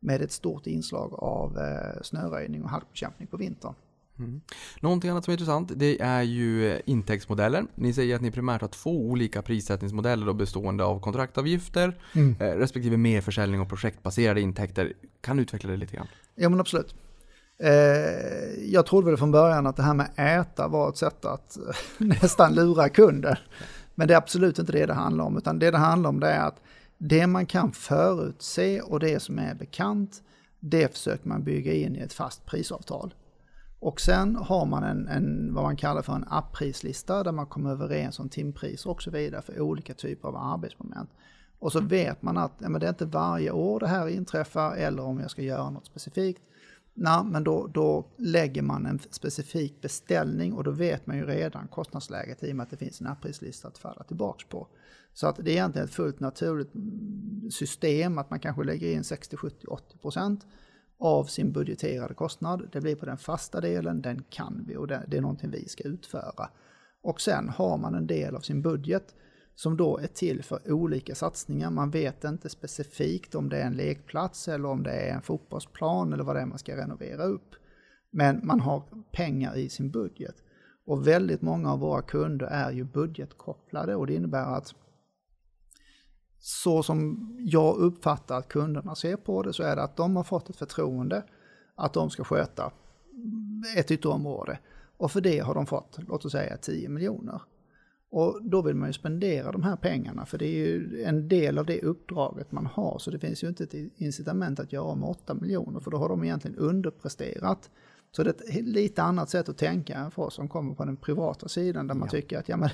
med 0.00 0.22
ett 0.22 0.32
stort 0.32 0.66
inslag 0.66 1.14
av 1.14 1.58
eh, 1.58 2.02
snöröjning 2.02 2.62
och 2.62 2.70
halkbekämpning 2.70 3.28
på 3.28 3.36
vintern. 3.36 3.74
Mm. 4.18 4.40
Någonting 4.80 5.10
annat 5.10 5.24
som 5.24 5.32
är 5.32 5.34
intressant 5.34 5.72
det 5.76 6.00
är 6.00 6.22
ju 6.22 6.70
eh, 6.72 6.80
intäktsmodellen. 6.84 7.68
Ni 7.74 7.92
säger 7.92 8.16
att 8.16 8.22
ni 8.22 8.30
primärt 8.30 8.60
har 8.60 8.68
två 8.68 8.90
olika 8.90 9.42
prissättningsmodeller 9.42 10.26
då 10.26 10.34
bestående 10.34 10.84
av 10.84 11.00
kontraktavgifter 11.00 12.00
mm. 12.14 12.36
eh, 12.40 12.58
respektive 12.58 12.96
merförsäljning 12.96 13.60
och 13.60 13.68
projektbaserade 13.68 14.40
intäkter. 14.40 14.92
Kan 15.20 15.36
du 15.36 15.42
utveckla 15.42 15.70
det 15.70 15.76
lite 15.76 15.96
grann? 15.96 16.06
Ja 16.34 16.48
men 16.48 16.60
absolut. 16.60 16.94
Eh, 17.58 18.72
jag 18.72 18.86
trodde 18.86 19.06
väl 19.06 19.16
från 19.16 19.30
början 19.30 19.66
att 19.66 19.76
det 19.76 19.82
här 19.82 19.94
med 19.94 20.10
äta 20.16 20.68
var 20.68 20.88
ett 20.88 20.96
sätt 20.96 21.24
att 21.24 21.58
nästan 21.98 22.54
lura 22.54 22.88
kunder. 22.88 23.48
Men 23.94 24.08
det 24.08 24.14
är 24.14 24.18
absolut 24.18 24.58
inte 24.58 24.72
det 24.72 24.86
det 24.86 24.94
handlar 24.94 25.24
om, 25.24 25.36
utan 25.36 25.58
det 25.58 25.70
det 25.70 25.78
handlar 25.78 26.10
om 26.10 26.20
det 26.20 26.28
är 26.28 26.46
att 26.46 26.60
det 26.98 27.26
man 27.26 27.46
kan 27.46 27.72
förutse 27.72 28.80
och 28.80 29.00
det 29.00 29.22
som 29.22 29.38
är 29.38 29.54
bekant, 29.54 30.22
det 30.60 30.92
försöker 30.92 31.28
man 31.28 31.44
bygga 31.44 31.72
in 31.72 31.96
i 31.96 31.98
ett 31.98 32.12
fast 32.12 32.46
prisavtal. 32.46 33.14
Och 33.80 34.00
sen 34.00 34.36
har 34.36 34.66
man 34.66 34.84
en, 34.84 35.08
en 35.08 35.54
vad 35.54 35.64
man 35.64 35.76
kallar 35.76 36.02
för 36.02 36.12
en 36.12 36.24
apprislista 36.30 37.22
där 37.22 37.32
man 37.32 37.46
kommer 37.46 37.70
överens 37.70 38.18
om 38.18 38.28
timpriser 38.28 38.90
och 38.90 39.02
så 39.02 39.10
vidare 39.10 39.42
för 39.42 39.60
olika 39.60 39.94
typer 39.94 40.28
av 40.28 40.36
arbetsmoment. 40.36 41.10
Och 41.58 41.72
så 41.72 41.80
vet 41.80 42.22
man 42.22 42.38
att 42.38 42.52
ja, 42.58 42.68
men 42.68 42.80
det 42.80 42.86
är 42.86 42.90
inte 42.90 43.04
varje 43.04 43.50
år 43.50 43.80
det 43.80 43.86
här 43.86 44.08
inträffar 44.08 44.76
eller 44.76 45.02
om 45.02 45.20
jag 45.20 45.30
ska 45.30 45.42
göra 45.42 45.70
något 45.70 45.86
specifikt. 45.86 46.42
Nej, 47.00 47.24
men 47.24 47.44
då, 47.44 47.66
då 47.66 48.06
lägger 48.16 48.62
man 48.62 48.86
en 48.86 48.98
specifik 49.10 49.80
beställning 49.80 50.52
och 50.52 50.64
då 50.64 50.70
vet 50.70 51.06
man 51.06 51.16
ju 51.16 51.26
redan 51.26 51.68
kostnadsläget 51.68 52.44
i 52.44 52.52
och 52.52 52.56
med 52.56 52.64
att 52.64 52.70
det 52.70 52.76
finns 52.76 53.00
en 53.00 53.06
apprislista 53.06 53.68
att 53.68 53.78
falla 53.78 54.02
tillbaks 54.02 54.44
på. 54.44 54.68
Så 55.12 55.26
att 55.26 55.36
det 55.36 55.50
är 55.50 55.52
egentligen 55.52 55.84
ett 55.88 55.94
fullt 55.94 56.20
naturligt 56.20 56.74
mm, 56.74 57.50
system 57.50 58.18
att 58.18 58.30
man 58.30 58.40
kanske 58.40 58.64
lägger 58.64 58.92
in 58.92 59.04
60, 59.04 59.36
70, 59.36 59.66
80 59.66 59.98
procent 59.98 60.46
av 60.98 61.24
sin 61.24 61.52
budgeterade 61.52 62.14
kostnad. 62.14 62.68
Det 62.72 62.80
blir 62.80 62.96
på 62.96 63.06
den 63.06 63.18
fasta 63.18 63.60
delen, 63.60 64.02
den 64.02 64.22
kan 64.30 64.64
vi 64.68 64.76
och 64.76 64.86
det, 64.86 65.04
det 65.08 65.16
är 65.16 65.20
någonting 65.20 65.50
vi 65.50 65.68
ska 65.68 65.84
utföra. 65.84 66.48
Och 67.02 67.20
sen 67.20 67.48
har 67.48 67.78
man 67.78 67.94
en 67.94 68.06
del 68.06 68.36
av 68.36 68.40
sin 68.40 68.62
budget 68.62 69.14
som 69.58 69.76
då 69.76 69.98
är 69.98 70.06
till 70.06 70.42
för 70.42 70.72
olika 70.72 71.14
satsningar. 71.14 71.70
Man 71.70 71.90
vet 71.90 72.24
inte 72.24 72.48
specifikt 72.48 73.34
om 73.34 73.48
det 73.48 73.58
är 73.58 73.66
en 73.66 73.76
lekplats 73.76 74.48
eller 74.48 74.68
om 74.68 74.82
det 74.82 74.90
är 74.90 75.14
en 75.14 75.22
fotbollsplan 75.22 76.12
eller 76.12 76.24
vad 76.24 76.36
det 76.36 76.42
är 76.42 76.46
man 76.46 76.58
ska 76.58 76.76
renovera 76.76 77.24
upp. 77.24 77.54
Men 78.10 78.46
man 78.46 78.60
har 78.60 78.82
pengar 79.12 79.56
i 79.56 79.68
sin 79.68 79.90
budget. 79.90 80.34
Och 80.86 81.06
väldigt 81.06 81.42
många 81.42 81.72
av 81.72 81.78
våra 81.78 82.02
kunder 82.02 82.46
är 82.46 82.70
ju 82.70 82.84
budgetkopplade 82.84 83.94
och 83.94 84.06
det 84.06 84.14
innebär 84.14 84.56
att 84.56 84.74
så 86.38 86.82
som 86.82 87.28
jag 87.38 87.76
uppfattar 87.76 88.38
att 88.38 88.48
kunderna 88.48 88.94
ser 88.94 89.16
på 89.16 89.42
det 89.42 89.52
så 89.52 89.62
är 89.62 89.76
det 89.76 89.82
att 89.82 89.96
de 89.96 90.16
har 90.16 90.24
fått 90.24 90.50
ett 90.50 90.56
förtroende 90.56 91.22
att 91.74 91.92
de 91.92 92.10
ska 92.10 92.24
sköta 92.24 92.72
ett 93.76 93.90
ytterområde. 93.90 94.58
Och 94.96 95.12
för 95.12 95.20
det 95.20 95.38
har 95.38 95.54
de 95.54 95.66
fått, 95.66 95.98
låt 96.08 96.24
oss 96.24 96.32
säga 96.32 96.56
10 96.56 96.88
miljoner. 96.88 97.40
Och 98.10 98.40
då 98.42 98.62
vill 98.62 98.74
man 98.76 98.88
ju 98.88 98.92
spendera 98.92 99.52
de 99.52 99.62
här 99.62 99.76
pengarna 99.76 100.26
för 100.26 100.38
det 100.38 100.46
är 100.46 100.66
ju 100.66 101.02
en 101.02 101.28
del 101.28 101.58
av 101.58 101.66
det 101.66 101.82
uppdraget 101.82 102.52
man 102.52 102.66
har 102.66 102.98
så 102.98 103.10
det 103.10 103.18
finns 103.18 103.44
ju 103.44 103.48
inte 103.48 103.64
ett 103.64 103.74
incitament 103.96 104.60
att 104.60 104.72
göra 104.72 104.94
med 104.94 105.08
8 105.08 105.34
miljoner 105.34 105.80
för 105.80 105.90
då 105.90 105.96
har 105.96 106.08
de 106.08 106.24
egentligen 106.24 106.56
underpresterat 106.58 107.70
Så 108.10 108.22
det 108.22 108.30
är 108.30 108.58
ett 108.58 108.64
lite 108.68 109.02
annat 109.02 109.30
sätt 109.30 109.48
att 109.48 109.58
tänka 109.58 109.94
än 109.94 110.10
för 110.10 110.22
oss 110.22 110.34
som 110.34 110.48
kommer 110.48 110.74
på 110.74 110.84
den 110.84 110.96
privata 110.96 111.48
sidan 111.48 111.86
där 111.86 111.94
man 111.94 112.08
Ja. 112.08 112.10
tycker 112.10 112.38
att 112.38 112.48
ja, 112.48 112.56
men, 112.56 112.70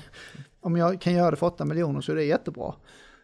om 0.61 0.75
jag 0.77 1.01
kan 1.01 1.13
göra 1.13 1.31
det 1.31 1.37
för 1.37 1.47
8 1.47 1.65
miljoner 1.65 2.01
så 2.01 2.11
är 2.11 2.15
det 2.15 2.23
jättebra. 2.23 2.73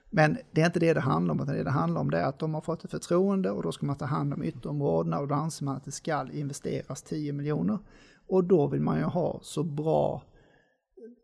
Men 0.10 0.38
det 0.52 0.62
är 0.62 0.66
inte 0.66 0.80
det 0.80 0.94
det 0.94 1.00
handlar 1.02 1.34
om, 1.34 1.42
utan 1.42 1.56
det 1.56 1.64
det 1.64 1.70
handlar 1.72 2.02
om 2.02 2.12
det 2.12 2.18
är 2.18 2.26
att 2.26 2.40
de 2.40 2.54
har 2.54 2.62
fått 2.62 2.84
ett 2.86 2.92
förtroende 2.92 3.52
och 3.52 3.64
då 3.64 3.72
ska 3.72 3.86
man 3.86 3.96
ta 3.96 4.06
hand 4.06 4.34
om 4.34 4.44
ytterområdena 4.44 5.20
och 5.20 5.28
då 5.28 5.36
anser 5.36 5.66
man 5.66 5.76
att 5.76 5.86
det 5.86 5.92
ska 5.92 6.28
investeras 6.32 7.02
10 7.02 7.34
miljoner. 7.34 7.80
Och 8.28 8.44
då 8.44 8.68
vill 8.68 8.82
man 8.82 8.98
ju 8.98 9.04
ha 9.04 9.40
så 9.44 9.64
bra 9.64 10.22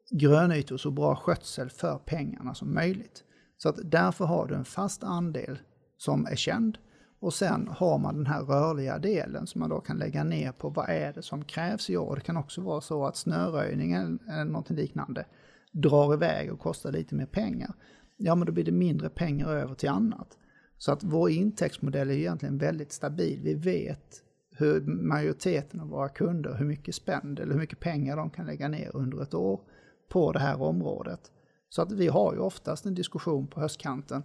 grönytor 0.10 0.76
och 0.76 0.82
så 0.82 0.92
bra 0.92 1.16
skötsel 1.16 1.70
för 1.70 1.98
pengarna 1.98 2.54
som 2.54 2.74
möjligt. 2.74 3.24
Så 3.58 3.70
att 3.70 3.80
därför 3.84 4.26
har 4.26 4.48
du 4.48 4.56
en 4.56 4.66
fast 4.66 5.04
andel 5.04 5.60
som 5.98 6.26
är 6.26 6.36
känd 6.36 6.78
och 7.20 7.34
sen 7.34 7.68
har 7.68 7.98
man 7.98 8.16
den 8.16 8.26
här 8.26 8.44
rörliga 8.44 8.98
delen 9.00 9.48
som 9.48 9.60
man 9.60 9.70
då 9.70 9.80
kan 9.80 9.98
lägga 9.98 10.24
ner 10.24 10.52
på 10.52 10.70
vad 10.70 10.90
är 10.90 11.14
det 11.14 11.22
som 11.22 11.44
krävs 11.44 11.90
i 11.90 11.98
år. 11.98 12.16
Det 12.16 12.22
kan 12.22 12.38
också 12.38 12.62
vara 12.62 12.82
så 12.82 13.06
att 13.06 13.16
snöröjningen 13.16 14.20
eller 14.30 14.46
något 14.46 14.70
liknande 14.70 15.26
drar 15.72 16.14
iväg 16.14 16.54
och 16.54 16.60
kostar 16.60 16.92
lite 16.92 17.16
mer 17.16 17.26
pengar. 17.26 17.74
Ja, 18.18 18.36
men 18.36 18.46
då 18.46 18.52
blir 18.52 18.64
det 18.64 18.72
mindre 18.72 19.10
pengar 19.10 19.50
över 19.50 19.76
till 19.76 19.90
annat. 19.90 20.38
Så 20.78 20.92
att 20.92 21.04
vår 21.04 21.30
intäktsmodell 21.30 22.10
är 22.10 22.14
egentligen 22.14 22.58
väldigt 22.58 22.92
stabil. 22.92 23.40
Vi 23.44 23.54
vet 23.54 24.24
hur 24.52 24.82
majoriteten 24.82 25.80
av 25.80 25.88
våra 25.88 26.10
kunder, 26.10 26.56
hur 26.56 26.66
mycket 26.66 26.96
spänd 26.96 27.40
eller 27.40 27.54
hur 27.54 27.60
mycket 27.60 27.80
pengar 27.80 28.18
de 28.18 28.30
kan 28.30 28.46
lägga 28.46 28.68
ner 28.68 28.96
under 28.96 29.22
ett 29.22 29.34
år 29.34 29.62
på 30.10 30.32
det 30.32 30.40
här 30.40 30.62
området. 30.62 31.32
Så 31.70 31.82
att 31.82 31.92
vi 31.92 32.08
har 32.08 32.34
ju 32.34 32.40
oftast 32.40 32.86
en 32.86 32.96
diskussion 32.96 33.48
på 33.48 33.60
höstkanten 33.60 34.24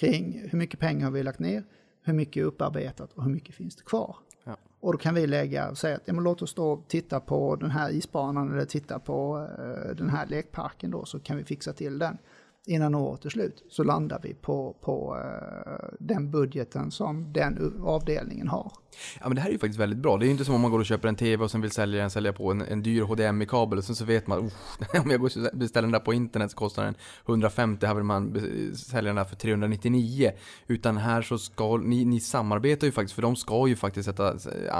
kring 0.00 0.48
hur 0.50 0.58
mycket 0.58 0.80
pengar 0.80 1.04
har 1.04 1.12
vi 1.12 1.22
lagt 1.22 1.38
ner, 1.38 1.64
hur 2.02 2.12
mycket 2.12 2.40
är 2.40 2.44
upparbetat 2.44 3.12
och 3.12 3.24
hur 3.24 3.30
mycket 3.30 3.54
finns 3.54 3.76
det 3.76 3.84
kvar. 3.84 4.16
Ja. 4.44 4.56
Och 4.80 4.92
då 4.92 4.98
kan 4.98 5.14
vi 5.14 5.26
lägga 5.26 5.70
och 5.70 5.78
säga 5.78 5.96
att 5.96 6.02
ja, 6.04 6.12
men 6.12 6.24
låt 6.24 6.42
oss 6.42 6.54
då 6.54 6.84
titta 6.88 7.20
på 7.20 7.56
den 7.56 7.70
här 7.70 7.90
isbanan 7.90 8.52
eller 8.52 8.64
titta 8.64 8.98
på 8.98 9.48
eh, 9.58 9.96
den 9.96 10.10
här 10.10 10.26
lekparken 10.26 10.90
då 10.90 11.04
så 11.04 11.20
kan 11.20 11.36
vi 11.36 11.44
fixa 11.44 11.72
till 11.72 11.98
den. 11.98 12.18
Innan 12.66 12.94
året 12.94 13.24
är 13.24 13.30
slut 13.30 13.64
så 13.68 13.84
landar 13.84 14.20
vi 14.22 14.34
på, 14.34 14.76
på 14.80 15.16
eh, 15.16 15.88
den 15.98 16.30
budgeten 16.30 16.90
som 16.90 17.32
den 17.32 17.82
avdelningen 17.84 18.48
har. 18.48 18.72
Ja 19.20 19.28
men 19.28 19.34
det 19.34 19.40
här 19.40 19.48
är 19.48 19.52
ju 19.52 19.58
faktiskt 19.58 19.80
väldigt 19.80 19.98
bra. 19.98 20.16
Det 20.16 20.24
är 20.24 20.26
ju 20.26 20.32
inte 20.32 20.44
som 20.44 20.54
om 20.54 20.60
man 20.60 20.70
går 20.70 20.78
och 20.78 20.86
köper 20.86 21.08
en 21.08 21.16
TV 21.16 21.44
och 21.44 21.50
sen 21.50 21.60
vill 21.60 21.70
sälja 21.70 22.00
den, 22.00 22.10
sälja 22.10 22.32
på 22.32 22.50
en, 22.50 22.62
en 22.62 22.82
dyr 22.82 23.02
HDMI-kabel 23.02 23.78
och 23.78 23.84
sen 23.84 23.96
så 23.96 24.04
vet 24.04 24.26
man, 24.26 24.38
"Oh, 24.38 24.52
om 25.04 25.10
jag 25.10 25.20
går 25.20 25.26
och 25.26 25.58
beställer 25.58 25.86
den 25.86 25.92
där 25.92 26.00
på 26.00 26.14
internet 26.14 26.50
så 26.50 26.56
kostar 26.56 26.84
den 26.84 26.94
150, 27.26 27.86
här 27.86 27.94
vill 27.94 28.04
man 28.04 28.34
sälja 28.76 29.08
den 29.08 29.16
där 29.16 29.24
för 29.24 29.36
399. 29.36 30.32
Utan 30.66 30.96
här 30.96 31.22
så 31.22 31.38
ska, 31.38 31.76
ni, 31.76 32.04
ni 32.04 32.20
samarbetar 32.20 32.86
ju 32.86 32.92
faktiskt, 32.92 33.14
för 33.14 33.22
de 33.22 33.36
ska 33.36 33.68
ju 33.68 33.76
faktiskt 33.76 34.06
sätta, 34.08 34.34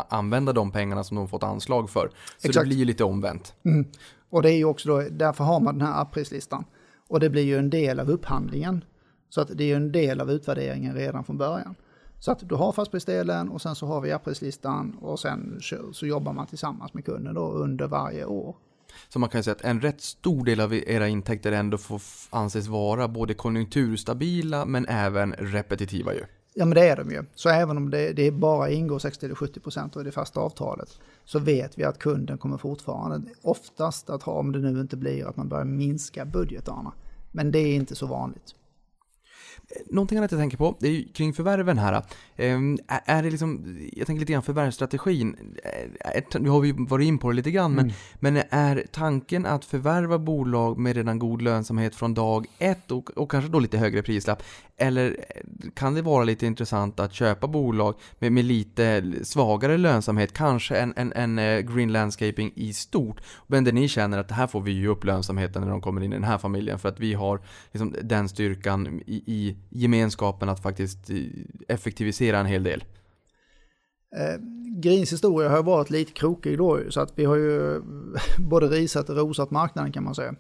använda 0.09 0.53
de 0.53 0.73
pengarna 0.73 1.05
som 1.05 1.17
de 1.17 1.29
fått 1.29 1.43
anslag 1.43 1.91
för. 1.91 2.11
Så 2.39 2.49
Exakt. 2.49 2.65
det 2.65 2.69
blir 2.69 2.77
ju 2.79 2.85
lite 2.85 3.05
omvänt. 3.05 3.55
Och 4.31 4.43
det 4.43 4.53
är 4.53 4.57
ju 4.57 4.65
också 4.65 4.89
då, 4.89 5.03
därför 5.11 5.45
har 5.45 5.61
man 5.61 5.79
den 5.79 5.89
här 5.89 6.03
apprislistan. 6.03 6.65
Och 7.09 7.21
det 7.21 7.31
blir 7.31 7.43
ju 7.43 7.59
en 7.59 7.71
del 7.71 8.01
av 8.01 8.11
upphandlingen. 8.11 8.85
Så 9.29 9.41
att 9.41 9.49
det 9.59 9.65
är 9.65 9.69
ju 9.69 9.75
en 9.75 9.93
del 9.93 10.21
av 10.21 10.31
utvärderingen 10.31 10.95
redan 10.95 11.25
från 11.25 11.39
början. 11.39 11.75
Så 12.19 12.33
att 12.33 12.49
du 12.49 12.55
har 12.55 12.73
fastprisdelen 12.73 13.49
och 13.49 13.63
sen 13.63 13.75
så 13.75 13.87
har 13.87 14.01
vi 14.01 14.13
apprislistan 14.13 14.99
och 15.01 15.21
sen 15.21 15.61
så 15.93 16.07
jobbar 16.07 16.33
man 16.33 16.47
tillsammans 16.47 16.95
med 16.95 17.05
kunden 17.05 17.35
då 17.35 17.51
under 17.51 17.87
varje 17.87 18.25
år. 18.25 18.57
Så 19.09 19.19
man 19.19 19.29
kan 19.29 19.39
ju 19.39 19.43
säga 19.43 19.55
att 19.55 19.65
en 19.65 19.81
rätt 19.81 20.01
stor 20.01 20.45
del 20.45 20.61
av 20.61 20.75
era 20.75 21.09
intäkter 21.09 21.53
ändå 21.53 21.79
får 21.79 22.01
anses 22.31 22.67
vara 22.67 23.09
både 23.09 23.35
konjunkturstabila 23.35 24.65
men 24.65 24.87
även 24.89 25.33
repetitiva 25.33 26.15
ju. 26.15 26.25
Ja 26.57 26.65
men 26.65 26.75
det 26.75 26.89
är 26.89 26.97
de 26.97 27.11
ju. 27.11 27.25
Så 27.35 27.49
även 27.49 27.77
om 27.77 27.91
det, 27.91 28.13
det 28.13 28.31
bara 28.31 28.71
ingår 28.71 28.99
60 28.99 29.27
eller 29.27 29.35
70 29.35 29.61
procent 29.61 29.97
av 29.97 30.05
det 30.05 30.13
fasta 30.13 30.41
avtalet 30.41 30.99
så 31.25 31.39
vet 31.39 31.79
vi 31.79 31.85
att 31.85 31.99
kunden 31.99 32.39
kommer 32.39 32.59
fortfarande 32.59 33.31
oftast 33.43 34.11
att 34.11 34.23
ha, 34.23 34.33
om 34.33 34.53
det 34.53 34.59
nu 34.59 34.81
inte 34.81 34.97
blir 34.97 35.27
att 35.27 35.37
man 35.37 35.49
börjar 35.49 35.65
minska 35.65 36.25
budgetarna. 36.25 36.93
Men 37.33 37.51
det 37.51 37.59
är 37.59 37.75
inte 37.75 37.95
så 37.95 38.07
vanligt. 38.07 38.55
Någonting 39.91 40.19
annat 40.19 40.33
jag 40.33 40.41
tänker 40.41 40.57
på, 40.57 40.77
det 40.81 40.89
är 40.89 40.93
ju 40.93 41.05
kring 41.09 41.33
förvärven 41.33 41.79
här. 41.79 42.03
Ehm, 42.37 42.79
är- 43.07 43.23
det 43.23 43.31
liksom, 43.31 43.79
jag 43.93 44.07
tänker 44.07 44.21
lite 44.21 44.33
grann 44.33 44.43
förvärvsstrategin. 44.43 45.37
Är- 45.65 46.17
är- 46.17 46.39
Vi 46.41 46.49
har 46.49 46.65
ju 46.65 46.75
varit 46.79 47.07
in 47.07 47.19
på 47.19 47.31
det 47.31 47.37
lite 47.37 47.51
grann, 47.51 47.73
men, 47.75 47.93
men 48.15 48.43
är 48.51 48.85
tanken 48.93 49.47
att 49.47 49.65
förvärva 49.65 50.19
bolag 50.19 50.79
med 50.79 50.97
redan 50.97 51.19
god 51.19 51.43
lönsamhet 51.43 51.95
från 51.95 52.15
dag 52.15 52.47
ett 52.59 52.91
och, 52.91 53.11
och 53.19 53.31
kanske 53.31 53.51
då 53.51 53.59
lite 53.59 53.79
högre 53.79 54.03
prislapp? 54.03 54.43
Eller 54.77 55.17
kan 55.75 55.95
det 55.95 56.03
vara 56.03 56.25
lite 56.25 56.47
intressant 56.47 57.01
att 57.01 57.13
köpa 57.15 57.47
bolag 57.47 57.95
med, 58.19 58.33
med 58.33 58.45
lite 58.45 59.13
svagare 59.23 59.79
lönsamhet, 59.79 60.33
kanske 60.33 60.77
en, 60.77 60.93
en, 60.97 61.13
en 61.13 61.39
eh, 61.39 61.61
green 61.61 61.93
landscaping 61.93 62.53
i 62.55 62.73
stort, 62.73 63.21
men 63.47 63.65
där 63.65 63.73
ni 63.73 63.89
känner 63.89 64.19
att 64.19 64.29
det 64.29 64.35
här 64.35 64.47
får 64.47 64.61
vi 64.61 64.73
ju 64.73 64.89
upp 64.89 65.05
lönsamheten 65.05 65.63
när 65.63 65.71
de 65.71 65.81
kommer 65.81 66.01
in 66.03 66.13
i 66.13 66.17
den 66.17 66.25
här 66.25 66.39
familjen 66.39 66.79
för 66.79 66.89
att 66.89 67.01
vi 67.01 67.15
har 67.15 67.41
liksom 67.73 67.95
den 68.03 68.29
styrkan 68.29 69.01
i, 69.07 69.15
i 69.27 69.54
gemenskapen 69.71 70.49
att 70.49 70.63
faktiskt 70.63 71.11
eh, 71.11 71.17
effektivisera 71.69 72.39
en 72.39 72.47
hel 72.47 72.63
del. 72.63 72.85
Eh, 74.17 74.41
Grins 74.77 75.13
historia 75.13 75.49
har 75.49 75.63
varit 75.63 75.91
lite 75.91 76.13
krokig 76.13 76.59
då 76.59 76.81
så 76.91 77.01
att 77.01 77.13
vi 77.15 77.25
har 77.25 77.37
ju 77.37 77.83
både 78.39 78.67
risat 78.67 79.09
och 79.09 79.17
rosat 79.17 79.51
marknaden 79.51 79.93
kan 79.93 80.05
man 80.05 80.15
säga. 80.15 80.35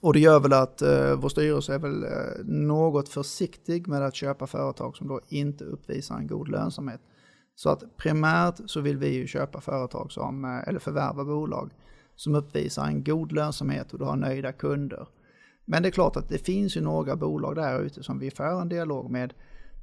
Och 0.00 0.12
det 0.12 0.20
gör 0.20 0.40
väl 0.40 0.52
att 0.52 0.82
eh, 0.82 1.14
vår 1.14 1.28
styrelse 1.28 1.74
är 1.74 1.78
väl 1.78 2.04
eh, 2.04 2.44
något 2.44 3.08
försiktig 3.08 3.88
med 3.88 4.02
att 4.02 4.14
köpa 4.14 4.46
företag 4.46 4.96
som 4.96 5.08
då 5.08 5.20
inte 5.28 5.64
uppvisar 5.64 6.16
en 6.16 6.26
god 6.26 6.48
lönsamhet. 6.48 7.00
Så 7.54 7.70
att 7.70 7.96
primärt 7.96 8.60
så 8.66 8.80
vill 8.80 8.96
vi 8.96 9.08
ju 9.08 9.26
köpa 9.26 9.60
företag 9.60 10.12
som, 10.12 10.44
eh, 10.44 10.68
eller 10.68 10.78
förvärva 10.78 11.24
bolag 11.24 11.70
som 12.16 12.34
uppvisar 12.34 12.86
en 12.86 13.04
god 13.04 13.32
lönsamhet 13.32 13.92
och 13.92 13.98
du 13.98 14.04
har 14.04 14.16
nöjda 14.16 14.52
kunder. 14.52 15.06
Men 15.70 15.82
det 15.82 15.88
är 15.88 15.90
klart 15.90 16.16
att 16.16 16.28
det 16.28 16.38
finns 16.38 16.76
ju 16.76 16.80
några 16.80 17.16
bolag 17.16 17.54
där 17.54 17.80
ute 17.80 18.02
som 18.02 18.18
vi 18.18 18.30
för 18.30 18.60
en 18.60 18.68
dialog 18.68 19.10
med 19.10 19.34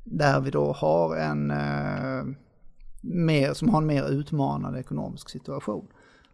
där 0.03 0.41
vi 0.41 0.51
då 0.51 0.71
har 0.71 1.15
en 1.15 1.51
eh, 1.51 2.23
mer, 3.01 3.53
som 3.53 3.69
har 3.69 3.81
en 3.81 3.87
mer 3.87 4.09
utmanande 4.09 4.79
ekonomisk 4.79 5.29
situation. 5.29 5.87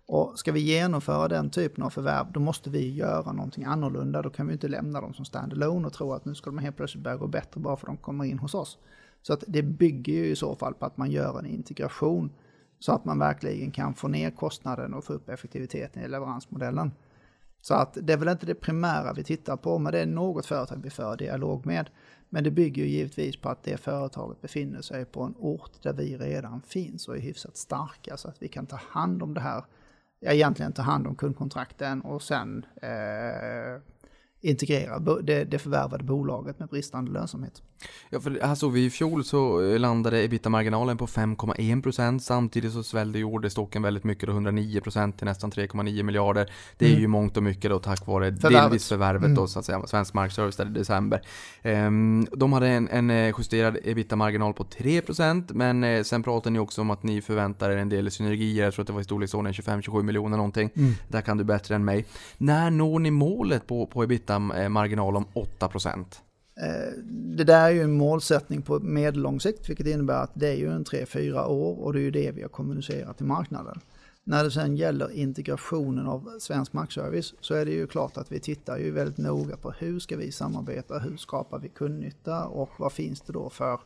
Och 0.05 0.39
ska 0.39 0.51
vi 0.51 0.59
genomföra 0.59 1.27
den 1.27 1.49
typen 1.49 1.83
av 1.83 1.89
förvärv, 1.89 2.31
då 2.31 2.39
måste 2.39 2.69
vi 2.69 2.93
göra 2.95 3.31
någonting 3.31 3.63
annorlunda. 3.63 4.21
Då 4.21 4.29
kan 4.29 4.47
vi 4.47 4.53
inte 4.53 4.67
lämna 4.67 5.01
dem 5.01 5.13
som 5.13 5.25
stand 5.25 5.53
alone 5.53 5.87
och 5.87 5.93
tro 5.93 6.13
att 6.13 6.25
nu 6.25 6.35
ska 6.35 6.49
de 6.49 6.57
helt 6.59 6.77
plötsligt 6.77 7.03
börja 7.03 7.17
gå 7.17 7.27
bättre 7.27 7.61
bara 7.61 7.75
för 7.75 7.87
att 7.87 7.93
de 7.93 7.97
kommer 7.97 8.25
in 8.25 8.39
hos 8.39 8.53
oss. 8.53 8.77
Så 9.21 9.33
att 9.33 9.43
det 9.47 9.63
bygger 9.63 10.13
ju 10.13 10.25
i 10.25 10.35
så 10.35 10.55
fall 10.55 10.73
på 10.73 10.85
att 10.85 10.97
man 10.97 11.11
gör 11.11 11.39
en 11.39 11.45
integration 11.45 12.29
så 12.79 12.91
att 12.91 13.05
man 13.05 13.19
verkligen 13.19 13.71
kan 13.71 13.93
få 13.93 14.07
ner 14.07 14.31
kostnaden 14.31 14.93
och 14.93 15.03
få 15.03 15.13
upp 15.13 15.29
effektiviteten 15.29 16.03
i 16.03 16.07
leveransmodellen. 16.07 16.91
Så 17.61 17.73
att 17.73 17.97
det 18.01 18.13
är 18.13 18.17
väl 18.17 18.27
inte 18.27 18.45
det 18.45 18.55
primära 18.55 19.13
vi 19.13 19.23
tittar 19.23 19.57
på, 19.57 19.79
men 19.79 19.91
det 19.91 19.99
är 19.99 20.05
något 20.05 20.45
företag 20.45 20.79
vi 20.83 20.89
för 20.89 21.17
dialog 21.17 21.65
med. 21.65 21.89
Men 22.29 22.43
det 22.43 22.51
bygger 22.51 22.83
ju 22.83 22.89
givetvis 22.89 23.37
på 23.37 23.49
att 23.49 23.63
det 23.63 23.77
företaget 23.77 24.41
befinner 24.41 24.81
sig 24.81 25.05
på 25.05 25.23
en 25.23 25.35
ort 25.37 25.71
där 25.83 25.93
vi 25.93 26.17
redan 26.17 26.61
finns 26.61 27.07
och 27.07 27.17
är 27.17 27.21
hyfsat 27.21 27.57
starka 27.57 28.17
så 28.17 28.27
att 28.27 28.41
vi 28.41 28.47
kan 28.47 28.65
ta 28.65 28.79
hand 28.89 29.23
om 29.23 29.33
det 29.33 29.41
här. 29.41 29.63
Ja, 30.19 30.31
egentligen 30.31 30.73
ta 30.73 30.81
hand 30.81 31.07
om 31.07 31.15
kundkontrakten 31.15 32.01
och 32.01 32.21
sen 32.21 32.65
eh, 32.81 33.81
integrera 34.41 34.99
det, 34.99 35.43
det 35.43 35.59
förvärvade 35.59 36.03
bolaget 36.03 36.59
med 36.59 36.69
bristande 36.69 37.11
lönsamhet. 37.11 37.61
Ja, 38.09 38.19
för 38.19 38.39
här 38.43 38.55
såg 38.55 38.71
vi 38.73 38.85
i 38.85 38.89
fjol 38.89 39.23
så 39.23 39.61
landade 39.77 40.23
ebitda-marginalen 40.23 40.97
på 40.97 41.07
5,1% 41.07 42.19
samtidigt 42.19 42.73
så 42.73 42.83
svällde 42.83 43.17
ju 43.19 43.25
orderstocken 43.25 43.81
väldigt 43.81 44.03
mycket, 44.03 44.27
då 44.29 44.33
109% 44.33 45.11
till 45.11 45.25
nästan 45.25 45.51
3,9 45.51 46.03
miljarder. 46.03 46.51
Det 46.77 46.85
är 46.85 46.89
Mm. 46.89 47.01
ju 47.01 47.07
mångt 47.07 47.37
och 47.37 47.43
mycket 47.43 47.71
då 47.71 47.79
tack 47.79 48.07
vare 48.07 48.25
Förvärvet. 48.35 48.63
delvis 48.63 48.87
förvärvet 48.89 49.35
då 49.35 49.47
så 49.47 49.59
att 49.59 49.65
säga, 49.65 49.87
Svensk 49.87 50.13
Markservice 50.13 50.55
där 50.55 50.65
i 50.65 50.69
december. 50.69 51.21
Ehm, 51.61 52.27
de 52.31 52.53
hade 52.53 52.67
en, 52.67 52.87
en 52.87 53.09
eh, 53.09 53.33
justerad 53.37 53.77
ebitda-marginal 53.83 54.53
på 54.53 54.63
3% 54.63 55.53
men 55.53 55.83
eh, 55.83 56.03
sen 56.03 56.23
pratade 56.23 56.53
ni 56.53 56.59
också 56.59 56.81
om 56.81 56.89
att 56.91 57.03
ni 57.03 57.21
förväntar 57.21 57.69
er 57.71 57.77
en 57.77 57.89
del 57.89 58.11
synergier, 58.11 58.63
jag 58.63 58.73
tror 58.73 58.83
att 58.83 58.87
det 58.87 58.93
var 58.93 59.01
i 59.01 59.03
storleksordningen 59.03 59.53
25-27 59.81 60.03
miljoner 60.03 60.37
någonting. 60.37 60.69
Där 61.07 61.21
kan 61.21 61.37
du 61.37 61.43
bättre 61.43 61.75
än 61.75 61.85
mig. 61.85 62.05
När 62.37 62.69
når 62.71 62.99
ni 62.99 63.11
målet 63.11 63.67
på, 63.67 63.85
på 63.85 64.03
ebitda-marginal 64.35 65.13
eh, 65.13 65.17
om 65.17 65.25
8 65.33 65.67
procent? 65.67 66.21
Eh, 66.61 66.93
det 67.37 67.43
där 67.43 67.65
är 67.65 67.69
ju 67.69 67.81
en 67.81 67.91
målsättning 67.91 68.61
på 68.61 68.79
medellång 68.79 69.39
sikt, 69.39 69.69
vilket 69.69 69.87
innebär 69.87 70.23
att 70.23 70.31
det 70.33 70.47
är 70.47 70.55
ju 70.55 70.71
en 70.71 70.85
3-4 70.85 71.45
år 71.45 71.83
och 71.83 71.93
det 71.93 71.99
är 71.99 72.03
ju 72.03 72.11
det 72.11 72.31
vi 72.31 72.41
har 72.41 72.49
kommunicerat 72.49 73.17
till 73.17 73.25
marknaden. 73.25 73.79
När 74.23 74.43
det 74.43 74.51
sen 74.51 74.77
gäller 74.77 75.11
integrationen 75.11 76.07
av 76.07 76.39
svensk 76.39 76.73
markservice 76.73 77.33
så 77.41 77.53
är 77.53 77.65
det 77.65 77.71
ju 77.71 77.87
klart 77.87 78.17
att 78.17 78.31
vi 78.31 78.39
tittar 78.39 78.77
ju 78.77 78.91
väldigt 78.91 79.17
noga 79.17 79.57
på 79.57 79.71
hur 79.71 79.99
ska 79.99 80.17
vi 80.17 80.31
samarbeta, 80.31 80.99
hur 80.99 81.17
skapar 81.17 81.59
vi 81.59 81.69
kundnytta 81.69 82.45
och 82.45 82.69
vad 82.77 82.91
finns 82.91 83.21
det 83.21 83.33
då 83.33 83.49
för 83.49 83.79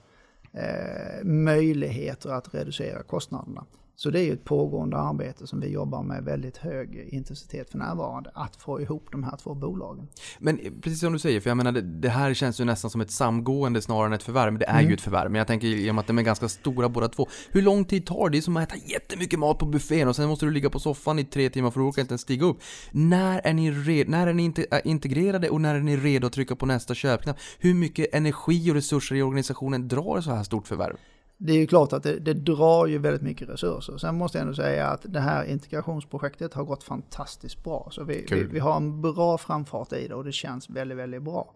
eh, 0.53 1.23
möjligheter 1.23 2.29
att 2.29 2.53
reducera 2.53 3.03
kostnaderna. 3.03 3.65
Så 3.97 4.09
det 4.09 4.19
är 4.19 4.23
ju 4.23 4.33
ett 4.33 4.43
pågående 4.43 4.97
arbete 4.97 5.47
som 5.47 5.59
vi 5.59 5.67
jobbar 5.67 6.03
med 6.03 6.23
väldigt 6.23 6.57
hög 6.57 7.07
intensitet 7.11 7.69
för 7.69 7.77
närvarande, 7.77 8.31
att 8.33 8.55
få 8.55 8.81
ihop 8.81 9.07
de 9.11 9.23
här 9.23 9.37
två 9.37 9.53
bolagen. 9.53 10.07
Men 10.39 10.59
precis 10.81 10.99
som 10.99 11.13
du 11.13 11.19
säger, 11.19 11.39
för 11.41 11.49
jag 11.49 11.57
menar 11.57 11.71
det, 11.71 11.81
det 11.81 12.09
här 12.09 12.33
känns 12.33 12.59
ju 12.59 12.65
nästan 12.65 12.91
som 12.91 13.01
ett 13.01 13.11
samgående 13.11 13.81
snarare 13.81 14.07
än 14.07 14.13
ett 14.13 14.23
förvärv. 14.23 14.51
Men 14.53 14.59
det 14.59 14.65
är 14.65 14.73
Mm. 14.79 14.87
ju 14.87 14.93
ett 14.93 15.01
förvärv. 15.01 15.31
Men 15.31 15.39
jag 15.39 15.47
tänker 15.47 15.67
i 15.67 15.91
och 15.91 15.95
med 15.95 16.01
att 16.01 16.07
de 16.07 16.17
är 16.17 16.21
ganska 16.23 16.49
stora 16.49 16.89
båda 16.89 17.07
två. 17.07 17.27
Hur 17.51 17.61
lång 17.61 17.85
tid 17.85 18.05
tar 18.05 18.29
det? 18.29 18.35
Det 18.35 18.37
är 18.37 18.41
som 18.41 18.57
att 18.57 18.71
äta 18.73 18.85
jättemycket 18.87 19.39
mat 19.39 19.57
på 19.59 19.65
buffén 19.65 20.07
och 20.07 20.15
sen 20.15 20.27
måste 20.27 20.45
du 20.45 20.51
ligga 20.51 20.69
på 20.69 20.79
soffan 20.79 21.19
i 21.19 21.23
tre 21.23 21.49
timmar 21.49 21.71
för 21.71 21.79
du 21.79 21.85
orkar 21.85 22.01
inte 22.01 22.11
ens 22.11 22.21
stiga 22.21 22.45
upp. 22.45 22.57
När 22.91 23.41
är 23.43 23.53
ni, 23.53 23.71
re- 23.71 24.05
när 24.07 24.27
är 24.27 24.33
ni 24.33 24.53
äh, 24.71 24.79
integrerade 24.83 25.49
och 25.49 25.61
när 25.61 25.75
är 25.75 25.79
ni 25.79 25.97
redo 25.97 26.27
att 26.27 26.33
trycka 26.33 26.55
på 26.55 26.65
nästa 26.65 26.93
köpknapp? 26.93 27.37
Hur 27.59 27.73
mycket 27.73 28.13
energi 28.15 28.71
och 28.71 28.75
resurser 28.75 29.15
i 29.15 29.21
organisationen 29.21 29.87
drar 29.87 30.21
så 30.21 30.31
här 30.31 30.43
stort 30.43 30.67
förvärv? 30.67 30.95
Det 31.37 31.53
är 31.53 31.57
ju 31.57 31.67
klart 31.67 31.93
att 31.93 32.03
det, 32.03 32.19
det 32.19 32.33
drar 32.33 32.85
ju 32.85 32.97
väldigt 32.97 33.21
mycket 33.21 33.49
resurser. 33.49 33.97
Sen 33.97 34.15
måste 34.15 34.37
jag 34.37 34.41
ändå 34.41 34.55
säga 34.55 34.87
att 34.87 35.01
det 35.03 35.19
här 35.19 35.43
integrationsprojektet 35.43 36.53
har 36.53 36.63
gått 36.63 36.83
fantastiskt 36.83 37.63
bra. 37.63 37.87
Så 37.91 38.03
vi, 38.03 38.25
vi, 38.31 38.43
vi 38.43 38.59
har 38.59 38.77
en 38.77 39.01
bra 39.01 39.37
framfart 39.37 39.93
i 39.93 40.07
det 40.07 40.13
och 40.13 40.23
det 40.23 40.31
känns 40.31 40.69
väldigt, 40.69 40.97
väldigt 40.97 41.23
bra. 41.23 41.53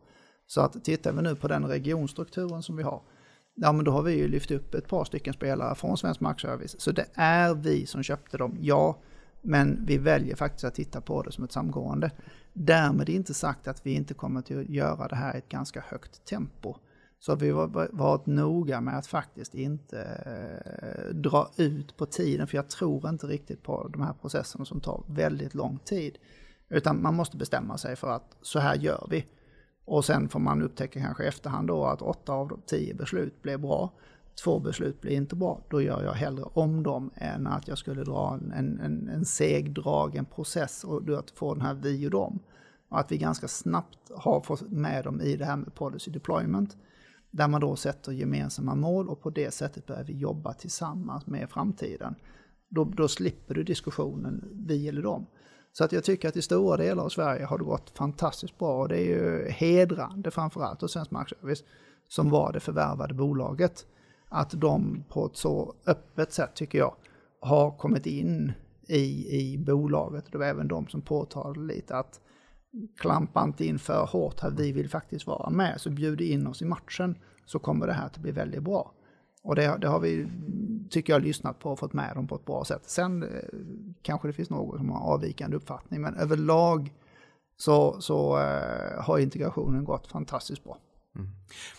Så 0.48 0.62
att 0.62 0.84
tittar 0.84 1.14
vi 1.14 1.22
nu 1.22 1.36
på 1.36 1.48
den 1.48 1.66
regionstrukturen 1.66 2.64
som 2.64 2.78
vi 2.78 2.84
har, 2.84 3.02
ja 3.56 3.72
men 3.72 3.86
då 3.86 3.92
har 3.92 4.02
vi 4.02 4.14
ju 4.14 4.28
lyft 4.28 4.52
upp 4.52 4.74
ett 4.74 4.88
par 4.88 5.04
stycken 5.04 5.34
spelare 5.34 5.76
från 5.76 5.98
Svensk 5.98 6.20
Markservice. 6.20 6.82
Så 6.82 6.92
det 6.92 7.06
är 7.14 7.54
vi 7.54 7.86
som 7.86 8.04
köpte 8.04 8.38
dem, 8.38 8.58
ja. 8.62 8.98
Men 9.42 9.86
vi 9.86 9.98
väljer 9.98 10.36
faktiskt 10.36 10.64
att 10.64 10.76
titta 10.76 11.02
på 11.02 11.22
det 11.24 11.32
som 11.32 11.44
ett 11.44 11.52
samgående. 11.52 12.12
Därmed 12.54 13.10
inte 13.10 13.34
sagt 13.34 13.68
att 13.68 13.86
vi 13.86 13.94
inte 13.94 14.14
kommer 14.14 14.40
att 14.40 14.50
göra 14.50 15.08
det 15.08 15.16
här 15.16 15.36
i 15.36 15.38
ett 15.38 15.50
ganska 15.50 15.84
högt 15.88 16.26
tempo. 16.26 16.76
Så 17.20 17.36
vi 17.36 17.50
har 17.50 17.90
varit 17.92 18.26
noga 18.26 18.82
med 18.82 18.98
att 18.98 19.08
faktiskt 19.08 19.56
inte 19.56 20.02
eh, 20.02 21.16
dra 21.16 21.52
ut 21.58 21.98
på 21.98 22.06
tiden, 22.06 22.48
för 22.48 22.56
jag 22.56 22.70
tror 22.70 23.10
inte 23.10 23.28
riktigt 23.28 23.64
på 23.64 23.88
de 23.88 24.02
här 24.02 24.14
processerna 24.14 24.66
som 24.66 24.80
tar 24.80 25.04
väldigt 25.08 25.54
lång 25.54 25.80
tid. 25.80 26.18
Utan 26.70 27.02
man 27.02 27.16
måste 27.16 27.38
bestämma 27.38 27.78
sig 27.78 27.96
för 27.96 28.12
att 28.12 28.38
så 28.42 28.60
här 28.60 28.76
gör 28.76 29.08
vi. 29.10 29.26
Och 29.86 30.06
sen 30.06 30.30
får 30.30 30.40
man 30.40 30.62
upptäcka 30.62 31.02
kanske 31.02 31.24
i 31.24 31.28
efterhand 31.28 31.68
då 31.68 31.86
att 31.86 32.02
åtta 32.02 32.34
av 32.34 32.48
de 32.48 32.62
tio 32.66 32.94
beslut 32.94 33.42
blev 33.42 33.60
bra. 33.60 33.94
Två 34.44 34.60
beslut 34.60 35.02
blir 35.02 35.12
inte 35.12 35.36
bra. 35.36 35.62
Då 35.70 35.82
gör 35.82 36.04
jag 36.04 36.14
hellre 36.14 36.44
om 36.44 36.84
dem 36.84 37.12
än 37.16 37.48
att 37.48 37.68
jag 37.68 37.78
skulle 37.78 38.04
dra 38.04 38.34
en, 38.34 38.52
en, 38.80 39.10
en 39.10 39.26
segdragen 39.26 40.26
process 40.26 40.84
och 40.84 41.20
att 41.20 41.32
få 41.32 41.54
den 41.54 41.62
här 41.62 41.74
vi 41.74 42.08
och 42.08 42.12
dem. 42.12 42.40
Och 42.90 43.00
att 43.00 43.12
vi 43.12 43.18
ganska 43.18 43.48
snabbt 43.48 44.12
har 44.16 44.42
fått 44.42 44.70
med 44.70 45.04
dem 45.04 45.22
i 45.22 45.36
det 45.36 45.46
här 45.46 45.58
med 45.58 45.76
policy 45.76 46.12
deployment. 46.12 46.78
Där 47.32 47.48
man 47.48 47.62
då 47.62 47.76
sätter 47.76 48.12
gemensamma 48.12 48.76
mål 48.76 49.10
och 49.10 49.22
på 49.22 49.30
det 49.30 49.52
sättet 49.52 49.86
börjar 49.86 50.04
vi 50.04 50.18
jobba 50.18 50.54
tillsammans 50.54 51.28
med 51.28 51.50
framtiden. 51.50 52.16
Då, 52.70 52.84
då 52.84 53.08
slipper 53.08 53.56
du 53.56 53.64
diskussionen 53.64 54.50
vi 54.68 54.88
eller 54.88 55.02
dem. 55.02 55.26
Så 55.72 55.84
att 55.84 55.92
jag 55.92 56.04
tycker 56.04 56.28
att 56.28 56.38
i 56.38 56.42
stora 56.42 56.78
delar 56.78 57.04
av 57.04 57.10
Sverige 57.10 57.46
har 57.46 57.58
det 57.58 57.64
gått 57.64 57.90
fantastiskt 57.90 58.58
bra 58.58 58.82
och 58.82 58.90
det 58.90 58.98
är 58.98 59.06
ju 59.06 59.50
hedrande 59.50 60.32
framförallt 60.32 60.84
och 60.84 60.92
Svensk 60.92 61.12
Markservice 61.12 61.64
som 62.08 62.30
var 62.30 62.54
det 62.54 62.60
förvärvade 62.60 63.14
bolaget. 63.14 63.86
Att 64.30 64.52
de 64.52 65.04
på 65.10 65.26
ett 65.26 65.38
så 65.38 65.74
öppet 65.86 66.34
sätt 66.34 66.56
tycker 66.56 66.78
jag 66.78 66.96
har 67.40 67.72
kommit 67.72 68.06
in 68.06 68.52
i, 68.88 69.40
i 69.40 69.58
bolaget. 69.58 70.26
Det 70.32 70.38
var 70.38 70.46
även 70.46 70.68
de 70.68 70.88
som 70.88 71.02
påtalade 71.02 71.60
lite 71.60 71.96
att 71.96 72.20
klampa 72.98 73.44
inte 73.44 73.66
in 73.66 73.80
för 73.80 74.06
hårt 74.06 74.40
här, 74.40 74.50
vi 74.50 74.72
vill 74.72 74.90
faktiskt 74.90 75.28
vara 75.28 75.50
med, 75.50 75.82
så 75.82 75.90
bjud 75.90 76.22
in 76.22 76.48
oss 76.48 76.62
i 76.62 76.66
matchen 76.66 77.18
så 77.46 77.60
kommer 77.60 77.88
det 77.88 77.94
här 77.94 78.06
att 78.06 78.18
bli 78.18 78.32
väldigt 78.32 78.64
bra. 78.64 78.92
Och 79.42 79.56
det, 79.56 79.78
det 79.82 79.88
har 79.88 80.00
vi, 80.00 80.28
tycker 80.90 81.14
jag, 81.14 81.22
lyssnat 81.22 81.60
på 81.60 81.72
och 81.72 81.80
fått 81.80 81.94
med 81.94 82.16
dem 82.16 82.28
på 82.28 82.36
ett 82.36 82.46
bra 82.46 82.66
sätt. 82.66 82.82
Sen 82.86 83.24
eh, 83.24 83.30
kanske 84.02 84.28
det 84.28 84.34
finns 84.34 84.50
någon 84.50 84.78
som 84.78 84.90
har 84.90 85.14
avvikande 85.14 85.58
uppfattning, 85.58 86.02
men 86.02 86.16
överlag 86.16 86.94
så, 87.58 88.02
så 88.02 88.40
eh, 88.40 89.02
har 89.02 89.20
integrationen 89.20 89.84
gått 89.84 90.08
fantastiskt 90.08 90.64
bra. 90.64 90.78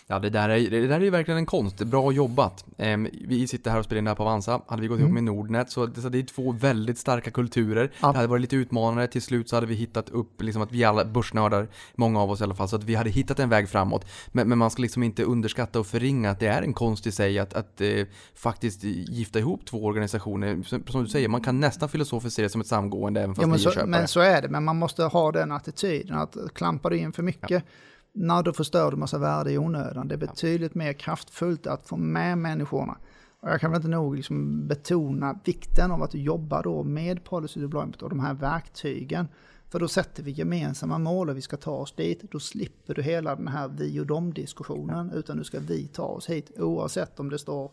Ja, 0.06 0.18
det 0.18 0.30
där, 0.30 0.48
är, 0.48 0.70
det 0.70 0.86
där 0.86 0.96
är 0.96 1.00
ju 1.04 1.10
verkligen 1.10 1.38
en 1.38 1.46
konst. 1.46 1.76
Bra 1.82 2.12
jobbat. 2.12 2.64
Ehm, 2.78 3.08
vi 3.28 3.46
sitter 3.46 3.70
här 3.70 3.78
och 3.78 3.84
spelar 3.84 3.98
in 3.98 4.04
det 4.04 4.10
här 4.10 4.16
på 4.16 4.22
Avanza. 4.22 4.60
Hade 4.68 4.82
vi 4.82 4.88
gått 4.88 5.00
ihop 5.00 5.12
med 5.12 5.24
Nordnet 5.24 5.70
så, 5.70 5.86
det- 5.86 6.00
så 6.00 6.08
det 6.08 6.18
är 6.18 6.22
två 6.22 6.52
väldigt 6.52 6.98
starka 6.98 7.30
kulturer. 7.30 7.92
Ja. 8.00 8.08
Det 8.12 8.16
hade 8.18 8.28
varit 8.28 8.40
lite 8.40 8.56
utmanande. 8.56 9.06
Till 9.08 9.22
slut 9.22 9.48
så 9.48 9.56
hade 9.56 9.66
vi 9.66 9.74
hittat 9.74 10.08
upp, 10.10 10.42
liksom 10.42 10.62
att 10.62 10.72
vi 10.72 10.84
alla 10.84 11.04
börsnördar, 11.04 11.68
många 11.94 12.20
av 12.20 12.30
oss 12.30 12.40
i 12.40 12.44
alla 12.44 12.54
fall, 12.54 12.68
så 12.68 12.76
att 12.76 12.84
vi 12.84 12.94
hade 12.94 13.10
hittat 13.10 13.38
en 13.38 13.48
väg 13.48 13.68
framåt. 13.68 14.04
Men, 14.28 14.48
men 14.48 14.58
man 14.58 14.70
ska 14.70 14.82
liksom 14.82 15.02
inte 15.02 15.24
underskatta 15.24 15.80
och 15.80 15.86
förringa 15.86 16.30
att 16.30 16.40
det 16.40 16.46
är 16.46 16.62
en 16.62 16.72
konst 16.72 17.06
i 17.06 17.12
sig 17.12 17.38
att, 17.38 17.54
att 17.54 17.80
eh, 17.80 18.04
faktiskt 18.34 18.84
gifta 18.84 19.38
ihop 19.38 19.64
två 19.66 19.84
organisationer. 19.84 20.62
Som, 20.62 20.86
som 20.86 21.02
du 21.04 21.08
säger, 21.10 21.28
man 21.28 21.40
kan 21.42 21.60
nästan 21.60 21.88
filosofiskt 21.88 22.36
se 22.36 22.42
det 22.42 22.48
som 22.48 22.60
ett 22.60 22.66
samgående 22.66 23.20
även 23.22 23.34
fast 23.34 23.42
Ja, 23.42 23.46
men, 23.48 23.56
ni 23.56 23.62
är 23.62 23.64
så, 23.64 23.70
köpare. 23.70 23.86
men 23.90 24.08
så 24.08 24.20
är 24.20 24.42
det, 24.42 24.48
men 24.48 24.64
man 24.64 24.76
måste 24.76 25.02
ha 25.04 25.32
den 25.32 25.52
attityden 25.52 26.16
att 26.18 26.36
klampar 26.54 26.90
du 26.90 26.98
in 26.98 27.12
för 27.12 27.22
mycket, 27.22 27.64
när 28.12 28.42
då 28.42 28.52
förstör 28.52 28.90
du 28.90 28.96
massa 28.96 29.18
värde 29.18 29.52
i 29.52 29.58
onödan. 29.58 30.08
Det 30.08 30.14
är 30.14 30.16
betydligt 30.16 30.74
mer 30.74 30.92
kraftfullt 30.92 31.66
att 31.66 31.86
få 31.86 31.96
med 31.96 32.38
människorna. 32.38 32.98
Och 33.40 33.48
jag 33.48 33.60
kan 33.60 33.70
väl 33.70 33.78
inte 33.78 33.88
nog 33.88 34.16
liksom 34.16 34.66
betona 34.68 35.38
vikten 35.44 35.90
av 35.90 36.02
att 36.02 36.14
jobba 36.14 36.62
då 36.62 36.82
med 36.82 37.24
policy 37.24 37.60
deployment 37.60 38.02
och 38.02 38.10
de 38.10 38.20
här 38.20 38.34
verktygen. 38.34 39.28
För 39.68 39.80
då 39.80 39.88
sätter 39.88 40.22
vi 40.22 40.30
gemensamma 40.30 40.98
mål 40.98 41.30
och 41.30 41.36
vi 41.36 41.42
ska 41.42 41.56
ta 41.56 41.70
oss 41.70 41.92
dit. 41.92 42.22
Då 42.30 42.40
slipper 42.40 42.94
du 42.94 43.02
hela 43.02 43.36
den 43.36 43.48
här 43.48 43.68
vi 43.68 44.00
och 44.00 44.06
dem-diskussionen, 44.06 45.10
utan 45.10 45.36
nu 45.36 45.44
ska 45.44 45.58
vi 45.60 45.88
ta 45.88 46.02
oss 46.02 46.30
hit 46.30 46.50
oavsett 46.58 47.20
om 47.20 47.30
det 47.30 47.38
står 47.38 47.70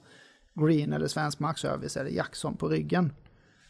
Green 0.53 0.93
eller 0.93 1.07
Svensk 1.07 1.39
Markservice 1.39 1.97
eller 1.97 2.11
Jackson 2.11 2.57
på 2.57 2.67
ryggen. 2.67 3.11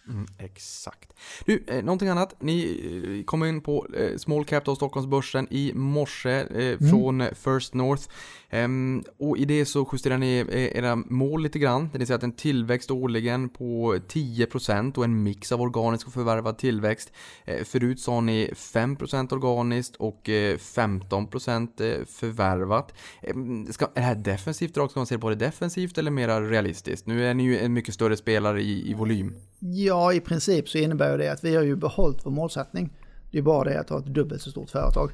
Mm, 0.10 0.26
exakt. 0.38 1.14
Du, 1.46 1.64
eh, 1.68 1.84
någonting 1.84 2.08
annat. 2.10 2.36
Ni 2.40 3.18
eh, 3.20 3.26
kom 3.26 3.44
in 3.44 3.62
på 3.62 3.88
eh, 3.98 4.18
Small 4.18 4.46
Cap 4.46 4.66
då, 4.66 4.76
Stockholmsbörsen 4.76 5.48
i 5.50 5.72
morse 5.76 6.32
eh, 6.32 6.90
från 6.90 7.22
eh, 7.22 7.34
First 7.34 7.74
North. 7.74 8.10
Ehm, 8.50 9.04
och 9.20 9.38
i 9.38 9.46
det 9.46 9.66
så 9.66 9.90
justerar 9.94 10.18
ni 10.18 10.46
eh, 10.50 10.78
era 10.78 10.96
mål 10.96 11.44
lite 11.44 11.60
grann. 11.60 11.90
Det 11.92 11.98
vill 11.98 12.08
säga 12.08 12.18
att 12.18 12.24
en 12.24 12.32
tillväxt 12.32 12.92
årligen 12.92 13.50
på 13.50 13.96
10% 14.08 14.98
och 14.98 15.04
en 15.04 15.24
mix 15.24 15.52
av 15.52 15.62
organisk 15.62 16.08
och 16.08 16.14
förvärvad 16.14 16.58
tillväxt. 16.58 17.12
Ehm, 17.46 17.66
förut 17.66 18.00
sa 18.00 18.22
ni 18.22 18.52
5% 18.56 19.34
organiskt 19.34 19.96
och 19.96 20.30
eh, 20.30 20.58
15% 20.58 21.82
eh, 21.82 22.06
förvärvat. 22.06 22.94
Ehm, 23.22 23.74
ska, 23.74 23.86
är 23.86 23.90
det 23.94 24.02
här 24.02 24.16
defensivt 24.16 24.76
drag? 24.76 24.92
Ska 24.92 25.00
man 25.00 25.08
se 25.08 25.18
på 25.18 25.30
det 25.30 25.36
defensivt 25.36 25.98
eller 25.98 26.12
mer 26.12 26.42
realistiskt? 26.42 27.08
Nu 27.08 27.26
är 27.26 27.34
ni 27.34 27.44
ju 27.44 27.58
en 27.58 27.74
mycket 27.74 27.94
större 27.94 28.18
spelare 28.18 28.62
i, 28.62 28.92
i 28.92 28.94
volym. 28.94 29.36
Ja, 29.60 30.14
i 30.14 30.20
princip 30.20 30.70
så 30.70 30.78
innebär 30.78 31.18
det 31.18 31.32
att 31.32 31.44
vi 31.44 31.56
har 31.56 31.64
ju 31.64 31.76
behållit 31.76 32.26
vår 32.26 32.32
målsättning. 32.32 32.94
Det 33.32 33.38
är 33.38 33.42
bara 33.42 33.64
det 33.64 33.80
att 33.80 33.90
ha 33.90 34.00
ett 34.00 34.06
dubbelt 34.06 34.42
så 34.42 34.52
stort 34.52 34.70
företag. 34.70 35.12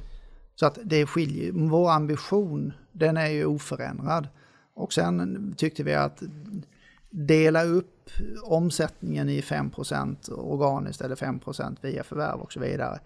Så 0.54 0.66
att 0.66 0.78
det 0.84 1.06
skiljer, 1.06 1.52
vår 1.52 1.90
ambition 1.90 2.72
den 2.94 3.16
är 3.16 3.28
ju 3.28 3.46
oförändrad. 3.46 4.28
Och 4.74 4.92
sen 4.92 5.54
tyckte 5.56 5.82
vi 5.82 5.94
att 5.94 6.22
dela 7.10 7.64
upp 7.64 8.10
omsättningen 8.42 9.28
i 9.28 9.40
5% 9.40 10.32
organiskt 10.32 11.00
eller 11.00 11.16
5% 11.16 11.76
via 11.80 12.04
förvärv 12.04 12.40
och 12.40 12.52
så 12.52 12.60
vidare. 12.60 12.98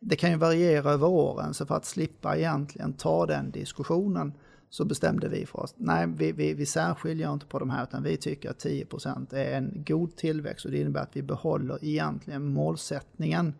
Det 0.00 0.16
kan 0.16 0.30
ju 0.30 0.36
variera 0.36 0.90
över 0.90 1.06
åren, 1.06 1.54
så 1.54 1.66
för 1.66 1.74
att 1.74 1.84
slippa 1.84 2.36
egentligen 2.36 2.92
ta 2.92 3.26
den 3.26 3.50
diskussionen 3.50 4.32
så 4.70 4.84
bestämde 4.84 5.28
vi 5.28 5.46
för 5.46 5.60
oss, 5.60 5.74
nej 5.76 6.06
vi, 6.16 6.32
vi, 6.32 6.54
vi 6.54 6.66
särskiljer 6.66 7.32
inte 7.32 7.46
på 7.46 7.58
de 7.58 7.70
här 7.70 7.82
utan 7.82 8.02
vi 8.02 8.16
tycker 8.16 8.50
att 8.50 8.64
10% 8.64 9.34
är 9.34 9.56
en 9.56 9.84
god 9.86 10.16
tillväxt 10.16 10.64
och 10.64 10.70
det 10.70 10.80
innebär 10.80 11.00
att 11.00 11.16
vi 11.16 11.22
behåller 11.22 11.84
egentligen 11.84 12.44
målsättningen 12.44 13.54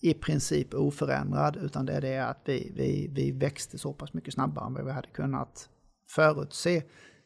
i 0.00 0.14
princip 0.14 0.74
oförändrad 0.74 1.56
utan 1.56 1.86
det 1.86 1.92
är 1.92 2.00
det 2.00 2.18
att 2.18 2.40
vi, 2.44 2.72
vi, 2.76 3.10
vi 3.12 3.30
växte 3.32 3.78
så 3.78 3.92
pass 3.92 4.12
mycket 4.14 4.34
snabbare 4.34 4.66
än 4.66 4.74
vad 4.74 4.84
vi 4.84 4.92
hade 4.92 5.08
kunnat 5.08 5.68
förutse 6.14 6.82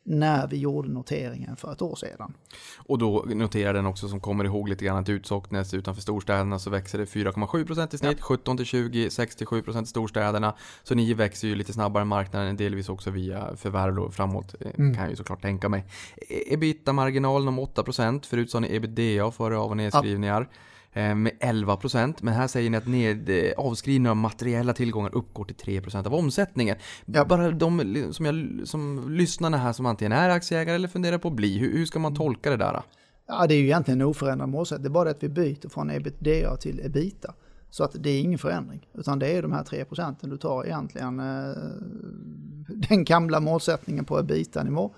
när 0.07 0.47
vi 0.49 0.57
gjorde 0.57 0.89
noteringen 0.89 1.57
för 1.57 1.73
ett 1.73 1.83
år 1.83 1.97
sedan. 1.97 2.35
Och 2.79 2.99
då 2.99 3.25
noterar 3.27 3.75
den 3.75 3.87
också 3.87 4.09
som 4.09 4.21
kommer 4.21 4.45
ihåg 4.45 4.69
lite 4.69 4.85
grann 4.85 4.97
att 4.97 5.09
utsocknes 5.09 5.75
utanför 5.75 6.03
storstäderna 6.03 6.59
så 6.59 6.71
växer 6.71 6.99
det 6.99 7.05
4,7% 7.05 7.95
i 7.95 7.99
snitt, 7.99 8.21
17 8.21 8.57
till 8.57 8.67
20, 8.67 9.09
67% 9.09 9.83
i 9.83 9.87
storstäderna. 9.87 10.55
Så 10.83 10.95
ni 10.95 11.15
växer 11.15 11.49
ju 11.49 11.55
lite 11.55 11.73
snabbare 11.73 12.01
än 12.03 12.09
marknaden, 12.09 12.57
delvis 12.57 12.89
också 12.89 13.11
via 13.11 13.57
förvärv 13.57 13.95
då 13.95 14.11
framåt, 14.11 14.55
eh, 14.61 14.71
kan 14.75 14.95
jag 14.95 15.11
ju 15.11 15.17
såklart 15.17 15.43
tänka 15.43 15.69
mig. 15.69 15.85
E- 16.17 16.55
Ebitda-marginalen 16.55 17.49
om 17.49 17.59
8%, 17.59 18.27
förut 18.27 18.51
sa 18.51 18.61
ni 18.61 18.77
ebitda 18.77 19.31
före 19.31 19.57
av 19.59 19.71
och 19.71 19.77
nedskrivningar. 19.77 20.41
eh, 20.41 20.47
Med 20.95 21.33
11% 21.41 22.15
men 22.21 22.35
här 22.35 22.47
säger 22.47 22.71
ni 22.71 22.77
att 22.77 22.87
ned, 22.87 23.29
eh, 23.29 23.53
avskrivningar 23.57 24.11
av 24.11 24.17
materiella 24.17 24.73
tillgångar 24.73 25.15
uppgår 25.15 25.45
till 25.45 25.57
3% 25.57 26.07
av 26.07 26.15
omsättningen. 26.15 26.77
Ja. 27.05 27.25
Bara 27.25 27.51
de 27.51 28.13
som, 28.13 28.27
jag, 28.27 28.61
som 28.69 29.11
lyssnarna 29.11 29.57
här 29.57 29.73
som 29.73 29.87
antingen 29.87 30.13
är 30.13 30.31
aktieägare 30.31 30.75
eller 30.75 30.89
funderar 30.89 31.19
på 31.19 31.29
att 31.29 31.35
bli, 31.35 31.59
hur, 31.59 31.73
hur 31.73 31.87
ska 31.87 31.99
man 31.99 32.15
tolka 32.15 32.51
det 32.51 32.57
där? 32.57 32.83
Ja, 33.27 33.47
det 33.47 33.55
är 33.55 33.59
ju 33.59 33.65
egentligen 33.65 34.01
en 34.01 34.07
oförändrad 34.07 34.49
målsättning. 34.49 34.83
Det 34.83 34.89
är 34.89 34.91
bara 34.91 35.05
det 35.05 35.11
att 35.11 35.23
vi 35.23 35.29
byter 35.29 35.69
från 35.69 35.91
ebitda 35.91 36.57
till 36.57 36.81
ebita. 36.85 37.35
Så 37.71 37.85
att 37.85 37.97
det 37.99 38.11
är 38.11 38.21
ingen 38.21 38.39
förändring. 38.39 38.89
Utan 38.95 39.19
det 39.19 39.37
är 39.37 39.43
de 39.43 39.53
här 39.53 39.65
3 39.65 39.85
procenten 39.85 40.31
du 40.31 40.37
tar 40.37 40.65
egentligen 40.65 41.21
eh, 41.21 41.57
den 42.89 43.05
gamla 43.05 43.41
målsättningen 43.41 44.05
på 44.05 44.19
ebita-nivå 44.21 44.95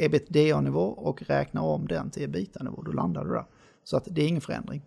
ebitda-nivå 0.00 0.80
och 0.80 1.22
räknar 1.22 1.62
om 1.62 1.86
den 1.86 2.10
till 2.10 2.22
ebita-nivå, 2.22 2.82
då 2.82 2.92
landar 2.92 3.24
du 3.24 3.30
där. 3.30 3.44
Så 3.84 3.96
att 3.96 4.04
det 4.10 4.22
är 4.22 4.28
ingen 4.28 4.40
förändring. 4.40 4.82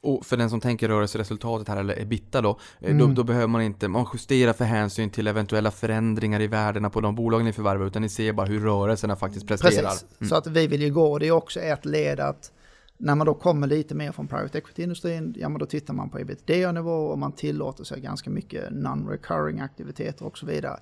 Och 0.00 0.26
för 0.26 0.36
den 0.36 0.50
som 0.50 0.60
tänker 0.60 0.88
rörelseresultatet 0.88 1.68
här, 1.68 1.76
eller 1.76 2.00
ebitda 2.00 2.40
då, 2.40 2.58
eh, 2.80 2.96
då, 2.96 3.06
då 3.06 3.24
behöver 3.24 3.46
man 3.46 3.62
inte, 3.62 3.88
man 3.88 4.06
justerar 4.12 4.52
för 4.52 4.64
hänsyn 4.64 5.10
till 5.10 5.26
eventuella 5.26 5.70
förändringar 5.70 6.40
i 6.40 6.46
värdena 6.46 6.90
på 6.90 7.00
de 7.00 7.14
bolagen 7.14 7.46
ni 7.46 7.52
förvärvar, 7.52 7.86
utan 7.86 8.02
ni 8.02 8.08
ser 8.08 8.32
bara 8.32 8.46
hur 8.46 8.60
rörelserna 8.60 9.16
faktiskt 9.16 9.46
presterar. 9.46 9.90
Precis, 9.90 10.28
så 10.28 10.34
att 10.34 10.46
vi 10.46 10.66
vill 10.66 10.82
ju 10.82 10.92
gå, 10.92 11.18
det 11.18 11.26
är 11.26 11.32
också 11.32 11.60
ett 11.60 11.84
led 11.84 12.20
att 12.20 12.52
när 12.96 13.14
man 13.14 13.26
då 13.26 13.34
kommer 13.34 13.66
lite 13.66 13.94
mer 13.94 14.12
från 14.12 14.28
private 14.28 14.58
equity-industrin, 14.58 15.34
ja 15.38 15.48
men 15.48 15.58
då 15.58 15.66
tittar 15.66 15.94
man 15.94 16.10
på 16.10 16.18
ebitda-nivå 16.18 17.06
och 17.06 17.18
man 17.18 17.32
tillåter 17.32 17.84
sig 17.84 18.00
ganska 18.00 18.30
mycket 18.30 18.70
non-recurring 18.70 19.64
aktiviteter 19.64 20.26
och 20.26 20.38
så 20.38 20.46
vidare. 20.46 20.80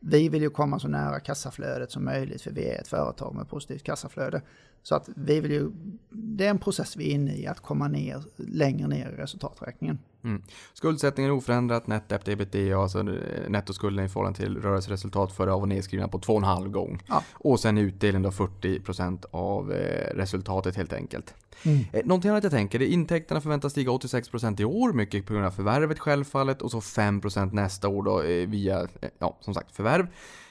Vi 0.00 0.28
vill 0.28 0.42
ju 0.42 0.50
komma 0.50 0.78
så 0.78 0.88
nära 0.88 1.20
kassaflödet 1.20 1.90
som 1.90 2.04
möjligt 2.04 2.42
för 2.42 2.50
vi 2.50 2.68
är 2.68 2.80
ett 2.80 2.88
företag 2.88 3.34
med 3.34 3.48
positivt 3.48 3.82
kassaflöde. 3.82 4.42
Så 4.82 4.94
att 4.94 5.08
vi 5.16 5.40
vill 5.40 5.52
ju, 5.52 5.70
det 6.10 6.46
är 6.46 6.50
en 6.50 6.58
process 6.58 6.96
vi 6.96 7.10
är 7.10 7.14
inne 7.14 7.36
i, 7.36 7.46
att 7.46 7.60
komma 7.60 7.88
ner 7.88 8.22
längre 8.36 8.88
ner 8.88 9.10
i 9.10 9.16
resultaträkningen. 9.16 9.98
Mm. 10.24 10.42
Skuldsättningen 10.72 11.30
är 11.30 11.36
oförändrat, 11.36 11.86
net 11.86 12.08
debt 12.08 12.28
ebitda, 12.28 12.78
alltså 12.78 12.98
eh, 12.98 13.48
nettoskulden 13.48 14.04
i 14.04 14.08
förhållande 14.08 14.38
till 14.38 14.56
rörelseresultat 14.56 15.32
före 15.32 15.52
av 15.52 15.60
och 15.60 15.68
nedskrivna 15.68 16.08
på 16.08 16.18
2,5 16.18 16.68
gång. 16.68 17.02
Ja. 17.06 17.22
Och 17.32 17.60
sen 17.60 17.78
utdelning 17.78 18.22
då 18.22 18.30
40% 18.30 19.24
av 19.30 19.72
eh, 19.72 20.14
resultatet 20.14 20.76
helt 20.76 20.92
enkelt. 20.92 21.34
Mm. 21.62 21.84
Eh, 21.92 22.04
någonting 22.04 22.30
annat 22.30 22.42
jag 22.44 22.52
tänker, 22.52 22.82
är 22.82 22.86
intäkterna 22.86 23.40
förväntas 23.40 23.72
stiga 23.72 23.90
86% 23.90 24.60
i 24.60 24.64
år, 24.64 24.92
mycket 24.92 25.26
på 25.26 25.32
grund 25.32 25.46
av 25.46 25.50
förvärvet 25.50 25.98
självfallet, 25.98 26.62
och 26.62 26.70
så 26.70 26.80
5% 26.80 27.52
nästa 27.52 27.88
år 27.88 28.02
då 28.02 28.22
eh, 28.22 28.48
via, 28.48 28.88
ja 29.18 29.38
som 29.40 29.54
sagt, 29.54 29.76
förvärv. 29.76 30.06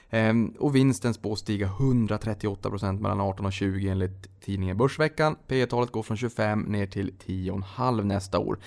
Ehm, 0.10 0.54
och 0.60 0.76
vinsten 0.76 1.14
spås 1.14 1.40
stiga 1.40 1.68
138% 1.68 3.00
mellan 3.00 3.22
18 3.22 3.46
och 3.46 3.54
20 3.54 3.90
enligt 3.90 4.42
tidningen 4.42 4.78
Börsveckan. 4.78 5.36
P 5.48 5.66
talet 5.66 5.92
går 5.92 6.04
från 6.04 6.18
25 6.18 6.62
ner 6.62 6.88
till 6.88 7.14
10,5 7.26 8.04
nästa 8.04 8.40
år. 8.40 8.60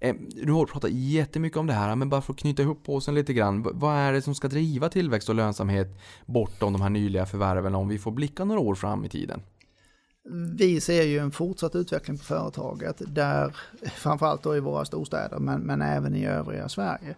Eh, 0.00 0.14
du 0.44 0.52
har 0.52 0.66
pratat 0.66 0.90
jättemycket 0.90 1.58
om 1.58 1.66
det 1.66 1.72
här, 1.72 1.96
men 1.96 2.08
bara 2.08 2.20
för 2.20 2.32
att 2.32 2.38
knyta 2.38 2.62
ihop 2.62 2.84
påsen 2.84 3.14
lite 3.14 3.32
grann. 3.32 3.66
Vad 3.74 3.96
är 3.96 4.12
det 4.12 4.22
som 4.22 4.34
ska 4.34 4.48
driva 4.48 4.88
tillväxt 4.88 5.28
och 5.28 5.34
lönsamhet 5.34 5.98
bortom 6.26 6.72
de 6.72 6.82
här 6.82 6.90
nyliga 6.90 7.26
förvärven 7.26 7.74
om 7.74 7.88
vi 7.88 7.98
får 7.98 8.10
blicka 8.10 8.44
några 8.44 8.60
år 8.60 8.74
fram 8.74 9.04
i 9.04 9.08
tiden? 9.08 9.40
Vi 10.58 10.80
ser 10.80 11.02
ju 11.02 11.18
en 11.18 11.30
fortsatt 11.30 11.74
utveckling 11.74 12.18
på 12.18 12.24
företaget 12.24 13.02
där, 13.14 13.56
framförallt 13.96 14.42
då 14.42 14.56
i 14.56 14.60
våra 14.60 14.84
storstäder, 14.84 15.38
men, 15.38 15.60
men 15.60 15.82
även 15.82 16.14
i 16.14 16.26
övriga 16.26 16.68
Sverige. 16.68 17.16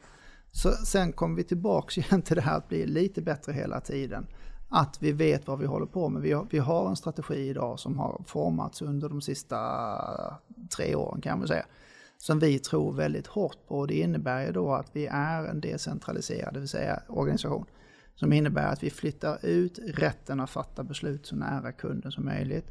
Så 0.52 0.72
sen 0.72 1.12
kommer 1.12 1.36
vi 1.36 1.44
tillbaks 1.44 1.98
igen 1.98 2.22
till 2.22 2.36
det 2.36 2.42
här 2.42 2.56
att 2.56 2.68
bli 2.68 2.86
lite 2.86 3.22
bättre 3.22 3.52
hela 3.52 3.80
tiden. 3.80 4.26
Att 4.68 5.02
vi 5.02 5.12
vet 5.12 5.46
vad 5.46 5.58
vi 5.58 5.66
håller 5.66 5.86
på 5.86 6.08
med. 6.08 6.22
Vi 6.22 6.32
har, 6.32 6.46
vi 6.50 6.58
har 6.58 6.88
en 6.88 6.96
strategi 6.96 7.48
idag 7.48 7.78
som 7.78 7.98
har 7.98 8.22
formats 8.26 8.82
under 8.82 9.08
de 9.08 9.20
sista 9.20 9.58
tre 10.76 10.94
åren 10.94 11.20
kan 11.20 11.38
man 11.38 11.48
säga. 11.48 11.64
Som 12.22 12.38
vi 12.38 12.58
tror 12.58 12.92
väldigt 12.92 13.26
hårt 13.26 13.68
på. 13.68 13.86
Det 13.86 13.94
innebär 13.94 14.46
ju 14.46 14.52
då 14.52 14.74
att 14.74 14.90
vi 14.92 15.06
är 15.06 15.44
en 15.44 15.60
decentraliserad, 15.60 16.54
det 16.54 16.60
vill 16.60 16.68
säga 16.68 17.02
organisation. 17.08 17.66
Som 18.14 18.32
innebär 18.32 18.66
att 18.72 18.82
vi 18.82 18.90
flyttar 18.90 19.46
ut 19.46 19.78
rätten 19.86 20.40
att 20.40 20.50
fatta 20.50 20.84
beslut 20.84 21.26
så 21.26 21.36
nära 21.36 21.72
kunden 21.72 22.12
som 22.12 22.24
möjligt. 22.24 22.66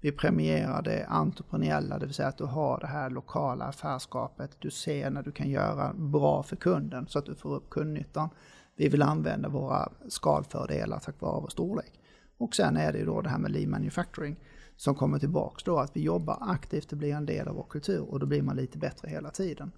Vi 0.00 0.12
premierar 0.12 0.82
det 0.82 1.06
entreprenöriella, 1.08 1.98
det 1.98 2.06
vill 2.06 2.14
säga 2.14 2.28
att 2.28 2.38
du 2.38 2.44
har 2.44 2.80
det 2.80 2.86
här 2.86 3.10
lokala 3.10 3.64
affärskapet. 3.64 4.50
Du 4.58 4.70
ser 4.70 5.10
när 5.10 5.22
du 5.22 5.32
kan 5.32 5.50
göra 5.50 5.92
bra 5.94 6.42
för 6.42 6.56
kunden 6.56 7.06
så 7.06 7.18
att 7.18 7.26
du 7.26 7.34
får 7.34 7.54
upp 7.54 7.70
kundnyttan. 7.70 8.28
Vi 8.76 8.88
vill 8.88 9.02
använda 9.02 9.48
våra 9.48 9.88
skalfördelar 10.08 10.98
tack 10.98 11.20
vare 11.20 11.40
vår 11.40 11.48
storlek. 11.48 12.00
Och 12.38 12.54
sen 12.54 12.76
är 12.76 12.92
det 12.92 12.98
ju 12.98 13.04
då 13.04 13.20
det 13.20 13.28
här 13.28 13.38
med 13.38 13.50
lean 13.50 13.70
manufacturing 13.70 14.36
som 14.80 14.94
kommer 14.94 15.18
tillbaks 15.18 15.62
då 15.62 15.78
att 15.78 15.96
vi 15.96 16.00
jobbar 16.00 16.38
aktivt, 16.40 16.88
det 16.88 16.96
blir 16.96 17.14
en 17.14 17.26
del 17.26 17.48
av 17.48 17.54
vår 17.54 17.66
kultur 17.68 18.00
och 18.10 18.20
då 18.20 18.26
blir 18.26 18.42
man 18.42 18.56
lite 18.56 18.78
bättre 18.78 19.08
hela 19.08 19.30
tiden. 19.30 19.72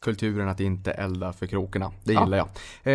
Kulturen 0.00 0.48
att 0.48 0.60
inte 0.60 0.90
elda 0.90 1.32
för 1.32 1.46
krokarna. 1.46 1.92
Det 2.04 2.12
Ja. 2.12 2.24
gillar 2.24 2.38
jag. 2.38 2.48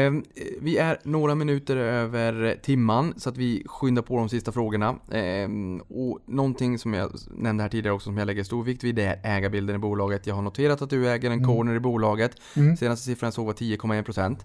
Eh, 0.05 0.13
vi 0.61 0.77
är 0.77 0.99
några 1.03 1.35
minuter 1.35 1.77
över 1.77 2.55
timman 2.63 3.13
så 3.17 3.29
att 3.29 3.37
vi 3.37 3.63
skyndar 3.65 4.01
på 4.01 4.17
de 4.17 4.29
sista 4.29 4.51
frågorna. 4.51 4.89
Eh, 5.11 5.49
och 5.89 6.19
någonting 6.25 6.79
som 6.79 6.93
jag 6.93 7.11
nämnde 7.37 7.63
här 7.63 7.69
tidigare 7.69 7.95
också 7.95 8.03
som 8.05 8.17
jag 8.17 8.25
lägger 8.25 8.43
stor 8.43 8.63
vikt 8.63 8.83
vid 8.83 8.95
det 8.95 9.03
är 9.03 9.19
ägarbilden 9.37 9.75
i 9.75 9.79
bolaget. 9.79 10.27
Jag 10.27 10.35
har 10.35 10.41
noterat 10.41 10.81
att 10.81 10.89
du 10.89 11.09
äger 11.09 11.31
en 11.31 11.45
corner 11.45 11.75
i 11.75 11.79
bolaget. 11.79 12.31
Senaste 12.79 13.05
siffran 13.05 13.31
såg 13.31 13.45
var 13.45 13.53
10,1%. 13.53 14.37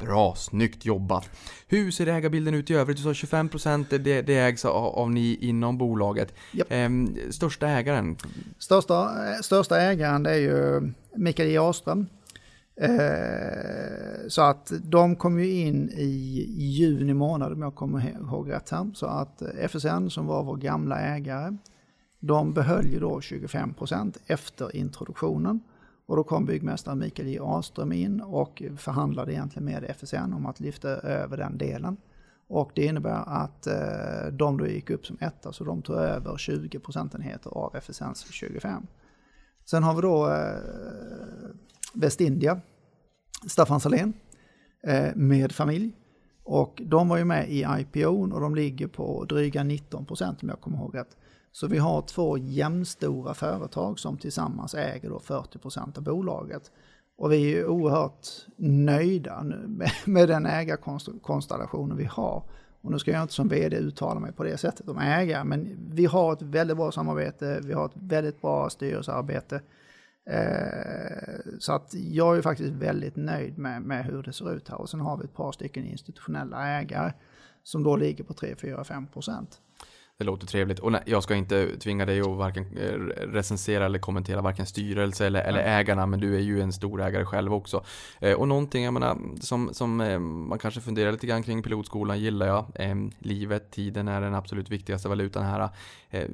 Bra, 0.00 0.34
snyggt 0.36 0.84
jobbat. 0.84 1.30
Hur 1.68 1.90
ser 1.90 2.06
ägarbilden 2.06 2.54
ut 2.54 2.70
i 2.70 2.74
övrigt? 2.74 2.96
Du 2.96 3.02
sa 3.02 3.12
25% 3.12 3.98
det, 3.98 4.22
det 4.22 4.34
ägs 4.38 4.64
av, 4.64 4.74
av 4.84 5.10
ni 5.10 5.38
inom 5.40 5.78
bolaget. 5.78 6.34
Japp. 6.52 6.72
Eh, 6.72 6.88
största 7.30 7.68
ägaren? 7.68 8.16
Största, 8.58 9.10
största 9.42 9.80
ägaren 9.80 10.22
det 10.22 10.30
är 10.30 10.38
ju 10.38 10.92
Mikael 11.16 11.48
J. 11.48 11.58
Ahlström. 11.58 12.06
Eh, 12.80 14.28
så 14.28 14.42
att 14.42 14.72
de 14.82 15.16
kom 15.16 15.38
ju 15.38 15.50
in 15.50 15.90
i 15.90 16.06
juni 16.58 17.14
månad 17.14 17.52
om 17.52 17.62
jag 17.62 17.74
kommer 17.74 18.10
ihåg 18.10 18.50
rätt 18.50 18.70
här. 18.70 18.90
Så 18.94 19.06
att 19.06 19.42
eh, 19.42 19.48
FSN 19.68 20.08
som 20.10 20.26
var 20.26 20.42
vår 20.42 20.56
gamla 20.56 21.00
ägare, 21.00 21.56
de 22.20 22.52
behöll 22.52 22.86
ju 22.86 23.00
då 23.00 23.18
25% 23.18 24.16
efter 24.26 24.76
introduktionen. 24.76 25.60
Och 26.06 26.16
då 26.16 26.24
kom 26.24 26.44
byggmästaren 26.44 26.98
Mikael 26.98 27.28
J. 27.28 27.38
Ahlström 27.38 27.92
in 27.92 28.20
och 28.20 28.62
förhandlade 28.76 29.32
egentligen 29.32 29.64
med 29.64 29.84
FSN 29.84 30.32
om 30.32 30.46
att 30.46 30.60
lyfta 30.60 30.88
över 30.88 31.36
den 31.36 31.58
delen. 31.58 31.96
Och 32.48 32.70
det 32.74 32.84
innebär 32.84 33.22
att 33.26 33.66
eh, 33.66 34.32
de 34.32 34.58
då 34.58 34.66
gick 34.66 34.90
upp 34.90 35.06
som 35.06 35.16
etta, 35.20 35.52
så 35.52 35.64
de 35.64 35.82
tog 35.82 35.96
över 35.96 36.36
20 36.36 36.78
procentenheter 36.78 37.50
av 37.50 37.76
FSNs 37.76 38.26
25. 38.30 38.86
Sen 39.70 39.82
har 39.82 39.94
vi 39.94 40.02
då 40.02 40.30
eh, 40.30 40.58
Västindia, 41.94 42.60
Staffan 43.46 43.80
Salén 43.80 44.12
eh, 44.82 45.14
med 45.14 45.52
familj. 45.52 45.92
Och 46.44 46.82
de 46.84 47.08
var 47.08 47.16
ju 47.16 47.24
med 47.24 47.50
i 47.50 47.66
IPO 47.78 48.32
och 48.32 48.40
de 48.40 48.54
ligger 48.54 48.86
på 48.86 49.24
dryga 49.24 49.64
19 49.64 50.06
procent 50.06 50.42
om 50.42 50.48
jag 50.48 50.60
kommer 50.60 50.78
ihåg 50.78 50.96
rätt. 50.96 51.16
Så 51.52 51.66
vi 51.66 51.78
har 51.78 52.02
två 52.02 52.38
jämnstora 52.38 53.34
företag 53.34 53.98
som 53.98 54.16
tillsammans 54.16 54.74
äger 54.74 55.10
då 55.10 55.18
40 55.18 55.58
procent 55.58 55.98
av 55.98 56.04
bolaget. 56.04 56.70
Och 57.18 57.32
vi 57.32 57.36
är 57.36 57.56
ju 57.56 57.66
oerhört 57.66 58.26
nöjda 58.56 59.42
nu 59.42 59.64
med, 59.68 59.90
med 60.04 60.28
den 60.28 60.46
ägarkonstellationen 60.46 61.96
vi 61.96 62.04
har. 62.04 62.42
Och 62.86 62.92
nu 62.92 62.98
ska 62.98 63.10
jag 63.10 63.22
inte 63.22 63.34
som 63.34 63.48
vd 63.48 63.76
uttala 63.76 64.20
mig 64.20 64.32
på 64.32 64.44
det 64.44 64.58
sättet 64.58 64.88
om 64.88 64.98
ägare, 64.98 65.44
men 65.44 65.76
vi 65.90 66.06
har 66.06 66.32
ett 66.32 66.42
väldigt 66.42 66.76
bra 66.76 66.92
samarbete, 66.92 67.60
vi 67.64 67.72
har 67.72 67.86
ett 67.86 67.92
väldigt 67.94 68.40
bra 68.40 68.70
styrelsearbete. 68.70 69.60
Eh, 70.30 71.58
så 71.58 71.72
att 71.72 71.94
jag 71.94 72.36
är 72.36 72.42
faktiskt 72.42 72.70
väldigt 72.70 73.16
nöjd 73.16 73.58
med, 73.58 73.82
med 73.82 74.04
hur 74.04 74.22
det 74.22 74.32
ser 74.32 74.52
ut 74.52 74.68
här. 74.68 74.80
Och 74.80 74.90
sen 74.90 75.00
har 75.00 75.16
vi 75.16 75.24
ett 75.24 75.34
par 75.34 75.52
stycken 75.52 75.84
institutionella 75.84 76.68
ägare 76.68 77.12
som 77.62 77.82
då 77.82 77.96
ligger 77.96 78.24
på 78.24 78.34
3, 78.34 78.54
4, 78.56 78.84
5 78.84 79.06
procent. 79.06 79.60
Det 80.18 80.24
låter 80.24 80.46
trevligt. 80.46 80.78
Och 80.78 80.92
nej, 80.92 81.02
jag 81.06 81.22
ska 81.22 81.34
inte 81.34 81.78
tvinga 81.78 82.06
dig 82.06 82.20
att 82.20 82.26
varken 82.26 82.76
eh, 82.78 82.92
recensera 83.32 83.86
eller 83.86 83.98
kommentera 83.98 84.40
varken 84.40 84.66
styrelse 84.66 85.26
eller, 85.26 85.42
eller 85.42 85.60
ägarna, 85.60 86.06
men 86.06 86.20
du 86.20 86.36
är 86.36 86.40
ju 86.40 86.60
en 86.60 86.72
stor 86.72 87.02
ägare 87.02 87.24
själv 87.24 87.54
också. 87.54 87.84
Eh, 88.20 88.32
och 88.32 88.48
någonting, 88.48 88.84
jag 88.84 88.94
menar, 88.94 89.18
som, 89.40 89.74
som 89.74 90.00
eh, 90.00 90.18
man 90.18 90.58
kanske 90.58 90.80
funderar 90.80 91.12
lite 91.12 91.26
grann 91.26 91.42
kring 91.42 91.62
pilotskolan 91.62 92.20
gillar 92.20 92.46
jag. 92.46 92.64
Eh, 92.74 92.94
livet, 93.18 93.70
tiden 93.70 94.08
är 94.08 94.20
den 94.20 94.34
absolut 94.34 94.70
viktigaste 94.70 95.08
valutan 95.08 95.44
här. 95.44 95.68
Eh, 96.10 96.24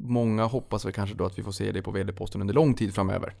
många 0.00 0.44
hoppas 0.44 0.84
väl 0.84 0.92
kanske 0.92 1.16
då 1.16 1.24
att 1.24 1.38
vi 1.38 1.42
får 1.42 1.52
se 1.52 1.72
dig 1.72 1.82
på 1.82 1.90
vd-posten 1.90 2.40
under 2.40 2.54
lång 2.54 2.74
tid 2.74 2.94
framöver. 2.94 3.34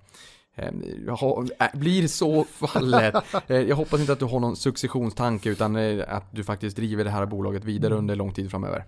Eh, 0.54 0.70
jaha, 1.06 1.46
äh, 1.60 1.78
blir 1.78 2.08
så 2.08 2.44
fallet. 2.44 3.14
Eh, 3.48 3.56
Jag 3.56 3.76
hoppas 3.76 4.00
inte 4.00 4.12
att 4.12 4.18
du 4.18 4.24
har 4.24 4.40
någon 4.40 4.56
successionstanke 4.56 5.50
utan 5.50 5.76
eh, 5.76 6.04
att 6.08 6.24
du 6.32 6.44
faktiskt 6.44 6.76
driver 6.76 7.04
det 7.04 7.10
här 7.10 7.26
bolaget 7.26 7.64
vidare 7.64 7.94
under 7.94 8.16
lång 8.16 8.32
tid 8.32 8.50
framöver. 8.50 8.84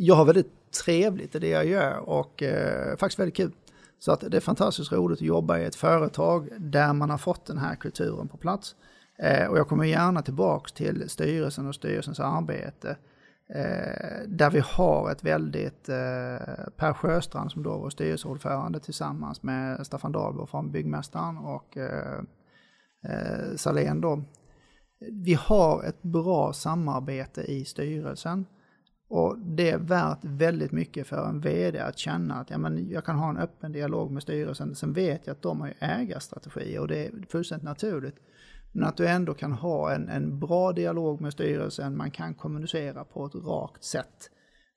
Jag 0.00 0.14
har 0.14 0.24
väldigt 0.24 0.70
trevligt 0.84 1.34
i 1.34 1.38
det 1.38 1.48
jag 1.48 1.66
gör 1.66 2.08
och 2.08 2.42
eh, 2.42 2.96
faktiskt 2.96 3.18
väldigt 3.18 3.36
kul. 3.36 3.52
Så 3.98 4.12
att 4.12 4.20
det 4.20 4.36
är 4.36 4.40
fantastiskt 4.40 4.92
roligt 4.92 5.18
att 5.18 5.22
jobba 5.22 5.58
i 5.58 5.64
ett 5.64 5.74
företag 5.74 6.48
där 6.58 6.92
man 6.92 7.10
har 7.10 7.18
fått 7.18 7.46
den 7.46 7.58
här 7.58 7.74
kulturen 7.74 8.28
på 8.28 8.36
plats. 8.36 8.76
Eh, 9.18 9.46
och 9.46 9.58
jag 9.58 9.68
kommer 9.68 9.84
gärna 9.84 10.22
tillbaks 10.22 10.72
till 10.72 11.08
styrelsen 11.08 11.66
och 11.66 11.74
styrelsens 11.74 12.20
arbete. 12.20 12.96
Eh, 13.54 14.26
där 14.26 14.50
vi 14.50 14.62
har 14.64 15.10
ett 15.10 15.24
väldigt, 15.24 15.88
eh, 15.88 16.66
Per 16.76 16.92
Sjöstrand 16.92 17.52
som 17.52 17.62
då 17.62 17.78
var 17.78 17.90
styrelseordförande 17.90 18.80
tillsammans 18.80 19.42
med 19.42 19.86
Staffan 19.86 20.12
Dahlbo 20.12 20.46
från 20.46 20.72
Byggmästaren 20.72 21.38
och 21.38 21.76
eh, 21.76 22.20
eh, 23.04 23.56
Salén 23.56 24.00
då. 24.00 24.22
Vi 25.12 25.34
har 25.34 25.82
ett 25.82 26.02
bra 26.02 26.52
samarbete 26.52 27.42
i 27.42 27.64
styrelsen. 27.64 28.46
Och 29.08 29.38
det 29.38 29.70
är 29.70 29.78
värt 29.78 30.18
väldigt 30.22 30.72
mycket 30.72 31.06
för 31.06 31.28
en 31.28 31.40
vd 31.40 31.78
att 31.78 31.98
känna 31.98 32.34
att 32.34 32.50
ja, 32.50 32.58
men 32.58 32.88
jag 32.88 33.04
kan 33.04 33.16
ha 33.16 33.30
en 33.30 33.36
öppen 33.36 33.72
dialog 33.72 34.10
med 34.10 34.22
styrelsen. 34.22 34.74
Sen 34.74 34.92
vet 34.92 35.26
jag 35.26 35.34
att 35.34 35.42
de 35.42 35.60
har 35.60 35.68
ju 35.68 35.74
ägarstrategier 35.80 36.80
och 36.80 36.88
det 36.88 37.06
är 37.06 37.12
fullständigt 37.28 37.64
naturligt. 37.64 38.16
Men 38.72 38.84
att 38.84 38.96
du 38.96 39.06
ändå 39.06 39.34
kan 39.34 39.52
ha 39.52 39.92
en, 39.94 40.08
en 40.08 40.38
bra 40.38 40.72
dialog 40.72 41.20
med 41.20 41.32
styrelsen, 41.32 41.96
man 41.96 42.10
kan 42.10 42.34
kommunicera 42.34 43.04
på 43.04 43.26
ett 43.26 43.34
rakt 43.34 43.84
sätt. 43.84 44.30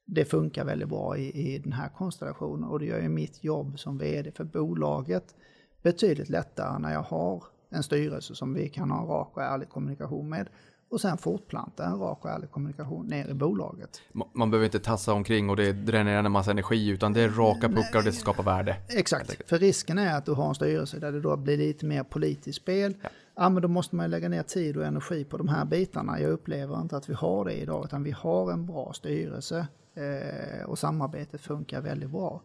Det 0.06 0.26
funkar 0.26 0.66
väldigt 0.66 0.90
bra 0.90 1.18
i, 1.18 1.54
i 1.54 1.60
den 1.60 1.74
här 1.74 1.90
konstellationen 1.90 2.70
och 2.70 2.80
det 2.80 2.86
gör 2.86 3.02
ju 3.02 3.10
mitt 3.10 3.44
jobb 3.44 3.80
som 3.80 3.98
vd 3.98 4.32
för 4.32 4.44
bolaget 4.44 5.36
betydligt 5.82 6.30
lättare 6.30 6.80
när 6.80 6.94
jag 6.94 7.04
har 7.04 7.44
en 7.70 7.84
styrelse 7.84 8.36
som 8.36 8.54
vi 8.54 8.70
kan 8.70 8.92
ha 8.92 9.20
rak 9.20 9.38
och 9.38 9.44
ärlig 9.44 9.70
kommunikation 9.70 10.30
med 10.30 10.50
och 10.92 11.02
sen 11.02 11.18
fortplanta 11.18 11.86
en 11.86 12.00
rak 12.00 12.26
och 12.26 12.30
ärlig 12.32 12.52
kommunikation 12.52 13.08
ner 13.08 13.28
i 13.30 13.34
bolaget. 13.34 14.02
Ma- 14.14 14.28
Man 14.34 14.52
behöver 14.52 14.66
inte 14.66 14.80
tassa 14.80 15.14
omkring 15.14 15.50
och 15.50 15.56
det 15.56 15.72
dränerar 15.74 16.24
en 16.24 16.32
massa 16.32 16.52
energi 16.52 16.88
utan 16.90 17.14
det 17.14 17.22
är 17.22 17.30
raka 17.30 17.70
puckar 17.70 17.98
och 18.00 18.04
det 18.04 18.12
skapar 18.12 18.44
värde. 18.44 18.78
Exakt, 18.90 19.50
för 19.50 19.58
risken 19.60 19.98
är 19.98 20.18
att 20.18 20.26
du 20.26 20.32
har 20.32 20.48
en 20.50 20.56
styrelse 20.56 21.00
där 21.00 21.12
det 21.12 21.22
då 21.22 21.38
blir 21.38 21.58
lite 21.58 21.86
mer 21.86 22.04
politiskt 22.04 22.62
spel. 22.62 22.94
Ja. 23.36 23.50
men 23.50 23.62
då 23.62 23.68
måste 23.68 23.96
man 23.96 24.10
lägga 24.10 24.30
ner 24.30 24.44
tid 24.44 24.78
och 24.78 24.86
energi 24.86 25.24
på 25.24 25.38
de 25.38 25.48
här 25.48 25.66
bitarna. 25.66 26.20
Jag 26.22 26.32
upplever 26.32 26.82
inte 26.82 26.98
att 26.98 27.10
vi 27.10 27.14
har 27.14 27.46
det 27.46 27.54
idag, 27.54 27.86
utan 27.86 28.04
vi 28.04 28.12
har 28.12 28.52
en 28.52 28.66
bra 28.66 28.94
styrelse 28.94 29.68
eh, 29.96 30.66
och 30.66 30.80
samarbetet 30.80 31.42
funkar 31.42 31.82
väldigt 31.82 32.10
bra. 32.10 32.42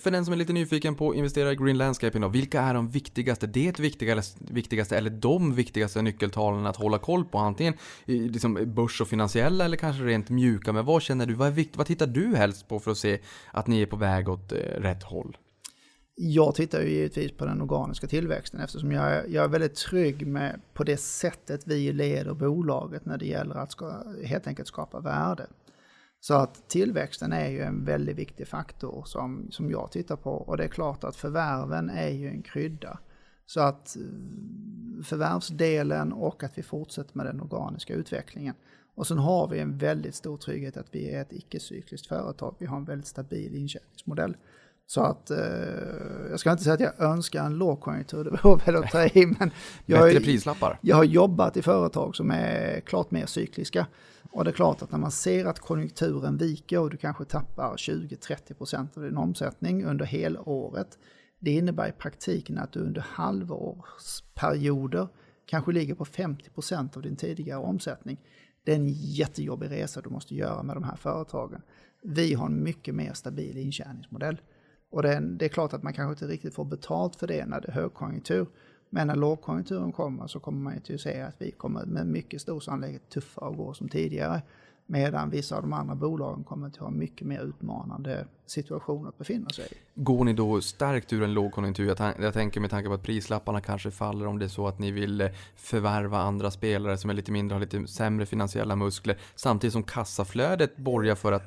För 0.00 0.10
den 0.10 0.24
som 0.24 0.32
är 0.32 0.36
lite 0.38 0.52
nyfiken 0.52 0.94
på 0.94 1.10
att 1.10 1.16
investera 1.16 1.52
i 1.52 1.56
Green 1.56 1.78
Landscaping 1.78 2.20
då, 2.22 2.28
vilka 2.28 2.60
är 2.60 2.74
de 2.74 2.88
viktigaste, 2.88 3.46
det 3.46 3.78
viktigaste, 3.80 4.38
viktigaste 4.50 4.96
eller 4.98 5.10
de 5.10 5.54
viktigaste 5.54 6.02
nyckeltalen 6.02 6.66
att 6.66 6.76
hålla 6.76 6.98
koll 6.98 7.24
på? 7.24 7.38
Antingen 7.38 7.74
i 8.06 8.18
liksom 8.28 8.74
börs 8.74 9.00
och 9.00 9.08
finansiella 9.08 9.64
eller 9.64 9.76
kanske 9.76 10.02
rent 10.02 10.30
mjuka. 10.30 10.72
Men 10.72 10.84
vad 10.84 11.02
känner 11.02 11.26
du, 11.26 11.34
vad, 11.34 11.48
är 11.48 11.52
vikt, 11.52 11.76
vad 11.76 11.86
tittar 11.86 12.06
du 12.06 12.36
helst 12.36 12.68
på 12.68 12.80
för 12.80 12.90
att 12.90 12.98
se 12.98 13.18
att 13.52 13.66
ni 13.66 13.82
är 13.82 13.86
på 13.86 13.96
väg 13.96 14.28
åt 14.28 14.52
eh, 14.52 14.56
rätt 14.58 15.02
håll? 15.02 15.36
Jag 16.16 16.54
tittar 16.54 16.80
ju 16.82 16.88
givetvis 16.90 17.32
på 17.32 17.46
den 17.46 17.62
organiska 17.62 18.06
tillväxten 18.06 18.60
eftersom 18.60 18.92
jag, 18.92 19.04
är- 19.12 19.24
jag 19.28 19.44
är 19.44 19.48
väldigt 19.48 19.74
trygg 19.74 20.26
med 20.26 20.60
på 20.74 20.84
det 20.84 20.96
sättet 20.96 21.62
vi 21.66 21.92
leder 21.92 22.34
bolaget 22.34 23.06
när 23.06 23.18
det 23.18 23.26
gäller 23.26 23.54
att 23.54 23.72
ska, 23.72 24.02
helt 24.24 24.46
enkelt 24.46 24.68
skapa 24.68 25.00
värde. 25.00 25.46
Så 26.24 26.34
att 26.34 26.68
tillväxten 26.68 27.32
är 27.32 27.48
ju 27.48 27.60
en 27.60 27.84
väldigt 27.84 28.16
viktig 28.16 28.48
faktor 28.48 29.02
som, 29.06 29.48
som 29.50 29.70
jag 29.70 29.90
tittar 29.90 30.16
på 30.16 30.30
och 30.30 30.56
det 30.56 30.64
är 30.64 30.68
klart 30.68 31.04
att 31.04 31.16
förvärven 31.16 31.90
är 31.90 32.08
ju 32.08 32.28
en 32.28 32.42
krydda. 32.42 32.98
Så 33.46 33.60
att 33.60 33.96
eh, 33.96 34.02
förvärvsdelen 35.04 36.12
och 36.12 36.42
att 36.42 36.58
vi 36.58 36.62
fortsätter 36.62 37.16
med 37.16 37.26
den 37.26 37.40
organiska 37.40 37.94
utvecklingen. 37.94 38.54
Och 38.94 39.06
sen 39.06 39.18
har 39.18 39.48
vi 39.48 39.58
en 39.58 39.78
väldigt 39.78 40.14
stor 40.14 40.36
trygghet 40.36 40.76
att 40.76 40.94
vi 40.94 41.10
är 41.10 41.20
ett 41.20 41.32
icke-cykliskt 41.32 42.06
företag. 42.06 42.56
Vi 42.58 42.66
har 42.66 42.76
en 42.76 42.84
väldigt 42.84 43.08
stabil 43.08 43.54
intjäningsmodell. 43.54 44.36
Så 44.86 45.00
att 45.00 45.30
eh, 45.30 45.38
jag 46.30 46.40
ska 46.40 46.52
inte 46.52 46.64
säga 46.64 46.74
att 46.74 46.80
jag 46.80 47.00
önskar 47.00 47.44
en 47.44 47.54
lågkonjunktur, 47.54 48.24
det 48.24 48.38
vore 48.42 48.64
väl 48.64 48.76
att 48.76 48.90
ta 48.90 49.04
i, 49.04 49.26
men 49.38 49.50
jag, 49.86 49.98
har 49.98 50.20
prislappar? 50.20 50.78
jag 50.80 50.96
har 50.96 51.04
jobbat 51.04 51.56
i 51.56 51.62
företag 51.62 52.16
som 52.16 52.30
är 52.30 52.80
klart 52.80 53.10
mer 53.10 53.26
cykliska. 53.26 53.86
Och 54.34 54.44
det 54.44 54.50
är 54.50 54.52
klart 54.52 54.82
att 54.82 54.90
när 54.90 54.98
man 54.98 55.10
ser 55.10 55.44
att 55.44 55.58
konjunkturen 55.58 56.36
viker 56.36 56.80
och 56.80 56.90
du 56.90 56.96
kanske 56.96 57.24
tappar 57.24 57.76
20-30% 57.76 58.88
av 58.96 59.02
din 59.02 59.16
omsättning 59.16 59.84
under 59.84 60.04
helåret. 60.04 60.98
Det 61.38 61.50
innebär 61.50 61.88
i 61.88 61.92
praktiken 61.92 62.58
att 62.58 62.72
du 62.72 62.80
under 62.80 63.00
halvårsperioder 63.00 65.08
kanske 65.46 65.72
ligger 65.72 65.94
på 65.94 66.04
50% 66.04 66.96
av 66.96 67.02
din 67.02 67.16
tidigare 67.16 67.60
omsättning. 67.60 68.20
Det 68.64 68.72
är 68.72 68.76
en 68.76 68.88
jättejobbig 68.88 69.70
resa 69.70 70.00
du 70.00 70.10
måste 70.10 70.34
göra 70.34 70.62
med 70.62 70.76
de 70.76 70.84
här 70.84 70.96
företagen. 70.96 71.62
Vi 72.02 72.34
har 72.34 72.46
en 72.46 72.62
mycket 72.62 72.94
mer 72.94 73.12
stabil 73.12 73.58
intjäningsmodell. 73.58 74.40
Och 74.94 75.02
det 75.02 75.14
är, 75.14 75.20
det 75.20 75.44
är 75.44 75.48
klart 75.48 75.72
att 75.72 75.82
man 75.82 75.92
kanske 75.92 76.10
inte 76.10 76.34
riktigt 76.34 76.54
får 76.54 76.64
betalt 76.64 77.16
för 77.16 77.26
det 77.26 77.46
när 77.46 77.60
det 77.60 77.68
är 77.68 77.72
högkonjunktur. 77.72 78.46
Men 78.90 79.06
när 79.06 79.16
lågkonjunkturen 79.16 79.92
kommer 79.92 80.26
så 80.26 80.40
kommer 80.40 80.60
man 80.60 80.80
ju 80.84 80.94
att 80.94 81.00
se 81.00 81.20
att 81.20 81.34
vi 81.38 81.50
kommer 81.50 81.84
med 81.84 82.06
mycket 82.06 82.40
stor 82.40 82.60
sannolikhet 82.60 83.08
tuffare 83.08 83.50
att 83.50 83.56
gå 83.56 83.74
som 83.74 83.88
tidigare. 83.88 84.42
Medan 84.86 85.30
vissa 85.30 85.56
av 85.56 85.62
de 85.62 85.72
andra 85.72 85.94
bolagen 85.94 86.44
kommer 86.44 86.66
att 86.66 86.76
ha 86.76 86.90
mycket 86.90 87.26
mer 87.26 87.40
utmanande 87.40 88.26
situationer 88.46 89.08
att 89.08 89.18
befinna 89.18 89.48
sig 89.48 89.64
i. 89.70 89.74
Går 89.94 90.24
ni 90.24 90.32
då 90.32 90.60
starkt 90.60 91.12
ur 91.12 91.22
en 91.22 91.34
lågkonjunktur? 91.34 91.86
Jag, 91.98 92.14
jag 92.20 92.34
tänker 92.34 92.60
med 92.60 92.70
tanke 92.70 92.88
på 92.88 92.94
att 92.94 93.02
prislapparna 93.02 93.60
kanske 93.60 93.90
faller 93.90 94.26
om 94.26 94.38
det 94.38 94.44
är 94.44 94.48
så 94.48 94.68
att 94.68 94.78
ni 94.78 94.90
vill 94.90 95.20
eh, 95.20 95.28
förvärva 95.56 96.18
andra 96.18 96.50
spelare 96.50 96.98
som 96.98 97.10
är 97.10 97.14
lite 97.14 97.32
mindre, 97.32 97.54
har 97.54 97.60
lite 97.60 97.86
sämre 97.86 98.26
finansiella 98.26 98.76
muskler. 98.76 99.18
Samtidigt 99.34 99.72
som 99.72 99.82
kassaflödet 99.82 100.76
borgar 100.76 101.14
för 101.14 101.32
att... 101.32 101.42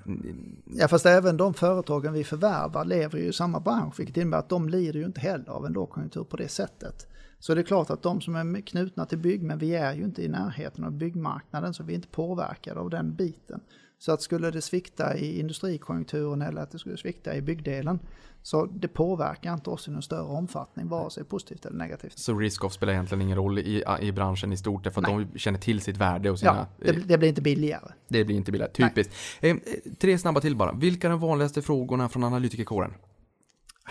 Ja, 0.65 0.87
fast 0.87 1.05
även 1.05 1.37
de 1.37 1.53
företagen 1.53 2.13
vi 2.13 2.23
förvärvar 2.23 2.85
lever 2.85 3.19
ju 3.19 3.25
i 3.25 3.33
samma 3.33 3.59
bransch, 3.59 3.99
vilket 3.99 4.17
innebär 4.17 4.37
att 4.37 4.49
de 4.49 4.69
lider 4.69 4.99
ju 4.99 5.05
inte 5.05 5.21
heller 5.21 5.49
av 5.49 5.65
en 5.65 5.73
lågkonjunktur 5.73 6.23
på 6.23 6.37
det 6.37 6.47
sättet. 6.47 7.07
Så 7.39 7.55
det 7.55 7.61
är 7.61 7.63
klart 7.63 7.89
att 7.89 8.03
de 8.03 8.21
som 8.21 8.35
är 8.35 8.61
knutna 8.61 9.05
till 9.05 9.17
bygg, 9.17 9.43
men 9.43 9.57
vi 9.57 9.75
är 9.75 9.93
ju 9.93 10.03
inte 10.03 10.23
i 10.23 10.27
närheten 10.27 10.83
av 10.83 10.91
byggmarknaden, 10.91 11.73
så 11.73 11.83
vi 11.83 11.93
är 11.93 11.95
inte 11.95 12.07
påverkade 12.07 12.79
av 12.79 12.89
den 12.89 13.15
biten. 13.15 13.61
Så 13.99 14.11
att 14.11 14.21
skulle 14.21 14.51
det 14.51 14.61
svikta 14.61 15.17
i 15.17 15.39
industrikonjunkturen 15.39 16.41
eller 16.41 16.61
att 16.61 16.71
det 16.71 16.79
skulle 16.79 16.97
svikta 16.97 17.35
i 17.35 17.41
byggdelen, 17.41 17.99
så 18.41 18.65
det 18.65 18.87
påverkar 18.87 19.53
inte 19.53 19.69
oss 19.69 19.87
i 19.87 19.91
någon 19.91 20.01
större 20.01 20.21
omfattning, 20.21 20.87
vare 20.87 21.09
sig 21.09 21.23
positivt 21.23 21.65
eller 21.65 21.77
negativt. 21.77 22.19
Så 22.19 22.37
risk-off 22.39 22.73
spelar 22.73 22.93
egentligen 22.93 23.21
ingen 23.21 23.37
roll 23.37 23.59
i, 23.59 23.83
i 24.01 24.11
branschen 24.11 24.53
i 24.53 24.57
stort, 24.57 24.83
därför 24.83 25.01
att 25.01 25.07
Nej. 25.07 25.27
de 25.33 25.39
känner 25.39 25.59
till 25.59 25.81
sitt 25.81 25.97
värde 25.97 26.31
och 26.31 26.39
sina... 26.39 26.67
Ja, 26.79 26.91
det, 26.91 26.91
det 26.91 27.17
blir 27.17 27.29
inte 27.29 27.41
billigare. 27.41 27.91
Det 28.07 28.25
blir 28.25 28.35
inte 28.35 28.51
billigare, 28.51 28.71
typiskt. 28.71 29.13
Eh, 29.41 29.49
eh, 29.51 29.57
tre 29.99 30.17
snabba 30.17 30.41
till 30.41 30.55
bara. 30.55 30.73
Vilka 30.73 31.07
är 31.07 31.11
de 31.11 31.19
vanligaste 31.19 31.61
frågorna 31.61 32.09
från 32.09 32.23
analytikerkåren? 32.23 32.93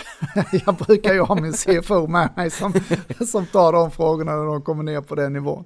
Jag 0.66 0.74
brukar 0.74 1.14
ju 1.14 1.20
ha 1.20 1.34
min 1.34 1.52
CFO 1.52 2.06
med 2.06 2.30
mig 2.36 2.50
som, 2.50 2.72
som 3.26 3.46
tar 3.46 3.72
de 3.72 3.90
frågorna 3.90 4.36
när 4.36 4.44
de 4.44 4.62
kommer 4.62 4.82
ner 4.82 5.00
på 5.00 5.14
den 5.14 5.32
nivån. 5.32 5.64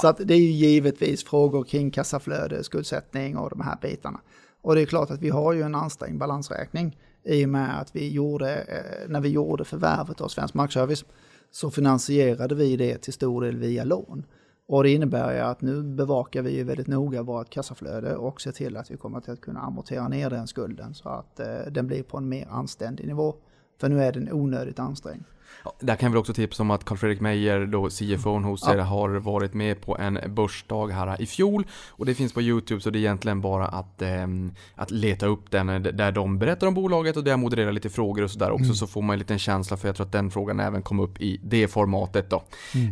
Så 0.00 0.08
att 0.08 0.16
det 0.24 0.34
är 0.34 0.38
ju 0.38 0.50
givetvis 0.50 1.24
frågor 1.24 1.64
kring 1.64 1.90
kassaflöde, 1.90 2.64
skuldsättning 2.64 3.36
och 3.36 3.50
de 3.50 3.60
här 3.60 3.78
bitarna. 3.82 4.20
Och 4.62 4.74
det 4.74 4.82
är 4.82 4.86
klart 4.86 5.10
att 5.10 5.20
vi 5.20 5.28
har 5.28 5.52
ju 5.52 5.62
en 5.62 5.74
ansträngd 5.74 6.18
balansräkning 6.18 6.96
i 7.24 7.44
och 7.44 7.48
med 7.48 7.80
att 7.80 7.96
vi 7.96 8.10
gjorde, 8.10 8.56
eh, 8.56 9.08
när 9.08 9.20
vi 9.20 9.28
gjorde 9.28 9.64
förvärvet 9.64 10.20
av 10.20 10.28
Svensk 10.28 10.54
Markservice 10.54 11.04
så 11.50 11.70
finansierade 11.70 12.54
vi 12.54 12.76
det 12.76 12.98
till 12.98 13.12
stor 13.12 13.42
del 13.42 13.56
via 13.56 13.84
lån. 13.84 14.24
Och 14.68 14.82
det 14.82 14.90
innebär 14.90 15.34
ju 15.34 15.40
att 15.40 15.60
nu 15.60 15.82
bevakar 15.82 16.42
vi 16.42 16.56
ju 16.56 16.64
väldigt 16.64 16.86
noga 16.86 17.22
vårt 17.22 17.50
kassaflöde 17.50 18.16
och 18.16 18.40
ser 18.40 18.52
till 18.52 18.76
att 18.76 18.90
vi 18.90 18.96
kommer 18.96 19.20
till 19.20 19.32
att 19.32 19.40
kunna 19.40 19.60
amortera 19.60 20.08
ner 20.08 20.30
den 20.30 20.46
skulden 20.46 20.94
så 20.94 21.08
att 21.08 21.40
eh, 21.40 21.58
den 21.70 21.86
blir 21.86 22.02
på 22.02 22.16
en 22.16 22.28
mer 22.28 22.48
anständig 22.50 23.06
nivå. 23.06 23.34
För 23.82 23.88
nu 23.88 24.02
är 24.02 24.12
den 24.12 24.32
onödigt 24.32 24.78
ansträngd. 24.78 25.24
Ja, 25.64 25.72
där 25.80 25.96
kan 25.96 26.12
vi 26.12 26.18
också 26.18 26.34
tipsa 26.34 26.62
om 26.62 26.70
att 26.70 26.84
Carl 26.84 26.98
Fredrik 26.98 27.20
Meijer, 27.20 27.66
då 27.66 27.90
CFO 27.90 28.38
hos 28.38 28.68
er, 28.68 28.76
har 28.76 29.08
varit 29.08 29.54
med 29.54 29.80
på 29.80 29.98
en 29.98 30.18
börsdag 30.28 30.86
här 30.86 31.22
i 31.22 31.26
fjol. 31.26 31.66
Och 31.88 32.06
det 32.06 32.14
finns 32.14 32.32
på 32.32 32.42
YouTube 32.42 32.80
så 32.80 32.90
det 32.90 32.98
är 32.98 33.00
egentligen 33.00 33.40
bara 33.40 33.66
att, 33.66 34.02
ehm, 34.02 34.52
att 34.74 34.90
leta 34.90 35.26
upp 35.26 35.50
den 35.50 35.68
eh, 35.68 35.80
där 35.80 36.12
de 36.12 36.38
berättar 36.38 36.66
om 36.66 36.74
bolaget 36.74 37.16
och 37.16 37.24
där 37.24 37.32
jag 37.32 37.38
modererar 37.38 37.72
lite 37.72 37.90
frågor 37.90 38.24
och 38.24 38.30
sådär 38.30 38.50
också 38.50 38.74
så 38.74 38.86
får 38.86 39.02
man 39.02 39.14
en 39.14 39.18
liten 39.18 39.38
känsla 39.38 39.76
för 39.76 39.88
jag 39.88 39.96
tror 39.96 40.06
att 40.06 40.12
den 40.12 40.30
frågan 40.30 40.60
även 40.60 40.82
kom 40.82 41.00
upp 41.00 41.20
i 41.20 41.40
det 41.44 41.68
formatet 41.68 42.30
då. 42.30 42.42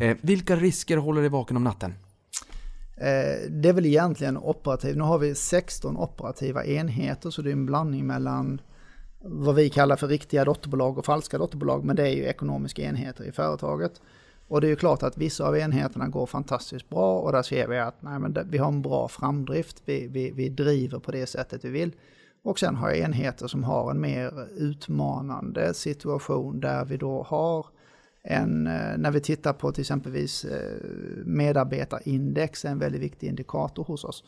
Eh, 0.00 0.16
vilka 0.20 0.56
risker 0.56 0.96
håller 0.96 1.20
dig 1.20 1.30
vaken 1.30 1.56
om 1.56 1.64
natten? 1.64 1.94
Eh, 2.96 3.50
det 3.50 3.68
är 3.68 3.72
väl 3.72 3.86
egentligen 3.86 4.36
operativ. 4.38 4.96
Nu 4.96 5.04
har 5.04 5.18
vi 5.18 5.34
16 5.34 5.96
operativa 5.96 6.64
enheter 6.64 7.30
så 7.30 7.42
det 7.42 7.50
är 7.50 7.52
en 7.52 7.66
blandning 7.66 8.06
mellan 8.06 8.60
vad 9.22 9.54
vi 9.54 9.70
kallar 9.70 9.96
för 9.96 10.08
riktiga 10.08 10.44
dotterbolag 10.44 10.98
och 10.98 11.04
falska 11.04 11.38
dotterbolag. 11.38 11.84
Men 11.84 11.96
det 11.96 12.02
är 12.02 12.14
ju 12.14 12.24
ekonomiska 12.24 12.82
enheter 12.82 13.24
i 13.24 13.32
företaget. 13.32 14.00
Och 14.48 14.60
det 14.60 14.66
är 14.66 14.68
ju 14.68 14.76
klart 14.76 15.02
att 15.02 15.18
vissa 15.18 15.46
av 15.46 15.58
enheterna 15.58 16.08
går 16.08 16.26
fantastiskt 16.26 16.88
bra 16.88 17.20
och 17.20 17.32
där 17.32 17.42
ser 17.42 17.68
vi 17.68 17.78
att 17.78 18.02
nej, 18.02 18.18
men 18.18 18.38
vi 18.50 18.58
har 18.58 18.68
en 18.68 18.82
bra 18.82 19.08
framdrift. 19.08 19.82
Vi, 19.84 20.06
vi, 20.06 20.30
vi 20.30 20.48
driver 20.48 20.98
på 20.98 21.12
det 21.12 21.26
sättet 21.26 21.64
vi 21.64 21.70
vill. 21.70 21.92
Och 22.42 22.58
sen 22.58 22.76
har 22.76 22.88
jag 22.88 22.98
enheter 22.98 23.46
som 23.46 23.64
har 23.64 23.90
en 23.90 24.00
mer 24.00 24.48
utmanande 24.56 25.74
situation 25.74 26.60
där 26.60 26.84
vi 26.84 26.96
då 26.96 27.22
har 27.22 27.66
en, 28.22 28.66
eh, 28.66 28.96
när 28.98 29.10
vi 29.10 29.20
tittar 29.20 29.52
på 29.52 29.72
till 29.72 29.80
exempelvis 29.80 30.44
eh, 30.44 30.78
medarbetarindex, 31.24 32.64
en 32.64 32.78
väldigt 32.78 33.02
viktig 33.02 33.28
indikator 33.28 33.84
hos 33.84 34.04
oss. 34.04 34.24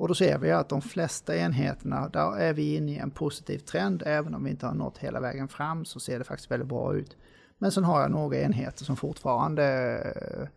Och 0.00 0.08
då 0.08 0.14
ser 0.14 0.38
vi 0.38 0.50
att 0.50 0.68
de 0.68 0.82
flesta 0.82 1.36
enheterna, 1.36 2.08
där 2.08 2.36
är 2.36 2.52
vi 2.52 2.76
inne 2.76 2.92
i 2.92 2.98
en 2.98 3.10
positiv 3.10 3.58
trend, 3.58 4.02
även 4.06 4.34
om 4.34 4.44
vi 4.44 4.50
inte 4.50 4.66
har 4.66 4.74
nått 4.74 4.98
hela 4.98 5.20
vägen 5.20 5.48
fram 5.48 5.84
så 5.84 6.00
ser 6.00 6.18
det 6.18 6.24
faktiskt 6.24 6.50
väldigt 6.50 6.68
bra 6.68 6.94
ut. 6.94 7.16
Men 7.58 7.72
sen 7.72 7.84
har 7.84 8.00
jag 8.00 8.10
några 8.10 8.36
enheter 8.36 8.84
som 8.84 8.96
fortfarande 8.96 9.64
eh, 9.98 10.48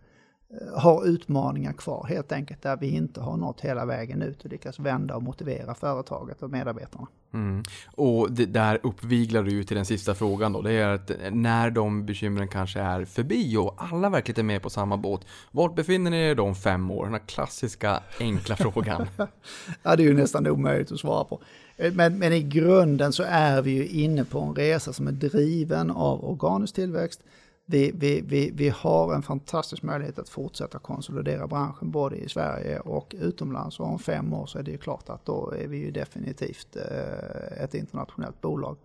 har 0.76 1.06
utmaningar 1.06 1.74
kvar 1.74 2.06
helt 2.10 2.32
enkelt, 2.32 2.62
där 2.62 2.78
vi 2.78 2.88
inte 2.88 3.22
har 3.22 3.38
nått 3.38 3.62
hela 3.62 3.86
vägen 3.86 4.22
ut 4.22 4.46
och 4.46 4.52
lyckas 4.52 4.80
vända 4.80 5.16
och 5.16 5.24
motivera 5.24 5.76
företaget 5.76 6.44
och 6.44 6.50
medarbetarna. 6.50 7.08
Mm. 7.34 7.64
Och 7.96 8.32
det 8.32 8.46
där 8.46 8.80
uppviglar 8.84 9.44
du 9.44 9.52
ju 9.52 9.64
till 9.64 9.76
den 9.76 9.86
sista 9.86 10.16
frågan 10.16 10.54
då. 10.54 10.62
Det 10.62 10.72
är 10.72 10.88
att 10.88 11.12
när 11.32 11.70
de 11.70 12.06
bekymren 12.06 12.48
kanske 12.48 12.80
är 12.80 13.06
förbi 13.06 13.58
och 13.58 13.76
alla 13.78 14.10
verkligen 14.10 14.40
är 14.40 14.54
med 14.54 14.62
på 14.62 14.70
samma 14.70 14.98
båt. 14.98 15.22
Vart 15.52 15.76
befinner 15.76 16.12
ni 16.12 16.18
er 16.18 16.36
då 16.36 16.44
om 16.44 16.56
fem 16.56 16.92
år? 16.92 17.04
Den 17.04 17.14
här 17.14 17.22
klassiska 17.28 18.04
enkla 18.20 18.56
frågan. 18.56 19.08
Ja, 19.84 19.96
det 19.96 20.04
är 20.04 20.08
ju 20.08 20.14
nästan 20.14 20.48
omöjligt 20.48 20.92
att 20.92 21.00
svara 21.00 21.24
på. 21.24 21.42
Eh, 21.78 21.94
Men, 21.94 22.20
men 22.20 22.34
i 22.34 22.44
grunden 22.44 23.14
så 23.14 23.24
är 23.28 23.62
vi 23.62 23.72
ju 23.72 23.88
inne 23.88 24.26
på 24.26 24.40
en 24.40 24.56
resa 24.56 24.94
som 24.94 25.08
är 25.08 25.12
driven 25.12 25.92
av 25.92 26.26
organisk 26.26 26.76
tillväxt 26.76 27.22
vi, 27.65 27.91
vi, 27.95 28.22
vi, 28.22 28.52
vi 28.52 28.69
har 28.69 29.14
en 29.14 29.22
fantastisk 29.22 29.84
möjlighet 29.84 30.19
att 30.19 30.30
fortsätta 30.30 30.80
konsolidera 30.80 31.48
branschen 31.48 31.91
både 31.91 32.15
i 32.15 32.30
Sverige 32.30 32.80
och 32.80 33.15
utomlands. 33.19 33.80
Och 33.80 33.88
om 33.88 33.99
fem 33.99 34.34
år 34.34 34.45
så 34.45 34.60
är 34.60 34.64
det 34.64 34.72
ju 34.72 34.77
klart 34.77 35.10
att 35.10 35.26
då 35.26 35.53
är 35.57 35.68
vi 35.68 35.77
ju 35.77 35.91
definitivt 35.91 36.76
eh, 36.76 37.64
ett 37.64 37.73
internationellt 37.73 38.41
bolag. 38.41 38.77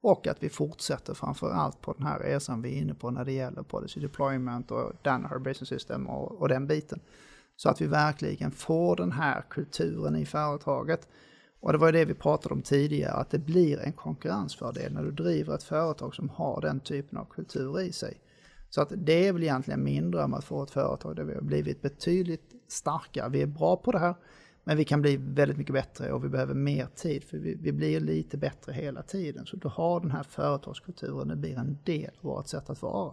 Och 0.00 0.26
att 0.26 0.42
vi 0.42 0.48
fortsätter 0.48 1.14
framför 1.14 1.50
allt 1.50 1.80
på 1.80 1.92
den 1.92 2.06
här 2.06 2.18
resan 2.18 2.62
vi 2.62 2.76
är 2.76 2.80
inne 2.82 2.94
på 2.94 3.10
när 3.10 3.24
det 3.24 3.32
gäller 3.32 3.62
policy 3.62 4.00
deployment 4.00 4.70
och 4.70 4.92
Danaher 5.02 5.38
Business 5.38 5.68
System 5.68 6.06
och, 6.06 6.40
och 6.40 6.48
den 6.48 6.66
biten. 6.66 7.00
Så 7.56 7.68
att 7.68 7.80
vi 7.80 7.86
verkligen 7.86 8.50
får 8.50 8.96
den 8.96 9.12
här 9.12 9.44
kulturen 9.50 10.16
i 10.16 10.26
företaget. 10.26 11.08
Och 11.60 11.72
det 11.72 11.78
var 11.78 11.88
ju 11.88 11.92
det 11.92 12.04
vi 12.04 12.14
pratade 12.14 12.54
om 12.54 12.62
tidigare, 12.62 13.12
att 13.12 13.30
det 13.30 13.38
blir 13.38 13.80
en 13.80 13.92
konkurrensfördel 13.92 14.92
när 14.92 15.02
du 15.02 15.10
driver 15.10 15.54
ett 15.54 15.62
företag 15.62 16.14
som 16.14 16.28
har 16.28 16.60
den 16.60 16.80
typen 16.80 17.18
av 17.18 17.24
kultur 17.24 17.80
i 17.80 17.92
sig. 17.92 18.20
Så 18.74 18.80
att 18.80 18.92
det 18.96 19.28
är 19.28 19.32
väl 19.32 19.42
egentligen 19.42 19.84
min 19.84 20.10
dröm 20.10 20.34
att 20.34 20.44
få 20.44 20.62
ett 20.62 20.70
företag 20.70 21.16
där 21.16 21.24
vi 21.24 21.34
har 21.34 21.40
blivit 21.40 21.82
betydligt 21.82 22.54
starkare. 22.68 23.28
Vi 23.28 23.42
är 23.42 23.46
bra 23.46 23.76
på 23.76 23.92
det 23.92 23.98
här, 23.98 24.14
men 24.64 24.76
vi 24.76 24.84
kan 24.84 25.02
bli 25.02 25.16
väldigt 25.16 25.58
mycket 25.58 25.72
bättre 25.72 26.12
och 26.12 26.24
vi 26.24 26.28
behöver 26.28 26.54
mer 26.54 26.86
tid 26.94 27.24
för 27.24 27.38
vi, 27.38 27.54
vi 27.54 27.72
blir 27.72 28.00
lite 28.00 28.36
bättre 28.36 28.72
hela 28.72 29.02
tiden. 29.02 29.46
Så 29.46 29.56
du 29.56 29.68
har 29.68 30.00
den 30.00 30.10
här 30.10 30.22
företagskulturen, 30.22 31.28
det 31.28 31.36
blir 31.36 31.58
en 31.58 31.78
del 31.84 32.10
av 32.20 32.30
vårt 32.30 32.48
sätt 32.48 32.70
att 32.70 32.82
vara. 32.82 33.12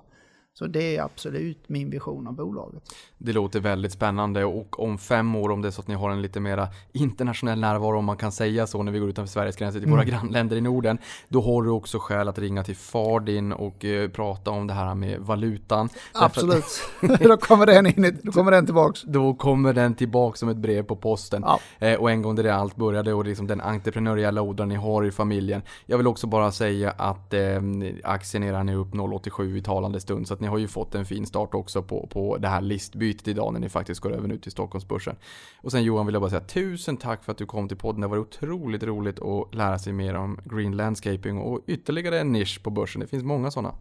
Så 0.53 0.67
det 0.67 0.97
är 0.97 1.03
absolut 1.03 1.69
min 1.69 1.89
vision 1.89 2.27
av 2.27 2.33
bolaget. 2.33 2.83
Det 3.17 3.33
låter 3.33 3.59
väldigt 3.59 3.91
spännande 3.91 4.45
och 4.45 4.79
om 4.79 4.97
fem 4.97 5.35
år, 5.35 5.49
om 5.51 5.61
det 5.61 5.67
är 5.67 5.71
så 5.71 5.81
att 5.81 5.87
ni 5.87 5.95
har 5.95 6.11
en 6.11 6.21
lite 6.21 6.39
mera 6.39 6.67
internationell 6.91 7.59
närvaro, 7.59 7.97
om 7.97 8.05
man 8.05 8.17
kan 8.17 8.31
säga 8.31 8.67
så, 8.67 8.83
när 8.83 8.91
vi 8.91 8.99
går 8.99 9.09
utanför 9.09 9.31
Sveriges 9.31 9.55
gränser 9.55 9.79
till 9.79 9.89
våra 9.89 10.01
mm. 10.01 10.11
grannländer 10.11 10.55
i 10.55 10.61
Norden, 10.61 10.97
då 11.27 11.41
har 11.41 11.63
du 11.63 11.69
också 11.69 11.99
skäl 11.99 12.27
att 12.27 12.39
ringa 12.39 12.63
till 12.63 12.75
far 12.75 13.19
din 13.19 13.51
och 13.51 13.83
uh, 13.83 14.09
prata 14.09 14.51
om 14.51 14.67
det 14.67 14.73
här 14.73 14.95
med 14.95 15.19
valutan. 15.19 15.89
Absolut, 16.13 16.65
då 17.19 17.37
kommer 17.37 17.65
den 17.65 17.85
in, 17.85 18.19
då 18.23 18.31
kommer 18.31 18.51
den 18.51 18.65
tillbaks. 18.65 19.01
Då 19.01 19.33
kommer 19.33 19.73
den 19.73 19.95
tillbaks 19.95 20.39
som 20.39 20.49
ett 20.49 20.57
brev 20.57 20.83
på 20.83 20.95
posten. 20.95 21.43
Ja. 21.45 21.59
Eh, 21.87 21.99
och 21.99 22.11
en 22.11 22.21
gång 22.21 22.35
där 22.35 22.43
det 22.43 22.55
allt 22.55 22.75
började 22.75 23.13
och 23.13 23.25
liksom 23.25 23.47
den 23.47 23.61
entreprenöriella 23.61 24.41
odran 24.41 24.69
ni 24.69 24.75
har 24.75 25.05
i 25.05 25.11
familjen. 25.11 25.61
Jag 25.85 25.97
vill 25.97 26.07
också 26.07 26.27
bara 26.27 26.51
säga 26.51 26.91
att 26.97 27.33
eh, 27.33 27.61
aktien 28.03 28.43
är 28.43 28.75
upp 28.75 28.93
0,87 28.93 29.57
i 29.57 29.61
talande 29.61 29.99
stund, 29.99 30.27
så 30.27 30.40
ni 30.41 30.47
har 30.47 30.57
ju 30.57 30.67
fått 30.67 30.95
en 30.95 31.05
fin 31.05 31.25
start 31.25 31.53
också 31.53 31.83
på, 31.83 32.07
på 32.07 32.37
det 32.37 32.47
här 32.47 32.61
listbytet 32.61 33.27
idag 33.27 33.53
när 33.53 33.59
ni 33.59 33.69
faktiskt 33.69 34.01
går 34.01 34.11
över 34.11 34.27
nu 34.27 34.37
till 34.37 34.51
Stockholmsbörsen. 34.51 35.15
Och 35.61 35.71
sen 35.71 35.83
Johan 35.83 36.05
vill 36.05 36.13
jag 36.13 36.21
bara 36.21 36.29
säga 36.29 36.41
tusen 36.41 36.97
tack 36.97 37.23
för 37.23 37.31
att 37.31 37.37
du 37.37 37.45
kom 37.45 37.67
till 37.67 37.77
podden. 37.77 38.01
Det 38.01 38.07
var 38.07 38.17
otroligt 38.17 38.83
roligt 38.83 39.19
att 39.21 39.55
lära 39.55 39.79
sig 39.79 39.93
mer 39.93 40.15
om 40.15 40.39
green 40.45 40.77
landscaping 40.77 41.37
och 41.37 41.59
ytterligare 41.67 42.19
en 42.19 42.31
nisch 42.31 42.63
på 42.63 42.69
börsen. 42.69 43.01
Det 43.01 43.07
finns 43.07 43.23
många 43.23 43.51
sådana. 43.51 43.75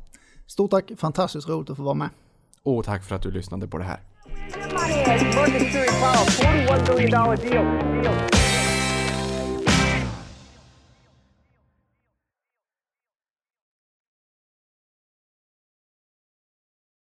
Stort 0.47 0.71
tack, 0.71 0.91
fantastiskt 0.97 1.49
roligt 1.49 1.71
att 1.71 1.77
få 1.77 1.83
vara 1.83 1.95
med. 1.95 2.09
Och 2.63 2.85
tack 2.85 3.05
för 3.05 3.17
att 3.17 3.23
du 3.23 3.31
lyssnade 3.31 3.69
på 3.69 3.79
det 3.79 3.85
här. 3.85 4.01
Money, 5.37 5.91